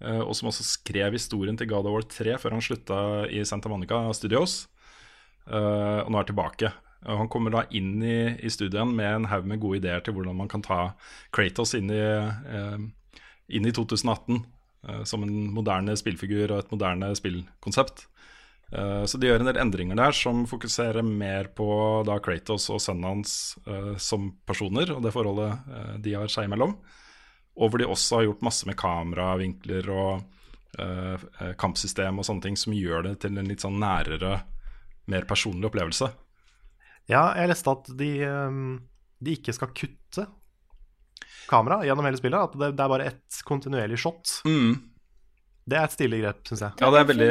Uh, 0.00 0.22
og 0.24 0.32
som 0.36 0.48
også 0.48 0.64
skrev 0.64 1.14
historien 1.16 1.56
til 1.56 1.68
God 1.68 1.88
of 1.88 1.94
War 1.94 2.08
3 2.08 2.38
før 2.40 2.56
han 2.56 2.64
slutta 2.64 2.98
i 3.28 3.44
Santa 3.48 3.68
Monica 3.72 4.00
Studios. 4.16 4.64
Uh, 5.44 6.02
og 6.02 6.10
nå 6.10 6.20
er 6.22 6.28
tilbake. 6.32 6.72
Og 7.06 7.20
han 7.20 7.30
kommer 7.30 7.54
da 7.54 7.64
inn 7.74 8.00
i, 8.02 8.18
i 8.42 8.50
studien 8.50 8.90
med 8.96 9.08
en 9.12 9.28
haug 9.30 9.46
med 9.48 9.60
gode 9.62 9.80
ideer 9.80 10.02
til 10.02 10.16
hvordan 10.16 10.38
man 10.38 10.50
kan 10.50 10.64
ta 10.64 10.80
Kratos 11.34 11.76
inn 11.78 11.92
i, 11.92 12.02
eh, 12.02 12.78
inn 13.54 13.68
i 13.68 13.74
2018 13.74 14.40
eh, 14.88 15.02
som 15.06 15.22
en 15.22 15.36
moderne 15.54 15.94
spillfigur 15.98 16.50
og 16.50 16.64
et 16.64 16.72
moderne 16.74 17.12
spillkonsept. 17.18 18.08
Eh, 18.72 19.04
Så 19.04 19.18
de 19.18 19.28
gjør 19.28 19.42
en 19.42 19.50
del 19.50 19.60
endringer 19.62 19.98
der 19.98 20.16
som 20.16 20.44
fokuserer 20.48 21.04
mer 21.06 21.50
på 21.54 21.68
da 22.06 22.18
Kratos 22.22 22.68
og 22.74 22.80
sønnen 22.82 23.08
hans 23.08 23.56
eh, 23.66 23.94
som 24.02 24.32
personer, 24.46 24.90
og 24.94 25.04
det 25.04 25.14
forholdet 25.14 25.68
eh, 25.70 25.92
de 26.02 26.16
har 26.18 26.32
seg 26.32 26.48
imellom. 26.48 26.74
Og 27.56 27.70
hvor 27.70 27.80
de 27.80 27.88
også 27.88 28.18
har 28.18 28.26
gjort 28.26 28.44
masse 28.44 28.66
med 28.68 28.76
kameravinkler 28.76 29.92
og 29.92 30.32
kampsystem 31.56 32.18
og 32.20 32.26
sånne 32.28 32.42
ting 32.44 32.56
som 32.60 32.74
gjør 32.76 33.06
det 33.06 33.12
til 33.22 33.38
en 33.40 33.46
litt 33.48 33.62
sånn 33.64 33.78
nærere, 33.80 34.42
mer 35.08 35.24
personlig 35.24 35.70
opplevelse. 35.70 36.10
Ja, 37.08 37.30
jeg 37.38 37.48
leste 37.48 37.72
at 37.72 37.88
de, 37.96 38.10
um, 38.28 38.58
de 39.24 39.38
ikke 39.38 39.54
skal 39.56 39.72
kutte 39.72 40.26
kamera 41.48 41.78
gjennom 41.86 42.04
hele 42.10 42.20
spillet. 42.20 42.50
At 42.50 42.58
det, 42.60 42.70
det 42.76 42.84
er 42.84 42.92
bare 42.92 43.08
ett 43.08 43.40
kontinuerlig 43.48 44.02
shot. 44.02 44.42
Mm. 44.44 44.74
Det 45.66 45.78
er 45.78 45.88
et 45.88 45.94
stilig 45.96 46.20
grep, 46.22 46.44
syns 46.46 46.62
jeg. 46.62 46.76
Ja, 46.78 46.90
det 46.94 47.00
er 47.00 47.08
veldig. 47.08 47.28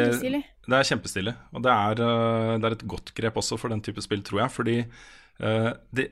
Det 0.65 0.75
er 0.75 0.87
kjempestilig. 0.89 1.33
Og 1.55 1.63
det 1.63 1.71
er, 1.71 2.01
eh, 2.03 2.53
det 2.59 2.67
er 2.67 2.75
et 2.75 2.87
godt 2.91 3.13
grep 3.15 3.39
også 3.39 3.57
for 3.61 3.71
den 3.71 3.83
type 3.85 4.03
spill, 4.03 4.23
tror 4.27 4.41
jeg. 4.43 4.51
Fordi 4.51 4.77
eh, 4.81 5.69
det, 5.95 6.09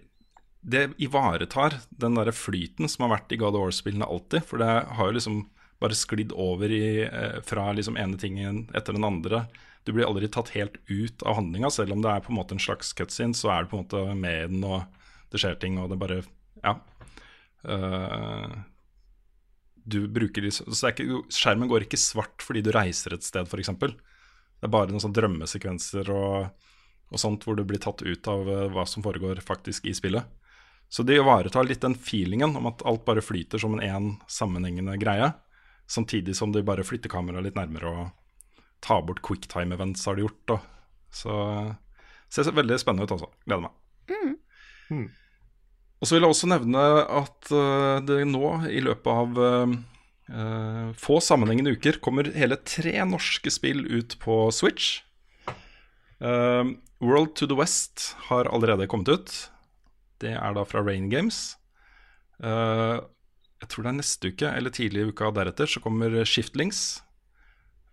det 0.64 0.86
ivaretar 1.04 1.82
den 1.90 2.16
derre 2.16 2.32
flyten 2.36 2.88
som 2.92 3.06
har 3.06 3.18
vært 3.18 3.36
i 3.36 3.42
God 3.42 3.60
of 3.60 3.66
War-spillene 3.66 4.08
alltid. 4.08 4.48
For 4.48 4.64
det 4.64 4.72
har 4.72 5.12
jo 5.12 5.18
liksom 5.20 5.44
bare 5.84 6.00
sklidd 6.00 6.32
over 6.40 6.72
i, 6.72 7.04
eh, 7.04 7.40
fra 7.44 7.68
liksom 7.76 8.00
ene 8.00 8.20
tingen 8.22 8.68
etter 8.78 8.96
den 8.96 9.04
andre. 9.04 9.46
Du 9.84 9.92
blir 9.92 10.08
aldri 10.08 10.30
tatt 10.32 10.54
helt 10.56 10.78
ut 10.88 11.24
av 11.28 11.36
handlinga, 11.42 11.68
selv 11.76 11.92
om 11.92 12.04
det 12.04 12.12
er 12.12 12.24
på 12.24 12.32
en 12.32 12.40
måte 12.40 12.56
en 12.56 12.64
slags 12.64 12.94
cutscene, 12.96 13.36
så 13.36 13.52
er 13.52 13.66
det 13.66 13.74
på 13.74 13.82
en 13.82 13.84
måte 13.84 14.04
med 14.16 14.38
i 14.46 14.52
den, 14.54 14.64
og 14.64 14.86
det 15.34 15.42
skjer 15.44 15.60
ting, 15.60 15.76
og 15.82 15.92
det 15.92 16.00
bare 16.00 16.22
Ja. 16.64 16.78
Eh, 17.68 18.54
du 19.84 20.06
bruker 20.08 20.46
de, 20.46 20.52
så 20.54 20.88
er 20.88 20.94
ikke, 20.94 21.24
Skjermen 21.34 21.70
går 21.72 21.86
ikke 21.86 22.00
svart 22.00 22.44
fordi 22.44 22.64
du 22.64 22.72
reiser 22.76 23.16
et 23.16 23.26
sted, 23.26 23.48
f.eks. 23.48 23.72
Det 23.84 24.68
er 24.68 24.72
bare 24.72 24.92
noen 24.92 25.04
sånne 25.04 25.18
drømmesekvenser 25.18 26.12
og, 26.14 26.70
og 27.12 27.20
sånt 27.20 27.44
hvor 27.44 27.58
du 27.60 27.66
blir 27.68 27.82
tatt 27.84 28.04
ut 28.06 28.30
av 28.32 28.48
eh, 28.48 28.70
hva 28.72 28.86
som 28.88 29.04
foregår 29.04 29.44
faktisk 29.44 29.90
i 29.92 29.96
spillet. 29.98 30.24
Så 30.94 31.04
de 31.04 31.18
ivaretar 31.18 31.66
litt 31.68 31.82
den 31.84 31.98
feelingen 31.98 32.56
om 32.60 32.70
at 32.70 32.84
alt 32.88 33.04
bare 33.08 33.24
flyter 33.26 33.60
som 33.60 33.76
en 33.76 33.84
én 33.84 34.12
sammenhengende 34.30 34.96
greie. 35.02 35.32
Samtidig 35.90 36.36
som 36.38 36.54
de 36.54 36.64
bare 36.64 36.86
flytter 36.86 37.12
kameraet 37.12 37.48
litt 37.48 37.58
nærmere 37.58 37.92
og 37.92 38.54
tar 38.84 39.02
bort 39.08 39.24
quicktime 39.26 39.76
events, 39.76 40.06
har 40.06 40.16
de 40.16 40.26
gjort. 40.26 40.42
Da. 40.52 40.60
Så 41.14 41.34
det 42.36 42.46
ser 42.46 42.56
veldig 42.56 42.78
spennende 42.82 43.08
ut, 43.08 43.16
altså. 43.16 43.32
Gleder 43.48 43.66
meg. 43.66 43.76
Mm. 44.92 45.08
Og 46.04 46.10
så 46.10 46.18
vil 46.18 46.26
jeg 46.26 46.36
også 46.36 46.48
nevne 46.52 46.80
at 47.16 47.50
eh, 47.56 48.02
det 48.04 48.26
nå, 48.28 48.48
i 48.68 48.82
løpet 48.84 49.08
av 49.08 49.38
eh, 49.40 50.90
få 51.00 51.22
sammenhengende 51.24 51.78
uker, 51.78 52.02
kommer 52.04 52.28
hele 52.36 52.58
tre 52.68 52.98
norske 53.08 53.54
spill 53.56 53.86
ut 53.88 54.18
på 54.20 54.36
Switch. 54.52 54.98
Uh, 56.24 56.76
World 57.04 57.34
to 57.36 57.48
the 57.48 57.56
West 57.56 58.14
har 58.30 58.48
allerede 58.52 58.88
kommet 58.92 59.12
ut. 59.12 59.32
Det 60.24 60.36
er 60.36 60.56
da 60.56 60.64
fra 60.68 60.84
Rain 60.84 61.08
Games. 61.12 61.56
Uh, 62.44 63.00
jeg 63.64 63.72
tror 63.72 63.88
det 63.88 63.92
er 63.94 64.00
neste 64.02 64.32
uke, 64.32 64.52
eller 64.52 64.76
tidlig 64.76 65.04
i 65.04 65.10
uka 65.12 65.32
deretter, 65.36 65.72
så 65.72 65.84
kommer 65.84 66.16
Shiftlings 66.28 67.02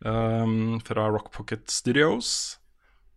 um, 0.03 0.79
fra 0.87 1.07
Rock 1.15 1.31
Pocket 1.35 1.71
Studios. 1.71 2.57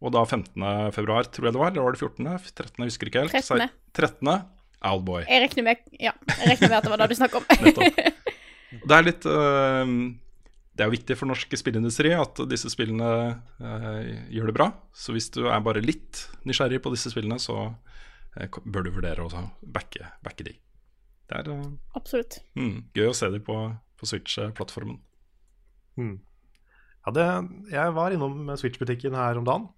Og 0.05 0.13
da 0.13 0.25
15. 0.25 0.57
februar, 0.93 1.29
tror 1.29 1.49
jeg 1.49 1.55
det 1.55 1.61
var. 1.61 1.73
Eller 1.73 1.85
var 1.85 1.95
det 1.95 2.01
14.? 2.01 2.27
13. 2.53 2.73
Jeg 2.77 2.91
husker 2.91 3.09
ikke 3.09 3.25
helt. 3.25 3.39
13.. 3.41 3.79
13. 3.97 4.35
Owlboy. 4.84 5.23
Jeg 5.27 5.45
regner 5.45 5.65
med, 5.69 5.86
ja, 6.01 6.11
jeg 6.27 6.49
regner 6.51 6.69
med 6.69 6.77
at 6.77 6.86
det 6.86 6.91
var 6.93 7.01
det 7.03 7.09
du 7.11 7.17
snakket 7.19 7.39
om. 7.39 7.47
Nettopp. 7.67 8.29
Det 8.73 8.95
er 8.95 9.03
litt 9.05 9.25
uh, 9.29 9.86
Det 10.73 10.81
er 10.81 10.88
jo 10.89 10.95
viktig 10.95 11.15
for 11.19 11.29
norsk 11.29 11.51
spillindustri 11.59 12.09
at 12.17 12.39
disse 12.49 12.71
spillene 12.73 13.09
uh, 13.61 13.99
gjør 14.34 14.49
det 14.49 14.55
bra. 14.57 14.71
Så 14.97 15.13
hvis 15.13 15.29
du 15.36 15.43
er 15.45 15.61
bare 15.65 15.84
litt 15.84 16.25
nysgjerrig 16.49 16.81
på 16.81 16.93
disse 16.95 17.13
spillene, 17.13 17.38
så 17.41 17.67
uh, 17.69 18.59
bør 18.65 18.88
du 18.88 18.93
vurdere 18.95 19.27
å 19.27 19.45
backe, 19.61 20.09
backe 20.25 20.47
de. 20.49 20.57
Det 21.29 21.39
er 21.39 21.53
Absolutt. 21.95 22.41
mm, 22.57 22.89
gøy 22.97 23.07
å 23.11 23.15
se 23.15 23.29
de 23.31 23.39
på, 23.45 23.55
på 24.01 24.09
Switch-plattformen. 24.09 24.97
Mm. 26.01 26.17
Ja, 27.05 27.13
det, 27.15 27.29
jeg 27.71 27.95
var 27.95 28.15
innom 28.15 28.51
Switch-butikken 28.59 29.15
her 29.17 29.39
om 29.39 29.47
dagen, 29.47 29.69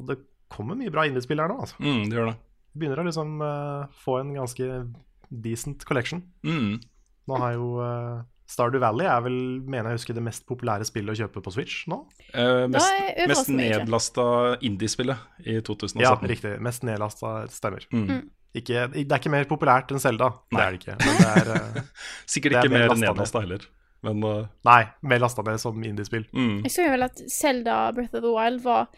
og 0.00 0.10
det 0.10 0.18
kommer 0.52 0.76
mye 0.76 0.92
bra 0.92 1.06
indiespill 1.08 1.40
her 1.40 1.50
nå. 1.52 1.62
Altså. 1.64 1.78
Mm, 1.80 2.08
det 2.10 2.18
gjør 2.18 2.32
det. 2.32 2.38
Begynner 2.72 3.02
å 3.02 3.06
liksom 3.06 3.40
uh, 3.44 3.88
få 4.04 4.18
en 4.22 4.34
ganske 4.36 4.68
decent 5.32 5.84
collection. 5.88 6.22
Mm. 6.46 6.80
Nå 7.30 7.40
har 7.40 7.56
jo 7.56 7.68
uh, 7.78 8.22
Stardew 8.52 8.82
Valley 8.82 9.08
er 9.08 9.22
vel, 9.24 9.36
mener 9.64 9.92
jeg 9.92 10.00
husker, 10.00 10.16
det 10.16 10.24
mest 10.26 10.44
populære 10.48 10.84
spillet 10.86 11.14
å 11.14 11.18
kjøpe 11.22 11.42
på 11.44 11.52
Switch 11.54 11.86
nå. 11.90 12.02
Eh, 12.34 12.66
mest 12.70 12.88
overrasker 12.90 13.30
mest 13.32 13.52
nedlasta 13.56 14.26
indiespillet 14.68 15.44
i 15.46 15.58
2017. 15.64 16.02
Ja, 16.04 16.14
riktig. 16.34 16.54
Mest 16.64 16.84
nedlasta 16.86 17.34
stemmer. 17.52 17.86
Mm. 17.94 18.26
Ikke, 18.52 18.84
det 18.92 19.06
er 19.06 19.20
ikke 19.22 19.32
mer 19.32 19.46
populært 19.48 19.94
enn 19.94 20.02
Selda, 20.02 20.28
det 20.52 20.60
er 20.60 20.74
det 20.74 20.82
ikke. 20.82 20.98
Men 21.00 21.22
det 21.22 21.30
er, 21.30 21.52
eh, 21.54 22.02
Sikkert 22.34 22.58
Det 22.58 22.60
er 22.60 22.68
ikke 22.68 22.74
mer 22.74 22.90
mer 22.90 23.00
nedlasta 23.06 23.44
heller. 23.44 23.64
Men 24.02 24.26
uh... 24.26 24.42
nei, 24.66 24.82
mer 25.06 25.22
lasta 25.22 25.44
ned 25.46 25.62
som 25.62 25.78
indiespill. 25.86 26.26
mm. 26.34 26.60
Jeg 26.66 26.74
så 26.74 26.90
vel 26.90 27.06
at 27.06 27.24
Zelda 27.30 27.78
Breath 27.96 28.18
of 28.18 28.26
the 28.26 28.34
Wild 28.34 28.60
var 28.66 28.90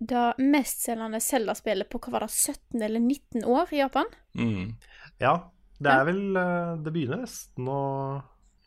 det 0.00 0.26
mestselgende 0.40 1.20
Zelda-spillet 1.20 1.90
på 1.92 2.00
hva 2.00 2.14
var 2.16 2.24
det, 2.24 2.32
17 2.32 2.82
eller 2.82 3.00
19 3.00 3.44
år 3.44 3.72
i 3.74 3.82
Japan. 3.82 4.08
Mm. 4.38 4.74
Ja, 5.20 5.34
det 5.80 5.92
er 5.92 6.04
vel 6.08 6.36
eh, 6.36 6.74
Det 6.80 6.92
begynner 6.94 7.24
nesten 7.24 7.68
å 7.68 7.80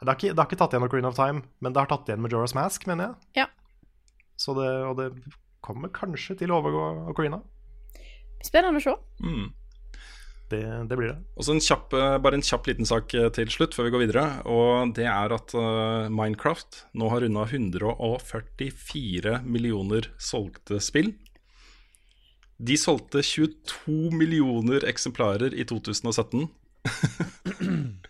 det 0.04 0.10
har, 0.10 0.18
ikke, 0.18 0.34
det 0.34 0.42
har 0.42 0.48
ikke 0.50 0.60
tatt 0.60 0.74
igjen 0.76 0.84
Ocarina 0.84 1.10
of 1.14 1.16
Time, 1.16 1.46
men 1.64 1.72
det 1.72 1.80
har 1.80 1.88
tatt 1.88 2.10
igjen 2.10 2.20
Majora's 2.20 2.52
Mask, 2.58 2.84
mener 2.90 3.06
jeg. 3.06 3.44
Ja. 3.44 3.46
Så 4.36 4.52
det, 4.58 4.68
og 4.84 4.98
det 5.00 5.06
kommer 5.64 5.94
kanskje 5.96 6.36
til 6.42 6.52
å 6.52 6.58
overgå 6.60 6.82
Ocarina. 7.14 7.40
Spennende 8.44 8.82
å 8.82 8.84
se. 8.84 8.98
Mm. 9.24 9.46
Det, 10.54 10.62
det 10.89 10.97
blir 10.99 11.10
det. 11.10 11.20
Og 11.38 11.45
så 11.47 11.56
en 11.56 11.64
kjapp, 11.64 11.93
eh, 11.97 12.18
bare 12.22 12.38
en 12.38 12.45
kjapp 12.45 12.68
liten 12.70 12.88
sak 12.89 13.14
eh, 13.18 13.30
til 13.34 13.49
slutt 13.54 13.74
før 13.76 13.88
vi 13.88 13.93
går 13.95 14.04
videre. 14.06 14.26
Og 14.49 14.93
det 14.97 15.08
er 15.10 15.30
at 15.34 15.54
eh, 15.58 16.10
Minecraft 16.14 16.72
nå 16.99 17.10
har 17.14 17.20
runda 17.26 17.43
144 17.49 19.39
millioner 19.47 20.04
solgte 20.22 20.78
spill. 20.84 21.10
De 22.64 22.78
solgte 22.80 23.24
22 23.26 24.12
millioner 24.14 24.86
eksemplarer 24.88 25.51
i 25.58 25.66
2017. 25.68 26.47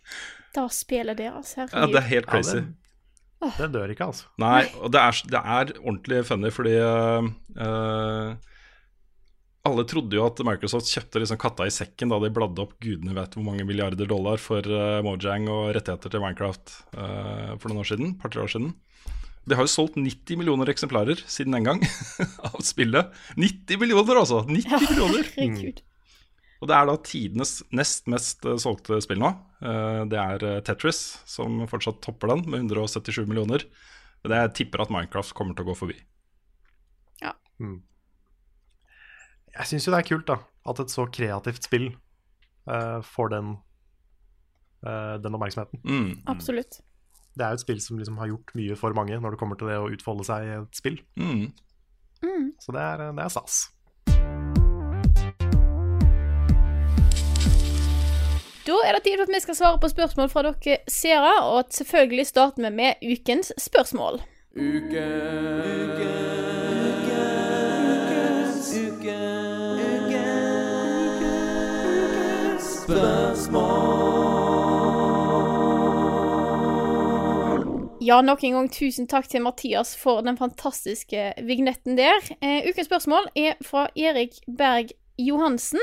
Da 0.54 0.68
spiller 0.70 1.18
deres, 1.18 1.56
Ja, 1.58 1.66
herregud. 1.66 1.94
det 1.96 2.02
er 2.04 2.10
helt 2.12 2.28
Ja, 2.28 2.32
crazy. 2.32 2.60
det, 3.42 3.52
det 3.58 3.70
dør 3.74 3.90
ikke, 3.90 4.06
altså. 4.12 4.28
Nei, 4.38 4.66
og 4.78 4.92
det 4.94 5.02
er, 5.02 5.22
det 5.34 5.42
er 5.42 5.72
ordentlig 5.82 6.20
funny, 6.28 6.52
fordi 6.54 6.76
uh, 6.78 7.26
eh, 7.58 8.36
alle 9.64 9.86
trodde 9.88 10.18
jo 10.18 10.26
at 10.28 10.42
Microsoft 10.44 10.90
kjøpte 10.92 11.22
liksom 11.24 11.40
katta 11.40 11.66
i 11.68 11.72
sekken 11.72 12.12
da 12.12 12.18
de 12.20 12.30
bladde 12.36 12.60
opp 12.66 12.74
gudene 12.84 13.14
vet 13.16 13.36
hvor 13.38 13.46
mange 13.46 13.64
milliarder 13.68 14.10
dollar 14.10 14.42
for 14.44 14.60
eh, 14.68 14.98
Mojang 15.06 15.46
og 15.52 15.70
rettigheter 15.78 16.12
til 16.12 16.24
Minecraft 16.24 16.74
uh, 16.98 17.54
for 17.62 17.70
noen 17.72 17.80
år 17.86 17.88
siden. 17.94 18.12
par-tre 18.20 18.44
år 18.44 18.52
siden. 18.52 18.74
De 19.48 19.56
har 19.56 19.64
jo 19.64 19.72
solgt 19.72 19.96
90 20.00 20.40
millioner 20.40 20.68
eksemplarer 20.72 21.20
siden 21.32 21.56
den 21.56 21.68
gang 21.68 21.80
av 22.50 22.60
spillet. 22.64 23.16
90 23.40 23.80
millioner, 23.80 24.20
altså! 24.20 24.42
90 24.52 24.84
millioner! 24.90 25.32
Herregud. 25.38 25.82
Og 26.64 26.70
det 26.72 26.76
er 26.78 26.88
da 26.88 26.98
tidenes 27.08 27.56
nest 27.76 28.12
mest 28.12 28.46
eh, 28.48 28.60
solgte 28.64 29.00
spill 29.04 29.24
nå. 29.24 29.32
Eh, 29.64 30.04
Det 30.12 30.20
er 30.20 30.46
Tetris 30.68 31.02
som 31.28 31.64
fortsatt 31.72 32.04
topper 32.04 32.36
den, 32.36 32.44
med 32.52 32.68
177 32.68 33.24
millioner. 33.32 33.64
Men 34.24 34.36
det 34.36 34.44
jeg 34.44 34.54
tipper 34.60 34.84
at 34.84 34.92
Minecraft 34.92 35.36
kommer 35.40 35.56
til 35.56 35.64
å 35.64 35.72
gå 35.72 35.80
forbi. 35.86 35.98
Jeg 39.54 39.70
syns 39.70 39.86
jo 39.86 39.94
det 39.94 40.00
er 40.02 40.08
kult 40.08 40.26
da 40.30 40.40
at 40.70 40.80
et 40.82 40.94
så 40.94 41.06
kreativt 41.14 41.68
spill 41.68 41.92
uh, 42.70 43.04
får 43.06 43.34
den, 43.36 43.52
uh, 44.88 45.16
den 45.22 45.38
oppmerksomheten. 45.38 45.82
Mm. 45.84 46.24
Absolutt. 46.32 46.80
Det 47.34 47.46
er 47.46 47.54
jo 47.54 47.60
et 47.60 47.66
spill 47.66 47.82
som 47.82 48.00
liksom 48.00 48.18
har 48.22 48.32
gjort 48.32 48.54
mye 48.58 48.78
for 48.80 48.96
mange 48.98 49.20
når 49.20 49.36
det 49.36 49.42
kommer 49.42 49.60
til 49.60 49.70
det 49.70 49.78
å 49.82 49.92
utfolde 49.94 50.26
seg 50.26 50.48
i 50.48 50.56
et 50.58 50.80
spill. 50.80 50.98
Mm. 51.20 51.46
Mm. 52.24 52.50
Så 52.62 52.74
det 52.74 52.82
er, 52.82 53.06
det 53.14 53.26
er 53.26 53.34
stas. 53.34 53.68
Da 58.64 58.78
er 58.88 58.96
det 58.96 59.04
tid 59.04 59.18
for 59.20 59.26
at 59.28 59.34
vi 59.36 59.44
skal 59.44 59.60
svare 59.60 59.82
på 59.84 59.92
spørsmål 59.92 60.30
fra 60.32 60.46
dere 60.48 60.78
seere, 60.88 61.34
og 61.52 61.74
selvfølgelig 61.76 62.30
starter 62.32 62.64
vi 62.64 62.76
med 62.80 63.04
ukens 63.04 63.52
spørsmål. 63.60 64.22
Ja, 78.04 78.22
nok 78.22 78.44
en 78.44 78.58
gang 78.58 78.66
tusen 78.72 79.08
takk 79.08 79.30
til 79.32 79.46
Mathias 79.46 79.94
for 79.96 80.22
den 80.26 80.36
fantastiske 80.38 81.30
vignetten 81.48 81.96
der. 81.96 82.20
Eh, 82.44 82.68
ukens 82.68 82.90
spørsmål 82.90 83.30
er 83.40 83.56
fra 83.64 83.88
Erik 83.96 84.42
Berg 84.58 84.92
Johansen, 85.18 85.80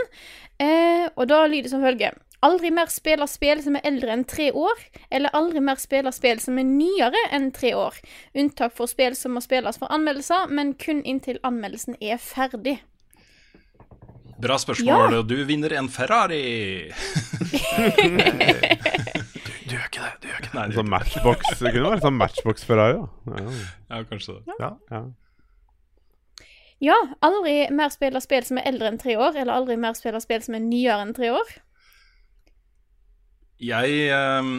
eh, 0.60 1.08
og 1.16 1.28
da 1.28 1.46
lyder 1.46 1.62
det 1.62 1.70
som 1.72 1.82
følger. 1.82 2.18
Aldri 2.42 2.70
mer 2.72 2.92
spille 2.92 3.26
spill 3.28 3.62
som 3.64 3.76
er 3.76 3.84
eldre 3.88 4.12
enn 4.12 4.24
tre 4.24 4.50
år, 4.52 4.84
eller 5.12 5.32
aldri 5.36 5.60
mer 5.64 5.80
spille 5.80 6.12
spill 6.12 6.40
som 6.40 6.58
er 6.58 6.68
nyere 6.68 7.24
enn 7.36 7.50
tre 7.52 7.74
år. 7.76 7.96
Unntak 8.34 8.76
for 8.76 8.88
spill 8.88 9.16
som 9.16 9.36
må 9.36 9.42
spilles 9.44 9.80
for 9.80 9.92
anmeldelser, 9.92 10.48
men 10.48 10.74
kun 10.80 11.02
inntil 11.04 11.40
anmeldelsen 11.44 11.96
er 12.00 12.16
ferdig. 12.16 12.78
Bra 14.40 14.56
spørsmål. 14.60 15.20
Du 15.28 15.36
vinner 15.48 15.74
en 15.78 15.88
Ferrari! 15.92 16.90
Du 19.70 19.76
gjør 19.76 19.86
ikke 19.86 20.02
det. 20.02 20.12
du 20.18 20.26
gjør 20.26 20.38
ikke 20.40 20.50
det. 20.50 20.54
Nei, 20.56 20.66
det 20.66 20.76
Sånn 20.80 20.88
matchbox 20.90 21.50
Det 21.60 21.70
kunne 21.70 21.90
vært 21.92 22.02
sånn 22.02 22.16
matchbox 22.18 22.64
Ferrari, 22.66 22.96
da. 22.98 23.38
Ja. 23.38 23.58
ja, 23.92 24.00
kanskje 24.10 24.38
det. 24.40 24.56
ja. 24.58 25.02
Ja, 26.80 26.96
aldri 27.20 27.54
mer 27.76 27.92
spille 27.92 28.22
spill 28.24 28.46
som 28.48 28.58
er 28.58 28.70
eldre 28.70 28.88
enn 28.88 28.98
tre 29.00 29.12
år, 29.20 29.36
eller 29.36 29.52
aldri 29.52 29.76
mer 29.76 29.92
spille 29.98 30.20
spill 30.24 30.40
som 30.42 30.56
er 30.56 30.64
nyere 30.64 31.04
enn 31.04 31.12
tre 31.16 31.28
år. 31.36 31.50
Jeg 33.60 34.06
ehm, 34.16 34.54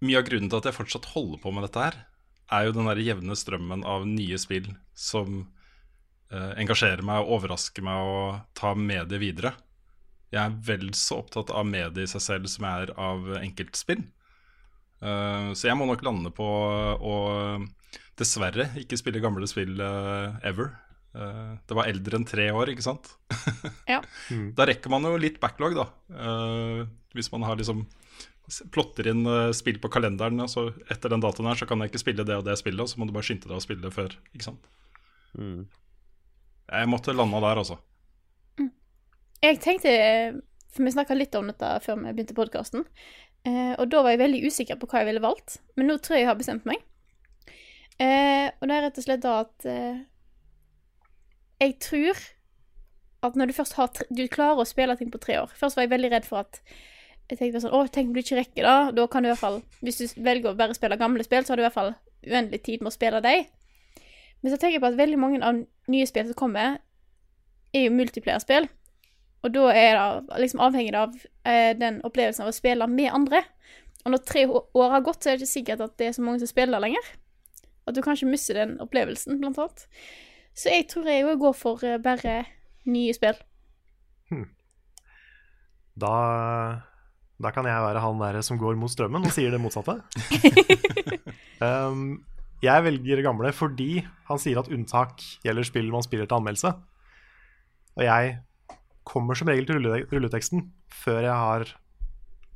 Mye 0.00 0.16
av 0.16 0.24
grunnen 0.24 0.48
til 0.48 0.62
at 0.62 0.70
jeg 0.70 0.78
fortsatt 0.78 1.10
holder 1.12 1.42
på 1.42 1.52
med 1.52 1.66
dette 1.66 1.82
her, 1.84 1.96
er 2.50 2.66
jo 2.66 2.72
den 2.72 2.88
der 2.88 3.02
jevne 3.04 3.36
strømmen 3.36 3.84
av 3.84 4.06
nye 4.08 4.38
spill 4.40 4.70
som 4.96 5.42
eh, 6.32 6.52
engasjerer 6.62 7.02
meg 7.06 7.24
og 7.24 7.40
overraske 7.40 7.84
meg 7.84 8.12
og 8.12 8.40
ta 8.58 8.74
mediet 8.78 9.20
videre. 9.22 9.54
Jeg 10.30 10.44
er 10.44 10.56
vel 10.62 10.92
så 10.94 11.20
opptatt 11.24 11.50
av 11.50 11.66
mediet 11.66 12.04
i 12.06 12.10
seg 12.10 12.22
selv 12.22 12.50
som 12.50 12.66
jeg 12.68 12.86
er 12.86 12.94
av 12.98 13.28
enkeltspill. 13.40 14.06
Eh, 15.00 15.50
så 15.56 15.70
jeg 15.70 15.78
må 15.78 15.88
nok 15.90 16.04
lande 16.06 16.32
på 16.34 16.46
å 16.46 17.18
dessverre 18.20 18.68
ikke 18.80 18.98
spille 19.00 19.22
gamle 19.22 19.48
spill 19.50 19.80
eh, 19.82 20.38
ever. 20.46 20.74
Eh, 21.16 21.54
det 21.66 21.76
var 21.76 21.90
eldre 21.90 22.20
enn 22.20 22.28
tre 22.28 22.50
år, 22.54 22.72
ikke 22.74 22.86
sant? 22.86 23.14
Ja. 23.90 24.02
Da 24.56 24.68
rekker 24.68 24.92
man 24.92 25.06
jo 25.08 25.16
litt 25.18 25.40
backlog, 25.42 25.74
da. 25.78 25.88
Eh, 26.14 26.84
hvis 27.16 27.32
man 27.34 27.46
har 27.48 27.58
liksom 27.58 27.86
plotter 28.74 29.06
inn 29.12 29.22
spill 29.54 29.76
på 29.78 29.90
kalenderen, 29.94 30.40
og 30.42 30.48
så 30.50 30.64
etter 30.90 31.12
den 31.12 31.22
datoen 31.22 31.46
her 31.46 31.58
så 31.58 31.68
kan 31.70 31.82
jeg 31.82 31.92
ikke 31.92 32.02
spille 32.02 32.24
det 32.26 32.34
og 32.40 32.46
det 32.48 32.56
spillet, 32.58 32.82
og 32.82 32.90
så 32.90 32.98
må 32.98 33.06
du 33.06 33.12
bare 33.14 33.26
skynde 33.28 33.46
deg 33.46 33.58
å 33.58 33.62
spille 33.62 33.84
det 33.84 33.92
før. 33.94 34.16
Ikke 34.34 34.48
sant? 34.48 34.66
Mm. 35.38 35.68
Jeg 36.70 36.90
måtte 36.90 37.14
lande 37.16 37.40
der, 37.42 37.62
altså. 37.62 37.80
Jeg 39.40 39.56
tenkte, 39.64 39.90
for 40.70 40.84
vi 40.84 40.92
snakka 40.92 41.16
litt 41.16 41.34
om 41.38 41.48
dette 41.48 41.72
før 41.84 41.98
vi 42.02 42.12
begynte 42.12 42.36
podkasten, 42.36 42.84
eh, 43.48 43.72
og 43.72 43.88
da 43.90 44.02
var 44.04 44.14
jeg 44.14 44.20
veldig 44.20 44.42
usikker 44.46 44.78
på 44.78 44.88
hva 44.90 45.00
jeg 45.00 45.08
ville 45.08 45.24
valgt, 45.24 45.58
men 45.80 45.88
nå 45.88 45.96
tror 45.98 46.18
jeg 46.18 46.26
jeg 46.26 46.30
har 46.30 46.38
bestemt 46.38 46.68
meg. 46.68 46.82
Eh, 48.00 48.52
og 48.60 48.68
det 48.68 48.76
er 48.76 48.84
rett 48.86 49.00
og 49.00 49.06
slett 49.06 49.24
da 49.24 49.32
at 49.42 49.66
eh, 49.68 50.04
jeg 51.60 51.74
tror 51.84 52.20
at 53.20 53.34
når 53.36 53.50
du 53.50 53.52
først 53.52 53.74
har 53.76 53.90
Du 54.08 54.22
klarer 54.32 54.62
å 54.62 54.68
spille 54.68 54.96
ting 54.96 55.10
på 55.12 55.20
tre 55.20 55.36
år. 55.42 55.50
Først 55.52 55.76
var 55.76 55.84
jeg 55.84 55.92
veldig 55.92 56.10
redd 56.14 56.28
for 56.28 56.40
at 56.40 56.62
jeg 57.30 57.38
tenkte 57.38 57.60
sånn, 57.62 57.74
å, 57.76 57.84
tenk 57.92 58.10
om 58.10 58.14
du 58.16 58.22
ikke 58.22 58.38
rekker 58.40 58.66
det. 58.66 58.94
Da 58.96 59.06
kan 59.06 59.22
du 59.22 59.28
i 59.28 59.32
hvert 59.32 59.42
fall, 59.42 59.60
Hvis 59.84 60.00
du 60.00 60.22
velger 60.24 60.50
å 60.50 60.58
bare 60.58 60.74
spille 60.74 60.98
gamle 60.98 61.24
spill, 61.26 61.44
så 61.44 61.52
har 61.52 61.60
du 61.60 61.62
i 61.62 61.66
hvert 61.68 61.76
fall 61.76 61.92
uendelig 62.26 62.62
tid 62.64 62.80
med 62.80 62.90
å 62.90 62.96
spille 62.96 63.20
dem. 63.24 63.44
Men 64.40 64.52
så 64.52 64.58
tenker 64.58 64.78
jeg 64.78 64.84
på 64.84 64.90
at 64.90 64.98
veldig 65.00 65.18
mange 65.20 65.40
av 65.44 65.62
nye 65.90 66.08
spill 66.08 66.28
som 66.28 66.38
kommer, 66.38 66.78
er 67.76 67.86
jo 67.86 67.94
multiplayerspill. 67.94 68.68
Og 69.44 69.54
da 69.54 69.66
er 69.72 69.96
det 69.96 70.40
liksom 70.42 70.62
avhengig 70.64 70.94
av 70.98 71.14
eh, 71.48 71.72
den 71.78 72.00
opplevelsen 72.04 72.44
av 72.44 72.52
å 72.52 72.56
spille 72.56 72.88
med 72.90 73.12
andre. 73.14 73.42
Og 74.04 74.14
når 74.14 74.24
tre 74.28 74.46
år 74.48 74.94
har 74.94 75.04
gått, 75.04 75.22
så 75.22 75.30
er 75.30 75.36
det 75.36 75.44
ikke 75.44 75.54
sikkert 75.54 75.84
at 75.84 75.96
det 76.00 76.08
er 76.08 76.16
så 76.16 76.24
mange 76.24 76.42
som 76.42 76.50
spiller 76.50 76.82
lenger. 76.82 77.12
At 77.88 77.96
du 77.96 78.02
kanskje 78.04 78.28
mister 78.28 78.58
den 78.58 78.76
opplevelsen, 78.82 79.40
blant 79.40 79.60
annet. 79.60 79.86
Så 80.56 80.72
jeg 80.72 80.88
tror 80.90 81.08
jeg 81.08 81.24
òg 81.28 81.40
går 81.40 81.56
for 81.56 81.86
eh, 81.86 82.00
bare 82.02 82.42
nye 82.90 83.14
spill. 83.16 83.38
Da, 86.00 86.14
da 87.42 87.52
kan 87.52 87.66
jeg 87.68 87.84
være 87.84 88.02
han 88.04 88.20
der 88.22 88.40
som 88.46 88.60
går 88.60 88.78
mot 88.80 88.92
strømmen 88.92 89.26
og 89.26 89.34
sier 89.34 89.52
det 89.52 89.60
motsatte. 89.60 89.98
um, 91.66 92.20
jeg 92.60 92.84
velger 92.84 93.22
gamle 93.24 93.52
fordi 93.56 94.02
han 94.28 94.40
sier 94.40 94.60
at 94.60 94.70
unntak 94.72 95.22
gjelder 95.44 95.66
spill 95.66 95.88
man 95.92 96.04
spiller 96.04 96.28
til 96.28 96.40
anmeldelse. 96.40 96.72
Og 97.96 98.04
jeg 98.04 98.36
kommer 99.08 99.38
som 99.38 99.48
regel 99.50 99.66
til 99.68 99.80
rulleteksten 100.12 100.68
før 101.00 101.24
jeg 101.24 101.36
har 101.44 101.64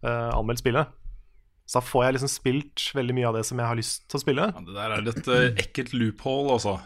uh, 0.04 0.30
anmeldt 0.36 0.62
spillet. 0.62 0.92
Så 1.64 1.80
da 1.80 1.86
får 1.88 2.04
jeg 2.04 2.16
liksom 2.16 2.30
spilt 2.30 2.88
veldig 2.96 3.16
mye 3.16 3.28
av 3.30 3.38
det 3.38 3.44
som 3.48 3.60
jeg 3.60 3.70
har 3.70 3.78
lyst 3.78 4.04
til 4.04 4.20
å 4.20 4.22
spille. 4.22 4.48
Ja, 4.52 4.64
det 4.66 4.76
der 4.76 4.94
er 4.94 5.06
litt 5.06 5.30
uh, 5.30 5.46
ekkelt 5.62 5.94
loophole, 5.96 6.58
altså. 6.58 6.76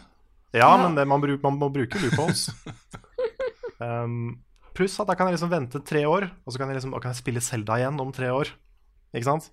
Ja, 0.55 0.69
men 0.81 0.95
det, 0.97 1.03
man, 1.05 1.21
bruk, 1.21 1.43
man 1.43 1.59
må 1.59 1.67
bruke 1.73 1.99
loopholes. 2.01 2.47
um, 3.83 4.39
pluss 4.77 4.95
at 5.03 5.11
da 5.11 5.17
kan 5.19 5.27
jeg 5.27 5.35
liksom 5.35 5.51
vente 5.51 5.83
tre 5.85 6.05
år, 6.09 6.29
og 6.41 6.55
så 6.55 6.61
kan 6.61 6.71
jeg, 6.71 6.79
liksom, 6.79 6.95
kan 6.95 7.11
jeg 7.11 7.19
spille 7.19 7.43
Selda 7.43 7.77
igjen 7.81 7.99
om 8.01 8.15
tre 8.15 8.31
år. 8.33 8.53
Ikke 9.11 9.27
sant? 9.27 9.51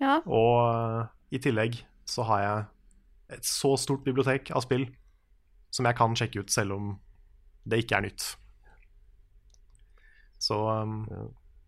Ja. 0.00 0.16
Og 0.24 0.56
uh, 0.64 1.04
i 1.30 1.42
tillegg 1.42 1.82
så 2.10 2.26
har 2.26 2.42
jeg 2.42 3.38
et 3.38 3.46
så 3.46 3.76
stort 3.78 4.02
bibliotek 4.06 4.50
av 4.56 4.64
spill 4.66 4.88
som 5.70 5.86
jeg 5.86 5.98
kan 5.98 6.16
sjekke 6.18 6.42
ut 6.42 6.50
selv 6.50 6.74
om 6.74 6.92
det 7.70 7.84
ikke 7.84 8.00
er 8.00 8.08
nytt. 8.08 8.24
Så 10.40 10.56
um, 10.56 11.04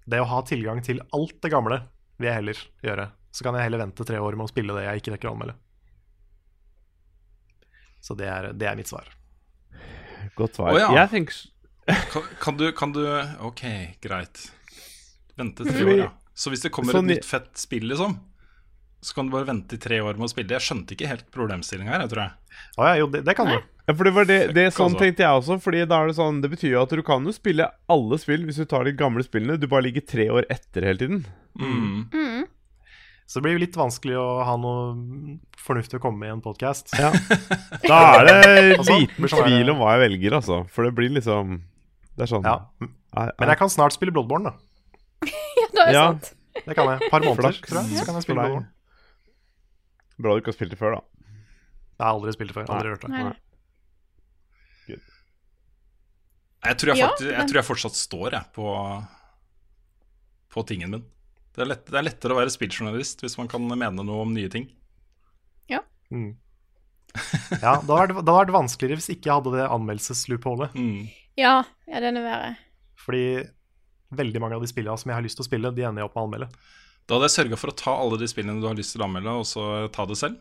det 0.08 0.18
å 0.22 0.28
ha 0.30 0.40
tilgang 0.48 0.80
til 0.84 1.02
alt 1.14 1.36
det 1.44 1.52
gamle 1.52 1.82
vil 2.18 2.30
jeg 2.30 2.40
heller 2.40 2.62
gjøre. 2.82 3.10
Så 3.32 3.46
kan 3.46 3.56
jeg 3.56 3.68
heller 3.68 3.84
vente 3.84 4.06
tre 4.08 4.18
år 4.20 4.36
med 4.36 4.48
å 4.48 4.50
spille 4.50 4.74
det 4.76 4.86
jeg 4.86 5.02
ikke 5.02 5.14
rekker 5.14 5.30
å 5.30 5.34
anmelde. 5.36 5.56
Så 8.02 8.16
det 8.18 8.26
er, 8.26 8.50
det 8.58 8.66
er 8.66 8.78
mitt 8.78 8.90
svar. 8.90 9.06
Godt 10.38 10.58
svar. 10.58 10.74
Oh, 10.74 10.80
ja. 10.80 10.90
Jeg 11.02 11.12
tenker 11.12 11.40
Kan, 12.12 12.26
kan, 12.40 12.58
du, 12.58 12.66
kan 12.78 12.92
du 12.94 13.02
OK, 13.42 13.62
greit. 14.02 14.44
Vente 15.38 15.66
tre 15.66 15.86
år, 15.86 15.96
ja. 16.04 16.10
Så 16.34 16.52
hvis 16.52 16.62
det 16.64 16.70
kommer 16.72 16.94
Sånn 16.94 17.10
et 17.10 17.18
nytt 17.18 17.28
fett 17.28 17.50
spill, 17.60 17.88
liksom, 17.90 18.14
så 19.02 19.14
kan 19.16 19.26
du 19.28 19.32
bare 19.34 19.48
vente 19.48 19.74
i 19.76 19.82
tre 19.82 19.98
år 20.00 20.14
med 20.14 20.28
å 20.28 20.30
spille. 20.30 20.54
Jeg 20.54 20.62
skjønte 20.62 20.94
ikke 20.94 21.08
helt 21.10 21.24
problemstillinga 21.34 21.90
her, 21.96 22.04
jeg 22.06 22.12
tror 22.12 22.22
jeg. 22.22 22.32
Ah, 22.78 22.86
ja, 22.92 22.94
jo, 23.02 23.08
det, 23.10 23.24
det 23.26 23.34
kan 23.36 23.48
du. 23.50 23.56
Ja, 23.88 23.94
for 23.98 24.06
det 24.06 24.12
var 24.14 24.24
det, 24.28 24.36
det 24.54 24.68
Sånn 24.76 24.92
Altså. 24.92 25.00
tenkte 25.02 25.24
jeg 25.24 25.38
også. 25.42 25.56
Fordi 25.64 25.80
da 25.90 25.96
er 26.02 26.06
Det 26.12 26.14
sånn 26.14 26.36
Det 26.44 26.50
betyr 26.52 26.70
jo 26.76 26.82
at 26.84 26.92
du 26.94 27.02
kan 27.02 27.24
jo 27.26 27.32
spille 27.34 27.66
alle 27.90 28.18
spill 28.22 28.44
hvis 28.46 28.60
du 28.62 28.64
tar 28.70 28.84
de 28.86 28.92
gamle 28.94 29.24
spillene. 29.26 29.58
Du 29.58 29.66
bare 29.66 29.82
ligger 29.88 30.04
tre 30.06 30.28
år 30.30 30.46
etter 30.52 30.86
hele 30.86 31.00
tiden. 31.02 31.24
Mm. 31.58 32.44
Så 33.26 33.40
det 33.40 33.42
blir 33.46 33.56
jo 33.56 33.62
litt 33.64 33.76
vanskelig 33.78 34.14
å 34.20 34.26
ha 34.46 34.54
noe 34.60 35.38
fornuftig 35.58 35.98
å 35.98 36.02
komme 36.04 36.20
med 36.22 36.30
i 36.30 36.34
en 36.36 36.44
podkast. 36.44 36.92
Ja. 36.98 37.10
Da 37.90 37.98
er 38.20 38.28
det 38.28 38.84
liten 38.86 39.26
tvil 39.32 39.72
om 39.74 39.80
hva 39.82 39.96
jeg 39.96 40.04
velger, 40.06 40.36
altså. 40.38 40.60
For 40.70 40.86
det 40.86 40.94
blir 40.94 41.10
liksom 41.16 41.58
Det 42.14 42.26
er 42.28 42.30
sånn 42.36 42.46
Ja. 42.46 42.60
Men 42.82 43.50
jeg 43.50 43.58
kan 43.58 43.72
snart 43.72 43.96
spille 43.96 44.14
Bloodborne, 44.14 44.52
da. 44.52 44.54
Ja, 45.58 45.66
det 45.72 45.82
er 45.88 45.92
Ja. 45.96 46.06
sant. 46.12 46.32
Det 46.66 46.76
kan 46.76 46.86
jeg. 46.92 47.00
Et 47.02 47.10
par 47.10 47.20
måneder, 47.24 47.48
Flaks. 47.50 47.66
tror 47.66 47.82
jeg. 47.82 47.98
Så 47.98 48.04
kan 48.06 48.14
jeg 48.20 48.26
spille 48.28 48.38
Bloodborne. 48.44 48.68
Bra 50.22 50.34
du 50.34 50.42
ikke 50.42 50.52
har 50.52 50.58
spilt 50.58 50.74
det 50.74 50.80
før, 50.80 50.98
da. 50.98 51.30
Jeg 51.98 52.04
har 52.04 52.12
aldri 52.16 52.34
spilt 52.36 52.52
det 52.52 52.58
før. 52.58 52.68
Aldri 52.76 52.94
hørt 52.94 53.06
det. 53.06 53.12
Nei. 53.12 53.32
Jeg 56.62 56.78
tror 56.78 56.92
jeg, 56.92 56.98
Ja, 57.00 57.08
faktisk, 57.10 57.30
jeg, 57.32 57.46
tror 57.50 57.58
jeg 57.58 57.66
fortsatt 57.66 57.96
står 57.98 58.34
jeg, 58.36 58.48
på, 58.54 58.66
på 60.54 60.62
tingen 60.68 60.92
min. 60.94 61.02
Det 61.52 61.64
er, 61.64 61.68
lett, 61.72 61.82
det 61.90 61.98
er 61.98 62.06
lettere 62.06 62.36
å 62.36 62.38
være 62.38 62.52
spilljournalist 62.54 63.24
hvis 63.24 63.34
man 63.40 63.50
kan 63.50 63.66
mene 63.66 64.06
noe 64.06 64.22
om 64.22 64.30
nye 64.32 64.50
ting. 64.52 64.70
Mm. 66.12 66.36
Ja, 67.62 67.80
Da 67.84 67.96
hadde 68.00 68.12
det 68.12 68.20
hadde 68.20 68.36
vært 68.36 68.54
vanskeligere 68.54 69.00
hvis 69.00 69.10
ikke 69.12 69.28
jeg 69.28 69.40
hadde 69.40 69.56
det 69.56 69.66
anmeldelsesloopholet. 69.72 70.76
Mm. 70.76 71.08
Ja, 71.40 71.56
ja, 71.88 72.04
den 72.04 72.20
er 72.20 72.26
verre. 72.26 72.52
Fordi 73.00 73.24
veldig 74.12 74.40
mange 74.44 74.58
av 74.58 74.64
de 74.64 74.68
spillene 74.68 75.00
som 75.00 75.12
jeg 75.12 75.18
har 75.18 75.24
lyst 75.24 75.38
til 75.40 75.44
å 75.46 75.48
spille, 75.48 75.72
de 75.72 75.84
ender 75.88 76.04
jeg 76.04 76.10
opp 76.10 76.16
med 76.16 76.22
å 76.22 76.26
anmelde. 76.28 76.48
Da 77.06 77.16
hadde 77.16 77.28
jeg 77.28 77.36
sørga 77.36 77.58
for 77.58 77.72
å 77.72 77.76
ta 77.76 77.94
alle 77.98 78.18
de 78.20 78.28
spillene 78.30 78.62
du 78.62 78.68
har 78.68 78.78
lyst 78.78 78.94
til 78.94 79.02
å 79.02 79.08
anmelde, 79.08 79.34
og 79.42 79.46
så 79.48 79.66
ta 79.94 80.06
det 80.08 80.18
selv. 80.20 80.38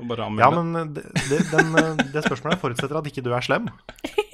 Og 0.00 0.08
bare 0.10 0.26
anmelde. 0.26 0.44
Ja, 0.44 0.50
men 0.58 0.94
det, 0.96 1.04
det, 1.30 1.40
den, 1.52 2.00
det 2.12 2.24
spørsmålet 2.26 2.62
forutsetter 2.62 2.98
at 2.98 3.10
ikke 3.10 3.22
du 3.24 3.30
er 3.34 3.44
slem. 3.46 3.70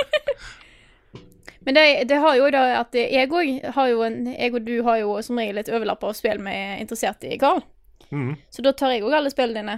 Men 1.60 1.76
det, 1.76 1.82
det 2.08 2.16
har 2.22 2.38
jo 2.38 2.46
da 2.48 2.62
at 2.78 2.96
jeg 2.96 3.28
òg 3.28 3.66
har 3.76 3.88
jo 3.90 3.98
en 4.06 4.30
Jeg 4.32 4.54
og 4.56 4.62
du 4.64 4.78
har 4.86 5.02
jo 5.02 5.18
som 5.20 5.36
regel 5.36 5.60
et 5.60 5.68
overlapp 5.68 6.06
av 6.08 6.14
spill 6.16 6.40
vi 6.40 6.54
er 6.56 6.80
interessert 6.80 7.20
i, 7.28 7.36
Carl. 7.38 7.60
Mm. 8.08 8.32
Så 8.50 8.64
da 8.64 8.72
tar 8.72 8.94
jeg 8.94 9.04
òg 9.04 9.12
alle 9.18 9.32
spillene 9.32 9.60
dine. 9.60 9.76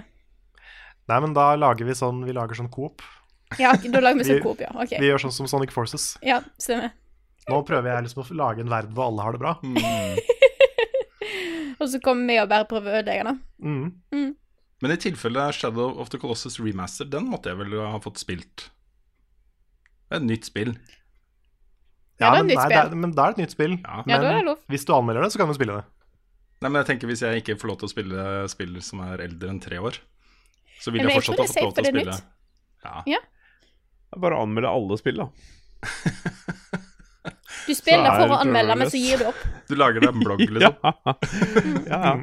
Nei, 1.11 1.19
men 1.19 1.35
da 1.35 1.49
lager 1.59 1.83
vi 1.83 1.95
sånn 1.99 2.23
Vi 2.23 2.33
lager 2.33 2.55
sånn 2.55 2.71
coop. 2.71 3.03
Ja, 3.59 3.75
da 3.75 3.99
lager 3.99 4.21
vi 4.21 4.27
sånn 4.31 4.41
Coop, 4.41 4.63
ja. 4.63 4.71
Okay. 4.73 4.97
Vi 5.03 5.11
gjør 5.11 5.25
sånn 5.27 5.35
som 5.35 5.49
Sonic 5.51 5.75
Forces. 5.75 6.13
Ja, 6.25 6.39
stemmer. 6.61 6.95
Nå 7.51 7.59
prøver 7.67 7.91
jeg 7.91 8.07
liksom 8.07 8.23
å 8.23 8.39
lage 8.39 8.63
en 8.63 8.71
verden 8.71 8.95
hvor 8.95 9.11
alle 9.11 9.25
har 9.27 9.35
det 9.35 9.41
bra. 9.43 9.57
Og 11.79 11.89
så 11.89 11.99
kommer 12.03 12.29
vi 12.29 12.39
og 12.41 12.49
bare 12.51 12.67
prøver 12.69 12.91
å 12.91 13.01
ødelegge 13.01 13.27
det. 13.29 13.35
Mm. 13.63 14.33
Men 14.83 14.91
i 14.93 14.99
tilfelle 14.99 15.45
Shadow 15.55 15.99
of 16.01 16.11
the 16.11 16.19
Colossus 16.19 16.59
Remaster, 16.59 17.07
den 17.07 17.29
måtte 17.31 17.53
jeg 17.53 17.61
vel 17.61 17.77
ha 17.79 17.99
fått 18.03 18.19
spilt. 18.21 18.67
Det 20.09 20.17
er 20.17 20.21
et 20.21 20.27
nytt 20.27 20.49
spill. 20.49 20.73
Ja, 22.21 22.29
det 22.29 22.29
er 22.29 22.35
et 22.35 22.43
men, 22.43 22.49
nytt 22.51 22.59
nei, 22.59 22.65
spill. 22.67 22.75
Det 22.75 22.83
er, 22.83 23.01
men 23.03 23.13
da 23.15 23.25
er 23.25 23.31
det 23.33 23.37
et 23.37 23.43
nytt 23.43 23.55
spill. 23.55 23.75
Ja. 23.79 24.01
Ja, 24.05 24.19
det 24.21 24.33
Men 24.35 24.49
lov. 24.51 24.59
hvis 24.69 24.85
du 24.85 24.93
anmelder 24.95 25.25
det, 25.25 25.31
så 25.33 25.41
kan 25.41 25.49
du 25.49 25.55
spille 25.57 25.77
det. 25.79 25.85
Nei, 26.63 26.69
men 26.69 26.79
jeg 26.79 26.87
tenker 26.91 27.09
Hvis 27.11 27.23
jeg 27.25 27.41
ikke 27.41 27.57
får 27.59 27.71
lov 27.73 27.79
til 27.81 27.89
å 27.89 27.91
spille 27.91 28.27
spill 28.53 28.77
som 28.85 29.01
er 29.03 29.23
eldre 29.25 29.49
enn 29.51 29.59
tre 29.63 29.79
år, 29.83 29.97
så 30.79 30.93
vil 30.93 31.03
jeg 31.03 31.11
jeg 31.11 31.19
fortsatt 31.19 31.41
ha 31.41 31.47
fått 31.49 31.63
lov 31.63 31.73
til 31.75 31.83
å 31.83 31.89
spille. 31.89 32.05
det 32.11 32.19
spille. 32.19 32.33
Ja. 32.83 33.03
Ja. 33.15 33.19
Bare 34.23 34.39
anmelde 34.43 34.69
alle 34.69 34.99
spill, 34.99 35.23
da. 35.23 35.29
Du 37.67 37.73
spiller 37.75 38.09
er 38.09 38.19
for 38.19 38.33
å 38.35 38.39
anmelde, 38.43 38.75
men 38.77 38.89
så 38.91 38.99
gir 38.99 39.17
du 39.23 39.25
opp. 39.31 39.41
Du 39.69 39.75
lager 39.79 39.99
deg 40.03 40.09
en 40.13 40.23
blogg, 40.23 40.43
liksom. 40.55 40.73
ja, 41.87 41.99
ja. 42.03 42.13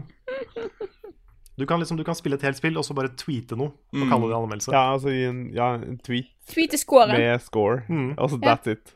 Du 1.61 1.67
kan, 1.69 1.81
liksom, 1.83 1.97
du 2.01 2.05
kan 2.05 2.15
spille 2.17 2.37
et 2.39 2.43
helt 2.47 2.57
spill 2.57 2.79
og 2.81 2.85
så 2.87 2.95
bare 2.97 3.11
tweete 3.21 3.57
noe 3.59 3.69
og 3.75 3.99
Mm. 4.01 4.09
kalle 4.09 4.29
det 4.31 4.37
anmeldelse. 4.39 4.73
ja 4.73 4.85
altså 4.95 5.11
gi 5.13 5.25
en, 5.29 5.41
ja, 5.53 5.75
en 5.77 5.99
tweet 6.01 6.31
Tweete-scoren. 6.49 7.13
med 7.19 7.43
score. 7.45 7.83
Mm. 7.89 8.15
Altså 8.17 8.39
Ja. 8.43 8.55
that's 8.57 8.71
it. 8.73 8.95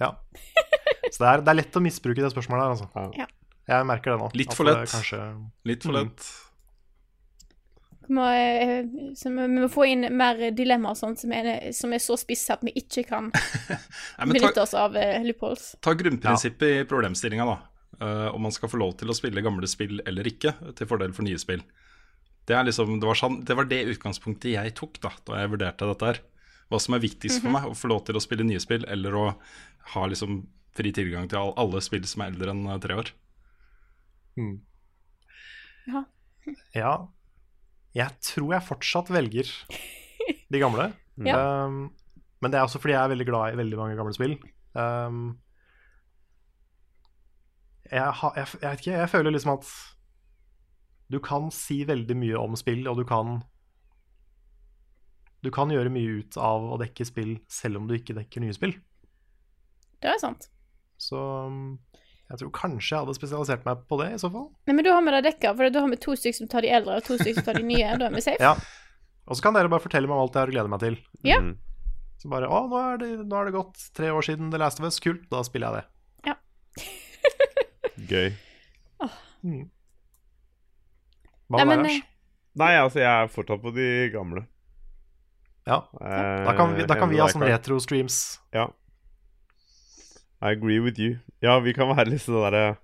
Ja. 0.00 0.10
Så 1.10 1.18
det 1.22 1.28
er, 1.30 1.40
det 1.40 1.48
er 1.48 1.54
lett 1.62 1.72
å 1.78 1.80
misbruke 1.80 2.20
det 2.20 2.32
spørsmålet 2.34 2.60
her, 2.60 2.70
altså. 2.74 3.16
Ja. 3.16 3.26
Jeg 3.66 3.86
merker 3.88 4.12
det 4.12 4.20
nå. 4.20 4.28
Litt 4.36 4.52
for 4.52 4.64
lett. 4.68 4.90
Kanskje... 4.92 5.20
Litt 5.64 5.82
for 5.82 5.92
Mm. 5.92 6.02
lett. 6.04 6.20
Vi 6.20 6.53
må, 8.12 8.24
eh, 8.28 8.88
så 9.16 9.30
vi 9.32 9.46
vi 9.46 9.62
må 9.62 9.68
få 9.72 9.86
inn 9.90 10.08
mer 10.16 10.40
dilemmaer 10.56 10.98
sånn, 10.98 11.16
som, 11.20 11.32
er, 11.32 11.70
som 11.76 11.92
er 11.94 12.02
så 12.02 12.16
spisse 12.20 12.54
at 12.54 12.64
vi 12.66 12.74
ikke 12.80 13.06
kan 13.08 13.30
Nei, 13.32 13.78
ta, 13.78 14.26
benytte 14.28 14.64
oss 14.64 14.74
av 14.78 14.96
uh, 14.98 15.20
loopholes. 15.24 15.74
ta 15.84 15.94
grunnprinsippet 15.98 16.82
i 16.82 16.84
problemstillinga, 16.90 17.46
da. 17.48 17.60
Uh, 17.94 18.28
om 18.34 18.42
man 18.42 18.52
skal 18.52 18.68
få 18.72 18.80
lov 18.80 18.96
til 18.98 19.12
å 19.12 19.16
spille 19.16 19.44
gamle 19.44 19.68
spill 19.70 20.02
eller 20.04 20.26
ikke, 20.28 20.56
til 20.76 20.90
fordel 20.90 21.14
for 21.16 21.26
nye 21.26 21.40
spill. 21.40 21.62
Det, 22.44 22.56
er 22.56 22.66
liksom, 22.66 22.98
det, 23.00 23.08
var 23.08 23.18
sånn, 23.18 23.40
det 23.46 23.56
var 23.56 23.68
det 23.70 23.84
utgangspunktet 23.94 24.52
jeg 24.52 24.74
tok 24.76 24.98
da 25.04 25.14
da 25.24 25.40
jeg 25.40 25.52
vurderte 25.54 25.88
dette 25.88 26.10
her. 26.10 26.20
Hva 26.72 26.80
som 26.80 26.96
er 26.96 27.04
viktigst 27.04 27.44
for 27.44 27.52
meg, 27.54 27.68
å 27.68 27.76
få 27.76 27.88
lov 27.92 28.04
til 28.08 28.18
å 28.18 28.22
spille 28.24 28.44
nye 28.46 28.60
spill 28.60 28.84
eller 28.90 29.16
å 29.16 29.24
ha 29.94 30.06
liksom 30.10 30.42
fri 30.74 30.90
tilgang 30.94 31.28
til 31.30 31.38
all, 31.40 31.52
alle 31.60 31.80
spill 31.84 32.04
som 32.08 32.24
er 32.24 32.32
eldre 32.32 32.54
enn 32.54 32.64
eh, 32.66 32.80
tre 32.82 32.96
år. 32.98 33.10
Mm. 34.40 34.54
Ja. 35.86 36.04
Ja. 36.74 36.94
Jeg 37.94 38.10
tror 38.26 38.56
jeg 38.56 38.66
fortsatt 38.66 39.12
velger 39.14 39.50
de 40.52 40.60
gamle. 40.62 40.90
Ja. 41.22 41.38
Um, 41.66 41.92
men 42.42 42.52
det 42.52 42.58
er 42.58 42.66
også 42.66 42.80
fordi 42.82 42.96
jeg 42.96 43.04
er 43.04 43.12
veldig 43.14 43.26
glad 43.28 43.54
i 43.54 43.58
veldig 43.60 43.80
mange 43.80 43.96
gamle 43.98 44.14
spill. 44.16 44.36
Um, 44.74 45.38
jeg, 47.90 48.02
ha, 48.02 48.30
jeg, 48.36 48.48
jeg 48.60 48.70
vet 48.70 48.82
ikke, 48.82 48.98
jeg 48.98 49.12
føler 49.12 49.34
liksom 49.34 49.54
at 49.54 49.70
du 51.12 51.20
kan 51.22 51.50
si 51.54 51.82
veldig 51.86 52.16
mye 52.16 52.40
om 52.40 52.56
spill, 52.58 52.86
og 52.88 52.96
du 52.98 53.04
kan 53.08 53.42
Du 55.44 55.50
kan 55.52 55.68
gjøre 55.68 55.92
mye 55.92 56.22
ut 56.24 56.38
av 56.40 56.64
å 56.72 56.78
dekke 56.80 57.04
spill 57.04 57.34
selv 57.52 57.76
om 57.76 57.88
du 57.88 57.98
ikke 57.98 58.14
dekker 58.16 58.40
nye 58.40 58.54
spill. 58.56 58.72
Det 60.00 60.08
er 60.08 60.16
sant. 60.22 60.46
Så 60.96 61.20
um, 61.20 61.76
jeg 62.30 62.40
tror 62.40 62.50
kanskje 62.56 62.94
jeg 62.94 63.02
hadde 63.04 63.14
spesialisert 63.18 63.66
meg 63.68 63.82
på 63.90 63.98
det, 64.00 64.08
i 64.16 64.20
så 64.22 64.30
fall. 64.32 64.46
Nei, 64.68 64.74
men 64.78 64.86
da 64.86 64.94
har 64.96 65.04
vi 65.04 65.12
det 65.14 65.20
dekka, 65.26 65.52
for 65.58 65.74
da 65.74 65.82
har 65.84 65.90
vi 65.92 65.98
to 66.00 66.14
stykker 66.16 66.38
som 66.40 66.48
tar 66.54 66.64
de 66.64 66.70
eldre, 66.72 66.96
og 67.00 67.04
to 67.06 67.18
stykker 67.20 67.40
som 67.42 67.48
tar 67.50 67.58
de 67.60 67.66
nye. 67.68 67.90
Da 68.00 68.08
er 68.08 68.14
vi 68.16 68.22
safe. 68.24 68.40
Ja. 68.40 68.54
Og 69.28 69.36
så 69.38 69.44
kan 69.44 69.56
dere 69.56 69.70
bare 69.72 69.84
fortelle 69.84 70.08
meg 70.08 70.16
om 70.16 70.24
alt 70.24 70.34
jeg 70.36 70.42
har 70.44 70.52
å 70.52 70.54
glede 70.56 70.72
meg 70.72 70.80
til. 70.84 70.96
Ja. 71.24 71.38
Mm. 71.44 71.54
Så 72.22 72.30
bare 72.32 72.48
Å, 72.48 72.62
nå 72.70 72.80
er, 72.80 72.98
det, 73.02 73.10
nå 73.28 73.36
er 73.40 73.50
det 73.50 73.54
gått 73.56 73.84
tre 73.96 74.08
år 74.14 74.24
siden 74.24 74.48
The 74.52 74.60
Last 74.62 74.80
of 74.80 74.88
Us. 74.88 75.00
Kult, 75.04 75.26
da 75.32 75.42
spiller 75.44 75.68
jeg 75.68 75.76
det. 75.76 76.32
Ja. 76.32 76.36
Gøy. 78.14 78.28
Hva 81.44 81.60
Nei, 81.60 81.64
med 81.68 81.68
men, 81.68 81.84
deg, 81.84 81.98
Lars? 82.00 82.10
Nei, 82.64 82.70
altså, 82.80 83.02
jeg 83.02 83.10
er 83.10 83.32
fortsatt 83.34 83.60
på 83.64 83.72
de 83.76 83.88
gamle. 84.14 84.46
Ja. 85.68 85.82
Eh, 86.00 86.44
Da 86.46 86.54
kan 86.56 86.72
vi, 86.76 86.86
da 86.88 86.96
kan 86.96 87.12
vi 87.12 87.20
ha 87.20 87.28
sånn 87.32 87.44
retro-streams. 87.44 88.20
Ja. 88.56 88.68
I 90.44 90.52
agree 90.52 90.80
with 90.84 91.00
you. 91.00 91.16
Ja, 91.40 91.56
vi 91.64 91.72
kan 91.76 91.88
være 91.94 92.10
litt 92.12 92.24
sånn 92.24 92.42
derre 92.44 92.76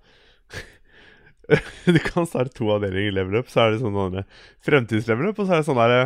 Du 1.85 1.99
kan 2.01 2.25
starte 2.29 2.55
to 2.57 2.69
avdelinger 2.73 3.11
i 3.11 3.15
level 3.15 3.37
up, 3.41 3.49
så 3.51 3.65
er 3.65 3.73
det 3.73 3.81
sånn 3.83 3.97
andre 3.99 4.25
fremtidslevel 4.65 5.29
up, 5.29 5.41
og 5.41 5.47
så 5.47 5.57
er 5.57 5.61
det 5.61 5.67
sånn 5.69 5.81
derre 5.81 6.03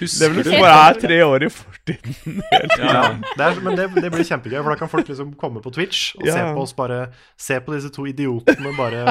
Husker 0.00 0.30
det 0.34 0.46
er 0.46 0.52
vel 0.52 0.60
bare 0.62 0.74
er 0.90 0.98
tre 1.02 1.16
år 1.26 1.44
i 1.46 1.48
fortiden. 1.50 2.36
Ja. 2.80 3.00
Det 3.36 3.42
er, 3.44 3.56
men 3.64 3.74
det, 3.76 3.86
det 3.98 4.10
blir 4.12 4.22
kjempegøy, 4.26 4.60
for 4.62 4.70
da 4.72 4.76
kan 4.78 4.90
folk 4.92 5.08
liksom 5.10 5.32
komme 5.40 5.60
på 5.64 5.72
Twitch 5.74 6.12
og 6.20 6.28
se 6.28 6.42
på 6.54 6.62
oss 6.62 6.72
bare 6.78 6.98
Se 7.40 7.56
på 7.64 7.74
disse 7.74 7.90
to 7.92 8.04
idiotene 8.08 8.70
bare 8.76 9.02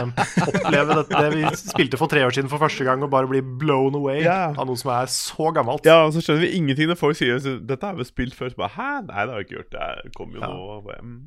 oppleve 0.45 0.95
dette 1.01 1.21
det 1.25 1.31
vi 1.35 1.43
spilte 1.59 1.99
for 1.99 2.07
tre 2.11 2.23
år 2.27 2.31
siden 2.35 2.49
for 2.51 2.61
første 2.61 2.85
gang, 2.87 3.03
og 3.03 3.11
bare 3.11 3.27
bli 3.31 3.41
blown 3.41 3.97
away 3.99 4.21
Ja. 4.23 4.53
av 4.55 4.69
noe 4.69 4.79
som 4.79 4.93
er 4.95 5.09
så 5.11 5.49
gammelt. 5.55 5.85
Ja, 5.89 6.05
og 6.07 6.13
så 6.15 6.23
skjønner 6.23 6.45
vi 6.47 6.53
ingenting 6.59 6.87
når 6.93 6.99
folk 7.01 7.19
sier 7.19 7.41
så, 7.43 7.57
Dette 7.59 7.85
har 7.91 7.99
vi 7.99 8.07
spilt 8.07 8.37
før. 8.37 8.53
Så 8.53 8.61
bare, 8.63 8.71
Hæ? 8.77 8.89
Nei, 9.09 9.25
det 9.25 9.33
har 9.35 9.41
vi 9.41 9.47
ikke 9.49 9.57
gjort. 9.59 9.75
Det 10.05 10.15
kommer 10.15 10.39
jo 10.39 10.41
Ja. 10.45 10.53
nå. 10.53 10.71
og 10.77 10.87
Bare, 10.87 11.03
mm. 11.03 11.19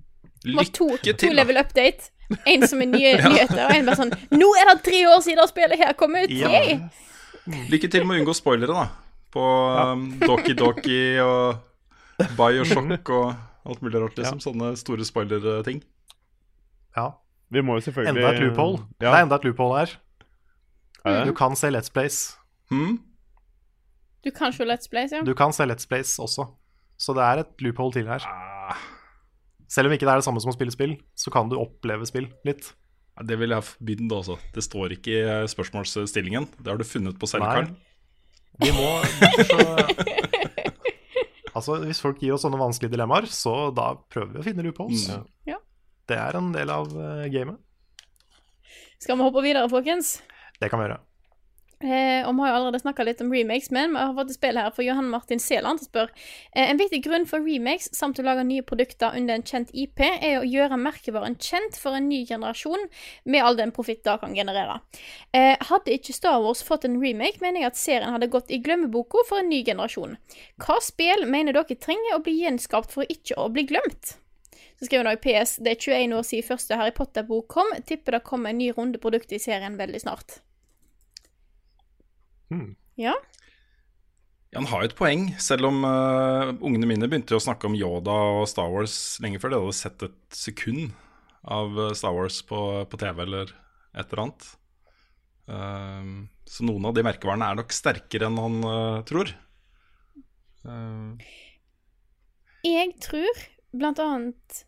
To, 0.43 0.49
Lykke 0.57 0.73
to 0.75 0.89
til, 1.05 1.15
To 1.21 1.29
level 1.37 1.59
update. 1.61 2.09
En 2.49 2.65
som 2.67 2.81
er 2.83 2.89
nye 2.91 3.13
nyheter, 3.29 3.61
og 3.69 3.77
en 3.77 3.87
bare 3.87 3.99
sånn 4.01 4.15
Nå 4.33 4.49
er 4.59 4.73
det 4.73 4.79
tre 4.89 5.05
år 5.13 5.21
siden 5.23 5.49
spillet 5.53 5.79
her 5.85 5.93
kom 6.01 6.17
ut! 6.17 6.33
Ja. 6.33 6.49
Lykke 7.73 7.89
til 7.91 8.05
med 8.07 8.17
å 8.17 8.23
unngå 8.23 8.35
spoilere, 8.39 8.73
da. 8.75 8.89
På 9.33 9.43
um, 9.93 10.07
Doki 10.21 10.55
Doki 10.59 11.01
og 11.25 11.57
Bioshock 12.37 13.09
og 13.17 13.33
alt 13.69 13.83
mulig 13.85 14.01
rart, 14.03 14.19
liksom. 14.19 14.41
Sånne 14.43 14.73
store 14.81 15.07
spoiler-ting. 15.09 15.81
Ja. 16.97 17.09
Vi 17.53 17.61
må 17.65 17.77
jo 17.79 17.85
selvfølgelig 17.85 18.17
Enda 18.17 18.33
et 18.33 18.43
loophole. 18.43 18.83
Det 19.01 19.09
er 19.09 19.23
enda 19.27 19.37
et 19.41 19.45
loophole 19.49 19.79
her. 19.83 19.95
er? 21.05 21.25
Du 21.29 21.33
kan 21.37 21.57
se 21.59 21.69
Let's 21.73 21.93
Plays. 21.93 22.21
Hmm? 22.73 22.99
Du 24.25 24.31
kan 24.35 24.55
se 24.55 24.65
Let's 24.65 24.89
Plays, 24.91 25.13
ja. 25.13 25.21
Du 25.27 25.35
kan 25.37 25.53
se 25.53 25.67
Let's 25.69 25.89
Plays 25.89 26.19
også. 26.23 26.47
Så 26.99 27.15
det 27.17 27.23
er 27.27 27.43
et 27.43 27.65
loophole 27.65 27.93
til 27.93 28.07
her. 28.09 28.25
Ah, 28.29 28.79
Selv 29.69 29.89
om 29.89 29.93
ikke 29.97 30.07
det 30.07 30.13
er 30.15 30.21
det 30.21 30.27
samme 30.27 30.41
som 30.41 30.53
å 30.53 30.57
spille 30.57 30.73
spill, 30.75 30.95
så 31.19 31.33
kan 31.35 31.49
du 31.51 31.57
oppleve 31.61 32.07
spill 32.09 32.29
litt. 32.47 32.73
ja, 33.17 33.25
det 33.29 33.39
vil 33.41 33.53
jeg 33.53 33.61
ha 33.61 33.85
begynt 33.85 34.13
altså. 34.13 34.39
Det 34.55 34.63
står 34.65 34.95
ikke 34.97 35.13
i 35.13 35.23
eh, 35.25 35.47
spørsmålsstillingen. 35.51 36.49
Det 36.61 36.73
har 36.73 36.79
du 36.81 36.85
funnet 36.85 37.19
på 37.19 37.29
selv, 37.29 37.45
Karl. 37.49 37.73
Vi 38.63 38.73
må 38.77 38.91
så 39.49 39.59
Altså, 41.53 41.77
hvis 41.85 42.01
folk 42.01 42.23
gir 42.23 42.33
oss 42.33 42.47
sånne 42.47 42.57
vanskelige 42.57 42.95
dilemmaer, 42.95 43.27
så 43.29 43.69
da 43.77 43.91
prøver 44.11 44.31
vi 44.33 44.41
å 44.41 44.45
finne 44.47 44.65
loopholes. 44.65 45.05
Mm. 45.13 45.27
Ja. 45.51 45.59
Det 46.09 46.17
er 46.17 46.39
en 46.39 46.49
del 46.55 46.73
av 46.73 46.89
uh, 46.97 47.27
gamet. 47.31 47.61
Skal 49.03 49.19
vi 49.19 49.27
hoppe 49.27 49.43
videre, 49.45 49.69
folkens? 49.69 50.15
Det 50.63 50.71
kan 50.73 50.81
vi 50.81 50.87
gjøre. 50.87 50.97
Eh, 51.83 52.23
og 52.23 52.37
Vi 52.37 52.43
har 52.43 52.53
jo 52.53 52.57
allerede 52.61 52.79
snakka 52.79 53.05
litt 53.05 53.21
om 53.25 53.33
remakes, 53.33 53.71
men 53.75 53.91
vi 53.91 53.99
har 53.99 54.15
fått 54.15 54.31
et 54.31 54.37
spill 54.37 54.59
her 54.61 54.71
for 54.71 54.87
Johan 54.87 55.09
Martin 55.11 55.41
Seland 55.43 55.83
som 55.83 55.89
spør 55.89 56.13
eh, 56.55 56.69
En 56.71 56.79
viktig 56.79 57.03
grunn 57.03 57.27
for 57.27 57.43
remakes 57.43 57.91
samt 57.97 58.21
å 58.23 58.27
lage 58.27 58.45
nye 58.47 58.63
produkter 58.63 59.17
under 59.19 59.35
en 59.35 59.43
kjent 59.43 59.73
IP, 59.75 59.99
er 59.99 60.39
å 60.39 60.47
gjøre 60.47 60.79
merkevaren 60.79 61.35
kjent 61.43 61.79
for 61.81 61.99
en 61.99 62.07
ny 62.09 62.23
generasjon, 62.29 62.87
med 63.25 63.43
all 63.43 63.59
den 63.59 63.75
profitt 63.75 64.05
det 64.07 64.15
kan 64.23 64.37
generere. 64.37 64.79
Eh, 65.35 65.57
hadde 65.59 65.97
ikke 65.97 66.15
Star 66.15 66.39
Wars 66.45 66.63
fått 66.63 66.87
en 66.87 67.01
remake, 67.03 67.43
mener 67.43 67.65
jeg 67.65 67.73
at 67.73 67.81
serien 67.81 68.15
hadde 68.15 68.31
gått 68.31 68.55
i 68.55 68.61
glemmeboka 68.63 69.27
for 69.27 69.43
en 69.43 69.51
ny 69.51 69.65
generasjon. 69.67 70.17
Hva 70.63 70.79
spill 70.85 71.27
mener 71.27 71.57
dere 71.59 71.79
trenger 71.79 72.17
å 72.17 72.23
bli 72.23 72.39
gjenskapt 72.45 72.95
for 72.95 73.09
ikke 73.11 73.39
å 73.41 73.49
bli 73.51 73.67
glemt? 73.67 74.17
Så 74.79 74.87
skriver 74.87 75.11
hun 75.11 75.19
i 75.19 75.23
PS 75.23 75.59
det 75.63 75.77
er 75.77 75.83
21 75.83 76.17
år 76.17 76.25
siden 76.27 76.47
første 76.47 76.79
Harry 76.79 76.95
Potter-bok 76.95 77.51
kom. 77.51 77.69
Tipper 77.87 78.19
det 78.19 78.25
kommer 78.27 78.51
en 78.51 78.59
ny 78.63 78.73
runde 78.75 79.03
produkter 79.03 79.39
i 79.39 79.43
serien 79.43 79.79
veldig 79.79 80.01
snart. 80.03 80.41
Hmm. 82.53 82.75
Ja. 83.01 83.15
Ja, 84.53 84.61
han 84.61 84.69
har 84.69 84.83
jo 84.83 84.91
et 84.91 84.99
poeng, 84.99 85.31
selv 85.41 85.71
om 85.71 85.81
uh, 85.89 86.53
ungene 86.61 86.89
mine 86.91 87.09
begynte 87.09 87.39
å 87.39 87.41
snakke 87.41 87.71
om 87.71 87.77
Yoda 87.79 88.13
og 88.37 88.45
Star 88.51 88.69
Wars 88.69 88.97
lenge 89.25 89.41
før 89.41 89.55
de 89.55 89.61
hadde 89.63 89.79
sett 89.79 90.05
et 90.05 90.37
sekund 90.37 90.91
av 91.49 91.73
eh, 91.75 91.95
Star 91.99 92.13
Wars 92.15 92.37
på, 92.47 92.59
på 92.87 92.99
TV 93.01 93.25
eller 93.25 93.49
et 93.97 94.13
eller 94.13 94.21
annet. 94.27 94.45
Uh, 95.49 96.29
så 96.47 96.69
noen 96.69 96.85
av 96.87 96.95
de 96.95 97.03
merkevarene 97.07 97.49
er 97.49 97.59
nok 97.59 97.73
sterkere 97.75 98.29
enn 98.29 98.39
han 98.39 98.61
uh, 98.63 99.01
tror. 99.09 99.33
Eh, 100.69 101.33
Jeg 102.69 102.95
tror 103.03 103.41
blant 103.73 103.99
annet 104.03 104.65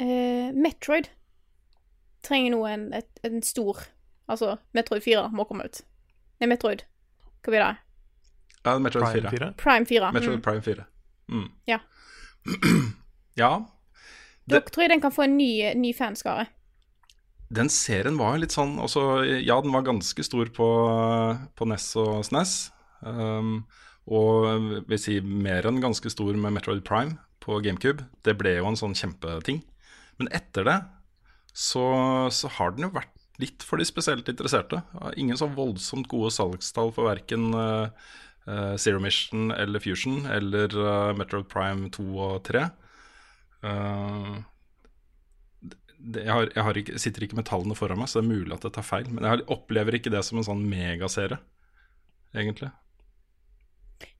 eh, 0.00 0.48
Metroid 0.56 1.10
trenger 2.24 2.54
nå 2.54 2.62
en, 2.68 2.86
en 2.96 3.42
stor 3.44 3.82
Altså, 4.30 4.54
Metroid 4.76 5.02
4 5.02 5.24
må 5.34 5.42
komme 5.42 5.64
ut. 5.66 5.80
Nei, 6.38 6.46
Metroid. 6.52 6.84
Hva 7.40 7.52
blir 7.54 7.64
det? 7.64 7.74
ja, 8.64 8.78
Metroid 8.78 9.04
Prime 9.06 9.30
4. 9.30 9.30
4. 9.30 9.52
Prime 9.56 9.86
4. 9.88 10.12
Metroid 10.12 10.38
Mm. 10.38 10.42
Prime 10.44 10.62
4. 10.62 10.84
Mm. 11.30 11.46
Ja. 11.66 11.78
ja. 13.42 13.52
Da 14.50 14.60
tror 14.66 14.84
jeg 14.84 14.90
den 14.90 15.00
kan 15.00 15.12
få 15.14 15.24
en 15.24 15.36
ny, 15.38 15.52
ny 15.78 15.92
fanskare. 15.96 16.48
Den 17.50 17.70
serien 17.72 18.18
var 18.18 18.38
litt 18.38 18.54
sånn 18.54 18.76
også, 18.78 19.24
Ja, 19.42 19.60
den 19.60 19.72
var 19.74 19.82
ganske 19.86 20.22
stor 20.22 20.50
på, 20.54 20.68
på 21.56 21.66
NES 21.66 21.88
og 21.98 22.20
SNES. 22.28 22.70
Um, 23.00 23.64
og 24.10 24.84
vil 24.90 25.00
si 25.00 25.20
mer 25.20 25.66
enn 25.66 25.80
ganske 25.82 26.10
stor 26.12 26.34
med 26.36 26.54
Metroid 26.54 26.84
Prime 26.86 27.16
på 27.40 27.60
GameCube. 27.64 28.06
Det 28.26 28.36
ble 28.38 28.58
jo 28.58 28.68
en 28.68 28.78
sånn 28.78 28.94
kjempeting. 28.94 29.62
Men 30.20 30.30
etter 30.36 30.66
det 30.68 30.78
så, 31.56 31.84
så 32.30 32.50
har 32.58 32.76
den 32.76 32.86
jo 32.88 32.92
vært 32.94 33.14
litt 33.40 33.64
for 33.66 33.80
de 33.80 33.86
spesielt 33.88 34.28
interesserte. 34.30 34.82
Ingen 35.20 35.38
så 35.40 35.48
voldsomt 35.54 36.08
gode 36.10 36.30
salgstall 36.34 36.92
for 36.96 37.08
verken 37.08 37.50
uh, 37.56 37.88
uh, 38.46 38.74
Zero 38.80 39.00
Mission 39.02 39.50
eller 39.54 39.82
Fusion 39.82 40.26
eller 40.30 40.74
uh, 40.76 41.10
Metroid 41.18 41.48
Prime 41.50 41.88
2 41.96 42.06
og 42.26 42.36
3. 42.48 42.66
Uh, 43.64 44.38
det, 46.00 46.22
jeg, 46.24 46.32
har, 46.32 46.48
jeg 46.54 46.64
har 46.64 46.78
ikke, 46.80 46.98
sitter 47.02 47.26
ikke 47.26 47.36
med 47.36 47.48
tallene 47.50 47.76
foran 47.76 48.00
meg, 48.00 48.08
så 48.08 48.20
det 48.20 48.26
er 48.28 48.30
mulig 48.38 48.54
at 48.56 48.64
jeg 48.64 48.76
tar 48.78 48.86
feil. 48.86 49.08
Men 49.12 49.26
jeg 49.28 49.44
opplever 49.52 49.98
ikke 49.98 50.12
det 50.14 50.22
som 50.24 50.40
en 50.40 50.46
sånn 50.46 50.62
megaserie, 50.70 51.36
egentlig. 52.32 52.70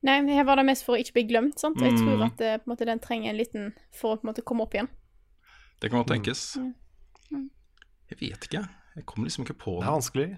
Nei, 0.05 0.19
her 0.29 0.45
var 0.49 0.61
det 0.61 0.67
mest 0.69 0.85
for 0.85 0.97
å 0.97 1.01
ikke 1.01 1.17
bli 1.17 1.25
glemt. 1.31 1.57
sant? 1.61 1.81
Jeg 1.81 1.97
tror 1.97 2.19
Mm. 2.21 2.27
at 2.27 2.37
det, 2.37 2.51
på 2.61 2.69
en 2.69 2.73
måte, 2.75 2.85
den 2.89 3.01
trenger 3.01 3.31
en 3.31 3.39
liten 3.41 3.71
for 3.97 4.13
å 4.13 4.21
på 4.21 4.27
en 4.27 4.33
måte 4.33 4.45
komme 4.45 4.65
opp 4.67 4.77
igjen. 4.77 4.89
Det 5.81 5.89
kan 5.89 6.03
godt 6.03 6.13
tenkes. 6.13 6.57
Mm. 6.61 6.75
Mm. 7.33 7.47
Jeg 8.13 8.19
vet 8.21 8.45
ikke. 8.49 8.61
Jeg 8.61 8.80
kommer 9.07 9.29
liksom 9.29 9.45
ikke 9.47 9.59
på 9.63 9.77
Det 9.79 9.85
det. 9.85 9.89
er 9.89 9.97
vanskelig. 9.99 10.29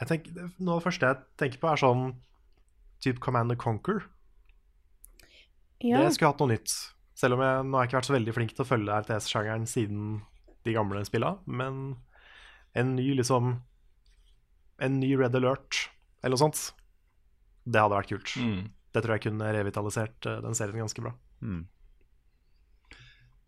Jeg 0.00 0.08
tenker, 0.08 0.50
noe 0.58 0.74
av 0.74 0.80
det 0.80 0.86
første 0.86 1.08
jeg 1.10 1.18
tenker 1.40 1.60
på, 1.60 1.68
er 1.72 1.80
sånn 1.80 2.04
type 3.04 3.20
Command 3.24 3.52
and 3.52 3.60
Conquer. 3.60 4.02
Ja. 5.80 6.00
Det 6.04 6.14
skulle 6.16 6.32
hatt 6.32 6.40
noe 6.42 6.52
nytt. 6.52 6.72
Selv 7.16 7.36
om 7.36 7.42
jeg 7.44 7.64
nå 7.68 7.76
har 7.76 7.84
jeg 7.84 7.90
ikke 7.90 7.98
vært 8.00 8.08
så 8.10 8.16
veldig 8.16 8.34
flink 8.36 8.52
til 8.56 8.64
å 8.64 8.68
følge 8.68 8.98
RTS-sjangeren 9.04 9.66
siden 9.68 10.04
de 10.64 10.74
gamle 10.76 11.02
spilla, 11.08 11.34
men 11.48 11.96
en 12.76 12.94
ny 12.96 13.08
liksom 13.18 13.58
En 14.80 14.94
ny 15.00 15.10
Red 15.20 15.34
Alert 15.36 15.90
eller 16.22 16.36
noe 16.36 16.40
sånt, 16.40 16.60
det 17.68 17.80
hadde 17.80 17.96
vært 17.96 18.10
kult. 18.14 18.32
Mm. 18.40 18.62
Det 18.92 19.02
tror 19.04 19.14
jeg 19.16 19.24
kunne 19.26 19.50
revitalisert 19.52 20.26
eh, 20.28 20.38
den 20.44 20.56
serien 20.56 20.80
ganske 20.80 21.02
bra. 21.04 21.12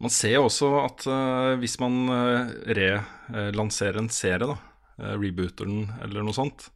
Man 0.02 0.10
ser 0.10 0.36
jo 0.36 0.46
også 0.48 0.68
at 0.82 1.04
uh, 1.06 1.54
hvis 1.62 1.78
man 1.82 1.98
uh, 2.10 2.52
relanserer 2.66 4.00
en 4.00 4.10
serie, 4.12 4.48
da, 4.50 4.56
eh, 4.98 5.14
rebooter 5.14 5.68
den 5.68 5.92
eller 6.02 6.26
noe 6.26 6.34
sånt, 6.34 6.66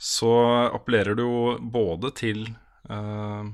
så 0.00 0.32
appellerer 0.68 1.16
det 1.16 1.24
jo 1.24 1.56
både 1.60 2.12
til 2.20 2.44
uh, 2.92 3.48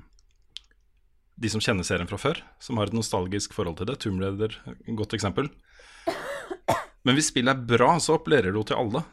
de 1.37 1.53
som 1.53 1.63
kjenner 1.63 1.87
serien 1.87 2.11
fra 2.11 2.19
før, 2.19 2.43
som 2.63 2.81
har 2.81 2.91
et 2.91 2.99
nostalgisk 2.99 3.55
forhold 3.55 3.79
til 3.79 3.91
det. 3.91 4.01
Tomb 4.03 4.23
Raider, 4.23 4.59
godt 4.99 5.15
eksempel. 5.15 5.51
Men 7.07 7.15
hvis 7.15 7.31
spillet 7.31 7.55
er 7.55 7.77
bra, 7.77 7.93
så 8.03 8.17
appellerer 8.19 8.51
det 8.51 8.59
jo 8.59 8.67
til 8.67 8.81
alle. 8.81 9.05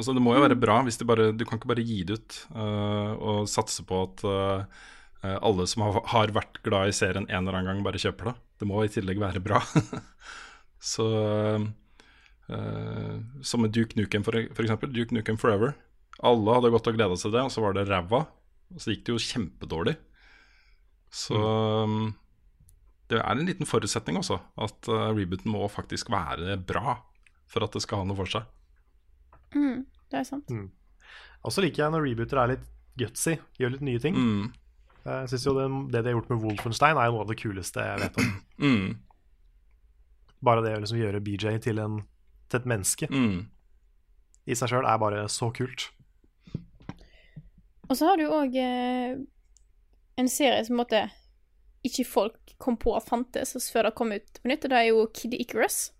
Altså, 0.00 0.14
det 0.16 0.22
må 0.24 0.32
jo 0.34 0.44
være 0.44 0.58
bra. 0.58 0.80
hvis 0.86 0.98
bare, 1.04 1.32
Du 1.36 1.44
kan 1.44 1.58
ikke 1.58 1.70
bare 1.70 1.84
gi 1.84 2.02
det 2.08 2.16
ut 2.18 2.38
uh, 2.54 3.12
og 3.20 3.50
satse 3.50 3.84
på 3.86 4.00
at 4.06 4.24
eh, 4.24 4.62
eh, 4.62 4.64
alle 5.20 5.66
som 5.68 5.82
har, 5.84 6.00
har 6.14 6.32
vært 6.32 6.62
glad 6.64 6.88
i 6.88 6.96
serien 6.96 7.26
en 7.28 7.42
eller 7.42 7.58
annen 7.58 7.74
gang, 7.74 7.84
bare 7.84 8.00
kjøper 8.00 8.30
det. 8.30 8.34
Det 8.60 8.68
må 8.68 8.80
i 8.84 8.92
tillegg 8.92 9.20
være 9.20 9.42
bra. 9.44 9.60
så 10.92 11.06
uh, 12.48 13.14
Som 13.44 13.64
med 13.64 13.74
Duke 13.76 13.96
Nukem, 14.00 14.24
for, 14.26 14.36
for 14.56 14.66
eksempel. 14.66 14.92
Duke 14.92 15.16
Nukem 15.16 15.40
Forever. 15.40 15.74
Alle 16.24 16.56
hadde 16.56 16.72
gått 16.72 16.88
og 16.90 16.96
gleda 16.96 17.16
seg 17.16 17.30
til 17.30 17.36
det, 17.38 17.44
og 17.48 17.52
så 17.54 17.64
var 17.64 17.76
det 17.76 17.86
ræva. 17.88 18.24
Og 18.74 18.82
så 18.82 18.92
gikk 18.92 19.06
det 19.06 19.14
jo 19.14 19.24
kjempedårlig. 19.24 19.96
Så 21.10 21.36
mm. 21.36 22.10
det 23.10 23.18
er 23.18 23.32
en 23.32 23.48
liten 23.48 23.68
forutsetning 23.68 24.20
også, 24.20 24.38
at 24.62 24.90
uh, 24.92 25.08
rebooten 25.16 25.50
må 25.52 25.64
faktisk 25.72 26.12
være 26.12 26.58
bra 26.62 27.00
for 27.50 27.66
at 27.66 27.74
det 27.74 27.82
skal 27.82 28.02
ha 28.02 28.06
noe 28.06 28.18
for 28.20 28.30
seg. 28.30 28.44
Mm, 29.56 29.82
det 30.12 30.20
er 30.20 30.28
sant. 30.28 30.52
Og 31.40 31.54
så 31.54 31.64
liker 31.64 31.84
jeg 31.84 31.94
når 31.96 32.06
rebooter 32.06 32.38
er 32.38 32.52
litt 32.54 32.68
gutsy, 33.00 33.38
gjør 33.58 33.74
litt 33.74 33.86
nye 33.88 34.02
ting. 34.02 34.14
Mm. 34.14 34.50
Jeg 35.04 35.28
synes 35.32 35.46
jo 35.46 35.54
det, 35.56 35.66
det 35.92 36.02
de 36.04 36.08
har 36.12 36.16
gjort 36.18 36.30
med 36.30 36.42
Wolfenstein, 36.44 36.96
er 37.00 37.06
jo 37.08 37.12
noe 37.16 37.22
av 37.24 37.30
det 37.30 37.38
kuleste 37.40 37.80
jeg 37.86 38.00
vet 38.04 38.18
om. 38.20 38.32
Mm. 38.60 38.98
Bare 40.44 40.60
det 40.64 40.74
å 40.76 40.80
liksom 40.82 40.98
gjøre 41.00 41.20
BJ 41.24 41.54
til, 41.64 41.78
en, 41.80 41.94
til 42.48 42.60
et 42.60 42.66
menneske 42.68 43.06
Mm. 43.08 43.46
i 44.46 44.54
seg 44.56 44.68
sjøl 44.68 44.84
er 44.88 44.98
bare 45.00 45.22
så 45.32 45.48
kult. 45.56 45.86
Og 47.88 47.96
så 47.96 48.06
har 48.10 48.20
du 48.20 48.26
òg 48.28 48.54
eh, 48.60 49.16
en 50.20 50.28
serie 50.30 50.60
som 50.68 50.76
måtte 50.78 51.06
ikke 51.88 52.04
folk 52.06 52.52
kom 52.60 52.76
på 52.76 52.92
at 52.96 53.08
fantes 53.08 53.56
før 53.72 53.88
det 53.88 53.94
kom 53.96 54.12
ut 54.12 54.40
på 54.42 54.48
nytt, 54.52 54.64
og 54.68 54.70
det 54.74 54.78
er 54.82 54.88
jo 54.92 55.06
Kid 55.16 55.34
Icarus, 55.40 55.90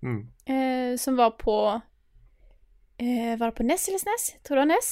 Mm. 0.00 0.22
eh, 0.48 0.96
som 0.96 1.18
var 1.20 1.34
på 1.36 1.54
eh, 2.98 3.36
Var 3.36 3.50
det 3.50 3.54
på 3.58 3.66
Ness 3.68 3.84
eller 3.88 3.98
Snes? 4.00 4.30
Tror 4.42 4.56
du 4.56 4.60
det 4.62 4.64
var 4.64 4.70
Ness? 4.72 4.88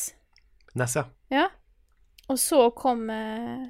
Ness, 0.76 0.96
ja. 1.00 1.04
Ja. 1.32 1.46
Og 2.28 2.38
så 2.38 2.60
kom 2.76 3.08
eh, 3.10 3.68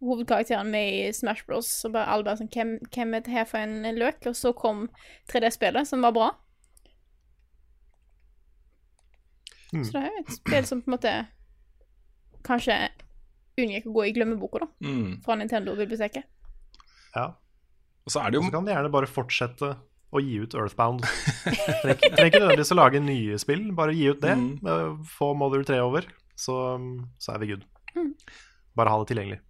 hovedkarakteren 0.00 0.70
med 0.70 0.92
i 0.94 1.12
Smash 1.12 1.46
Bros. 1.46 1.70
Og 1.84 1.94
bare 1.96 2.10
alle 2.12 2.26
bare 2.26 2.40
sånn 2.40 2.52
Hvem, 2.52 2.76
hvem 2.94 3.16
er 3.16 3.24
det 3.26 3.34
her 3.34 3.48
for 3.48 3.62
en 3.62 3.98
løk? 3.98 4.20
Og 4.30 4.36
så 4.38 4.52
kom 4.56 4.86
3D-spillet, 5.32 5.88
som 5.88 6.04
var 6.06 6.14
bra. 6.16 6.28
Mm. 9.72 9.82
Så 9.82 9.96
det 9.96 10.04
er 10.04 10.12
jo 10.12 10.22
et 10.22 10.36
spill 10.36 10.68
som 10.68 10.82
på 10.82 10.90
en 10.90 10.94
måte 10.94 11.16
kanskje 12.46 12.76
unngikk 13.58 13.88
å 13.90 13.96
gå 13.96 14.06
i 14.06 14.14
glemmeboka, 14.14 14.62
da. 14.62 14.70
Mm. 14.86 15.18
Fra 15.24 15.36
Nintendo-biblioteket. 15.40 16.28
ja. 17.16 17.32
Og 18.06 18.12
så 18.14 18.20
er 18.22 18.30
det 18.30 18.38
jo 18.38 18.44
så 18.46 18.52
kan 18.54 18.66
de 18.66 18.70
gjerne 18.70 18.90
bare 18.94 19.08
fortsette 19.10 19.68
å 20.14 20.20
gi 20.22 20.36
ut 20.38 20.52
Earthbound. 20.54 21.02
Trenger 21.82 22.28
ikke 22.28 22.38
nødvendigvis 22.38 22.70
å 22.70 22.76
lage 22.78 23.00
nye 23.02 23.38
spill, 23.42 23.64
bare 23.74 23.96
gi 23.96 24.04
ut 24.12 24.20
det. 24.22 24.36
Mm. 24.38 25.00
Få 25.10 25.32
Mother 25.34 25.64
3 25.66 25.80
over, 25.82 26.06
så, 26.36 26.56
så 27.18 27.34
er 27.34 27.42
vi 27.42 27.50
good. 27.54 27.64
Mm. 27.96 28.12
Bare 28.76 28.92
ha 28.92 29.00
det 29.00 29.10
tilgjengelig. 29.10 29.40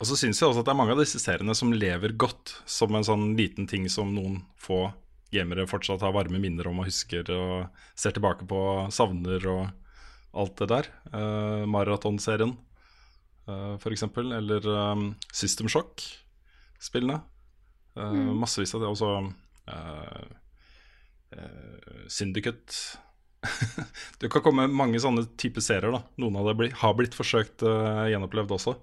Og 0.00 0.08
så 0.08 0.16
syns 0.16 0.40
jeg 0.40 0.48
også 0.48 0.62
at 0.62 0.70
det 0.70 0.72
er 0.72 0.80
mange 0.80 0.94
av 0.96 1.02
disse 1.02 1.20
seriene 1.20 1.54
som 1.56 1.74
lever 1.76 2.14
godt 2.16 2.54
som 2.64 2.94
en 2.96 3.04
sånn 3.04 3.34
liten 3.36 3.66
ting 3.68 3.84
som 3.92 4.14
noen 4.16 4.40
få 4.56 4.86
gamere 5.30 5.66
fortsatt 5.68 6.02
har 6.02 6.14
varme 6.16 6.40
minner 6.42 6.70
om 6.70 6.80
og 6.80 6.88
husker 6.88 7.28
og 7.34 7.82
ser 7.98 8.16
tilbake 8.16 8.48
på, 8.48 8.60
savner 8.90 9.44
og 9.52 9.68
alt 10.40 10.56
det 10.62 10.70
der. 10.72 10.88
Uh, 11.12 11.66
Maratonserien, 11.70 12.56
uh, 13.46 13.76
for 13.82 13.92
eksempel. 13.92 14.32
Eller 14.34 14.64
um, 14.66 15.10
System 15.32 15.70
Shock-spillene. 15.70 17.20
Uh, 17.20 17.28
Mm. 18.00 18.38
Massevis 18.38 18.70
av 18.74 18.80
det. 18.80 18.88
Også 18.88 19.08
uh, 19.68 20.26
uh, 21.36 22.04
Syndicate. 22.08 22.76
det 24.20 24.28
kan 24.32 24.42
komme 24.44 24.66
mange 24.68 25.00
sånne 25.00 25.24
type 25.40 25.62
serier. 25.64 25.92
da 25.94 26.02
Noen 26.20 26.36
av 26.40 26.50
dem 26.50 26.66
har 26.82 26.96
blitt 26.98 27.16
forsøkt 27.16 27.64
uh, 27.66 28.06
gjenopplevd 28.10 28.52
også. 28.56 28.74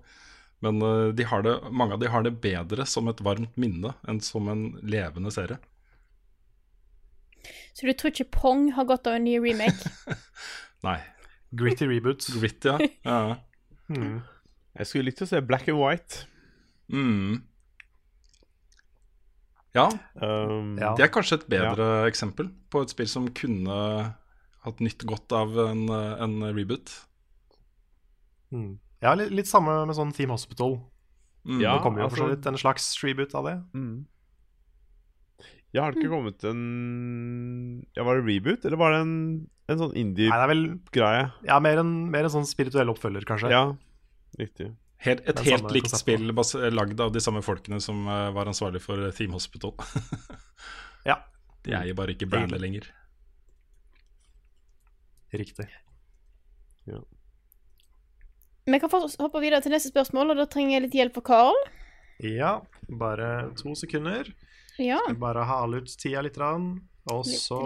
Men 0.66 0.82
uh, 0.82 1.10
de 1.14 1.26
har 1.30 1.44
det, 1.46 1.56
mange 1.70 1.94
av 1.98 2.02
de 2.02 2.10
har 2.10 2.26
det 2.26 2.36
bedre 2.42 2.86
som 2.90 3.10
et 3.12 3.22
varmt 3.22 3.54
minne 3.62 3.94
enn 4.10 4.22
som 4.26 4.50
en 4.50 4.72
levende 4.82 5.30
serie. 5.34 5.60
Så 7.78 7.86
du 7.86 7.94
tror 7.94 8.10
ikke 8.10 8.32
Pong 8.34 8.72
har 8.74 8.88
godt 8.90 9.06
av 9.08 9.20
en 9.20 9.28
ny 9.28 9.36
remake? 9.38 9.92
Nei. 10.88 10.98
Gritty 11.58 11.86
reboots. 11.88 12.32
Grit, 12.34 12.66
ja. 12.66 12.80
ja. 13.08 13.38
Jeg 14.78 14.90
skulle 14.90 15.08
likt 15.12 15.22
å 15.24 15.28
se 15.30 15.40
Black 15.46 15.70
and 15.70 15.78
White. 15.80 16.26
Mm. 16.90 17.44
Ja, 19.78 19.92
Um, 20.18 20.74
Ja. 20.82 20.96
det 20.98 21.06
er 21.06 21.12
kanskje 21.14 21.38
et 21.38 21.48
bedre 21.54 22.08
eksempel 22.10 22.50
på 22.74 22.82
et 22.82 22.90
spill 22.90 23.08
som 23.12 23.28
kunne 23.38 23.76
hatt 24.68 24.84
nytt 24.84 25.06
godt 25.10 25.34
av 25.35 25.56
en, 25.68 25.88
eh, 25.89 26.14
en 26.23 26.38
reboot. 26.56 26.94
Mm. 28.53 28.77
Ja, 29.03 29.14
litt, 29.18 29.34
litt 29.35 29.49
samme 29.49 29.85
med 29.88 29.98
sånn 29.98 30.14
Team 30.15 30.31
Hospital. 30.34 30.80
Mm. 31.48 31.61
Ja. 31.64 31.77
det 31.77 31.84
kommer 31.85 32.03
jo 32.03 32.10
for 32.10 32.18
så 32.18 32.23
altså- 32.26 32.35
vidt 32.35 32.48
en 32.49 32.57
slags 32.60 32.88
reboot 33.03 33.35
av 33.35 33.45
det. 33.48 33.57
Mm. 33.73 34.06
Ja, 35.76 35.84
har 35.84 35.91
det 35.91 36.02
ikke 36.02 36.11
kommet 36.15 36.44
en 36.48 37.85
Ja, 37.95 38.03
Var 38.03 38.15
det 38.22 38.26
reboot, 38.26 38.65
eller 38.65 38.77
var 38.77 38.91
det 38.91 38.99
en, 39.02 39.49
en 39.69 39.77
sånn 39.77 39.95
indie-greie? 39.95 41.31
ja, 41.44 41.60
mer, 41.60 41.77
en, 41.84 42.10
mer 42.10 42.23
en 42.23 42.34
sånn 42.34 42.48
spirituell 42.48 42.89
oppfølger, 42.89 43.26
kanskje. 43.27 43.52
Ja, 43.52 43.76
riktig. 44.39 44.72
Helt, 45.06 45.22
et 45.30 45.39
helt 45.45 45.69
likt 45.72 45.94
spill 45.94 46.31
lagd 46.73 46.99
av 46.99 47.11
de 47.14 47.22
samme 47.22 47.44
folkene 47.45 47.80
som 47.84 48.07
eh, 48.07 48.31
var 48.34 48.49
ansvarlig 48.49 48.81
for 48.81 49.11
Team 49.11 49.31
Hospital. 49.38 49.76
Ja, 51.07 51.22
De 51.64 51.72
eier 51.72 51.95
bare 51.95 52.11
ikke 52.11 52.27
brandet 52.27 52.60
lenger. 52.60 52.89
Riktig. 55.34 55.68
Ja. 56.88 57.02
Vi 58.68 58.80
kan 58.80 58.91
hoppe 58.91 59.41
videre 59.44 59.62
til 59.64 59.72
neste 59.72 59.91
spørsmål, 59.94 60.34
og 60.34 60.41
da 60.41 60.48
trenger 60.52 60.78
jeg 60.78 60.86
litt 60.88 60.98
hjelp 60.99 61.20
fra 61.20 61.26
Carl. 61.32 61.60
Ja, 62.24 62.58
bare 62.90 63.52
to 63.60 63.76
sekunder. 63.78 64.30
Ja. 64.82 64.99
Bare 65.20 65.45
hale 65.48 65.82
ut 65.82 65.94
tida 65.99 66.22
litt, 66.26 66.38
og 66.38 67.26
så 67.26 67.60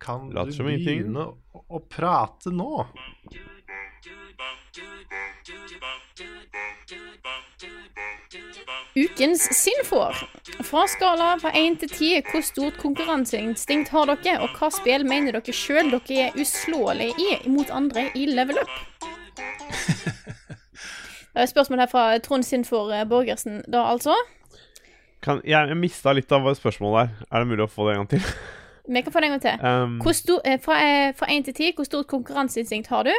kan 0.00 0.30
du 0.30 0.38
begynne 0.62 1.26
å 1.68 1.80
prate 1.90 2.52
nå. 2.54 2.86
Ukens 8.96 9.42
Sinfor. 9.52 10.14
Fra 10.64 10.86
skala 10.88 11.36
fra 11.42 11.52
1 11.54 11.78
til 11.82 11.90
10, 11.90 12.22
hvor 12.30 12.42
stort 12.42 12.78
konkurranseinstinkt 12.80 13.92
har 13.94 14.08
dere, 14.10 14.38
og 14.42 14.56
hva 14.56 14.70
spill 14.72 15.04
mener 15.06 15.36
dere 15.36 15.54
sjøl 15.54 15.92
dere 15.92 16.28
er 16.28 16.38
uslåelige 16.40 17.14
i 17.18 17.52
mot 17.52 17.70
andre 17.70 18.08
i 18.16 18.26
level 18.30 18.58
up? 18.62 18.72
Det 21.28 21.44
er 21.44 21.46
et 21.46 21.52
spørsmål 21.52 21.78
her 21.84 21.90
fra 21.92 22.04
Trond 22.18 22.42
Sinfor 22.42 22.90
Borgersen, 23.06 23.60
da 23.70 23.84
altså. 23.92 24.16
Kan, 25.22 25.42
jeg 25.46 25.76
mista 25.78 26.10
litt 26.16 26.32
av 26.32 26.48
spørsmålet 26.56 27.12
der. 27.12 27.26
Er 27.30 27.44
det 27.44 27.50
mulig 27.52 27.66
å 27.68 27.70
få 27.70 27.86
det 27.86 27.94
en 27.94 28.00
gang 28.02 28.10
til? 28.16 28.32
Vi 28.88 29.02
kan 29.02 29.12
få 29.12 29.20
det 29.20 29.26
en 29.26 29.30
gang 29.38 29.42
til. 29.42 29.66
Um, 29.66 30.12
stor, 30.14 30.40
eh, 30.44 30.60
fra, 30.64 31.26
én 31.28 31.38
1 31.38 31.44
til 31.44 31.54
10, 31.54 31.72
hvor 31.76 31.84
stort 31.84 32.06
konkurranseinstinkt 32.06 32.88
har 32.88 33.02
du? 33.04 33.12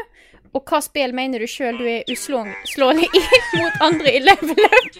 Og 0.53 0.63
hva 0.65 0.79
spill 0.81 1.13
mener 1.13 1.39
du 1.39 1.47
sjøl 1.47 1.77
du 1.77 1.85
er 1.85 2.03
uslåelig 2.09 3.05
i 3.05 3.21
mot 3.59 3.71
andre 3.85 4.15
i 4.17 4.19
level 4.23 4.57
up? 4.65 4.95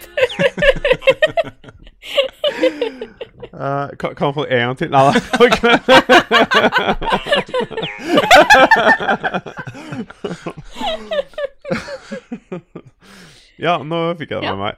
eh, 3.54 3.88
kan, 3.98 4.14
kan 4.14 4.26
man 4.28 4.34
få 4.34 4.44
en 4.46 4.58
gang 4.68 4.78
til? 4.78 4.90
Nei 4.90 5.02
da. 5.10 5.12
ja, 13.66 13.74
nå 13.82 14.14
fikk 14.22 14.30
jeg 14.30 14.40
det 14.40 14.46
Ja. 14.46 14.54
med 14.54 14.62
meg. 14.62 14.74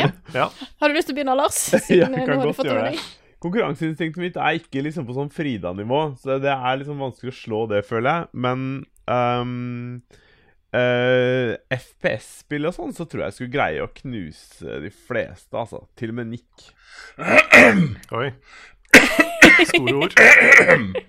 Ja. 0.00 0.10
Ja. 0.34 0.50
Har 0.80 0.88
du 0.88 0.94
lyst 0.98 1.06
til 1.06 1.14
å 1.14 1.16
begynne, 1.20 1.38
Lars? 1.38 1.72
Ja, 1.72 1.78
Siden 1.86 2.18
jeg 2.18 2.22
eh, 2.22 2.26
kan 2.26 2.34
nå 2.34 2.40
har 2.40 2.42
du 2.42 2.48
godt 2.50 2.56
fått 2.58 2.66
det 2.66 2.74
gjøre 2.74 2.90
med 2.90 2.98
det. 2.98 3.19
Konkurranseinstinktet 3.40 4.20
mitt 4.20 4.36
er 4.36 4.58
ikke 4.58 4.82
liksom 4.84 5.06
på 5.08 5.14
sånn 5.16 5.30
Frida-nivå, 5.32 6.00
så 6.20 6.36
det 6.42 6.52
er 6.52 6.80
liksom 6.80 7.00
vanskelig 7.00 7.32
å 7.32 7.38
slå 7.38 7.60
det, 7.70 7.80
føler 7.88 8.10
jeg. 8.10 8.28
Men 8.46 8.66
um, 9.08 10.02
uh, 10.76 11.54
FPS-spill 11.72 12.68
og 12.68 12.76
sånn, 12.76 12.92
så 12.96 13.06
tror 13.08 13.24
jeg 13.24 13.32
jeg 13.32 13.38
skulle 13.38 13.54
greie 13.54 13.86
å 13.86 13.92
knuse 14.02 14.82
de 14.84 14.92
fleste, 14.92 15.54
altså. 15.56 15.86
Til 15.96 16.12
og 16.12 16.20
med 16.20 16.34
Nick. 16.34 16.68
Oi. 18.20 18.28
Store 19.72 19.96
ord. 20.04 20.20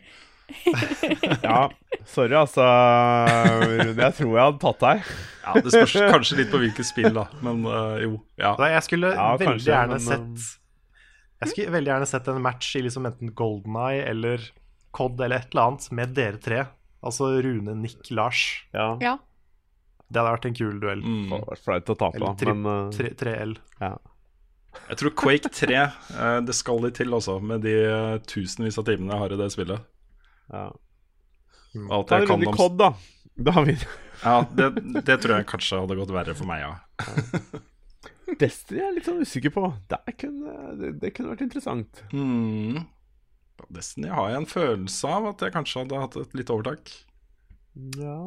Ja, 1.41 1.69
sorry, 2.05 2.35
altså. 2.35 2.63
Jeg 3.87 4.15
tror 4.17 4.33
jeg 4.35 4.41
hadde 4.43 4.59
tatt 4.59 4.81
deg. 4.83 5.05
Ja, 5.45 5.53
Det 5.63 5.71
spørs 5.71 5.93
kanskje 6.11 6.39
litt 6.41 6.51
på 6.51 6.59
hvilket 6.59 6.87
spill, 6.87 7.11
da. 7.15 7.23
Men 7.45 7.63
uh, 7.63 7.95
jo. 8.03 8.17
Ja. 8.35 8.51
Da, 8.59 8.67
jeg 8.73 8.83
skulle 8.87 9.13
Ja, 9.15 9.29
veldig 9.39 9.47
kanskje, 9.53 9.71
gjerne 9.71 9.95
men, 9.95 10.03
sett 10.09 10.60
Jeg 11.41 11.49
skulle 11.51 11.73
veldig 11.73 11.91
gjerne 11.91 12.07
sett 12.09 12.27
en 12.29 12.41
match 12.41 12.75
i 12.77 12.83
liksom 12.85 13.05
enten 13.09 13.31
Golden 13.37 13.75
Eye 13.81 14.03
eller 14.11 14.43
COD 14.93 15.21
eller 15.25 15.41
et 15.41 15.49
eller 15.55 15.71
annet 15.71 15.87
med 15.97 16.13
dere 16.17 16.37
tre. 16.37 16.63
Altså 17.01 17.31
Rune, 17.41 17.73
Nick, 17.81 18.11
Lars. 18.13 18.41
Ja. 18.75 18.91
Ja. 19.01 19.15
Det 20.11 20.19
hadde 20.21 20.35
vært 20.35 20.45
en 20.51 20.57
kul 20.59 20.79
duell. 20.83 21.01
Mm. 21.01 21.23
Det 21.29 21.37
hadde 21.39 21.49
vært 21.55 21.63
flaut 21.65 21.89
å 21.89 21.95
tape, 22.03 22.19
Eller 22.19 22.27
da. 22.27 22.33
tri- 22.41 22.53
Men 22.53 22.71
eh, 22.91 23.13
3L. 23.23 23.55
ja. 23.81 23.91
Jeg 24.87 24.97
tror 25.01 25.11
Quake 25.19 25.49
3 25.51 25.73
eh, 25.75 26.37
Det 26.47 26.53
skal 26.55 26.77
litt 26.85 26.95
til, 26.95 27.09
altså. 27.17 27.39
Med 27.43 27.59
de 27.65 27.73
eh, 27.83 28.19
tusenvis 28.23 28.77
av 28.79 28.85
timene 28.87 29.11
jeg 29.17 29.23
har 29.25 29.33
i 29.35 29.39
det 29.41 29.49
spillet. 29.55 29.89
ja. 30.53 30.69
Alt 31.89 32.07
Ta 32.11 32.17
jeg 32.19 32.27
kan 32.27 32.41
om 32.47 32.55
COD, 32.59 32.77
da. 32.83 32.89
David. 33.51 33.83
Ja, 34.25 34.41
det, 34.53 34.65
det 35.07 35.15
tror 35.23 35.37
jeg 35.39 35.47
kanskje 35.47 35.79
hadde 35.79 35.95
gått 35.95 36.11
verre 36.13 36.35
for 36.35 36.45
meg, 36.49 36.65
ja. 36.67 36.73
Destiny 38.39 38.79
er 38.79 38.85
jeg 38.85 38.95
litt 38.97 39.07
sånn 39.09 39.23
usikker 39.25 39.53
på. 39.55 39.65
Det 39.91 40.15
kunne, 40.21 40.55
det, 40.79 40.91
det 41.01 41.13
kunne 41.15 41.33
vært 41.33 41.45
interessant. 41.47 42.03
Mm. 42.13 42.83
Destiny 43.71 44.11
har 44.11 44.31
jeg 44.31 44.41
en 44.41 44.49
følelse 44.49 45.11
av 45.17 45.27
at 45.33 45.43
jeg 45.45 45.55
kanskje 45.55 45.83
hadde 45.83 46.03
hatt 46.03 46.17
et 46.21 46.37
litt 46.37 46.53
overtak. 46.53 46.93
Ja. 47.99 48.19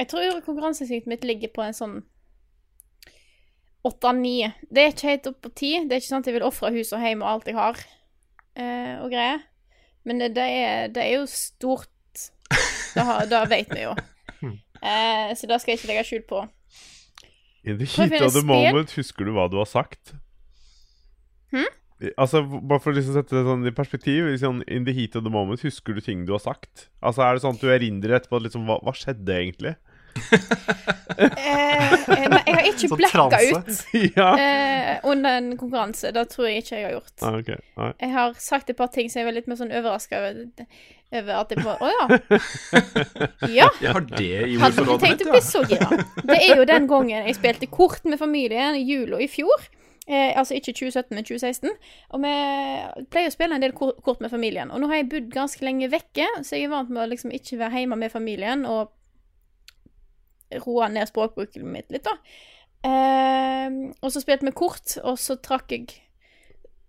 Jeg 0.00 0.10
tror 0.10 0.42
konkurranseinstinktet 0.44 1.10
mitt 1.10 1.24
ligger 1.26 1.52
på 1.54 1.64
en 1.64 1.76
sånn 1.76 1.96
åtte-ni. 3.84 4.38
Det 4.72 4.82
er 4.82 4.92
ikke 4.92 5.10
helt 5.12 5.28
opp 5.30 5.40
på 5.44 5.52
ti. 5.54 5.72
Det 5.84 5.96
er 5.96 6.02
ikke 6.02 6.10
sånn 6.10 6.24
at 6.24 6.30
jeg 6.30 6.38
vil 6.38 6.46
ofre 6.48 6.72
hus 6.74 6.92
og 6.96 7.04
hjem 7.04 7.24
og 7.24 7.30
alt 7.30 7.50
jeg 7.50 7.58
har 7.58 7.82
eh, 8.58 8.94
og 9.00 9.12
greier. 9.12 9.44
Men 10.04 10.20
det, 10.20 10.32
det, 10.36 10.44
er, 10.44 10.90
det 10.92 11.04
er 11.04 11.18
jo 11.18 11.28
stort. 11.30 11.90
Det, 12.94 13.02
har, 13.02 13.24
det 13.30 13.40
vet 13.52 13.72
vi 13.74 13.86
jo. 13.86 13.94
Eh, 14.84 15.30
så 15.32 15.48
det 15.48 15.56
skal 15.62 15.70
jeg 15.72 15.78
ikke 15.78 15.88
legge 15.88 16.00
skjul 16.04 16.24
på. 16.28 16.38
In 17.64 17.78
the 17.80 17.86
heat 17.88 18.12
of 18.20 18.32
the 18.34 18.40
spill. 18.42 18.44
moment, 18.50 18.92
husker 18.98 19.24
du 19.24 19.32
hva 19.32 19.48
du 19.50 19.56
har 19.56 19.68
sagt? 19.70 20.14
Hm? 21.54 21.70
Altså, 22.20 22.42
Bare 22.44 22.82
for 22.82 22.92
å 22.92 22.96
liksom 22.98 23.14
sette 23.16 23.36
det 23.38 23.44
sånn 23.46 23.64
i 23.64 23.72
perspektiv 23.72 24.26
liksom, 24.28 24.62
In 24.68 24.84
the 24.84 24.92
heat 24.92 25.14
of 25.16 25.24
the 25.24 25.32
moment, 25.32 25.62
husker 25.64 25.94
du 25.96 26.02
ting 26.04 26.26
du 26.28 26.34
har 26.34 26.42
sagt? 26.42 26.88
Altså, 27.00 27.22
Er 27.24 27.34
det 27.38 27.44
sånn 27.46 27.56
at 27.56 27.62
du 27.62 27.70
erindrer 27.72 28.18
etterpå 28.18 28.42
liksom, 28.44 28.66
hva, 28.68 28.80
hva 28.84 28.92
skjedde 28.96 29.36
egentlig? 29.38 29.76
Eh, 31.14 31.92
eh, 31.92 32.24
nei, 32.30 32.40
jeg 32.46 32.54
har 32.56 32.66
ikke 32.68 32.96
blacka 33.00 33.38
ut 33.38 33.68
ja. 34.18 34.28
eh, 34.34 35.06
under 35.06 35.38
en 35.38 35.52
konkurranse. 35.58 36.10
Det 36.14 36.24
tror 36.32 36.48
jeg 36.48 36.64
ikke 36.64 36.76
jeg 36.76 36.88
har 36.88 36.96
gjort. 36.96 37.14
Ah, 37.22 37.38
okay. 37.38 37.60
ah. 37.76 37.92
Jeg 38.00 38.12
har 38.14 38.34
sagt 38.42 38.72
et 38.72 38.78
par 38.78 38.90
ting 38.94 39.10
som 39.12 39.22
jeg 39.22 39.28
var 39.28 39.36
litt 39.36 39.50
mer 39.50 39.60
sånn 39.60 39.72
overraska 39.74 40.20
over, 40.22 40.66
over 41.14 41.38
at 41.38 41.54
jeg 41.54 41.62
bare 41.64 41.78
Å 41.78 41.92
ja. 41.92 42.18
Ja. 43.60 43.70
Jeg 43.82 43.94
har 43.94 44.08
det 44.10 44.32
i 44.48 44.58
Hadde 44.60 44.84
ikke 44.86 44.98
tenkt 45.04 45.24
å 45.26 45.30
bli 45.30 45.44
så 45.44 45.62
gira. 45.68 46.02
Det 46.22 46.40
er 46.40 46.58
jo 46.58 46.68
den 46.68 46.90
gangen 46.90 47.30
jeg 47.30 47.38
spilte 47.38 47.70
kort 47.70 48.04
med 48.08 48.20
familien 48.20 48.78
i 48.78 48.84
jula 48.84 49.22
i 49.22 49.30
fjor. 49.30 49.70
Eh, 50.04 50.34
altså 50.36 50.58
ikke 50.58 50.74
2017, 50.76 51.14
men 51.16 51.24
2016. 51.24 51.70
Og 52.12 52.20
vi 52.20 52.34
pleier 53.12 53.30
å 53.30 53.32
spille 53.32 53.56
en 53.56 53.64
del 53.64 53.72
kort 53.76 54.20
med 54.20 54.32
familien. 54.32 54.72
Og 54.74 54.82
nå 54.82 54.90
har 54.90 55.00
jeg 55.00 55.08
bodd 55.14 55.30
ganske 55.32 55.64
lenge 55.64 55.88
vekke, 55.92 56.26
så 56.42 56.58
jeg 56.58 56.68
er 56.68 56.74
vant 56.74 56.92
med 56.92 57.06
å 57.06 57.08
liksom 57.08 57.32
ikke 57.32 57.60
være 57.62 57.84
hjemme 57.84 58.02
med 58.02 58.12
familien 58.12 58.66
og 58.68 58.92
roe 60.66 60.88
ned 60.88 61.08
språkbruket 61.08 61.62
mitt 61.64 61.90
litt, 61.90 62.04
da. 62.04 62.16
Eh, 62.84 63.70
og 64.02 64.10
så 64.12 64.20
spilte 64.20 64.44
vi 64.46 64.52
kort, 64.52 64.98
og 65.02 65.16
så 65.18 65.38
trakk 65.40 65.70
jeg 65.72 65.86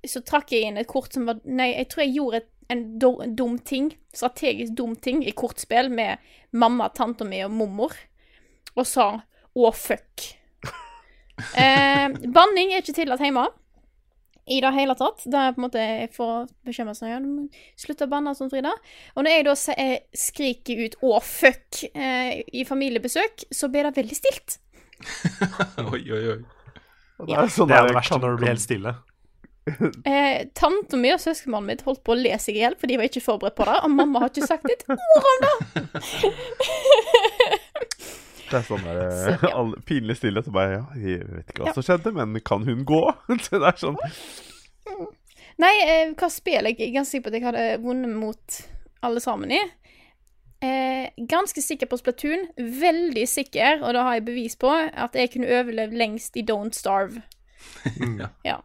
Så 0.06 0.22
trakk 0.22 0.52
jeg 0.52 0.68
inn 0.68 0.78
et 0.78 0.88
kort 0.88 1.14
som 1.16 1.24
var 1.26 1.40
Nei, 1.46 1.72
jeg 1.74 1.88
tror 1.90 2.04
jeg 2.04 2.14
gjorde 2.14 2.38
et, 2.44 2.50
en 2.70 2.82
do- 3.00 3.26
dum 3.34 3.56
ting, 3.60 3.88
strategisk 4.14 4.74
dum 4.78 4.96
ting, 4.96 5.24
i 5.26 5.32
kortspill 5.32 5.90
med 5.90 6.18
mamma, 6.52 6.90
tanta 6.94 7.26
mi 7.26 7.40
og 7.46 7.52
mormor, 7.52 7.94
og 8.76 8.86
sa 8.86 9.22
'å, 9.56 9.72
fuck'. 9.74 10.36
Eh, 11.58 12.08
banning 12.32 12.72
er 12.74 12.80
ikke 12.82 12.94
tillatt 12.96 13.20
hjemme. 13.20 13.48
I 14.46 14.60
det 14.62 14.72
hele 14.76 14.94
tatt. 14.98 15.24
Det 15.26 15.40
er 15.42 15.54
på 15.56 15.62
en 15.62 15.66
måte 15.66 15.82
Jeg 15.82 16.12
får 16.14 16.50
bekymre 16.68 16.94
seg. 16.94 17.10
ja, 17.10 17.20
du 17.20 17.26
må 17.26 17.48
slutte 17.82 18.06
å 18.06 18.12
banne 18.12 18.36
sånn, 18.38 18.52
Frida. 18.52 18.74
Og 19.16 19.26
når 19.26 19.32
jeg 19.32 19.46
da 19.48 19.56
eh, 19.74 19.96
skriker 20.14 20.84
ut 20.86 20.96
'å, 21.02 21.18
fuck' 21.22 21.82
eh, 21.94 22.44
i 22.54 22.66
familiebesøk, 22.66 23.48
så 23.52 23.72
blir 23.74 23.90
det 23.90 23.96
veldig 23.98 24.16
stilt. 24.20 24.60
Oi, 25.92 26.04
oi, 26.12 26.24
oi. 26.36 26.40
Det 27.26 27.36
er 27.36 27.50
sånn 27.52 27.68
Det 27.68 27.76
er 27.78 27.88
det 27.90 27.96
verste 27.96 28.20
når 28.20 28.36
du 28.36 28.42
blir 28.44 28.54
helt 28.54 28.64
stille. 28.64 28.96
Eh, 30.06 30.46
Tanta 30.54 30.94
mi 30.94 31.10
og 31.10 31.18
søskenbarnet 31.18 31.66
mitt 31.72 31.82
holdt 31.88 32.04
på 32.06 32.14
å 32.14 32.20
le 32.20 32.36
seg 32.38 32.54
i 32.54 32.62
hjel, 32.62 32.76
for 32.78 32.86
de 32.86 33.00
var 33.02 33.08
ikke 33.10 33.24
forberedt 33.26 33.56
på 33.58 33.66
det. 33.66 33.78
Og 33.82 33.90
mamma 33.98 34.22
har 34.22 34.30
ikke 34.30 34.46
sagt 34.46 34.70
et 34.70 34.84
ord 34.94 35.26
om 35.32 35.40
det! 35.42 35.56
Det 38.50 38.60
er 38.60 38.66
sånn 38.68 38.84
der 38.86 39.00
Så, 39.24 39.32
ja. 39.42 39.52
alle- 39.58 39.80
pinlig 39.88 40.18
stille. 40.20 40.44
Så 40.46 40.52
bare 40.54 40.72
ja, 40.78 40.84
jeg 41.02 41.24
vet 41.30 41.50
ikke 41.54 41.64
hva 41.64 41.72
Ja. 41.72 41.74
som 41.78 41.84
skjedde, 41.88 42.12
men 42.14 42.40
kan 42.46 42.64
hun 42.68 42.84
gå? 42.86 43.02
Så 43.46 43.60
det 43.62 43.72
er 43.72 43.80
sånn 43.82 43.98
Nei, 45.58 45.72
eh, 45.88 46.10
hva 46.20 46.28
spill 46.30 46.68
jeg 46.68 46.76
er 46.84 46.92
ganske 46.98 47.14
sikker 47.16 47.30
på 47.30 47.32
at 47.32 47.36
jeg 47.40 47.46
hadde 47.48 47.66
vunnet 47.86 48.12
mot 48.20 48.58
alle 49.08 49.22
sammen 49.24 49.54
i. 49.56 49.60
Eh, 50.66 51.08
ganske 51.32 51.62
sikker 51.64 51.88
på 51.88 51.96
Splatoon. 52.02 52.44
Veldig 52.58 53.24
sikker, 53.30 53.80
og 53.86 53.94
da 53.96 54.04
har 54.04 54.18
jeg 54.18 54.26
bevis 54.28 54.58
på, 54.60 54.68
at 54.76 55.16
jeg 55.16 55.32
kunne 55.32 55.48
overlevd 55.62 55.96
lengst 55.96 56.36
i 56.36 56.44
Don't 56.44 56.76
Starve. 56.76 57.22
Ja. 58.20 58.28
Ja. 58.44 58.58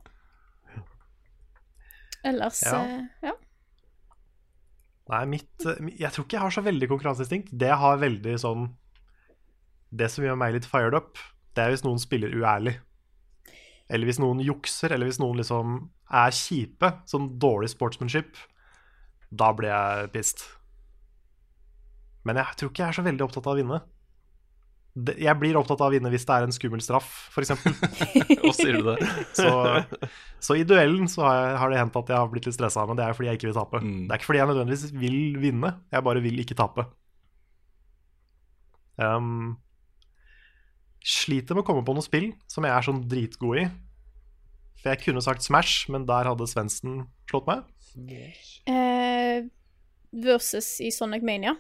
Ellers 2.25 2.61
Ja. 2.67 2.81
eh, 2.85 3.05
ja. 3.23 3.33
Nei, 5.11 5.25
mitt 5.27 5.65
eh, 5.67 5.79
Jeg 5.99 6.13
tror 6.13 6.25
ikke 6.27 6.37
jeg 6.37 6.45
har 6.45 6.51
så 6.55 6.63
veldig 6.67 6.89
konkurranseinstinkt. 6.91 7.49
Det 7.59 7.71
har 7.81 7.97
veldig 8.03 8.35
sånn 8.43 8.69
Det 9.91 10.09
som 10.13 10.25
gjør 10.25 10.39
meg 10.39 10.55
litt 10.55 10.69
fired 10.71 10.95
up, 10.95 11.19
det 11.57 11.65
er 11.65 11.75
hvis 11.75 11.85
noen 11.87 12.01
spiller 12.03 12.35
uærlig. 12.35 12.77
Eller 13.91 14.07
hvis 14.07 14.21
noen 14.23 14.43
jukser, 14.45 14.95
eller 14.95 15.11
hvis 15.11 15.19
noen 15.19 15.41
liksom 15.41 15.81
er 16.15 16.35
kjipe. 16.35 16.93
Sånn 17.11 17.33
dårlig 17.43 17.73
sportsmanship. 17.73 18.39
Da 19.31 19.51
blir 19.57 19.73
jeg 19.73 20.11
pissed. 20.15 20.45
Men 22.27 22.39
jeg 22.39 22.59
tror 22.59 22.71
ikke 22.71 22.85
jeg 22.85 22.93
er 22.93 22.99
så 23.01 23.07
veldig 23.07 23.27
opptatt 23.27 23.49
av 23.49 23.57
å 23.57 23.59
vinne. 23.59 23.81
Jeg 25.23 25.39
blir 25.39 25.57
opptatt 25.57 25.81
av 25.81 25.89
å 25.89 25.95
vinne 25.95 26.11
hvis 26.13 26.27
det 26.27 26.37
er 26.37 26.45
en 26.45 26.55
skummel 26.55 26.83
straff, 26.83 27.11
f.eks. 27.31 27.53
Og 28.43 28.55
sier 28.59 28.79
du 28.81 28.89
det? 28.91 28.97
Så, 29.39 29.49
så 30.43 30.57
i 30.59 30.65
duellen 30.67 31.07
så 31.09 31.25
har, 31.25 31.39
jeg, 31.39 31.59
har 31.63 31.73
det 31.73 31.79
hendt 31.81 31.99
at 32.01 32.11
jeg 32.11 32.19
har 32.19 32.33
blitt 32.33 32.49
litt 32.49 32.59
stressa, 32.59 32.85
men 32.91 32.99
det 32.99 33.07
er 33.07 33.17
fordi 33.17 33.31
jeg 33.31 33.41
ikke 33.41 33.49
vil 33.49 33.59
tape. 33.61 33.81
Mm. 33.87 34.01
Det 34.03 34.11
er 34.11 34.21
ikke 34.21 34.31
fordi 34.33 34.43
jeg 34.43 34.51
nødvendigvis 34.51 34.97
vil 34.99 35.21
vinne, 35.41 35.73
jeg 35.95 36.07
bare 36.11 36.25
vil 36.27 36.43
ikke 36.43 36.59
tape. 36.59 36.87
Um, 39.01 39.55
sliter 41.01 41.57
med 41.57 41.65
å 41.65 41.69
komme 41.71 41.85
på 41.87 41.95
noe 41.97 42.05
spill 42.05 42.31
som 42.51 42.67
jeg 42.67 42.75
er 42.75 42.87
sånn 42.87 43.01
dritgod 43.09 43.63
i. 43.63 43.65
For 44.81 44.93
jeg 44.93 45.03
kunne 45.05 45.23
sagt 45.25 45.45
Smash, 45.45 45.89
men 45.93 46.07
der 46.09 46.29
hadde 46.29 46.49
Svendsen 46.49 47.03
slått 47.29 47.49
meg. 47.49 47.67
Uh, 48.69 49.49
versus 50.25 50.79
i 50.85 50.93
Sonic 50.95 51.25
Mania. 51.27 51.57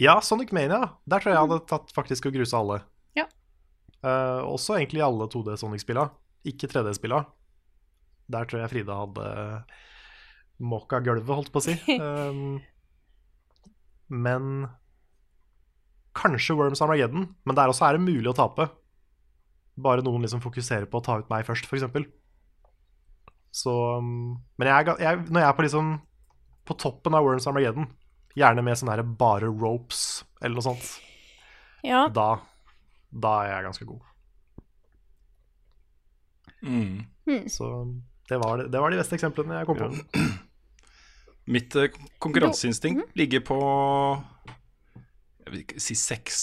Ja, 0.00 0.16
Sonic 0.24 0.52
Mania. 0.56 0.94
Der 1.04 1.20
tror 1.20 1.32
jeg 1.32 1.36
jeg 1.36 1.48
hadde 1.48 1.60
tatt 1.68 1.92
faktisk 1.92 2.30
å 2.30 2.32
gruse 2.32 2.56
alle. 2.56 2.80
Ja. 3.18 3.26
Uh, 4.00 4.48
også 4.48 4.78
egentlig 4.78 5.04
alle 5.04 5.28
2D 5.28 5.58
Sonic-spilla, 5.60 6.08
ikke 6.48 6.70
3D-spilla. 6.72 7.24
Der 8.32 8.48
tror 8.48 8.62
jeg 8.62 8.72
Frida 8.72 8.96
hadde 9.02 9.28
måka 10.60 11.00
gulvet, 11.04 11.34
holdt 11.34 11.52
på 11.52 11.60
å 11.60 11.66
si. 11.66 11.76
Um, 12.00 12.60
men 14.24 14.70
kanskje 16.16 16.56
Worms 16.58 16.82
Armageddon, 16.82 17.28
men 17.46 17.56
der 17.56 17.70
også 17.70 17.86
er 17.86 17.96
det 17.96 18.04
mulig 18.04 18.30
å 18.30 18.36
tape. 18.36 18.68
Bare 19.80 20.04
noen 20.04 20.24
liksom 20.24 20.42
fokuserer 20.44 20.88
på 20.90 21.00
å 21.00 21.04
ta 21.04 21.18
ut 21.20 21.30
meg 21.30 21.46
først, 21.48 21.68
f.eks. 21.70 21.86
Så 23.54 23.72
um, 23.98 24.38
Men 24.60 24.70
jeg, 24.70 24.94
jeg, 25.02 25.24
når 25.30 25.42
jeg 25.42 25.48
er 25.48 25.56
på 25.58 25.64
liksom 25.66 25.96
på 26.68 26.76
toppen 26.78 27.16
av 27.18 27.24
Worms 27.26 27.48
Armageddon, 27.50 27.88
gjerne 28.38 28.62
med 28.62 28.78
sånn 28.78 29.14
bare 29.18 29.48
ropes 29.50 30.22
eller 30.40 30.60
noe 30.60 30.66
sånt, 30.68 30.90
Ja. 31.82 32.04
da, 32.14 32.36
da 33.10 33.32
er 33.42 33.50
jeg 33.54 33.66
ganske 33.66 33.88
god. 33.88 34.06
Mm. 36.62 37.48
Så 37.50 37.66
det 38.28 38.38
var, 38.38 38.60
det, 38.60 38.68
det 38.70 38.80
var 38.82 38.92
de 38.92 39.00
beste 39.00 39.16
eksemplene 39.16 39.58
jeg 39.58 39.66
kom 39.66 39.80
på. 39.80 39.90
Mitt 41.54 41.74
eh, 41.74 41.90
konkurranseinstinkt 42.22 43.16
ligger 43.18 43.42
på 43.42 43.58
Jeg 45.50 45.56
vil 45.56 45.64
ikke 45.64 45.82
si 45.82 45.96
seks, 45.98 46.36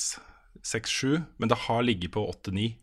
seks-sju, 0.67 1.21
men 1.39 1.47
det 1.47 1.61
har 1.63 1.85
ligget 1.87 2.11
på 2.11 2.25
åtte-ni 2.27 2.73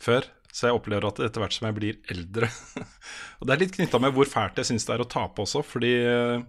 før. 0.00 0.24
Så 0.48 0.70
jeg 0.70 0.78
opplever 0.78 1.04
at 1.04 1.20
etter 1.20 1.42
hvert 1.42 1.52
som 1.52 1.66
jeg 1.68 1.76
blir 1.76 1.96
eldre 2.14 2.46
Og 3.40 3.44
det 3.44 3.52
er 3.52 3.60
litt 3.60 3.74
knytta 3.74 3.98
med 4.00 4.14
hvor 4.14 4.28
fælt 4.30 4.56
jeg 4.60 4.70
syns 4.70 4.86
det 4.86 4.94
er 4.94 5.02
å 5.02 5.08
tape 5.10 5.42
også, 5.42 5.60
fordi 5.66 5.90
eh, 6.06 6.44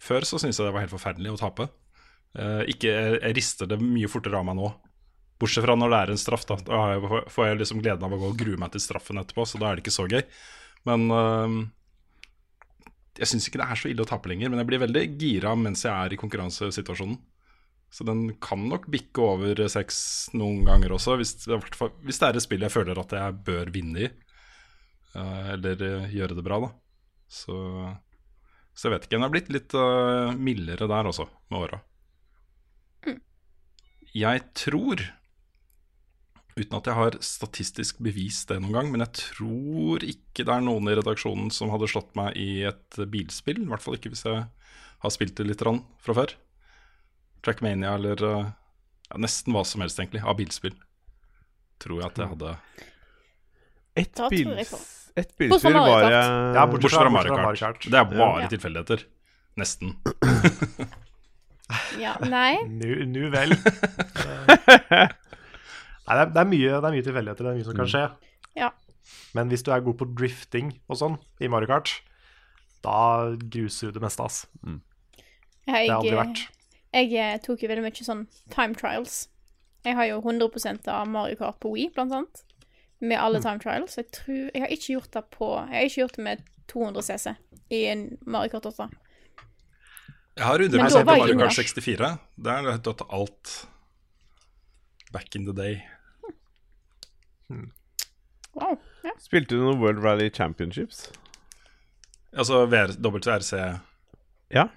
før 0.00 0.24
så 0.24 0.40
syntes 0.40 0.62
jeg 0.62 0.68
det 0.68 0.72
var 0.78 0.86
helt 0.86 0.94
forferdelig 0.94 1.34
å 1.34 1.40
tape. 1.42 1.68
Eh, 2.40 2.64
ikke, 2.72 2.96
jeg 3.18 3.36
rister 3.36 3.68
det 3.68 3.82
mye 3.82 4.08
fortere 4.08 4.40
av 4.40 4.48
meg 4.48 4.56
nå. 4.56 4.72
Bortsett 5.42 5.68
fra 5.68 5.76
når 5.76 5.92
det 5.92 6.00
er 6.00 6.12
en 6.14 6.24
straff. 6.24 6.48
Da, 6.48 6.56
da 6.64 7.24
får 7.28 7.50
jeg 7.50 7.60
liksom 7.66 7.84
gleden 7.84 8.08
av 8.08 8.16
å 8.16 8.22
gå 8.22 8.32
og 8.32 8.40
grue 8.40 8.56
meg 8.64 8.72
til 8.72 8.86
straffen 8.86 9.20
etterpå, 9.20 9.44
så 9.44 9.60
da 9.60 9.68
er 9.68 9.76
det 9.76 9.84
ikke 9.84 9.98
så 9.98 10.08
gøy. 10.08 10.22
Men 10.88 11.10
eh, 11.18 11.58
jeg 13.20 13.34
syns 13.34 13.50
ikke 13.50 13.60
det 13.60 13.68
er 13.68 13.82
så 13.82 13.92
ille 13.92 14.08
å 14.08 14.08
tape 14.08 14.32
lenger, 14.32 14.48
men 14.48 14.64
jeg 14.64 14.70
blir 14.72 14.86
veldig 14.88 15.04
gira 15.20 15.52
mens 15.58 15.84
jeg 15.84 15.92
er 15.92 16.16
i 16.16 16.20
konkurransesituasjonen. 16.24 17.20
Så 17.90 18.04
den 18.04 18.26
kan 18.42 18.66
nok 18.68 18.86
bikke 18.92 19.22
over 19.24 19.62
seks 19.72 19.98
noen 20.36 20.66
ganger 20.68 20.92
også, 20.98 21.16
hvis, 21.16 21.34
hvis 22.04 22.20
det 22.20 22.26
er 22.26 22.36
et 22.36 22.44
spill 22.44 22.66
jeg 22.66 22.74
føler 22.74 23.00
at 23.00 23.14
jeg 23.16 23.38
bør 23.46 23.72
vinne 23.72 24.04
i. 24.04 24.10
eller 25.54 25.84
eh, 25.86 26.10
gjøre 26.12 26.36
det 26.36 26.44
bra, 26.44 26.60
da. 26.66 26.72
Så, 27.28 27.56
så 28.76 28.88
jeg 28.88 28.94
vet 28.94 29.06
ikke. 29.06 29.16
Den 29.16 29.24
har 29.24 29.32
blitt 29.32 29.52
litt 29.52 29.76
eh, 29.76 30.34
mildere 30.36 30.88
der 30.90 31.08
også, 31.08 31.28
med 31.48 31.64
åra. 31.64 31.80
Jeg 34.16 34.42
tror, 34.56 35.02
uten 36.58 36.76
at 36.78 36.88
jeg 36.88 36.96
har 36.96 37.16
statistisk 37.24 38.00
bevist 38.04 38.48
det 38.52 38.58
noen 38.62 38.76
gang, 38.76 38.92
men 38.92 39.04
jeg 39.04 39.14
tror 39.20 40.04
ikke 40.04 40.44
det 40.48 40.54
er 40.54 40.64
noen 40.64 40.88
i 40.88 40.96
redaksjonen 40.96 41.52
som 41.54 41.72
hadde 41.72 41.90
slått 41.92 42.16
meg 42.18 42.36
i 42.40 42.64
et 42.68 43.00
bilspill. 43.12 43.62
I 43.64 43.70
hvert 43.72 43.84
fall 43.84 43.98
ikke 43.98 44.12
hvis 44.12 44.26
jeg 44.28 44.44
har 45.04 45.14
spilt 45.14 45.36
det 45.38 45.48
litt 45.48 45.64
fra 45.64 46.16
før. 46.20 46.36
Trackmania 47.44 47.94
eller 47.98 48.22
eh, 48.28 48.46
ja, 49.10 49.18
nesten 49.24 49.54
hva 49.56 49.64
som 49.66 49.80
helst, 49.84 49.98
egentlig, 50.00 50.22
av 50.24 50.36
bilspill. 50.38 50.74
Tror 51.82 52.00
jeg 52.02 52.10
at 52.10 52.18
jeg 52.18 52.28
hadde 52.32 52.54
Ett 53.98 54.20
bils, 54.30 54.72
et 55.18 55.30
bilspill 55.38 55.74
var 55.74 56.04
jeg 56.06 56.12
Ja, 56.54 56.64
bortsett 56.70 56.94
fra 56.94 57.10
Mario 57.10 57.34
Kart. 57.38 57.82
Det 57.86 57.98
er 57.98 58.04
bare 58.10 58.42
Ja. 58.44 58.48
tilfeldigheter. 58.50 59.04
Nesten. 59.58 59.94
ja. 62.04 62.14
Nei. 62.22 62.58
Nu, 62.70 62.92
nu 63.10 63.24
vel. 63.34 63.54
Nei, 66.08 66.14
det 66.16 66.22
er, 66.22 66.30
det, 66.32 66.40
er 66.40 66.48
mye, 66.48 66.68
det 66.80 66.86
er 66.88 66.94
mye 66.94 67.04
tilfeldigheter, 67.04 67.44
det 67.44 67.50
er 67.50 67.56
mye 67.58 67.66
som 67.66 67.76
kan 67.76 67.90
skje. 67.90 68.04
Ja. 68.56 68.70
Men 69.36 69.50
hvis 69.52 69.64
du 69.66 69.72
er 69.74 69.82
god 69.84 69.98
på 70.00 70.06
drifting 70.16 70.70
og 70.88 70.96
sånn 71.00 71.18
i 71.44 71.50
Mario 71.52 71.68
Kart, 71.70 71.90
da 72.84 73.34
gruser 73.52 73.90
du 73.90 73.98
det 73.98 74.04
meste, 74.06 74.24
ass. 74.24 74.38
Jeg, 74.64 74.78
Det 75.66 75.90
har 75.90 75.98
aldri 75.98 76.16
vært. 76.16 76.44
Jeg 76.92 77.12
eh, 77.14 77.38
tok 77.44 77.62
jo 77.62 77.68
veldig 77.68 77.84
mye 77.84 78.04
sånn 78.04 78.26
time 78.54 78.74
trials. 78.74 79.28
Jeg 79.84 79.94
har 79.94 80.06
jo 80.10 80.20
100 80.20 80.88
av 80.88 81.06
Mario 81.08 81.36
Kart 81.36 81.60
på 81.60 81.70
Wii, 81.74 81.90
blant 81.94 82.12
annet. 82.12 82.44
Med 83.00 83.16
Mm. 83.18 83.24
alle 83.24 83.40
time 83.40 83.58
trials. 83.62 83.96
Jeg 83.96 84.10
tror 84.10 84.50
Jeg 84.54 84.60
har 84.62 84.68
ikke 84.68 84.92
gjort 84.94 85.10
det 85.12 85.24
på 85.30 85.48
Jeg 85.70 85.74
har 85.76 85.84
ikke 85.86 86.00
gjort 86.02 86.16
det 86.16 86.24
med 86.24 86.42
200 86.66 87.02
CC 87.02 87.36
i 87.70 87.84
en 87.86 88.18
Mario 88.26 88.48
Kart 88.50 88.66
8. 88.66 88.88
Jeg 90.36 90.44
har 90.46 90.58
Men 90.58 90.70
100 90.70 90.90
da 90.90 91.04
på 91.04 91.18
Mario. 91.18 91.38
Kart 91.38 91.52
64. 91.54 92.18
Der 92.42 92.50
har 92.62 92.70
jeg 92.72 92.82
tatt 92.82 93.02
alt 93.10 93.66
back 95.12 95.34
in 95.36 95.44
the 95.46 95.52
day. 95.52 95.82
Wow. 98.54 98.78
Ja. 99.04 99.12
Spilte 99.22 99.54
du 99.56 99.62
noen 99.62 99.80
World 99.80 100.02
Rally 100.04 100.30
Championships? 100.30 101.08
Altså 102.36 102.66
WRC 102.66 103.80
Ja. 104.50 104.68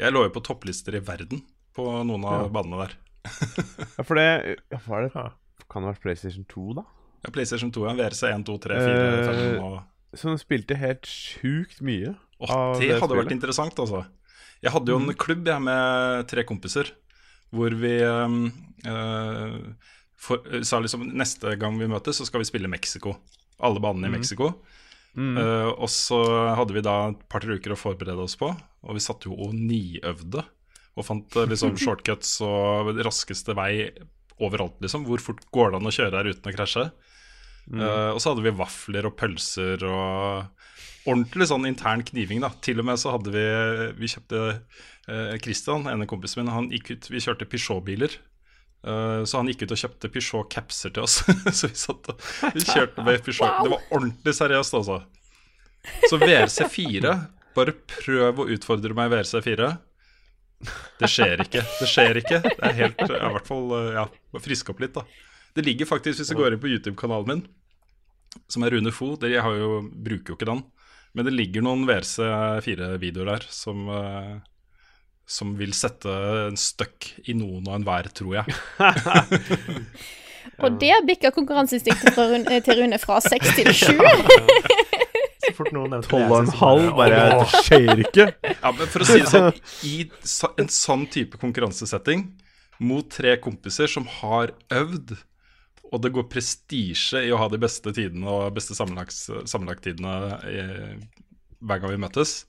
Jeg 0.00 0.14
lå 0.14 0.24
jo 0.26 0.32
på 0.34 0.42
topplister 0.42 0.96
i 0.98 1.02
verden 1.04 1.44
på 1.74 1.86
noen 2.06 2.24
av 2.26 2.46
Ja. 2.46 2.52
banene 2.54 2.86
der. 2.86 2.96
ja 3.96 4.04
for 4.04 4.18
det 4.18 4.26
ja, 4.70 4.78
det? 4.78 5.24
Kan 5.70 5.82
det 5.82 5.88
ha 5.88 5.92
vært 5.94 6.02
PlayStation 6.04 6.44
2, 6.44 6.74
da? 6.80 6.84
Ja, 7.24 7.30
PlayStation 7.32 7.70
2, 7.72 7.86
ja, 7.88 7.94
VRC 7.98 8.22
1, 8.28 8.44
2, 8.44 8.58
3, 8.66 8.80
4, 8.84 9.22
5 9.30 9.62
og 9.64 10.18
Som 10.18 10.36
spilte 10.38 10.76
helt 10.78 11.08
sjukt 11.08 11.80
mye. 11.82 12.12
Åh, 12.38 12.50
av 12.50 12.76
det, 12.78 12.92
det 12.92 13.00
hadde 13.00 13.16
vært 13.18 13.32
interessant, 13.34 13.78
altså. 13.82 14.04
Jeg 14.62 14.72
hadde 14.72 14.92
jo 14.92 15.00
en 15.00 15.16
klubb 15.18 15.48
jeg 15.48 15.62
med 15.64 16.28
tre 16.30 16.44
kompiser, 16.46 16.92
hvor 17.54 17.74
vi 17.76 17.96
um, 18.06 18.46
uh, 18.86 19.58
for, 20.14 20.44
sa 20.64 20.78
liksom 20.80 21.08
neste 21.18 21.56
gang 21.60 21.76
vi 21.80 21.88
møtes, 21.90 22.20
så 22.20 22.28
skal 22.28 22.44
vi 22.44 22.48
spille 22.48 22.70
Mexico. 22.70 23.16
Alle 23.64 23.82
banene 23.82 24.08
i 24.08 24.14
Mexico. 24.14 24.52
Eh, 25.14 25.70
og 25.70 25.86
så 25.92 26.18
hadde 26.58 26.74
vi 26.74 26.82
da 26.84 26.96
et 27.12 27.22
par-tre 27.30 27.58
uker 27.58 27.74
å 27.74 27.78
forberede 27.78 28.24
oss 28.24 28.36
på, 28.40 28.50
og 28.50 28.96
vi 28.96 29.02
satt 29.02 29.26
jo 29.28 29.36
og 29.36 29.54
niøvde. 29.54 30.42
Og 30.94 31.06
fant 31.06 31.38
eh, 31.38 31.48
liksom 31.50 31.76
shortcuts 31.82 32.36
og 32.46 32.94
raskeste 33.06 33.56
vei 33.58 33.90
overalt, 34.42 34.80
liksom. 34.82 35.06
Hvor 35.08 35.22
fort 35.22 35.44
går 35.54 35.72
det 35.72 35.80
an 35.80 35.90
å 35.90 35.94
kjøre 35.94 36.18
her 36.18 36.32
uten 36.32 36.50
å 36.50 36.56
krasje? 36.56 36.88
Eh, 37.72 38.10
og 38.10 38.20
så 38.20 38.32
hadde 38.32 38.44
vi 38.44 38.56
vafler 38.58 39.08
og 39.08 39.16
pølser 39.16 39.86
og 39.88 41.08
ordentlig 41.08 41.48
sånn 41.48 41.68
intern 41.68 42.04
kniving, 42.06 42.42
da. 42.44 42.52
Til 42.64 42.82
og 42.82 42.88
med 42.90 43.00
så 43.00 43.14
hadde 43.14 43.32
vi 43.32 43.44
Vi 44.00 44.08
kjøpte 44.08 44.40
uh, 44.50 45.34
Christian, 45.44 45.84
ene 45.90 46.08
kompisen 46.08 46.42
min, 46.42 46.52
han 46.52 46.70
gikk 46.72 46.94
ut 46.94 47.10
Vi 47.12 47.20
kjørte 47.20 47.48
Peugeot-biler. 47.48 48.16
Eh, 48.84 49.24
så 49.24 49.40
han 49.40 49.48
gikk 49.48 49.64
ut 49.64 49.74
og 49.74 49.80
kjøpte 49.80 50.10
Peugeot-capser 50.12 50.92
til 50.94 51.06
oss. 51.06 51.20
så 51.58 51.70
vi 51.70 51.78
satt 51.78 52.10
og 52.12 52.26
vi 52.52 52.64
kjørte 52.74 53.06
med 53.06 53.22
Peugeot. 53.24 53.62
Det 53.64 53.72
var 53.72 53.88
ordentlig 53.90 54.36
seriøst, 54.36 54.76
altså. 54.80 55.00
Så 56.08 56.16
VRC4 56.20 57.16
Bare 57.54 57.74
prøv 57.86 58.40
å 58.42 58.46
utfordre 58.50 58.96
meg 58.98 59.12
i 59.12 59.14
VRC4. 59.14 59.66
Det 60.98 61.10
skjer 61.10 61.42
ikke. 61.44 61.62
Det 61.78 61.86
skjer 61.86 62.18
ikke. 62.18 62.40
Det 62.46 62.54
er 62.66 62.78
helt 62.80 63.02
I 63.06 63.34
hvert 63.36 63.50
fall 63.50 63.74
eh, 63.78 63.90
ja, 64.00 64.06
friske 64.42 64.74
opp 64.74 64.82
litt, 64.82 64.96
da. 64.96 65.04
Det 65.54 65.62
ligger 65.62 65.86
faktisk, 65.86 66.18
hvis 66.18 66.32
du 66.32 66.38
går 66.38 66.56
inn 66.56 66.62
på 66.62 66.72
YouTube-kanalen 66.72 67.30
min, 67.30 67.44
som 68.50 68.64
er 68.66 68.74
Rune 68.74 68.90
Fo 68.90 69.12
Jeg 69.22 69.44
har 69.44 69.54
jo, 69.54 69.84
bruker 69.86 70.32
jo 70.32 70.38
ikke 70.38 70.48
den, 70.50 70.64
Men 71.14 71.28
det 71.28 71.36
ligger 71.36 71.62
noen 71.62 71.84
VRC4-videoer 71.86 73.30
der 73.30 73.46
som, 73.54 73.86
eh, 73.86 74.32
som 75.26 75.54
vil 75.56 75.72
sette 75.76 76.10
en 76.50 76.56
støkk 76.60 77.12
i 77.28 77.34
noen 77.38 77.64
og 77.68 77.78
enhver, 77.78 78.10
tror 78.12 78.34
jeg. 78.42 78.44
Og 80.62 80.76
der 80.78 81.00
bikka 81.08 81.30
konkurranseinstinktet 81.34 82.14
fra 82.14 82.26
Rune, 82.30 82.44
eh, 82.52 82.60
til 82.62 82.78
Rune 82.82 82.98
fra 83.02 83.16
seks 83.24 83.54
til 83.56 83.70
sju. 83.74 83.96
Så 85.44 85.52
fort 85.56 85.72
noen 85.74 85.90
nevnte 85.96 86.10
Tolv 86.12 86.30
og 86.30 86.38
en 86.44 86.52
halv, 86.60 86.84
bare 86.98 87.22
Det 87.32 87.64
skjer 87.64 88.02
ikke. 88.04 88.26
Ja, 88.62 88.70
men 88.76 88.90
for 88.92 89.04
å 89.04 89.08
si 89.08 89.18
det 89.22 89.30
sånn, 89.32 89.58
i 89.90 89.94
en 90.62 90.70
sånn 90.72 91.06
type 91.12 91.40
konkurransesetting 91.40 92.26
mot 92.84 93.08
tre 93.12 93.34
kompiser 93.42 93.90
som 93.90 94.06
har 94.20 94.52
øvd, 94.74 95.16
og 95.90 96.00
det 96.02 96.10
går 96.16 96.28
prestisje 96.32 97.20
i 97.26 97.32
å 97.34 97.38
ha 97.40 97.48
de 97.52 97.60
beste 97.62 97.92
tidene 97.94 98.26
og 98.30 98.54
beste 98.56 98.74
sammenlagttidene 98.76 100.14
i- 100.50 100.96
hver 101.64 101.80
gang 101.80 101.92
vi 101.94 102.00
møtes, 102.02 102.44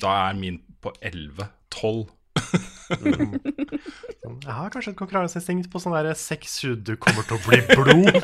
da 0.00 0.12
er 0.30 0.36
min 0.38 0.60
på 0.82 0.92
11-12. 1.00 2.08
Jeg 4.40 4.54
har 4.54 4.70
kanskje 4.72 4.92
et 4.92 4.98
konkurranseinstinkt 4.98 5.68
på 5.72 5.78
sånn 5.82 5.94
derre 5.94 6.14
seks-sju, 6.18 6.74
du 6.82 6.94
kommer 7.00 7.22
til 7.28 7.36
å 7.36 7.44
bli 7.46 7.60
blod. 7.70 8.08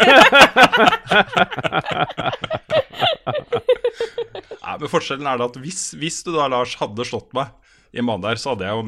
Nei, 4.67 4.75
men 4.81 4.91
Forskjellen 4.91 5.29
er 5.31 5.39
det 5.41 5.47
at 5.51 5.59
hvis, 5.63 5.83
hvis 6.01 6.19
du 6.27 6.33
da, 6.35 6.49
Lars, 6.51 6.75
hadde 6.81 7.07
slått 7.07 7.31
meg 7.37 7.53
i 7.95 8.01
en 8.03 8.09
bane 8.11 8.25
der, 8.27 8.37
så 8.41 8.53
hadde 8.55 8.67
jeg 8.67 8.75
jo 8.77 8.83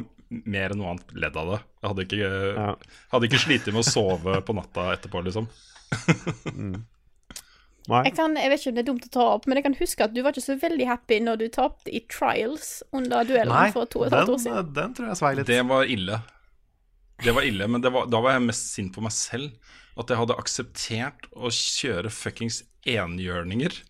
mer 0.52 0.74
enn 0.74 0.80
noe 0.82 0.90
annet 0.94 1.08
ledd 1.16 1.36
av 1.40 1.46
det. 1.54 1.60
Jeg 1.78 1.88
hadde 1.92 2.04
ikke, 2.08 2.18
Ja. 2.58 2.70
hadde 3.14 3.26
ikke 3.30 3.42
slitt 3.44 3.66
med 3.70 3.80
å 3.80 3.86
sove 3.86 4.32
på 4.44 4.56
natta 4.58 4.82
etterpå, 4.96 5.18
liksom. 5.28 5.46
Nei. 6.58 6.82
Jeg, 7.88 8.12
kan, 8.18 8.34
jeg 8.36 8.50
vet 8.52 8.60
ikke 8.60 8.70
om 8.70 8.76
det 8.76 8.82
er 8.82 8.88
dumt 8.90 9.06
å 9.06 9.10
ta 9.14 9.26
opp, 9.38 9.46
men 9.48 9.58
jeg 9.58 9.64
kan 9.64 9.76
huske 9.78 10.04
at 10.04 10.12
du 10.12 10.20
var 10.24 10.36
ikke 10.36 10.44
så 10.44 10.58
veldig 10.60 10.88
happy 10.90 11.20
når 11.24 11.38
du 11.40 11.46
tapte 11.54 11.92
i 11.94 12.02
trials 12.12 12.82
under 12.92 13.24
duellen 13.24 13.54
Nei, 13.54 13.70
for 13.72 13.88
to 13.88 14.02
og 14.02 14.10
et 14.10 14.16
halvt 14.18 14.34
år 14.34 14.36
den, 14.36 14.42
siden. 14.44 14.74
den 14.76 14.96
tror 14.98 15.08
jeg 15.08 15.20
svei 15.22 15.30
litt. 15.38 15.48
Det 15.48 15.62
var 15.70 15.92
ille. 15.96 16.18
Det 17.24 17.34
var 17.34 17.48
ille, 17.48 17.68
men 17.72 17.82
det 17.82 17.92
var, 17.94 18.10
da 18.12 18.20
var 18.22 18.36
jeg 18.36 18.44
mest 18.44 18.68
sint 18.74 18.92
på 18.94 19.04
meg 19.04 19.14
selv. 19.16 19.72
At 19.98 20.12
jeg 20.12 20.20
hadde 20.20 20.36
akseptert 20.38 21.30
å 21.32 21.50
kjøre 21.54 22.12
fuckings 22.12 22.62
enhjørninger. 22.86 23.80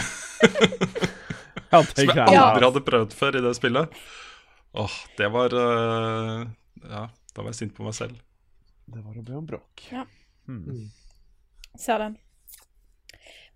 Ja, 1.70 1.84
Som 1.86 2.08
jeg 2.08 2.18
aldri 2.18 2.66
hadde 2.66 2.80
prøvd 2.82 3.12
før 3.14 3.36
i 3.38 3.42
det 3.44 3.52
spillet. 3.54 3.98
Åh, 4.80 4.94
det 5.18 5.28
var 5.30 5.54
uh, 5.54 6.42
Ja, 6.82 7.04
da 7.06 7.44
var 7.44 7.52
jeg 7.52 7.58
sint 7.60 7.76
på 7.76 7.86
meg 7.86 7.94
selv. 7.94 8.16
Det 8.90 9.02
var 9.04 9.14
å 9.14 9.22
be 9.22 9.36
om 9.38 9.46
bråk. 9.46 9.84
Ser 11.78 12.02
den. 12.02 12.16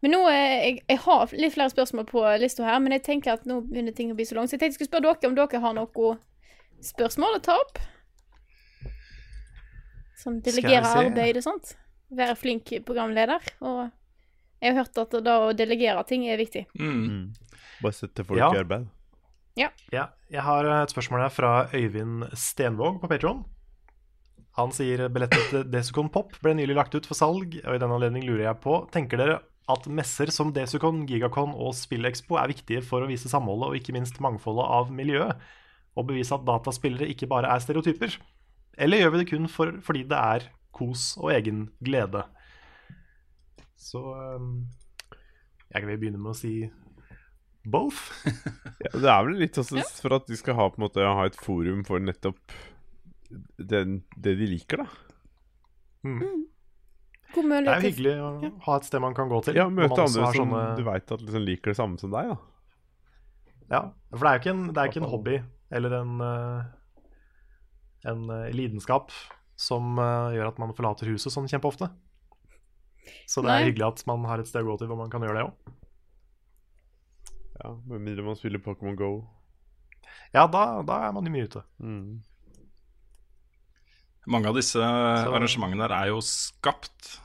Men 0.04 0.12
nå, 0.12 0.20
eh, 0.28 0.54
jeg, 0.60 0.80
jeg 0.90 1.00
har 1.00 1.30
litt 1.32 1.54
flere 1.54 1.72
spørsmål 1.72 2.04
på 2.10 2.22
lista 2.42 2.66
her, 2.66 2.80
men 2.84 2.92
jeg 2.92 3.06
tenker 3.06 3.38
at 3.38 3.46
nå 3.48 3.62
begynner 3.64 3.94
ting 3.96 4.10
å 4.12 4.16
bli 4.18 4.26
så 4.28 4.36
langt. 4.36 4.50
Så 4.52 4.58
jeg 4.58 4.60
tenkte 4.60 4.74
jeg 4.76 4.82
skulle 4.82 4.90
spørre 4.92 5.14
dere 5.14 5.30
om 5.30 5.36
dere 5.38 5.60
har 5.64 5.76
noen 5.78 6.18
spørsmål 6.84 7.38
å 7.38 7.44
ta 7.46 7.54
opp? 7.56 7.80
Som 10.20 10.42
delegerer 10.44 10.84
delegere 10.84 11.06
arbeid 11.06 11.38
og 11.40 11.46
sånt. 11.46 11.72
Være 12.12 12.36
flink 12.36 12.68
programleder. 12.84 13.48
Og 13.64 13.86
jeg 14.60 14.74
har 14.74 14.82
hørt 14.82 15.00
at 15.06 15.16
da 15.24 15.38
å 15.46 15.54
delegere 15.56 16.04
ting 16.08 16.28
er 16.28 16.36
viktig. 16.40 16.66
Mm. 16.76 17.32
Bare 17.80 17.96
sette 17.96 18.28
folk 18.28 18.42
Ja. 18.42 18.52
i 18.52 18.60
arbeid. 18.60 18.86
Ja, 19.56 19.70
jeg 20.28 20.42
har 20.42 20.68
et 20.82 20.92
spørsmål 20.92 21.24
her 21.24 21.32
fra 21.32 21.50
Øyvind 21.72 22.28
Stenvåg 22.36 23.00
på 23.00 23.08
Patron. 23.08 23.44
Han 24.58 24.70
sier 24.74 25.08
billetten 25.08 25.48
til 25.48 25.64
Desicon 25.70 26.10
Pop 26.12 26.36
ble 26.42 26.52
nylig 26.58 26.76
lagt 26.76 26.94
ut 26.94 27.06
for 27.06 27.16
salg, 27.18 27.56
og 27.64 27.74
i 27.74 27.78
den 27.78 27.90
anledning 27.90 28.26
lurer 28.26 28.50
jeg 28.50 28.60
på 28.60 28.82
Tenker 28.94 29.16
dere 29.16 29.40
at 29.70 29.86
messer 29.88 30.30
som 30.34 30.50
Desicon, 30.52 31.04
Gigacon 31.08 31.54
og 31.56 31.72
SpillExpo 31.76 32.36
er 32.40 32.50
viktige 32.52 32.82
for 32.84 33.04
å 33.04 33.08
vise 33.08 33.30
samholdet 33.32 33.70
og 33.70 33.78
ikke 33.78 33.94
minst 33.96 34.20
mangfoldet 34.24 34.66
av 34.76 34.92
miljøet, 34.92 35.40
og 35.94 36.08
bevise 36.10 36.34
at 36.36 36.44
dataspillere 36.44 37.08
ikke 37.12 37.30
bare 37.30 37.52
er 37.54 37.62
stereotyper? 37.62 38.18
Eller 38.76 39.00
gjør 39.00 39.14
vi 39.14 39.22
det 39.22 39.28
kun 39.30 39.48
for, 39.48 39.72
fordi 39.86 40.04
det 40.10 40.20
er 40.20 40.48
kos 40.74 41.14
og 41.20 41.32
egen 41.36 41.68
glede? 41.84 42.24
Så 43.78 44.02
um, 44.02 44.64
jeg 45.70 45.86
vil 45.86 46.00
begynne 46.02 46.20
med 46.20 46.34
å 46.34 46.38
si 46.38 46.56
both. 47.64 48.10
Ja, 48.84 48.90
det 49.00 49.08
er 49.08 49.22
vel 49.24 49.38
litt 49.40 49.56
også 49.56 49.80
for 50.02 50.18
at 50.18 50.26
de 50.28 50.36
skal 50.36 50.58
ha, 50.58 50.66
på 50.68 50.76
en 50.76 50.84
måte, 50.84 51.04
ha 51.06 51.24
et 51.24 51.38
forum 51.40 51.84
for 51.88 52.02
nettopp 52.02 52.56
den, 53.56 54.02
det 54.20 54.34
de 54.36 54.48
liker, 54.50 54.82
da. 54.84 54.88
God 57.34 57.50
Det 57.50 57.58
er 57.60 57.80
jo 57.80 57.88
hyggelig 57.88 58.14
å 58.22 58.50
ha 58.66 58.76
et 58.78 58.84
sted 58.88 59.02
man 59.02 59.14
kan 59.16 59.28
gå 59.30 59.40
til. 59.44 59.56
Ja, 59.58 59.68
Møte 59.68 59.98
andre 59.98 60.08
som 60.08 60.34
sånne- 60.34 60.76
du 60.78 60.82
veit 60.86 61.12
at 61.12 61.20
liksom 61.24 61.44
liker 61.44 61.72
det 61.72 61.76
samme 61.78 61.98
som 62.00 62.10
deg, 62.14 62.30
da. 62.32 62.36
Ja, 63.70 63.80
for 64.12 64.20
det 64.20 64.30
er 64.30 64.38
jo 64.38 64.42
ikke 64.42 64.54
en, 64.54 64.64
det 64.72 64.78
er 64.82 64.90
ikke 64.90 65.02
en 65.02 65.10
hobby 65.10 65.36
eller 65.74 65.94
en, 66.00 66.20
eh, 66.20 66.64
en 68.12 68.26
eh, 68.30 68.50
lidenskap 68.52 69.10
som 69.56 69.98
eh, 69.98 70.34
gjør 70.36 70.48
at 70.52 70.58
man 70.60 70.74
forlater 70.76 71.08
huset 71.10 71.32
sånn 71.32 71.48
kjempeofte. 71.50 71.88
Så 73.28 73.42
det 73.44 73.50
er 73.50 73.60
Nei. 73.60 73.70
hyggelig 73.70 73.86
at 73.88 74.06
man 74.06 74.24
har 74.28 74.38
et 74.40 74.46
sted 74.48 74.62
å 74.64 74.68
gå 74.72 74.78
til 74.80 74.88
hvor 74.88 74.96
man 75.00 75.10
kan 75.12 75.20
gjøre 75.24 75.40
det 75.40 75.46
òg. 75.48 75.74
Ja, 77.64 77.72
Med 77.86 78.00
mindre 78.00 78.24
man 78.24 78.36
spiller 78.36 78.58
Pokémon 78.60 78.96
Go. 78.96 79.10
Ja, 80.34 80.46
da, 80.46 80.82
da 80.82 81.00
er 81.08 81.12
man 81.16 81.24
jo 81.24 81.32
mye 81.32 81.48
ute. 81.48 81.62
Mm. 81.80 82.20
Mange 84.26 84.48
av 84.48 84.56
disse 84.56 84.80
arrangementene 84.80 85.84
der 85.84 85.92
er 85.96 86.06
jo 86.12 86.20
skapt 86.24 87.18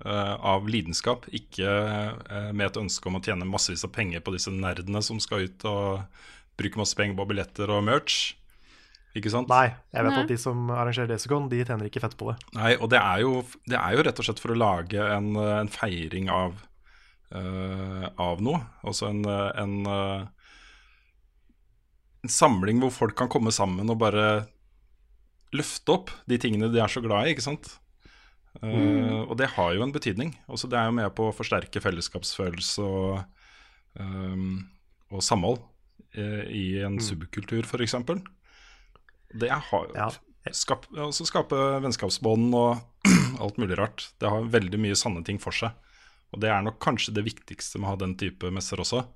av 0.00 0.68
lidenskap, 0.70 1.26
ikke 1.34 1.68
eh, 1.68 2.50
med 2.56 2.70
et 2.70 2.78
ønske 2.80 3.08
om 3.10 3.18
å 3.18 3.22
tjene 3.24 3.48
massevis 3.48 3.84
av 3.84 3.92
penger 3.92 4.22
på 4.24 4.32
disse 4.32 4.52
nerdene 4.54 5.02
som 5.04 5.18
skal 5.20 5.44
ut 5.44 5.66
og 5.68 6.22
bruke 6.60 6.80
masse 6.80 6.96
penger 6.96 7.18
på 7.18 7.26
billetter 7.28 7.72
og 7.72 7.84
merch. 7.84 8.34
Ikke 9.18 9.30
sant? 9.32 9.50
Nei, 9.50 9.72
jeg 9.90 10.06
vet 10.06 10.14
Nei. 10.14 10.22
at 10.22 10.30
de 10.30 10.36
som 10.38 10.68
arrangerer 10.70 11.10
Desicon, 11.10 11.48
de 11.50 11.64
tjener 11.64 11.88
ikke 11.88 12.02
fett 12.04 12.14
på 12.18 12.28
det. 12.30 12.36
Nei, 12.54 12.74
og 12.78 12.92
det 12.92 13.00
er, 13.00 13.24
jo, 13.24 13.40
det 13.66 13.78
er 13.80 13.96
jo 13.96 14.04
rett 14.06 14.22
og 14.22 14.28
slett 14.28 14.42
for 14.42 14.54
å 14.54 14.58
lage 14.58 15.02
en, 15.02 15.32
eh, 15.34 15.56
en 15.64 15.72
feiring 15.72 16.30
av, 16.30 16.60
uh, 17.34 18.06
av 18.22 18.42
noe. 18.44 18.62
Altså 18.86 19.08
en, 19.10 19.24
eh, 19.26 19.50
en, 19.58 19.74
uh, 19.90 20.22
en 22.22 22.34
samling 22.38 22.78
hvor 22.84 22.94
folk 22.94 23.18
kan 23.18 23.32
komme 23.32 23.50
sammen 23.54 23.90
og 23.90 23.98
bare 23.98 24.46
løfte 25.56 25.96
opp 25.96 26.14
de 26.30 26.38
tingene 26.38 26.70
de 26.70 26.78
er 26.78 26.92
så 26.92 27.02
glad 27.02 27.26
i, 27.26 27.34
ikke 27.34 27.48
sant? 27.48 27.79
Eh, 28.62 29.20
og 29.24 29.36
det 29.40 29.48
har 29.54 29.74
jo 29.76 29.84
en 29.86 29.92
betydning. 29.94 30.34
Også 30.52 30.68
det 30.68 30.78
er 30.78 30.90
jo 30.90 30.96
med 30.98 31.10
på 31.16 31.30
å 31.30 31.34
forsterke 31.36 31.80
fellesskapsfølelse 31.80 32.84
og, 32.84 33.22
um, 33.96 34.66
og 35.10 35.24
samhold 35.24 35.62
eh, 36.12 36.44
i 36.52 36.64
en 36.84 36.98
subkultur, 37.02 37.64
f.eks. 37.64 37.96
Det 39.40 39.50
har 39.50 39.86
Ja. 39.96 40.10
skap, 40.52 40.86
altså 40.96 41.24
skape 41.28 41.56
vennskapsbånd 41.84 42.52
og 42.58 42.82
alt 43.42 43.56
mulig 43.62 43.78
rart. 43.80 44.10
Det 44.20 44.28
har 44.28 44.50
veldig 44.52 44.80
mye 44.82 44.98
sanne 44.98 45.24
ting 45.24 45.40
for 45.40 45.56
seg. 45.56 45.72
Og 46.30 46.42
det 46.42 46.50
er 46.52 46.62
nok 46.62 46.78
kanskje 46.82 47.14
det 47.16 47.24
viktigste 47.26 47.80
med 47.80 47.88
å 47.88 47.94
ha 47.94 48.02
den 48.04 48.14
type 48.20 48.52
messer 48.54 48.78
også. 48.82 49.06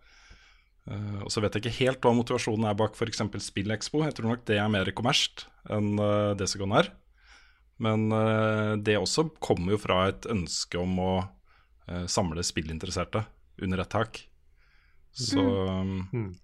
Uh, 0.88 1.20
og 1.24 1.30
så 1.32 1.40
vet 1.40 1.54
jeg 1.56 1.64
ikke 1.64 1.78
helt 1.84 2.00
hva 2.04 2.16
motivasjonen 2.16 2.66
er 2.68 2.76
bak 2.80 2.96
f.eks. 2.96 3.22
SpillExpo. 3.44 4.02
Jeg 4.04 4.16
tror 4.16 4.32
nok 4.32 4.48
det 4.48 4.56
er 4.60 4.72
mer 4.72 4.88
kommersielt 4.96 5.46
enn 5.72 5.94
uh, 6.00 6.32
Desegon 6.36 6.74
er. 6.80 6.90
Men 7.82 8.12
eh, 8.12 8.76
det 8.86 8.98
også 9.00 9.28
kommer 9.42 9.74
jo 9.74 9.80
fra 9.82 10.04
et 10.10 10.28
ønske 10.30 10.78
om 10.78 10.98
å 11.02 11.12
eh, 11.88 12.06
samle 12.10 12.44
spillinteresserte 12.46 13.24
under 13.64 13.82
ett 13.82 13.92
tak. 13.94 14.24
Så 15.14 15.42
Mm. 16.10 16.34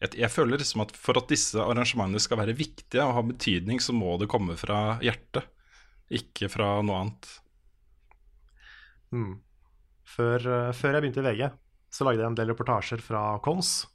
jeg, 0.00 0.16
jeg 0.20 0.30
føler 0.30 0.60
liksom 0.60 0.82
at 0.84 0.92
for 0.96 1.16
at 1.16 1.28
disse 1.32 1.56
arrangementene 1.60 2.20
skal 2.20 2.40
være 2.42 2.56
viktige 2.56 3.04
og 3.04 3.14
ha 3.16 3.22
betydning, 3.24 3.80
så 3.80 3.94
må 3.96 4.18
det 4.20 4.28
komme 4.28 4.56
fra 4.60 4.98
hjertet, 5.04 5.48
ikke 6.12 6.50
fra 6.52 6.82
noe 6.84 7.02
annet. 7.04 7.30
Mm. 9.12 9.38
Før, 10.06 10.40
eh, 10.40 10.72
før 10.76 10.96
jeg 10.96 11.06
begynte 11.06 11.24
i 11.24 11.28
VG, 11.28 11.46
så 11.92 12.04
lagde 12.04 12.20
jeg 12.20 12.30
en 12.30 12.36
del 12.36 12.52
reportasjer 12.52 13.00
fra 13.00 13.38
Kons. 13.44 13.86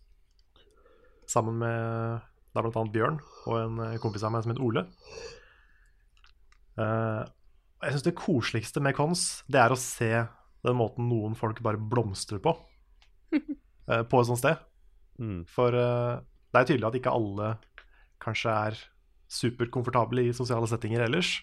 Sammen 1.30 1.62
med 1.62 2.22
da 2.52 2.64
annet 2.66 2.92
Bjørn 2.92 3.22
og 3.48 3.54
en 3.62 4.00
kompis 4.04 4.26
av 4.28 4.34
meg 4.34 4.44
som 4.44 4.52
het 4.52 4.60
Ole. 4.60 4.84
Eh, 6.80 7.22
og 7.82 7.88
jeg 7.88 7.96
syns 7.96 8.06
det 8.06 8.18
koseligste 8.20 8.84
med 8.84 8.96
Kons, 8.98 9.26
det 9.52 9.60
er 9.64 9.74
å 9.74 9.80
se 9.80 10.12
den 10.62 10.78
måten 10.78 11.08
noen 11.10 11.34
folk 11.38 11.60
bare 11.66 11.82
blomstrer 11.82 12.42
på. 12.44 12.54
uh, 13.34 14.04
på 14.10 14.20
et 14.22 14.30
sånt 14.30 14.42
sted. 14.42 14.60
Mm. 15.18 15.42
For 15.50 15.74
uh, 15.74 16.22
det 16.54 16.60
er 16.60 16.68
tydelig 16.70 16.90
at 16.92 16.98
ikke 17.00 17.14
alle 17.16 17.54
kanskje 18.22 18.54
er 18.68 18.82
superkomfortable 19.32 20.28
i 20.28 20.36
sosiale 20.36 20.70
settinger 20.70 21.08
ellers. 21.08 21.40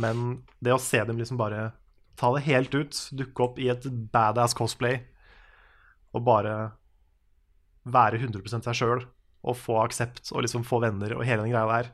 Men 0.00 0.40
det 0.64 0.72
å 0.74 0.80
se 0.80 1.02
dem 1.04 1.20
liksom 1.20 1.38
bare 1.38 1.72
ta 2.18 2.30
det 2.34 2.46
helt 2.46 2.74
ut, 2.74 3.00
dukke 3.12 3.44
opp 3.44 3.60
i 3.60 3.68
et 3.72 3.84
badass 4.14 4.54
cosplay 4.56 5.00
og 6.14 6.24
bare 6.26 6.54
være 7.84 8.20
100% 8.22 8.64
seg 8.64 8.78
sjøl 8.78 9.04
og 9.44 9.58
få 9.58 9.76
aksept 9.82 10.30
og 10.32 10.44
liksom 10.46 10.64
få 10.64 10.80
venner 10.84 11.16
og 11.18 11.26
hele 11.26 11.44
den 11.44 11.52
greia 11.52 11.68
der 11.68 11.90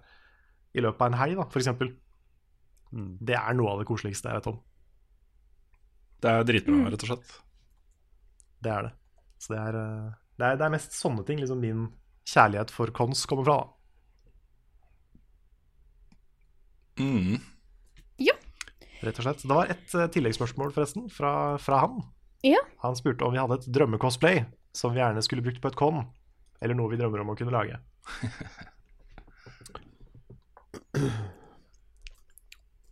i 0.77 0.85
løpet 0.85 1.03
av 1.03 1.11
en 1.11 1.19
helg, 1.19 1.39
da, 1.41 1.49
for 1.51 1.59
eksempel. 1.59 1.89
Mm. 2.93 3.13
Det 3.21 3.37
er 3.39 3.55
noe 3.59 3.75
av 3.75 3.79
det 3.83 3.89
koseligste 3.91 4.31
jeg 4.31 4.41
vet 4.41 4.51
om. 4.51 4.59
Det 6.21 6.31
er 6.31 6.49
dritbra, 6.49 6.79
rett 6.93 7.05
og 7.07 7.13
slett. 7.13 7.29
Det 8.61 8.73
er 8.75 8.89
det. 8.89 8.93
Så 9.41 9.55
det 9.55 9.61
er 9.61 9.75
eh, 9.81 10.09
Det 10.37 10.45
er, 10.47 10.57
det 10.61 10.65
er 10.67 10.73
mest 10.73 10.97
sånne 10.97 11.25
ting 11.29 11.39
liksom 11.41 11.61
min 11.61 11.87
kjærlighet 12.29 12.71
for 12.73 12.93
kons 12.97 13.27
kommer 13.29 13.45
fra. 13.47 13.57
da. 13.61 13.67
Mm. 17.01 17.41
Rett 19.01 19.17
og 19.17 19.25
slett. 19.25 19.43
Det 19.49 19.57
var 19.57 19.71
et 19.73 19.95
uh, 19.97 20.07
tilleggsspørsmål 20.13 20.73
forresten, 20.77 21.09
fra, 21.13 21.57
fra 21.63 21.79
han. 21.87 22.03
Ja. 22.45 22.61
Han 22.85 22.97
spurte 22.99 23.25
om 23.25 23.33
vi 23.33 23.41
hadde 23.41 23.57
et 23.61 23.69
drømmecosplay 23.73 24.45
som 24.77 24.93
vi 24.95 25.01
gjerne 25.01 25.23
skulle 25.25 25.45
brukt 25.45 25.63
på 25.63 25.71
et 25.71 25.79
con, 25.79 26.05
eller 26.61 26.77
noe 26.77 26.93
vi 26.93 26.99
drømmer 27.01 27.21
om 27.25 27.33
å 27.33 27.37
kunne 27.39 27.55
lage. 27.57 27.77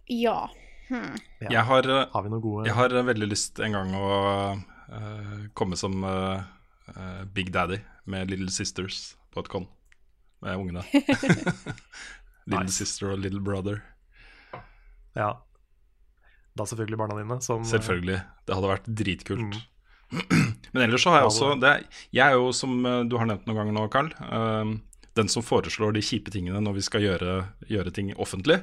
Ja. 0.08 0.50
Hmm. 0.88 1.16
Ja. 1.38 1.50
Jeg 1.50 1.64
har 1.68 1.88
eh, 1.88 2.06
Har 2.12 2.24
vi 2.24 2.30
noen 2.32 2.40
gode 2.40 2.62
Jeg 2.64 2.72
har 2.78 2.92
eh, 2.96 3.04
veldig 3.04 3.26
lyst 3.28 3.58
en 3.60 3.74
gang 3.76 3.90
å 3.92 4.06
uh, 4.56 5.42
komme 5.52 5.76
som 5.76 6.00
uh, 6.00 6.40
Big 7.36 7.52
Daddy 7.52 7.76
med 8.08 8.32
Little 8.32 8.48
Sisters 8.52 9.18
på 9.34 9.44
et 9.44 9.50
con 9.52 9.66
med 10.40 10.56
ungene. 10.56 10.84
Little 12.48 12.62
Nice. 12.64 12.78
Sister 12.78 13.10
og 13.12 13.18
Little 13.20 13.42
Brother. 13.44 13.82
Ja. 15.18 15.32
Da 16.56 16.64
selvfølgelig 16.64 16.96
barna 17.00 17.18
dine, 17.18 17.36
som 17.44 17.66
Selvfølgelig. 17.66 18.22
Det 18.46 18.56
hadde 18.56 18.70
vært 18.70 18.86
dritkult. 19.02 19.58
Mm. 19.58 20.22
Men 20.72 20.86
ellers 20.86 21.04
så 21.04 21.12
har 21.12 21.20
jeg 21.20 21.32
også 21.34 21.50
det, 21.60 21.74
Jeg 22.16 22.24
er 22.24 22.38
jo, 22.38 22.48
som 22.56 22.78
du 22.80 23.18
har 23.18 23.28
nevnt 23.28 23.50
noen 23.50 23.58
ganger 23.60 23.76
nå, 23.76 23.84
Carl, 23.92 24.08
den 25.18 25.28
som 25.28 25.44
foreslår 25.44 25.98
de 25.98 26.06
kjipe 26.06 26.32
tingene 26.32 26.62
når 26.64 26.78
vi 26.78 26.86
skal 26.86 27.04
gjøre, 27.04 27.34
gjøre 27.68 27.92
ting 27.98 28.14
offentlig. 28.16 28.62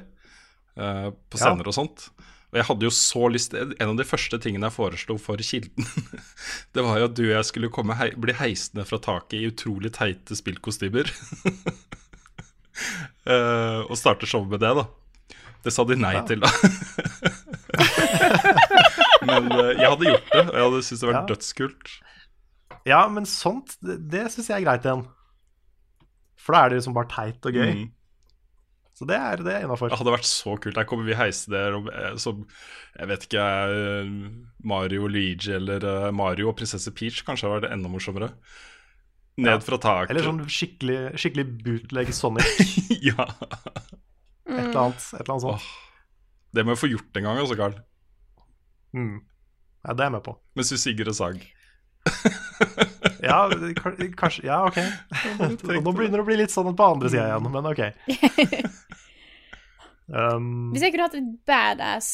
Eh, 0.76 1.10
på 1.30 1.38
Ja. 1.40 1.52
og 1.56 1.74
sånt. 1.74 2.10
Og 2.52 2.56
jeg 2.60 2.64
hadde 2.68 2.84
jo 2.86 2.90
så 2.94 3.26
lyst 3.28 3.54
En 3.58 3.88
av 3.90 3.96
de 3.98 4.04
første 4.06 4.38
tingene 4.40 4.66
jeg 4.68 4.72
foreslo 4.76 5.16
for 5.18 5.36
Kilden, 5.36 5.84
det 6.72 6.82
var 6.84 6.98
jo 7.00 7.04
at 7.10 7.14
du 7.18 7.24
og 7.26 7.32
jeg 7.34 7.44
skulle 7.50 7.68
komme 7.74 7.94
hei, 7.98 8.12
bli 8.16 8.32
heist 8.38 8.74
ned 8.78 8.86
fra 8.86 8.98
taket 9.02 9.40
i 9.40 9.48
utrolig 9.50 9.90
teite 9.92 10.36
spillkostymer. 10.38 11.10
uh, 13.26 13.82
og 13.90 13.96
starte 13.98 14.26
showet 14.30 14.48
med 14.54 14.60
det, 14.62 14.72
da. 14.78 14.86
Det 15.66 15.72
sa 15.74 15.82
de 15.84 15.96
nei 15.98 16.14
Ja. 16.14 16.22
til, 16.22 16.38
da. 16.40 16.50
Men 19.26 19.50
uh, 19.50 19.72
jeg 19.74 19.90
hadde 19.90 20.06
gjort 20.12 20.30
det, 20.32 20.44
og 20.46 20.54
jeg 20.54 20.62
hadde 20.68 20.82
syntes 20.86 21.00
det 21.02 21.08
var 21.10 21.16
Ja. 21.18 21.24
dødskult. 21.32 21.86
Ja, 22.86 23.00
men 23.10 23.26
sånt, 23.26 23.74
det, 23.82 23.96
det 24.12 24.28
syns 24.30 24.46
jeg 24.52 24.60
er 24.62 24.66
greit 24.68 24.84
igjen. 24.86 25.02
For 26.38 26.54
da 26.54 26.60
er 26.62 26.68
det 26.70 26.78
liksom 26.78 26.94
bare 26.94 27.10
teit 27.10 27.42
og 27.48 27.52
gøy. 27.58 27.72
Mm. 27.80 27.88
Så 28.96 29.04
det 29.04 29.16
er, 29.20 29.42
det 29.44 29.58
innafor. 29.60 29.90
Det 29.92 29.98
hadde 30.00 30.14
vært 30.14 30.28
så 30.28 30.54
kult. 30.56 30.76
Der 30.78 30.86
kommer 30.88 31.04
vi 31.04 31.16
heise 31.18 31.50
der 31.52 31.74
og, 31.76 31.90
eh, 31.92 32.14
som 32.20 32.46
Jeg 32.96 33.10
vet 33.10 33.26
ikke 33.26 33.42
eh, 33.44 34.14
Mario 34.64 35.10
Luigi 35.12 35.52
eller 35.52 35.84
eh, 35.84 36.06
Mario 36.16 36.48
og 36.48 36.56
prinsesse 36.56 36.92
Peach 36.96 37.20
kanskje 37.26 37.44
hadde 37.44 37.66
vært 37.66 37.74
enda 37.76 37.90
morsommere. 37.92 38.30
Ned 39.36 39.60
fra 39.66 39.76
taket. 39.76 40.14
Eller 40.14 40.24
sånn 40.24 40.40
skikkelig, 40.48 41.00
skikkelig 41.20 41.44
bootleg 41.60 42.14
Sonic. 42.16 42.48
ja. 43.10 43.28
Et 44.48 44.62
eller 44.62 44.80
annet, 44.86 45.04
et 45.12 45.20
eller 45.20 45.34
annet 45.34 45.44
sånt. 45.44 45.60
Åh, 45.60 46.16
det 46.56 46.64
må 46.64 46.72
jeg 46.72 46.80
få 46.80 46.92
gjort 46.94 47.20
en 47.20 47.28
gang, 47.28 47.42
altså, 47.42 47.58
Carl. 47.60 47.76
Mm. 48.96 49.18
Ja, 49.84 49.92
det 49.92 50.00
er 50.00 50.08
jeg 50.08 50.16
med 50.16 50.24
på. 50.24 50.38
Mens 50.56 50.72
du 50.72 50.80
sigger 50.80 51.12
og 51.12 51.18
sag. 51.20 51.44
Ja, 53.26 53.40
kanskje 54.18 54.46
Ja, 54.46 54.62
ok. 54.68 54.78
Nå 55.84 55.92
begynner 55.92 56.20
det 56.20 56.24
å 56.24 56.28
bli 56.28 56.38
litt 56.40 56.54
sånn 56.54 56.72
på 56.76 56.90
andre 56.94 57.10
sida 57.12 57.28
igjen, 57.32 57.50
men 57.52 57.70
ok. 57.72 57.84
Um, 60.06 60.70
Hvis 60.70 60.84
jeg 60.86 60.94
kunne 60.94 61.08
hatt 61.08 61.16
et 61.18 61.30
badass 61.48 62.08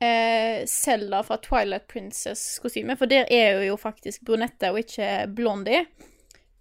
eh, 0.00 0.62
Zelda 0.68 1.20
fra 1.26 1.36
Twilight 1.44 1.84
Princess-kostyme, 1.90 2.96
for 2.96 3.10
der 3.10 3.28
er 3.32 3.60
jo 3.66 3.76
faktisk 3.80 4.24
brunette 4.24 4.70
og 4.72 4.80
ikke 4.80 5.26
blondie, 5.36 5.84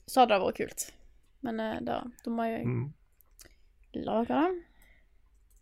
så 0.03 0.23
hadde 0.23 0.35
det 0.35 0.43
vært 0.43 0.59
kult. 0.59 0.87
Men 1.47 1.61
uh, 1.61 1.77
da, 1.85 2.01
da 2.25 2.33
må 2.33 2.47
jeg 2.49 2.65
mm. 2.67 2.85
lage 4.03 4.41
det. 4.41 4.63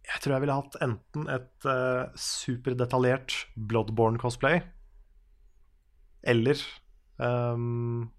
Jeg 0.03 0.23
tror 0.23 0.33
jeg 0.33 0.43
ville 0.43 0.57
hatt 0.57 0.79
enten 0.83 1.29
et 1.31 1.67
uh, 1.69 2.09
superdetaljert 2.19 3.37
Bloodborne-cosplay, 3.55 4.63
eller 6.33 6.59
um, 7.21 8.09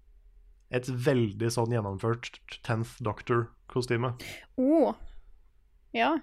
et 0.73 0.87
veldig 0.89 1.49
sånn 1.53 1.73
gjennomført 1.75 2.39
Tenth 2.65 2.97
Doctor-kostyme. 3.05 4.15
Å. 4.57 4.93
Ja. 5.95 6.15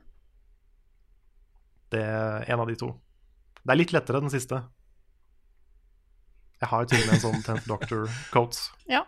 Det 1.93 2.03
er 2.03 2.49
en 2.51 2.63
av 2.65 2.71
de 2.71 2.77
to. 2.81 2.93
Det 3.63 3.75
er 3.75 3.79
litt 3.79 3.95
lettere, 3.95 4.23
den 4.25 4.33
siste. 4.33 4.65
Jeg 6.63 6.71
har 6.71 6.83
jo 6.85 6.91
til 6.93 7.03
og 7.03 7.07
med 7.09 7.15
en 7.17 7.23
sånn 7.23 7.45
Tenth 7.47 7.69
Doctor-coat. 7.71 8.59
ja. 8.95 9.05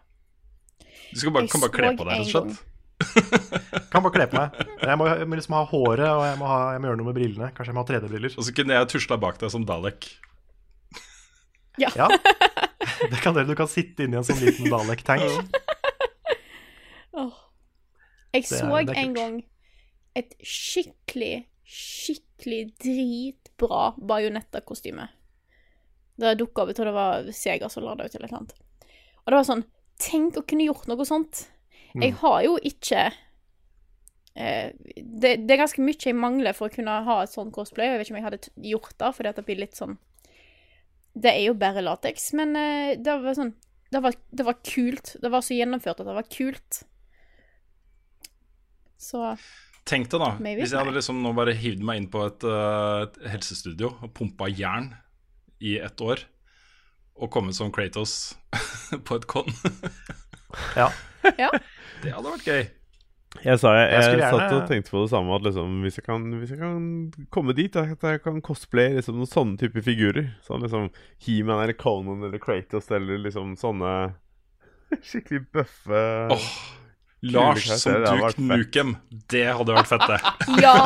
Du 1.10 1.20
skal 1.20 1.34
bare, 1.34 1.50
kan 1.50 1.62
bare 1.62 1.74
kle 1.74 1.92
på 1.98 2.06
deg, 2.06 2.22
rett 2.22 2.30
og 2.30 2.32
slett. 2.34 2.70
Kan 3.92 4.02
bare 4.02 4.14
kle 4.14 4.24
på 4.30 4.38
meg. 4.38 4.54
Jeg 4.82 4.98
må, 4.98 5.06
jeg 5.06 5.26
må 5.28 5.36
liksom 5.38 5.54
ha 5.54 5.62
håret, 5.70 6.06
og 6.08 6.22
jeg 6.24 6.38
må, 6.40 6.46
ha, 6.50 6.58
jeg 6.74 6.80
må 6.82 6.88
gjøre 6.88 6.98
noe 6.98 7.08
med 7.08 7.16
brillene. 7.18 7.48
Kanskje 7.54 7.70
jeg 7.70 7.76
må 7.76 7.82
ha 7.82 7.88
3D-briller. 7.90 8.34
Og 8.38 8.46
så 8.46 8.54
kunne 8.56 8.78
jeg 8.78 8.88
tusla 8.90 9.18
bak 9.22 9.38
deg 9.42 9.52
som 9.54 9.66
Dalek. 9.68 10.08
Ja. 11.78 11.90
Ja, 11.98 12.08
det 13.14 13.22
kan 13.24 13.34
dere. 13.36 13.46
Du 13.48 13.54
kan 13.58 13.70
sitte 13.70 14.04
inni 14.06 14.18
en 14.18 14.26
sånn 14.26 14.40
liten 14.42 14.70
Dalek-tank. 14.72 15.24
oh. 17.20 17.32
Jeg 18.34 18.46
så 18.50 18.66
det 18.66 18.96
er 18.96 19.00
en 19.04 19.14
gang 19.14 19.34
et 20.18 20.34
skikkelig, 20.42 21.44
skikkelig 21.66 22.62
dritbra 22.82 23.92
bajonettakostyme. 23.98 25.06
Det 26.18 26.34
dukka 26.38 26.62
opp, 26.62 26.70
jeg 26.70 26.78
tror 26.78 26.90
det 26.90 26.96
var 26.98 27.28
Sega 27.34 27.70
som 27.70 27.86
la 27.86 27.94
det 27.98 28.06
ut, 28.08 28.14
eller 28.18 28.28
et 28.28 28.32
eller 28.32 28.42
annet. 28.42 28.90
Og 29.24 29.32
det 29.32 29.38
var 29.40 29.48
sånn 29.48 29.64
Tenk 30.02 30.34
å 30.40 30.42
kunne 30.42 30.64
gjort 30.66 30.88
noe 30.90 31.04
sånt. 31.06 31.44
Jeg 31.94 32.10
Mm. 32.10 32.18
har 32.18 32.40
jo 32.42 32.56
ikke 32.66 33.02
eh, 34.34 34.72
det, 34.98 35.30
det 35.46 35.54
er 35.54 35.60
ganske 35.60 35.78
mye 35.86 35.94
jeg 36.02 36.16
mangler 36.18 36.52
for 36.58 36.66
å 36.66 36.74
kunne 36.74 36.96
ha 37.06 37.20
et 37.22 37.30
sånt 37.30 37.54
cosplay. 37.54 37.86
Jeg 37.86 38.00
vet 38.00 38.08
ikke 38.08 38.14
om 38.16 38.18
jeg 38.18 38.26
hadde 38.26 38.50
gjort 38.72 38.96
det, 38.98 39.10
fordi 39.14 39.32
det 39.36 39.44
blir 39.46 39.60
litt 39.60 39.78
sånn 39.78 39.94
Det 41.14 41.30
er 41.30 41.44
jo 41.46 41.54
bare 41.58 41.84
lateks, 41.84 42.32
men 42.38 42.56
eh, 42.58 42.96
det 42.98 43.14
var 43.22 43.36
sånn 43.38 43.54
det 43.94 44.00
var, 44.02 44.16
det 44.34 44.42
var 44.42 44.56
kult. 44.66 45.12
Det 45.22 45.30
var 45.30 45.44
så 45.44 45.54
gjennomført 45.54 46.00
at 46.02 46.08
det 46.08 46.16
var 46.16 46.26
kult. 46.26 46.80
Så 48.98 49.20
Tenk 49.84 50.08
deg 50.10 50.22
da, 50.22 50.30
Maybe. 50.40 50.62
hvis 50.62 50.72
jeg 50.72 50.80
hadde 50.80 50.94
liksom 50.96 51.18
nå 51.22 51.34
bare 51.36 51.52
hivd 51.60 51.82
meg 51.84 52.00
inn 52.00 52.06
på 52.10 52.22
et, 52.24 52.46
uh, 52.48 53.04
et 53.04 53.18
helsestudio 53.34 53.90
og 54.00 54.14
pumpa 54.16 54.48
jern 54.48 54.88
i 55.60 55.76
ett 55.76 56.00
år, 56.00 56.24
og 57.20 57.30
kommet 57.30 57.54
som 57.54 57.70
Kratos 57.74 58.34
på 59.06 59.20
et 59.20 59.28
con. 59.30 59.52
Ja. 60.74 60.88
Ja. 61.38 61.50
Det 62.02 62.10
hadde 62.16 62.32
vært 62.32 62.48
gøy. 62.48 62.64
Jeg 63.42 63.58
sa 63.60 63.72
jeg, 63.74 63.88
Jeg 63.90 64.18
jeg, 64.20 64.30
satt 64.30 64.52
og 64.54 64.68
tenkte 64.70 64.92
på 64.94 65.00
det 65.02 65.10
samme, 65.10 65.34
at 65.34 65.42
liksom, 65.44 65.80
hvis, 65.84 65.98
jeg 65.98 66.06
kan, 66.06 66.22
hvis 66.40 66.52
jeg 66.54 66.60
kan 66.60 66.84
komme 67.34 67.56
dit, 67.56 67.76
at 67.76 68.06
jeg 68.06 68.22
kan 68.24 68.38
cosplaye 68.44 68.94
liksom, 68.96 69.18
noen 69.20 69.30
sånne 69.30 69.58
typer 69.60 69.84
figurer. 69.84 70.30
Sånn 70.46 70.62
liksom 70.64 70.88
He-Man 71.26 71.62
eller 71.64 71.76
Conan 71.76 72.24
eller 72.28 72.40
Kratos 72.42 72.88
eller 72.94 73.18
liksom 73.26 73.56
sånne 73.60 73.92
skikkelig 75.08 75.42
bøffe 75.54 76.02
oh, 76.30 76.48
Lars 77.34 77.66
som 77.80 77.92
du 77.92 78.06
hadde 78.06 78.14
Duke 78.14 78.24
vært 78.24 78.38
fett. 78.38 78.50
Nukem. 78.52 78.96
Det 79.32 79.46
hadde 79.58 79.78
vært 79.78 79.90
fett, 79.92 80.06
det. 80.08 80.20
Ja! 80.64 80.76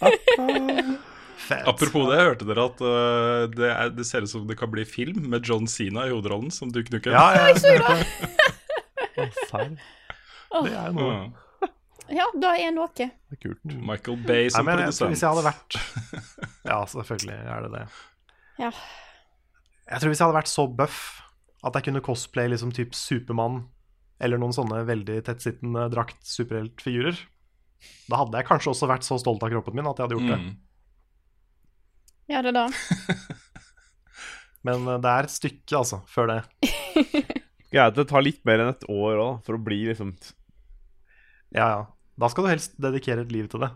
Fett. 1.50 1.66
Apropos 1.66 2.04
det, 2.06 2.18
hørte 2.22 2.46
dere 2.46 2.64
at 2.68 2.78
uh, 2.78 3.50
det, 3.50 3.70
er, 3.74 3.88
det 3.90 4.04
ser 4.06 4.22
ut 4.22 4.30
som 4.30 4.44
det 4.46 4.54
kan 4.60 4.70
bli 4.70 4.84
film 4.86 5.24
med 5.32 5.42
John 5.48 5.66
Cena 5.66 6.04
i 6.06 6.12
hovedrollen 6.12 6.52
som 6.54 6.70
Duke 6.70 6.94
Nukem? 6.94 7.10
Ja, 7.10 7.50
jeg 7.50 7.58
så 7.58 7.74
det. 9.66 9.74
Det 10.50 10.74
er 10.74 10.94
noe. 10.96 11.18
Ja. 12.10 12.26
da 12.42 12.52
er 12.58 12.72
noe. 12.74 12.90
Det 12.96 13.06
er 13.06 13.40
kult. 13.44 13.60
Michael 13.64 14.18
Bay 14.26 14.48
Nei, 14.48 14.52
som 14.54 14.66
men 14.66 14.80
jeg, 14.82 14.90
tror 14.90 15.06
produsent. 15.06 15.12
hvis 15.14 15.22
jeg 15.22 15.30
hadde 15.30 15.46
vært 15.46 15.76
Ja, 16.70 16.78
selvfølgelig 16.90 17.36
er 17.54 17.66
det 17.66 17.72
det. 17.76 17.82
Ja. 18.60 18.70
Jeg 19.90 20.02
tror 20.02 20.10
hvis 20.12 20.22
jeg 20.22 20.26
hadde 20.26 20.38
vært 20.40 20.50
så 20.50 20.64
buff 20.80 21.02
at 21.66 21.76
jeg 21.76 21.86
kunne 21.86 22.02
cosplay 22.04 22.48
liksom 22.50 22.72
typ 22.74 22.96
Supermann 22.96 23.62
eller 24.20 24.40
noen 24.40 24.52
sånne 24.52 24.82
veldig 24.88 25.20
tettsittende 25.28 25.86
drakt-superheltfigurer, 25.92 27.16
da 28.10 28.18
hadde 28.20 28.36
jeg 28.40 28.48
kanskje 28.50 28.72
også 28.74 28.88
vært 28.90 29.06
så 29.06 29.16
stolt 29.20 29.44
av 29.46 29.52
kroppen 29.52 29.78
min 29.78 29.88
at 29.88 30.00
jeg 30.00 30.08
hadde 30.08 30.18
gjort 30.18 30.32
det. 30.34 30.40
Mm. 30.42 30.50
Ja, 32.30 32.42
det 32.44 32.52
da. 32.54 32.66
Men 34.66 34.84
eh, 34.86 35.00
det 35.00 35.12
er 35.14 35.28
et 35.28 35.34
stykke, 35.34 35.78
altså, 35.80 36.02
før 36.10 36.34
det. 36.34 36.40
Er 37.70 37.92
det 37.94 38.08
tar 38.10 38.24
litt 38.26 38.40
mer 38.48 38.58
enn 38.64 38.72
et 38.72 38.84
år 38.90 39.20
òg, 39.22 39.34
for 39.46 39.54
å 39.54 39.62
bli 39.62 39.84
liksom 39.86 40.08
Ja, 41.54 41.66
ja. 41.68 41.84
Da 42.20 42.28
skal 42.28 42.44
du 42.44 42.50
helst 42.52 42.74
dedikere 42.80 43.22
et 43.24 43.30
liv 43.32 43.46
til 43.48 43.60
det. 43.64 43.70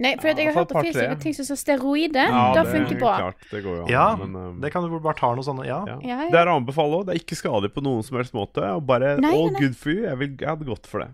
Nei, 0.00 0.14
for 0.16 0.30
ja, 0.30 0.34
jeg 0.38 0.46
har 0.48 0.54
Ja, 0.54 0.60
hørt 0.62 0.70
det 0.72 0.82
fins 0.86 0.96
noen 1.02 1.18
ting 1.20 1.34
som 1.36 1.44
heter 1.44 1.58
steroider. 1.60 2.30
Ja, 2.32 2.44
det 2.54 2.62
det 2.64 2.72
funker 2.72 2.94
er 2.96 3.00
bra. 3.02 3.14
Klart, 3.20 3.42
det 3.50 3.60
går 3.64 3.74
jo 3.76 3.82
an. 3.82 3.90
Ja, 3.92 4.04
men, 4.16 4.36
um, 4.36 4.60
det 4.62 4.70
kan 4.72 4.86
du 4.86 4.94
bare 4.98 5.18
ta 5.18 5.34
noe 5.36 5.44
sånne 5.44 5.66
Ja. 5.66 5.80
ja. 5.86 5.98
Ja, 6.00 6.16
ja. 6.24 6.30
Det 6.32 6.38
er 6.40 6.48
å 6.48 6.54
anbefale 6.60 7.00
òg. 7.02 7.06
Det 7.06 7.14
er 7.16 7.20
ikke 7.20 7.36
skadelig 7.36 7.72
på 7.74 7.82
noen 7.84 8.02
som 8.06 8.16
helst 8.16 8.32
måte. 8.32 8.62
Og 8.78 8.86
bare 8.88 9.18
Nei, 9.20 9.34
all 9.36 9.50
nei, 9.52 9.60
good 9.60 9.76
for 9.76 9.92
you. 9.92 10.06
Jeg, 10.06 10.18
vil, 10.22 10.32
jeg 10.40 10.48
hadde 10.48 10.64
gått 10.70 10.86
for 10.88 11.04
det. 11.04 11.10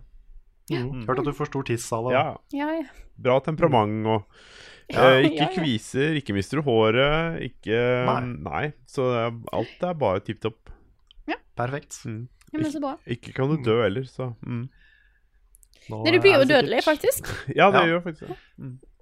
Mm. 0.70 1.06
Hørt 1.08 1.18
at 1.24 1.24
du 1.24 1.32
får 1.32 1.48
stor 1.50 1.64
tiss 1.64 1.88
av 1.96 2.06
det. 2.08 2.14
Ja, 2.14 2.36
Ja, 2.52 2.70
ja. 2.78 2.86
Bra 3.18 3.40
temperament 3.40 4.06
og 4.06 4.24
Ja, 4.88 5.10
eh, 5.10 5.26
Ikke 5.26 5.42
ja, 5.42 5.48
ja. 5.50 5.52
kviser, 5.58 6.14
ikke 6.16 6.32
mister 6.32 6.60
du 6.60 6.62
håret, 6.62 7.42
ikke 7.44 7.80
Nei. 8.06 8.20
Nei. 8.46 8.72
Så 8.86 9.04
det 9.10 9.18
er- 9.26 9.56
alt 9.58 9.82
er 9.82 9.94
bare 9.94 10.20
tipp 10.20 10.40
topp. 10.40 10.70
Perfekt. 11.58 11.98
Ja, 12.06 12.60
men 12.60 12.70
så 12.70 12.80
bra. 12.80 12.96
Ikke 13.04 13.34
kan 13.34 13.48
du 13.50 13.56
dø 13.60 13.82
heller, 13.82 14.04
så 14.06 14.36
mm. 14.46 14.68
Nå 15.88 16.02
Nei, 16.04 16.12
du 16.12 16.20
blir 16.20 16.34
jo 16.36 16.44
udødelig, 16.44 16.82
faktisk. 16.84 17.28
Ja, 17.58 17.70
det 17.72 17.80
Ja. 17.80 17.86
gjør 17.94 18.02
faktisk 18.04 18.28
det. 18.28 18.38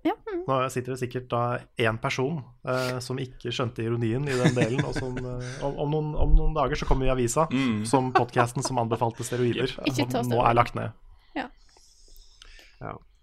Ja. 0.06 0.12
Nå 0.46 0.56
sitter 0.70 0.92
det 0.94 1.00
sikkert 1.00 1.24
da 1.32 1.40
én 1.82 1.96
person 1.98 2.36
eh, 2.68 2.98
som 3.02 3.18
ikke 3.18 3.50
skjønte 3.50 3.82
ironien 3.82 4.22
i 4.30 4.36
den 4.38 4.54
delen. 4.54 4.84
Og 4.86 4.94
som, 4.94 5.16
eh, 5.18 5.48
om, 5.66 5.74
om, 5.82 5.90
noen, 5.90 6.12
om 6.14 6.36
noen 6.38 6.54
dager 6.54 6.78
så 6.78 6.86
kommer 6.86 7.08
vi 7.08 7.10
i 7.10 7.14
avisa 7.16 7.48
Mm. 7.50 7.80
som 7.90 8.12
podkasten 8.14 8.62
som 8.62 8.78
anbefalte 8.78 9.26
steroider. 9.26 9.66
Som 9.90 10.30
nå 10.30 10.38
er 10.46 10.54
lagt 10.54 10.74
ned. 10.78 10.94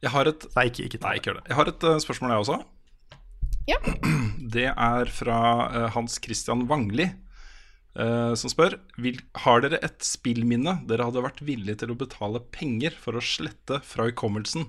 Jeg 0.04 0.12
har 0.12 0.28
et 0.28 0.46
Nei, 0.58 0.66
ikke, 0.68 0.84
ikke 0.90 1.00
Nei, 1.06 1.14
ikke 1.20 1.30
gjør 1.32 1.38
det. 1.40 1.44
Jeg 1.48 1.56
har 1.56 1.70
et 1.72 1.84
uh, 1.88 1.98
spørsmål, 2.04 2.34
jeg 2.34 2.44
også. 2.44 2.58
Ja. 3.70 3.78
Det 4.54 4.66
er 4.74 5.12
fra 5.16 5.38
uh, 5.72 5.86
Hans 5.96 6.18
Christian 6.20 6.66
Wangli, 6.68 7.06
som 7.94 8.50
spør 8.50 8.80
Har 9.44 9.60
dere 9.62 9.78
et 9.86 10.02
spillminne 10.02 10.80
dere 10.90 11.06
hadde 11.06 11.22
vært 11.22 11.44
villige 11.46 11.84
til 11.84 11.92
å 11.94 11.98
betale 12.00 12.40
penger 12.56 12.96
for 12.98 13.14
å 13.14 13.22
slette 13.22 13.78
fra 13.86 14.08
hukommelsen? 14.08 14.66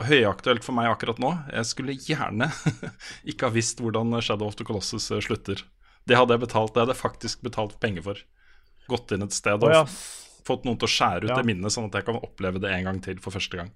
Høyaktuelt 0.00 0.64
for 0.64 0.76
meg 0.76 0.88
akkurat 0.88 1.18
nå. 1.20 1.30
Jeg 1.52 1.68
skulle 1.68 1.96
gjerne 1.98 2.48
ikke 3.30 3.48
ha 3.48 3.52
visst 3.52 3.82
hvordan 3.82 4.16
Shadow 4.24 4.48
of 4.48 4.56
the 4.56 4.64
Colossus 4.64 5.10
eh, 5.12 5.20
slutter. 5.24 5.60
Det 6.08 6.16
hadde 6.16 6.36
jeg 6.36 6.44
betalt, 6.46 6.72
det 6.74 6.84
hadde 6.84 6.94
jeg 6.96 7.02
faktisk 7.02 7.44
betalt 7.44 7.76
penger 7.82 8.06
for. 8.06 8.22
Gått 8.88 9.12
inn 9.12 9.26
et 9.26 9.36
sted 9.36 9.60
og 9.60 9.68
oh, 9.68 9.74
ja. 9.82 9.84
fått 10.46 10.64
noen 10.64 10.80
til 10.80 10.88
å 10.88 10.94
skjære 10.94 11.26
ut 11.26 11.32
Ja. 11.34 11.36
det 11.36 11.48
minnet, 11.50 11.74
sånn 11.74 11.90
at 11.90 12.00
jeg 12.00 12.08
kan 12.08 12.20
oppleve 12.20 12.62
det 12.62 12.72
en 12.72 12.88
gang 12.88 13.02
til 13.04 13.20
for 13.20 13.36
første 13.36 13.60
gang. 13.60 13.74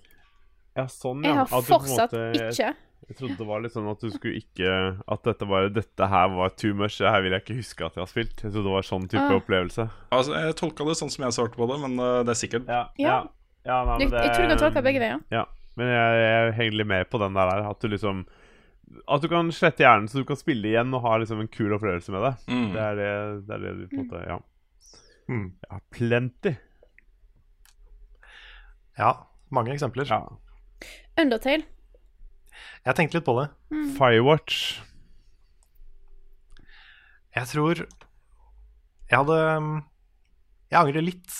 Ja, 0.76 0.86
sånn, 0.86 1.22
Jeg 1.24 1.34
har 1.34 1.42
At 1.42 1.48
du 1.48 1.54
på 1.54 1.58
en 1.58 1.68
fortsatt 1.80 2.12
måte- 2.12 2.50
ikke 2.50 2.74
Jeg 3.08 3.16
trodde 3.18 3.36
det 3.36 3.46
var 3.46 3.60
litt 3.60 3.72
sånn 3.74 3.90
at 3.90 4.00
du 4.00 4.08
skulle 4.10 4.40
ikke 4.40 4.68
At 5.08 5.22
dette, 5.24 5.44
var, 5.46 5.68
dette 5.68 6.06
her 6.08 6.28
var 6.34 6.48
too 6.56 6.72
much. 6.74 6.96
Det 6.98 7.10
her 7.10 7.20
vil 7.22 7.32
jeg 7.32 7.42
ikke 7.44 7.56
huske 7.58 7.84
at 7.84 7.94
jeg 7.94 8.00
har 8.02 8.06
spilt. 8.08 8.36
Jeg 8.42 8.52
trodde 8.52 8.64
det 8.64 8.72
var 8.72 8.82
sånn 8.82 9.08
type 9.08 9.20
Ah. 9.28 9.34
opplevelse. 9.38 9.90
Altså, 10.10 10.32
Jeg 10.34 10.56
tolka 10.56 10.84
det 10.88 10.96
sånn 10.96 11.10
som 11.10 11.24
jeg 11.24 11.32
svarte 11.36 11.54
på 11.56 11.68
det, 11.68 11.80
men 11.84 11.98
eh, 12.00 12.22
det 12.24 12.32
er 12.32 12.40
sikkert 12.40 12.66
Ja, 12.66 12.88
Ja. 12.98 13.26
ja 13.66 13.84
nei, 13.84 13.98
Jeg, 13.98 14.10
men 14.10 14.10
det- 14.10 14.24
jeg 14.24 14.34
tror 14.34 14.42
du 14.48 14.48
kan 14.56 14.58
tolke 14.64 14.82
begge 14.82 15.00
veier. 15.00 15.20
Ja, 15.30 15.44
men 15.76 15.86
jeg, 15.86 16.12
jeg 16.24 16.52
henger 16.54 16.76
litt 16.78 16.86
med 16.86 17.10
på 17.10 17.18
den 17.20 17.34
der. 17.34 17.68
At 17.70 17.80
du 17.80 17.88
liksom 17.88 18.26
At 19.08 19.20
du 19.22 19.28
kan 19.28 19.48
slette 19.50 19.78
hjernen 19.84 20.08
så 20.08 20.14
du 20.20 20.24
kan 20.24 20.36
spille 20.36 20.64
igjen 20.64 20.92
og 20.94 21.02
ha 21.02 21.16
liksom 21.18 21.40
en 21.40 21.48
kul 21.48 21.72
opplevelse 21.72 22.08
med 22.12 22.22
det. 22.22 22.34
Mm. 22.48 22.72
Det 22.72 22.80
er 22.80 22.94
det, 22.94 23.46
det, 23.46 23.54
er 23.54 23.58
det 23.58 23.72
du 23.80 23.86
på 23.88 24.00
en 24.00 24.08
måte 24.08 24.26
Ja. 24.28 24.38
Mm. 25.28 25.52
ja 25.70 25.78
plenty. 25.90 26.56
Ja, 28.98 29.26
mange 29.50 29.72
eksempler. 29.74 30.06
Ja. 30.08 30.20
Undertale. 31.20 31.66
Jeg 32.84 32.98
tenkte 32.98 33.18
litt 33.18 33.26
på 33.26 33.36
det. 33.38 33.48
Firewatch. 33.98 34.80
Jeg 37.34 37.50
tror 37.50 37.80
Jeg 37.82 39.16
hadde 39.18 39.38
Jeg 40.70 40.78
angrer 40.78 41.02
litt 41.04 41.38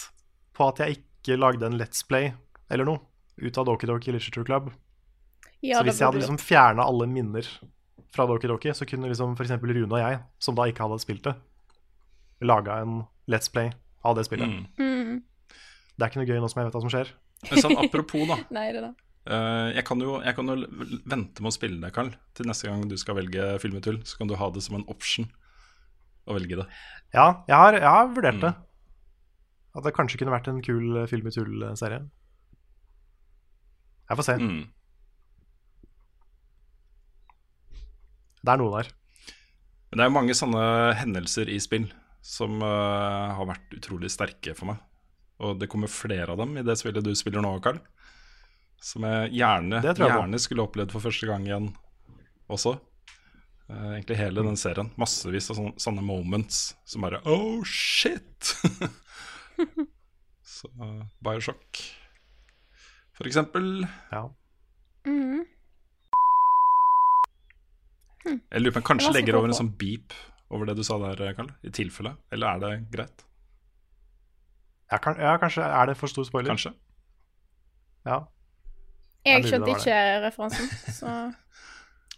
på 0.55 0.67
at 0.71 0.81
jeg 0.83 0.99
ikke 0.99 1.39
lagde 1.39 1.67
en 1.67 1.79
Let's 1.79 2.05
Play 2.07 2.33
eller 2.71 2.87
noe 2.89 3.01
ut 3.43 3.59
av 3.59 3.67
Doki 3.67 3.89
Doki 3.91 4.13
Literature 4.15 4.47
Club. 4.47 4.69
Ja, 5.65 5.81
så 5.81 5.87
hvis 5.89 5.99
jeg 5.99 6.07
hadde 6.07 6.21
liksom 6.21 6.39
fjerna 6.39 6.85
alle 6.87 7.09
minner 7.11 7.49
fra 8.15 8.27
Doki 8.31 8.47
Doki, 8.47 8.71
så 8.77 8.87
kunne 8.87 9.11
liksom 9.11 9.35
f.eks. 9.35 9.57
Rune 9.59 9.89
og 9.89 9.99
jeg, 9.99 10.21
som 10.39 10.55
da 10.55 10.69
ikke 10.71 10.85
hadde 10.85 11.01
spilt 11.03 11.25
det, 11.27 11.35
laga 12.47 12.79
en 12.85 13.01
Let's 13.31 13.51
Play 13.51 13.73
av 14.07 14.15
det 14.19 14.27
spillet. 14.29 14.47
Mm. 14.47 14.69
Mm. 14.79 15.57
Det 15.97 16.05
er 16.05 16.13
ikke 16.13 16.23
noe 16.23 16.29
gøy 16.31 16.43
nå 16.43 16.51
som 16.53 16.61
jeg 16.63 16.69
vet 16.69 16.77
hva 16.79 16.85
som 16.85 16.93
skjer. 16.95 17.11
Men 17.49 17.65
sånn, 17.65 17.77
apropos, 17.81 18.27
da. 18.31 18.39
Nei, 18.59 18.69
det 18.77 18.85
da. 18.85 18.93
Eh, 19.27 19.71
jeg, 19.77 19.85
kan 19.89 20.01
jo, 20.03 20.19
jeg 20.25 20.37
kan 20.37 20.51
jo 20.51 20.57
vente 21.05 21.43
med 21.45 21.51
å 21.51 21.55
spille 21.55 21.81
det, 21.83 21.93
Karl, 21.97 22.13
til 22.37 22.49
neste 22.51 22.69
gang 22.69 22.85
du 22.91 22.97
skal 23.01 23.19
velge 23.21 23.55
filmetull. 23.63 24.03
Så 24.05 24.19
kan 24.21 24.31
du 24.31 24.37
ha 24.41 24.51
det 24.55 24.63
som 24.67 24.77
en 24.79 24.87
option 24.93 25.29
å 26.25 26.37
velge 26.39 26.61
det. 26.63 26.69
Ja, 27.15 27.27
jeg 27.49 27.57
har, 27.57 27.79
jeg 27.79 27.91
har 27.91 28.13
vurdert 28.15 28.41
Mm. 28.41 28.47
det. 28.47 28.55
At 29.75 29.85
det 29.85 29.95
kanskje 29.97 30.21
kunne 30.21 30.33
vært 30.37 30.49
en 30.49 30.63
kul 30.63 30.97
eh, 31.01 31.09
Film 31.11 31.27
i 31.27 31.35
tull-serie. 31.35 32.05
Jeg 34.09 34.19
får 34.21 34.27
se. 34.29 34.37
Mm. 34.39 34.65
Det 38.45 38.53
er 38.53 38.61
noe 38.61 38.75
der. 38.77 38.91
Men 39.91 40.01
det 40.01 40.07
er 40.07 40.13
mange 40.13 40.35
sånne 40.37 40.65
hendelser 40.99 41.49
i 41.49 41.61
spill 41.63 41.87
som 42.25 42.59
uh, 42.65 43.33
har 43.37 43.47
vært 43.49 43.77
utrolig 43.79 44.11
sterke 44.13 44.55
for 44.57 44.73
meg. 44.73 44.83
Og 45.45 45.59
det 45.61 45.69
kommer 45.73 45.91
flere 45.93 46.33
av 46.35 46.41
dem 46.41 46.57
i 46.61 46.65
det 46.67 46.77
spillet 46.81 47.05
du 47.05 47.13
spiller 47.17 47.45
nå, 47.45 47.55
Karl. 47.65 47.81
Som 48.83 49.07
jeg 49.09 49.31
gjerne, 49.39 49.81
jeg 49.85 49.97
gjerne 49.97 50.41
skulle 50.43 50.65
opplevd 50.67 50.93
for 50.93 51.05
første 51.05 51.29
gang 51.29 51.47
igjen 51.47 51.71
også. 52.53 52.75
Uh, 53.71 53.95
egentlig 53.95 54.19
hele 54.21 54.45
den 54.45 54.59
serien. 54.61 54.91
Massevis 55.01 55.49
av 55.51 55.57
sånne, 55.57 55.73
sånne 55.81 56.05
moments 56.05 56.75
som 56.85 57.07
bare 57.07 57.23
Oh, 57.25 57.63
shit! 57.65 58.53
Så 60.55 60.69
uh, 60.77 61.01
Bioshock, 61.25 61.81
for 63.17 63.31
eksempel. 63.31 63.87
Ja. 64.13 64.27
Mhm. 65.09 65.45
Jeg 68.25 68.61
lurer 68.63 68.73
på 68.73 68.79
om 68.79 68.83
jeg 68.83 68.89
kanskje 68.89 69.13
legger 69.13 69.37
over 69.37 69.51
en 69.51 69.57
sånn 69.57 69.75
beep 69.77 70.15
over 70.55 70.69
det 70.69 70.79
du 70.79 70.85
sa 70.87 70.97
der, 71.03 71.21
Karl. 71.37 71.51
I 71.65 71.73
tilfelle. 71.75 72.15
Eller 72.33 72.55
er 72.55 72.63
det 72.63 72.71
greit? 72.93 73.25
Ja, 74.93 74.99
kan, 75.03 75.19
ja, 75.21 75.35
kanskje 75.41 75.65
er 75.67 75.91
det 75.91 75.97
for 75.99 76.13
stor 76.13 76.25
spoiler. 76.29 76.53
Kanskje. 76.53 76.73
Ja. 78.07 78.23
Jeg 79.25 79.47
skjønte 79.49 79.73
ikke 79.73 79.97
referansen, 80.27 80.69
så 81.01 81.15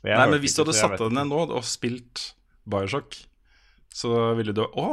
Nei, 0.07 0.27
men 0.31 0.39
hvis 0.43 0.55
du 0.55 0.61
hadde 0.63 0.75
satt 0.77 0.99
deg 1.01 1.15
ned 1.17 1.31
nå 1.33 1.39
og 1.47 1.65
spilt 1.67 2.29
Bioshock, 2.69 3.17
så 3.91 4.11
ville 4.39 4.53
du 4.55 4.63
Å, 4.63 4.85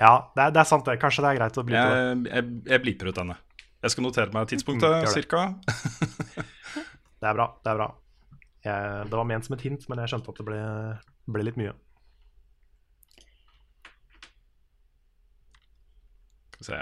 ja 0.00 0.10
det, 0.34 0.42
er, 0.42 0.52
det 0.56 0.60
er 0.62 0.68
sant, 0.68 0.84
det. 0.88 0.98
Kanskje 1.00 1.24
det 1.24 1.30
er 1.30 1.38
greit 1.38 1.60
å 1.60 1.64
bli 1.64 1.76
på 1.76 1.86
det. 1.92 2.00
jeg, 2.00 2.20
jeg, 2.28 2.60
jeg 2.72 2.82
bliper 2.84 3.10
ut 3.12 3.20
denne. 3.20 3.36
Jeg 3.80 3.94
skal 3.94 4.04
notere 4.04 4.34
meg 4.36 4.48
tidspunktet, 4.50 4.96
mm, 5.04 5.10
cirka. 5.12 5.46
Det 7.20 7.28
er 7.28 7.36
bra. 7.36 7.46
Det 7.60 7.68
er 7.68 7.76
bra. 7.76 7.86
Jeg, 8.64 9.08
det 9.12 9.18
var 9.18 9.26
ment 9.28 9.44
som 9.44 9.52
et 9.56 9.64
hint, 9.66 9.82
men 9.92 10.00
jeg 10.00 10.12
skjønte 10.12 10.32
at 10.32 10.38
det 10.40 10.44
ble, 10.46 10.60
ble 11.36 11.44
litt 11.44 11.58
mye. 11.60 11.74
Skal 16.56 16.64
vi 16.64 16.68
se. 16.70 16.80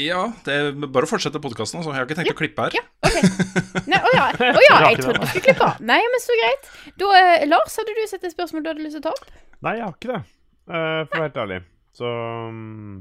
Ja, 0.00 0.22
det 0.46 0.52
er 0.56 0.70
bare 0.88 1.04
å 1.04 1.10
fortsette 1.10 1.40
podkasten. 1.42 1.82
Jeg 1.84 1.92
har 1.92 2.06
ikke 2.06 2.16
tenkt 2.16 2.32
å 2.32 2.38
klippe 2.38 2.64
her. 2.64 2.76
Nei, 3.90 3.98
Å 4.00 4.12
ja. 4.16 4.26
Å 4.56 4.62
ja, 4.64 4.76
jeg 4.88 5.02
trodde 5.02 5.20
du 5.20 5.26
skulle 5.28 5.44
klippe. 5.50 5.68
Nei, 5.84 5.98
men 6.14 6.22
så 6.24 6.36
greit. 6.40 6.70
Da, 7.02 7.10
eh, 7.18 7.44
Lars, 7.50 7.76
hadde 7.76 7.92
du 7.98 8.00
sett 8.08 8.24
et 8.24 8.32
spørsmål 8.32 8.64
du 8.64 8.70
hadde 8.72 8.86
lyst 8.86 8.96
til 8.96 9.02
å 9.02 9.06
ta 9.10 9.12
opp? 9.12 9.28
Nei, 9.62 9.74
jeg 9.78 9.84
har 9.84 9.92
ikke 9.98 10.12
det. 10.14 10.20
eh, 10.72 11.00
for 11.04 11.12
å 11.12 11.20
være 11.20 11.26
helt 11.28 11.40
ærlig. 11.44 11.58
Så 11.92 12.08
mm, 12.08 12.94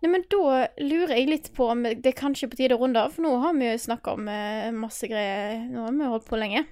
Nei, 0.00 0.10
men 0.14 0.22
Da 0.32 0.42
lurer 0.80 1.14
jeg 1.16 1.28
litt 1.28 1.48
på 1.56 1.66
om 1.72 1.82
det 1.88 2.08
er 2.12 2.16
kanskje 2.16 2.48
på 2.52 2.56
tide 2.60 2.76
å 2.76 2.80
runde 2.80 3.00
av, 3.00 3.12
for 3.16 3.24
nå 3.24 3.34
har 3.42 3.56
vi 3.56 3.66
jo 3.70 3.80
snakka 3.82 4.14
om 4.16 4.28
eh, 4.32 4.68
masse 4.76 5.08
greier. 5.10 5.64
Nå 5.72 5.86
har 5.88 5.96
vi 5.96 6.08
holdt 6.12 6.28
på 6.28 6.38
lenge. 6.40 6.62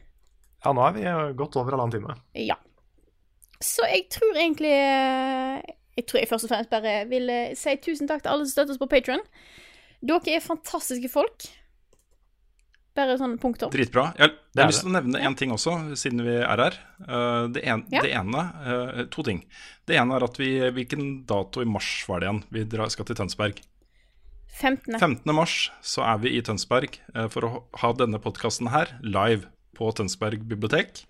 Ja, 0.64 0.72
nå 0.76 0.84
er 0.84 0.96
vi 0.96 1.04
godt 1.38 1.56
over 1.60 1.76
halvannen 1.76 1.96
time. 1.96 2.16
Ja. 2.40 2.56
Så 3.60 3.84
jeg 3.88 4.06
tror 4.14 4.36
egentlig 4.38 4.72
eh, 4.76 5.60
Jeg 5.98 6.06
tror 6.06 6.20
jeg 6.22 6.28
først 6.30 6.46
og 6.46 6.52
fremst 6.52 6.70
bare 6.70 6.92
vil 7.10 7.30
eh, 7.34 7.54
si 7.58 7.74
tusen 7.82 8.06
takk 8.10 8.22
til 8.22 8.30
alle 8.32 8.46
som 8.46 8.52
støtter 8.54 8.76
oss 8.76 8.82
på 8.82 8.88
Patron. 8.92 9.22
Dere 10.06 10.36
er 10.38 10.44
fantastiske 10.44 11.10
folk. 11.10 11.48
Bare 12.98 13.14
sånn 13.18 13.36
punktum. 13.38 13.70
Dritbra. 13.70 14.08
Jeg, 14.18 14.32
jeg 14.32 14.54
Det 14.54 14.62
har 14.64 14.70
lyst 14.72 14.82
til 14.82 14.90
å 14.90 14.94
nevne 14.96 15.20
én 15.26 15.36
ting 15.38 15.52
også, 15.54 15.74
siden 15.98 16.22
vi 16.26 16.36
er 16.38 16.62
her. 16.62 16.78
Eh, 17.04 17.42
det, 17.54 17.62
en, 17.70 17.84
Ja. 17.94 18.02
det 18.02 18.12
ene 18.18 18.44
eh, 18.62 19.02
To 19.14 19.22
ting. 19.26 19.42
Det 19.86 19.98
ene 19.98 20.16
er 20.18 20.26
at 20.26 20.38
vi 20.40 20.48
Hvilken 20.74 21.24
dato 21.28 21.62
i 21.62 21.68
mars 21.68 21.90
var 22.10 22.22
det 22.22 22.28
igjen? 22.30 22.40
Vi 22.54 22.64
skal 22.94 23.06
til 23.10 23.18
Tønsberg. 23.20 23.60
15. 24.58 24.98
15. 24.98 25.34
mars 25.36 25.70
så 25.86 26.02
er 26.02 26.18
vi 26.24 26.32
i 26.34 26.42
Tønsberg 26.42 26.96
for 27.30 27.46
å 27.46 27.50
ha 27.78 27.92
denne 27.94 28.18
podkasten 28.18 28.70
her 28.72 28.90
live 29.06 29.46
på 29.78 29.92
Tønsberg 29.94 30.42
bibliotek. 30.50 31.04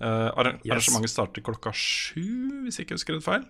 Eh, 0.00 0.28
arra- 0.36 0.58
Yes. 0.64 0.74
Arrangementet 0.90 1.10
starter 1.14 1.40
klokka 1.46 1.72
sju, 1.72 2.64
hvis 2.66 2.76
jeg 2.76 2.84
ikke 2.88 2.98
husker 2.98 3.14
det 3.16 3.24
feil. 3.24 3.46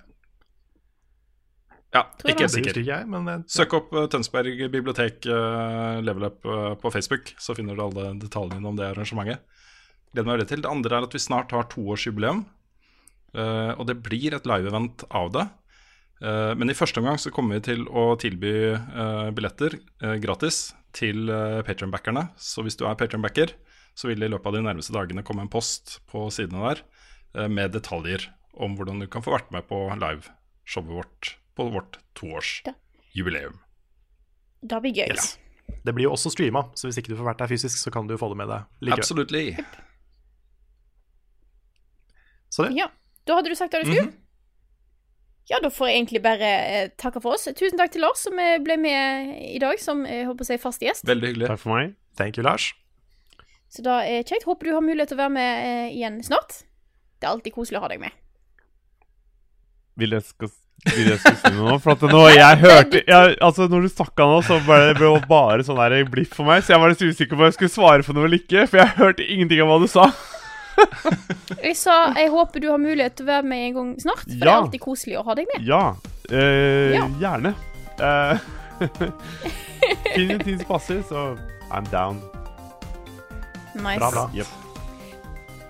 Ja, 1.94 2.02
Tror 2.18 2.32
ikke 2.32 2.46
helt 2.48 2.54
sikker. 2.56 2.78
ikke 2.80 2.90
jeg, 2.90 3.06
men 3.06 3.44
Søk 3.50 3.74
opp 3.78 3.92
eh, 3.94 4.08
Tønsberg 4.10 4.64
bibliotek 4.72 5.28
uh, 5.30 6.00
Level 6.02 6.26
Up 6.26 6.46
uh, 6.48 6.72
på 6.80 6.90
Facebook, 6.90 7.30
så 7.38 7.54
finner 7.54 7.78
du 7.78 7.84
alle 7.84 8.08
detaljene 8.18 8.66
om 8.66 8.78
det 8.78 8.88
arrangementet. 8.90 9.44
Gleder 10.10 10.26
meg 10.26 10.38
veldig 10.38 10.48
til. 10.50 10.64
Det 10.64 10.72
andre 10.72 10.98
er 10.98 11.06
at 11.06 11.14
vi 11.14 11.22
snart 11.22 11.54
har 11.54 11.68
toårsjubileum. 11.70 12.42
Uh, 13.34 13.74
og 13.78 13.86
det 13.90 14.00
blir 14.02 14.34
et 14.34 14.48
live-event 14.48 15.06
av 15.14 15.30
det. 15.36 15.44
Uh, 16.22 16.50
men 16.58 16.70
i 16.70 16.76
første 16.78 16.98
omgang 17.02 17.20
så 17.22 17.30
kommer 17.34 17.60
vi 17.60 17.68
til 17.70 17.86
å 17.86 18.08
tilby 18.18 18.52
uh, 18.74 19.30
billetter 19.34 19.78
gratis 20.22 20.72
til 20.94 21.30
uh, 21.30 21.62
Patron-backerne. 21.66 22.26
Så 22.34 22.66
hvis 22.66 22.78
du 22.78 22.86
er 22.88 22.98
Patron-backer, 22.98 23.54
så 23.94 24.10
vil 24.10 24.18
det 24.18 24.30
i 24.30 24.34
løpet 24.34 24.50
av 24.50 24.58
de 24.58 24.64
nærmeste 24.66 24.94
dagene 24.94 25.22
komme 25.26 25.46
en 25.46 25.52
post 25.52 26.00
på 26.10 26.26
sidene 26.34 26.66
der 26.66 26.82
med 27.50 27.72
detaljer 27.74 28.26
om 28.62 28.74
hvordan 28.78 29.00
du 29.02 29.06
kan 29.10 29.22
få 29.22 29.34
vært 29.34 29.50
med 29.54 29.66
på 29.66 29.78
liveshowet 29.98 30.90
vårt 30.90 31.32
på 31.56 31.68
vårt 31.74 31.98
toårsjubileum. 32.18 33.58
Det 34.64 34.80
blir 34.80 34.96
gøy. 34.96 35.12
Ja. 35.12 35.76
det 35.84 35.94
blir 35.94 36.08
jo 36.08 36.12
også 36.16 36.32
streama, 36.32 36.66
så 36.74 36.88
hvis 36.88 36.98
ikke 37.00 37.12
du 37.12 37.18
får 37.18 37.28
vært 37.30 37.42
der 37.44 37.50
fysisk, 37.52 37.78
så 37.78 37.92
kan 37.92 38.08
du 38.08 38.16
få 38.20 38.30
det 38.32 38.40
med 38.40 38.50
deg 38.50 38.84
likevel. 38.88 39.02
Absolutely. 39.04 39.44
Så 42.54 42.66
det. 42.66 42.76
Ja. 42.78 42.90
Da 43.24 43.38
hadde 43.38 43.52
du 43.52 43.56
sagt 43.56 43.72
det 43.72 43.84
du 43.84 43.90
skulle? 43.90 44.12
Ja, 45.48 45.58
da 45.60 45.68
får 45.72 45.90
jeg 45.90 45.98
egentlig 45.98 46.20
bare 46.24 46.50
eh, 46.72 46.90
takke 47.00 47.20
for 47.20 47.36
oss. 47.36 47.44
Tusen 47.56 47.76
takk 47.80 47.92
til 47.92 48.04
Lars, 48.04 48.22
som 48.24 48.38
eh, 48.40 48.56
ble 48.64 48.78
med 48.80 49.34
i 49.44 49.60
dag 49.60 49.80
som 49.80 50.04
jeg 50.08 50.24
håper 50.28 50.44
å 50.44 50.48
si 50.48 50.56
fast 50.60 50.84
gjest. 50.84 51.04
Veldig 51.08 51.32
hyggelig. 51.32 51.50
Takk 51.52 51.60
for 51.60 51.76
meg. 51.76 51.92
Thank 52.16 52.38
you, 52.40 52.44
Lars. 52.46 52.70
Så 53.68 53.84
da 53.84 53.98
er 54.06 54.24
kjekt. 54.24 54.46
Håper 54.48 54.70
du 54.70 54.76
har 54.76 54.84
mulighet 54.84 55.12
til 55.12 55.18
å 55.18 55.24
være 55.24 55.34
med 55.36 55.64
eh, 55.66 55.96
igjen 55.98 56.20
snart. 56.24 56.62
Det 57.18 57.28
er 57.28 57.34
alltid 57.34 57.56
koselig 57.56 57.80
å 57.80 57.84
ha 57.84 57.90
deg 57.92 58.00
med. 58.06 58.16
Vil 60.00 60.16
jeg 60.16 60.24
skal, 60.30 60.52
nå? 60.84 61.78
For 61.80 61.94
at 61.94 62.02
nå 62.12 62.22
jeg 62.34 62.58
hørte 62.60 63.00
jeg, 63.08 63.36
Altså, 63.40 63.68
når 63.72 63.86
du 63.86 63.88
snakka 63.88 64.26
nå, 64.28 64.40
så 64.44 64.58
ble 64.66 64.78
det 64.90 64.96
ble 64.98 65.12
bare 65.30 65.64
sånn 65.64 65.80
der 65.80 66.04
blipp 66.10 66.34
for 66.36 66.44
meg. 66.48 66.64
Så 66.64 66.74
jeg 66.74 66.82
var 66.82 66.92
litt 66.92 67.04
usikker 67.04 67.32
på 67.36 67.40
om 67.40 67.48
jeg 67.48 67.56
skulle 67.56 67.72
svare 67.72 68.04
for 68.06 68.12
noe 68.16 68.28
eller 68.28 68.42
ikke. 68.42 68.66
For 68.68 68.82
jeg 68.82 68.96
hørte 68.98 69.24
ingenting 69.26 69.62
av 69.64 69.70
hva 69.72 69.78
du 69.84 69.88
sa. 69.90 70.08
Jeg 71.62 71.76
sa 71.78 71.94
jeg 72.18 72.32
håper 72.32 72.58
du 72.58 72.66
har 72.66 72.80
mulighet 72.82 73.14
til 73.14 73.28
å 73.28 73.30
være 73.30 73.46
med 73.46 73.60
en 73.68 73.74
gang 73.76 73.90
snart, 74.02 74.24
for 74.26 74.40
det 74.40 74.48
er 74.48 74.56
alltid 74.56 74.82
koselig 74.82 75.20
å 75.20 75.22
ha 75.28 75.36
deg 75.38 75.46
med. 75.52 75.62
Ja. 75.68 75.82
Eh, 76.26 76.96
Ja. 76.96 77.04
Gjerne. 77.22 77.52
Eh, 78.02 78.42
Finn 80.16 80.34
en 80.34 80.42
tid 80.42 80.64
som 80.64 80.66
passer, 80.72 80.98
så 81.06 81.22
I'm 81.70 81.86
down. 81.94 82.18
Nice. 83.78 84.00
Bra, 84.02 84.10
bra. 84.10 84.26
Yep. 84.34 84.63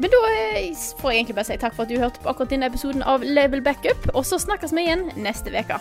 Men 0.05 0.13
da 0.13 0.19
eh, 0.29 0.75
får 1.01 1.11
jeg 1.11 1.19
egentlig 1.23 1.37
bare 1.39 1.49
si 1.49 1.57
takk 1.63 1.73
for 1.73 1.87
at 1.87 1.89
du 1.89 1.97
hørte 1.97 2.21
på 2.21 2.29
akkurat 2.29 2.53
denne 2.53 2.69
episoden 2.69 3.01
av 3.09 3.25
Label 3.25 3.65
Backup, 3.65 4.11
og 4.13 4.27
så 4.29 4.37
snakkes 4.43 4.77
vi 4.77 4.85
igjen 4.85 5.09
neste 5.17 5.49
uke. 5.49 5.81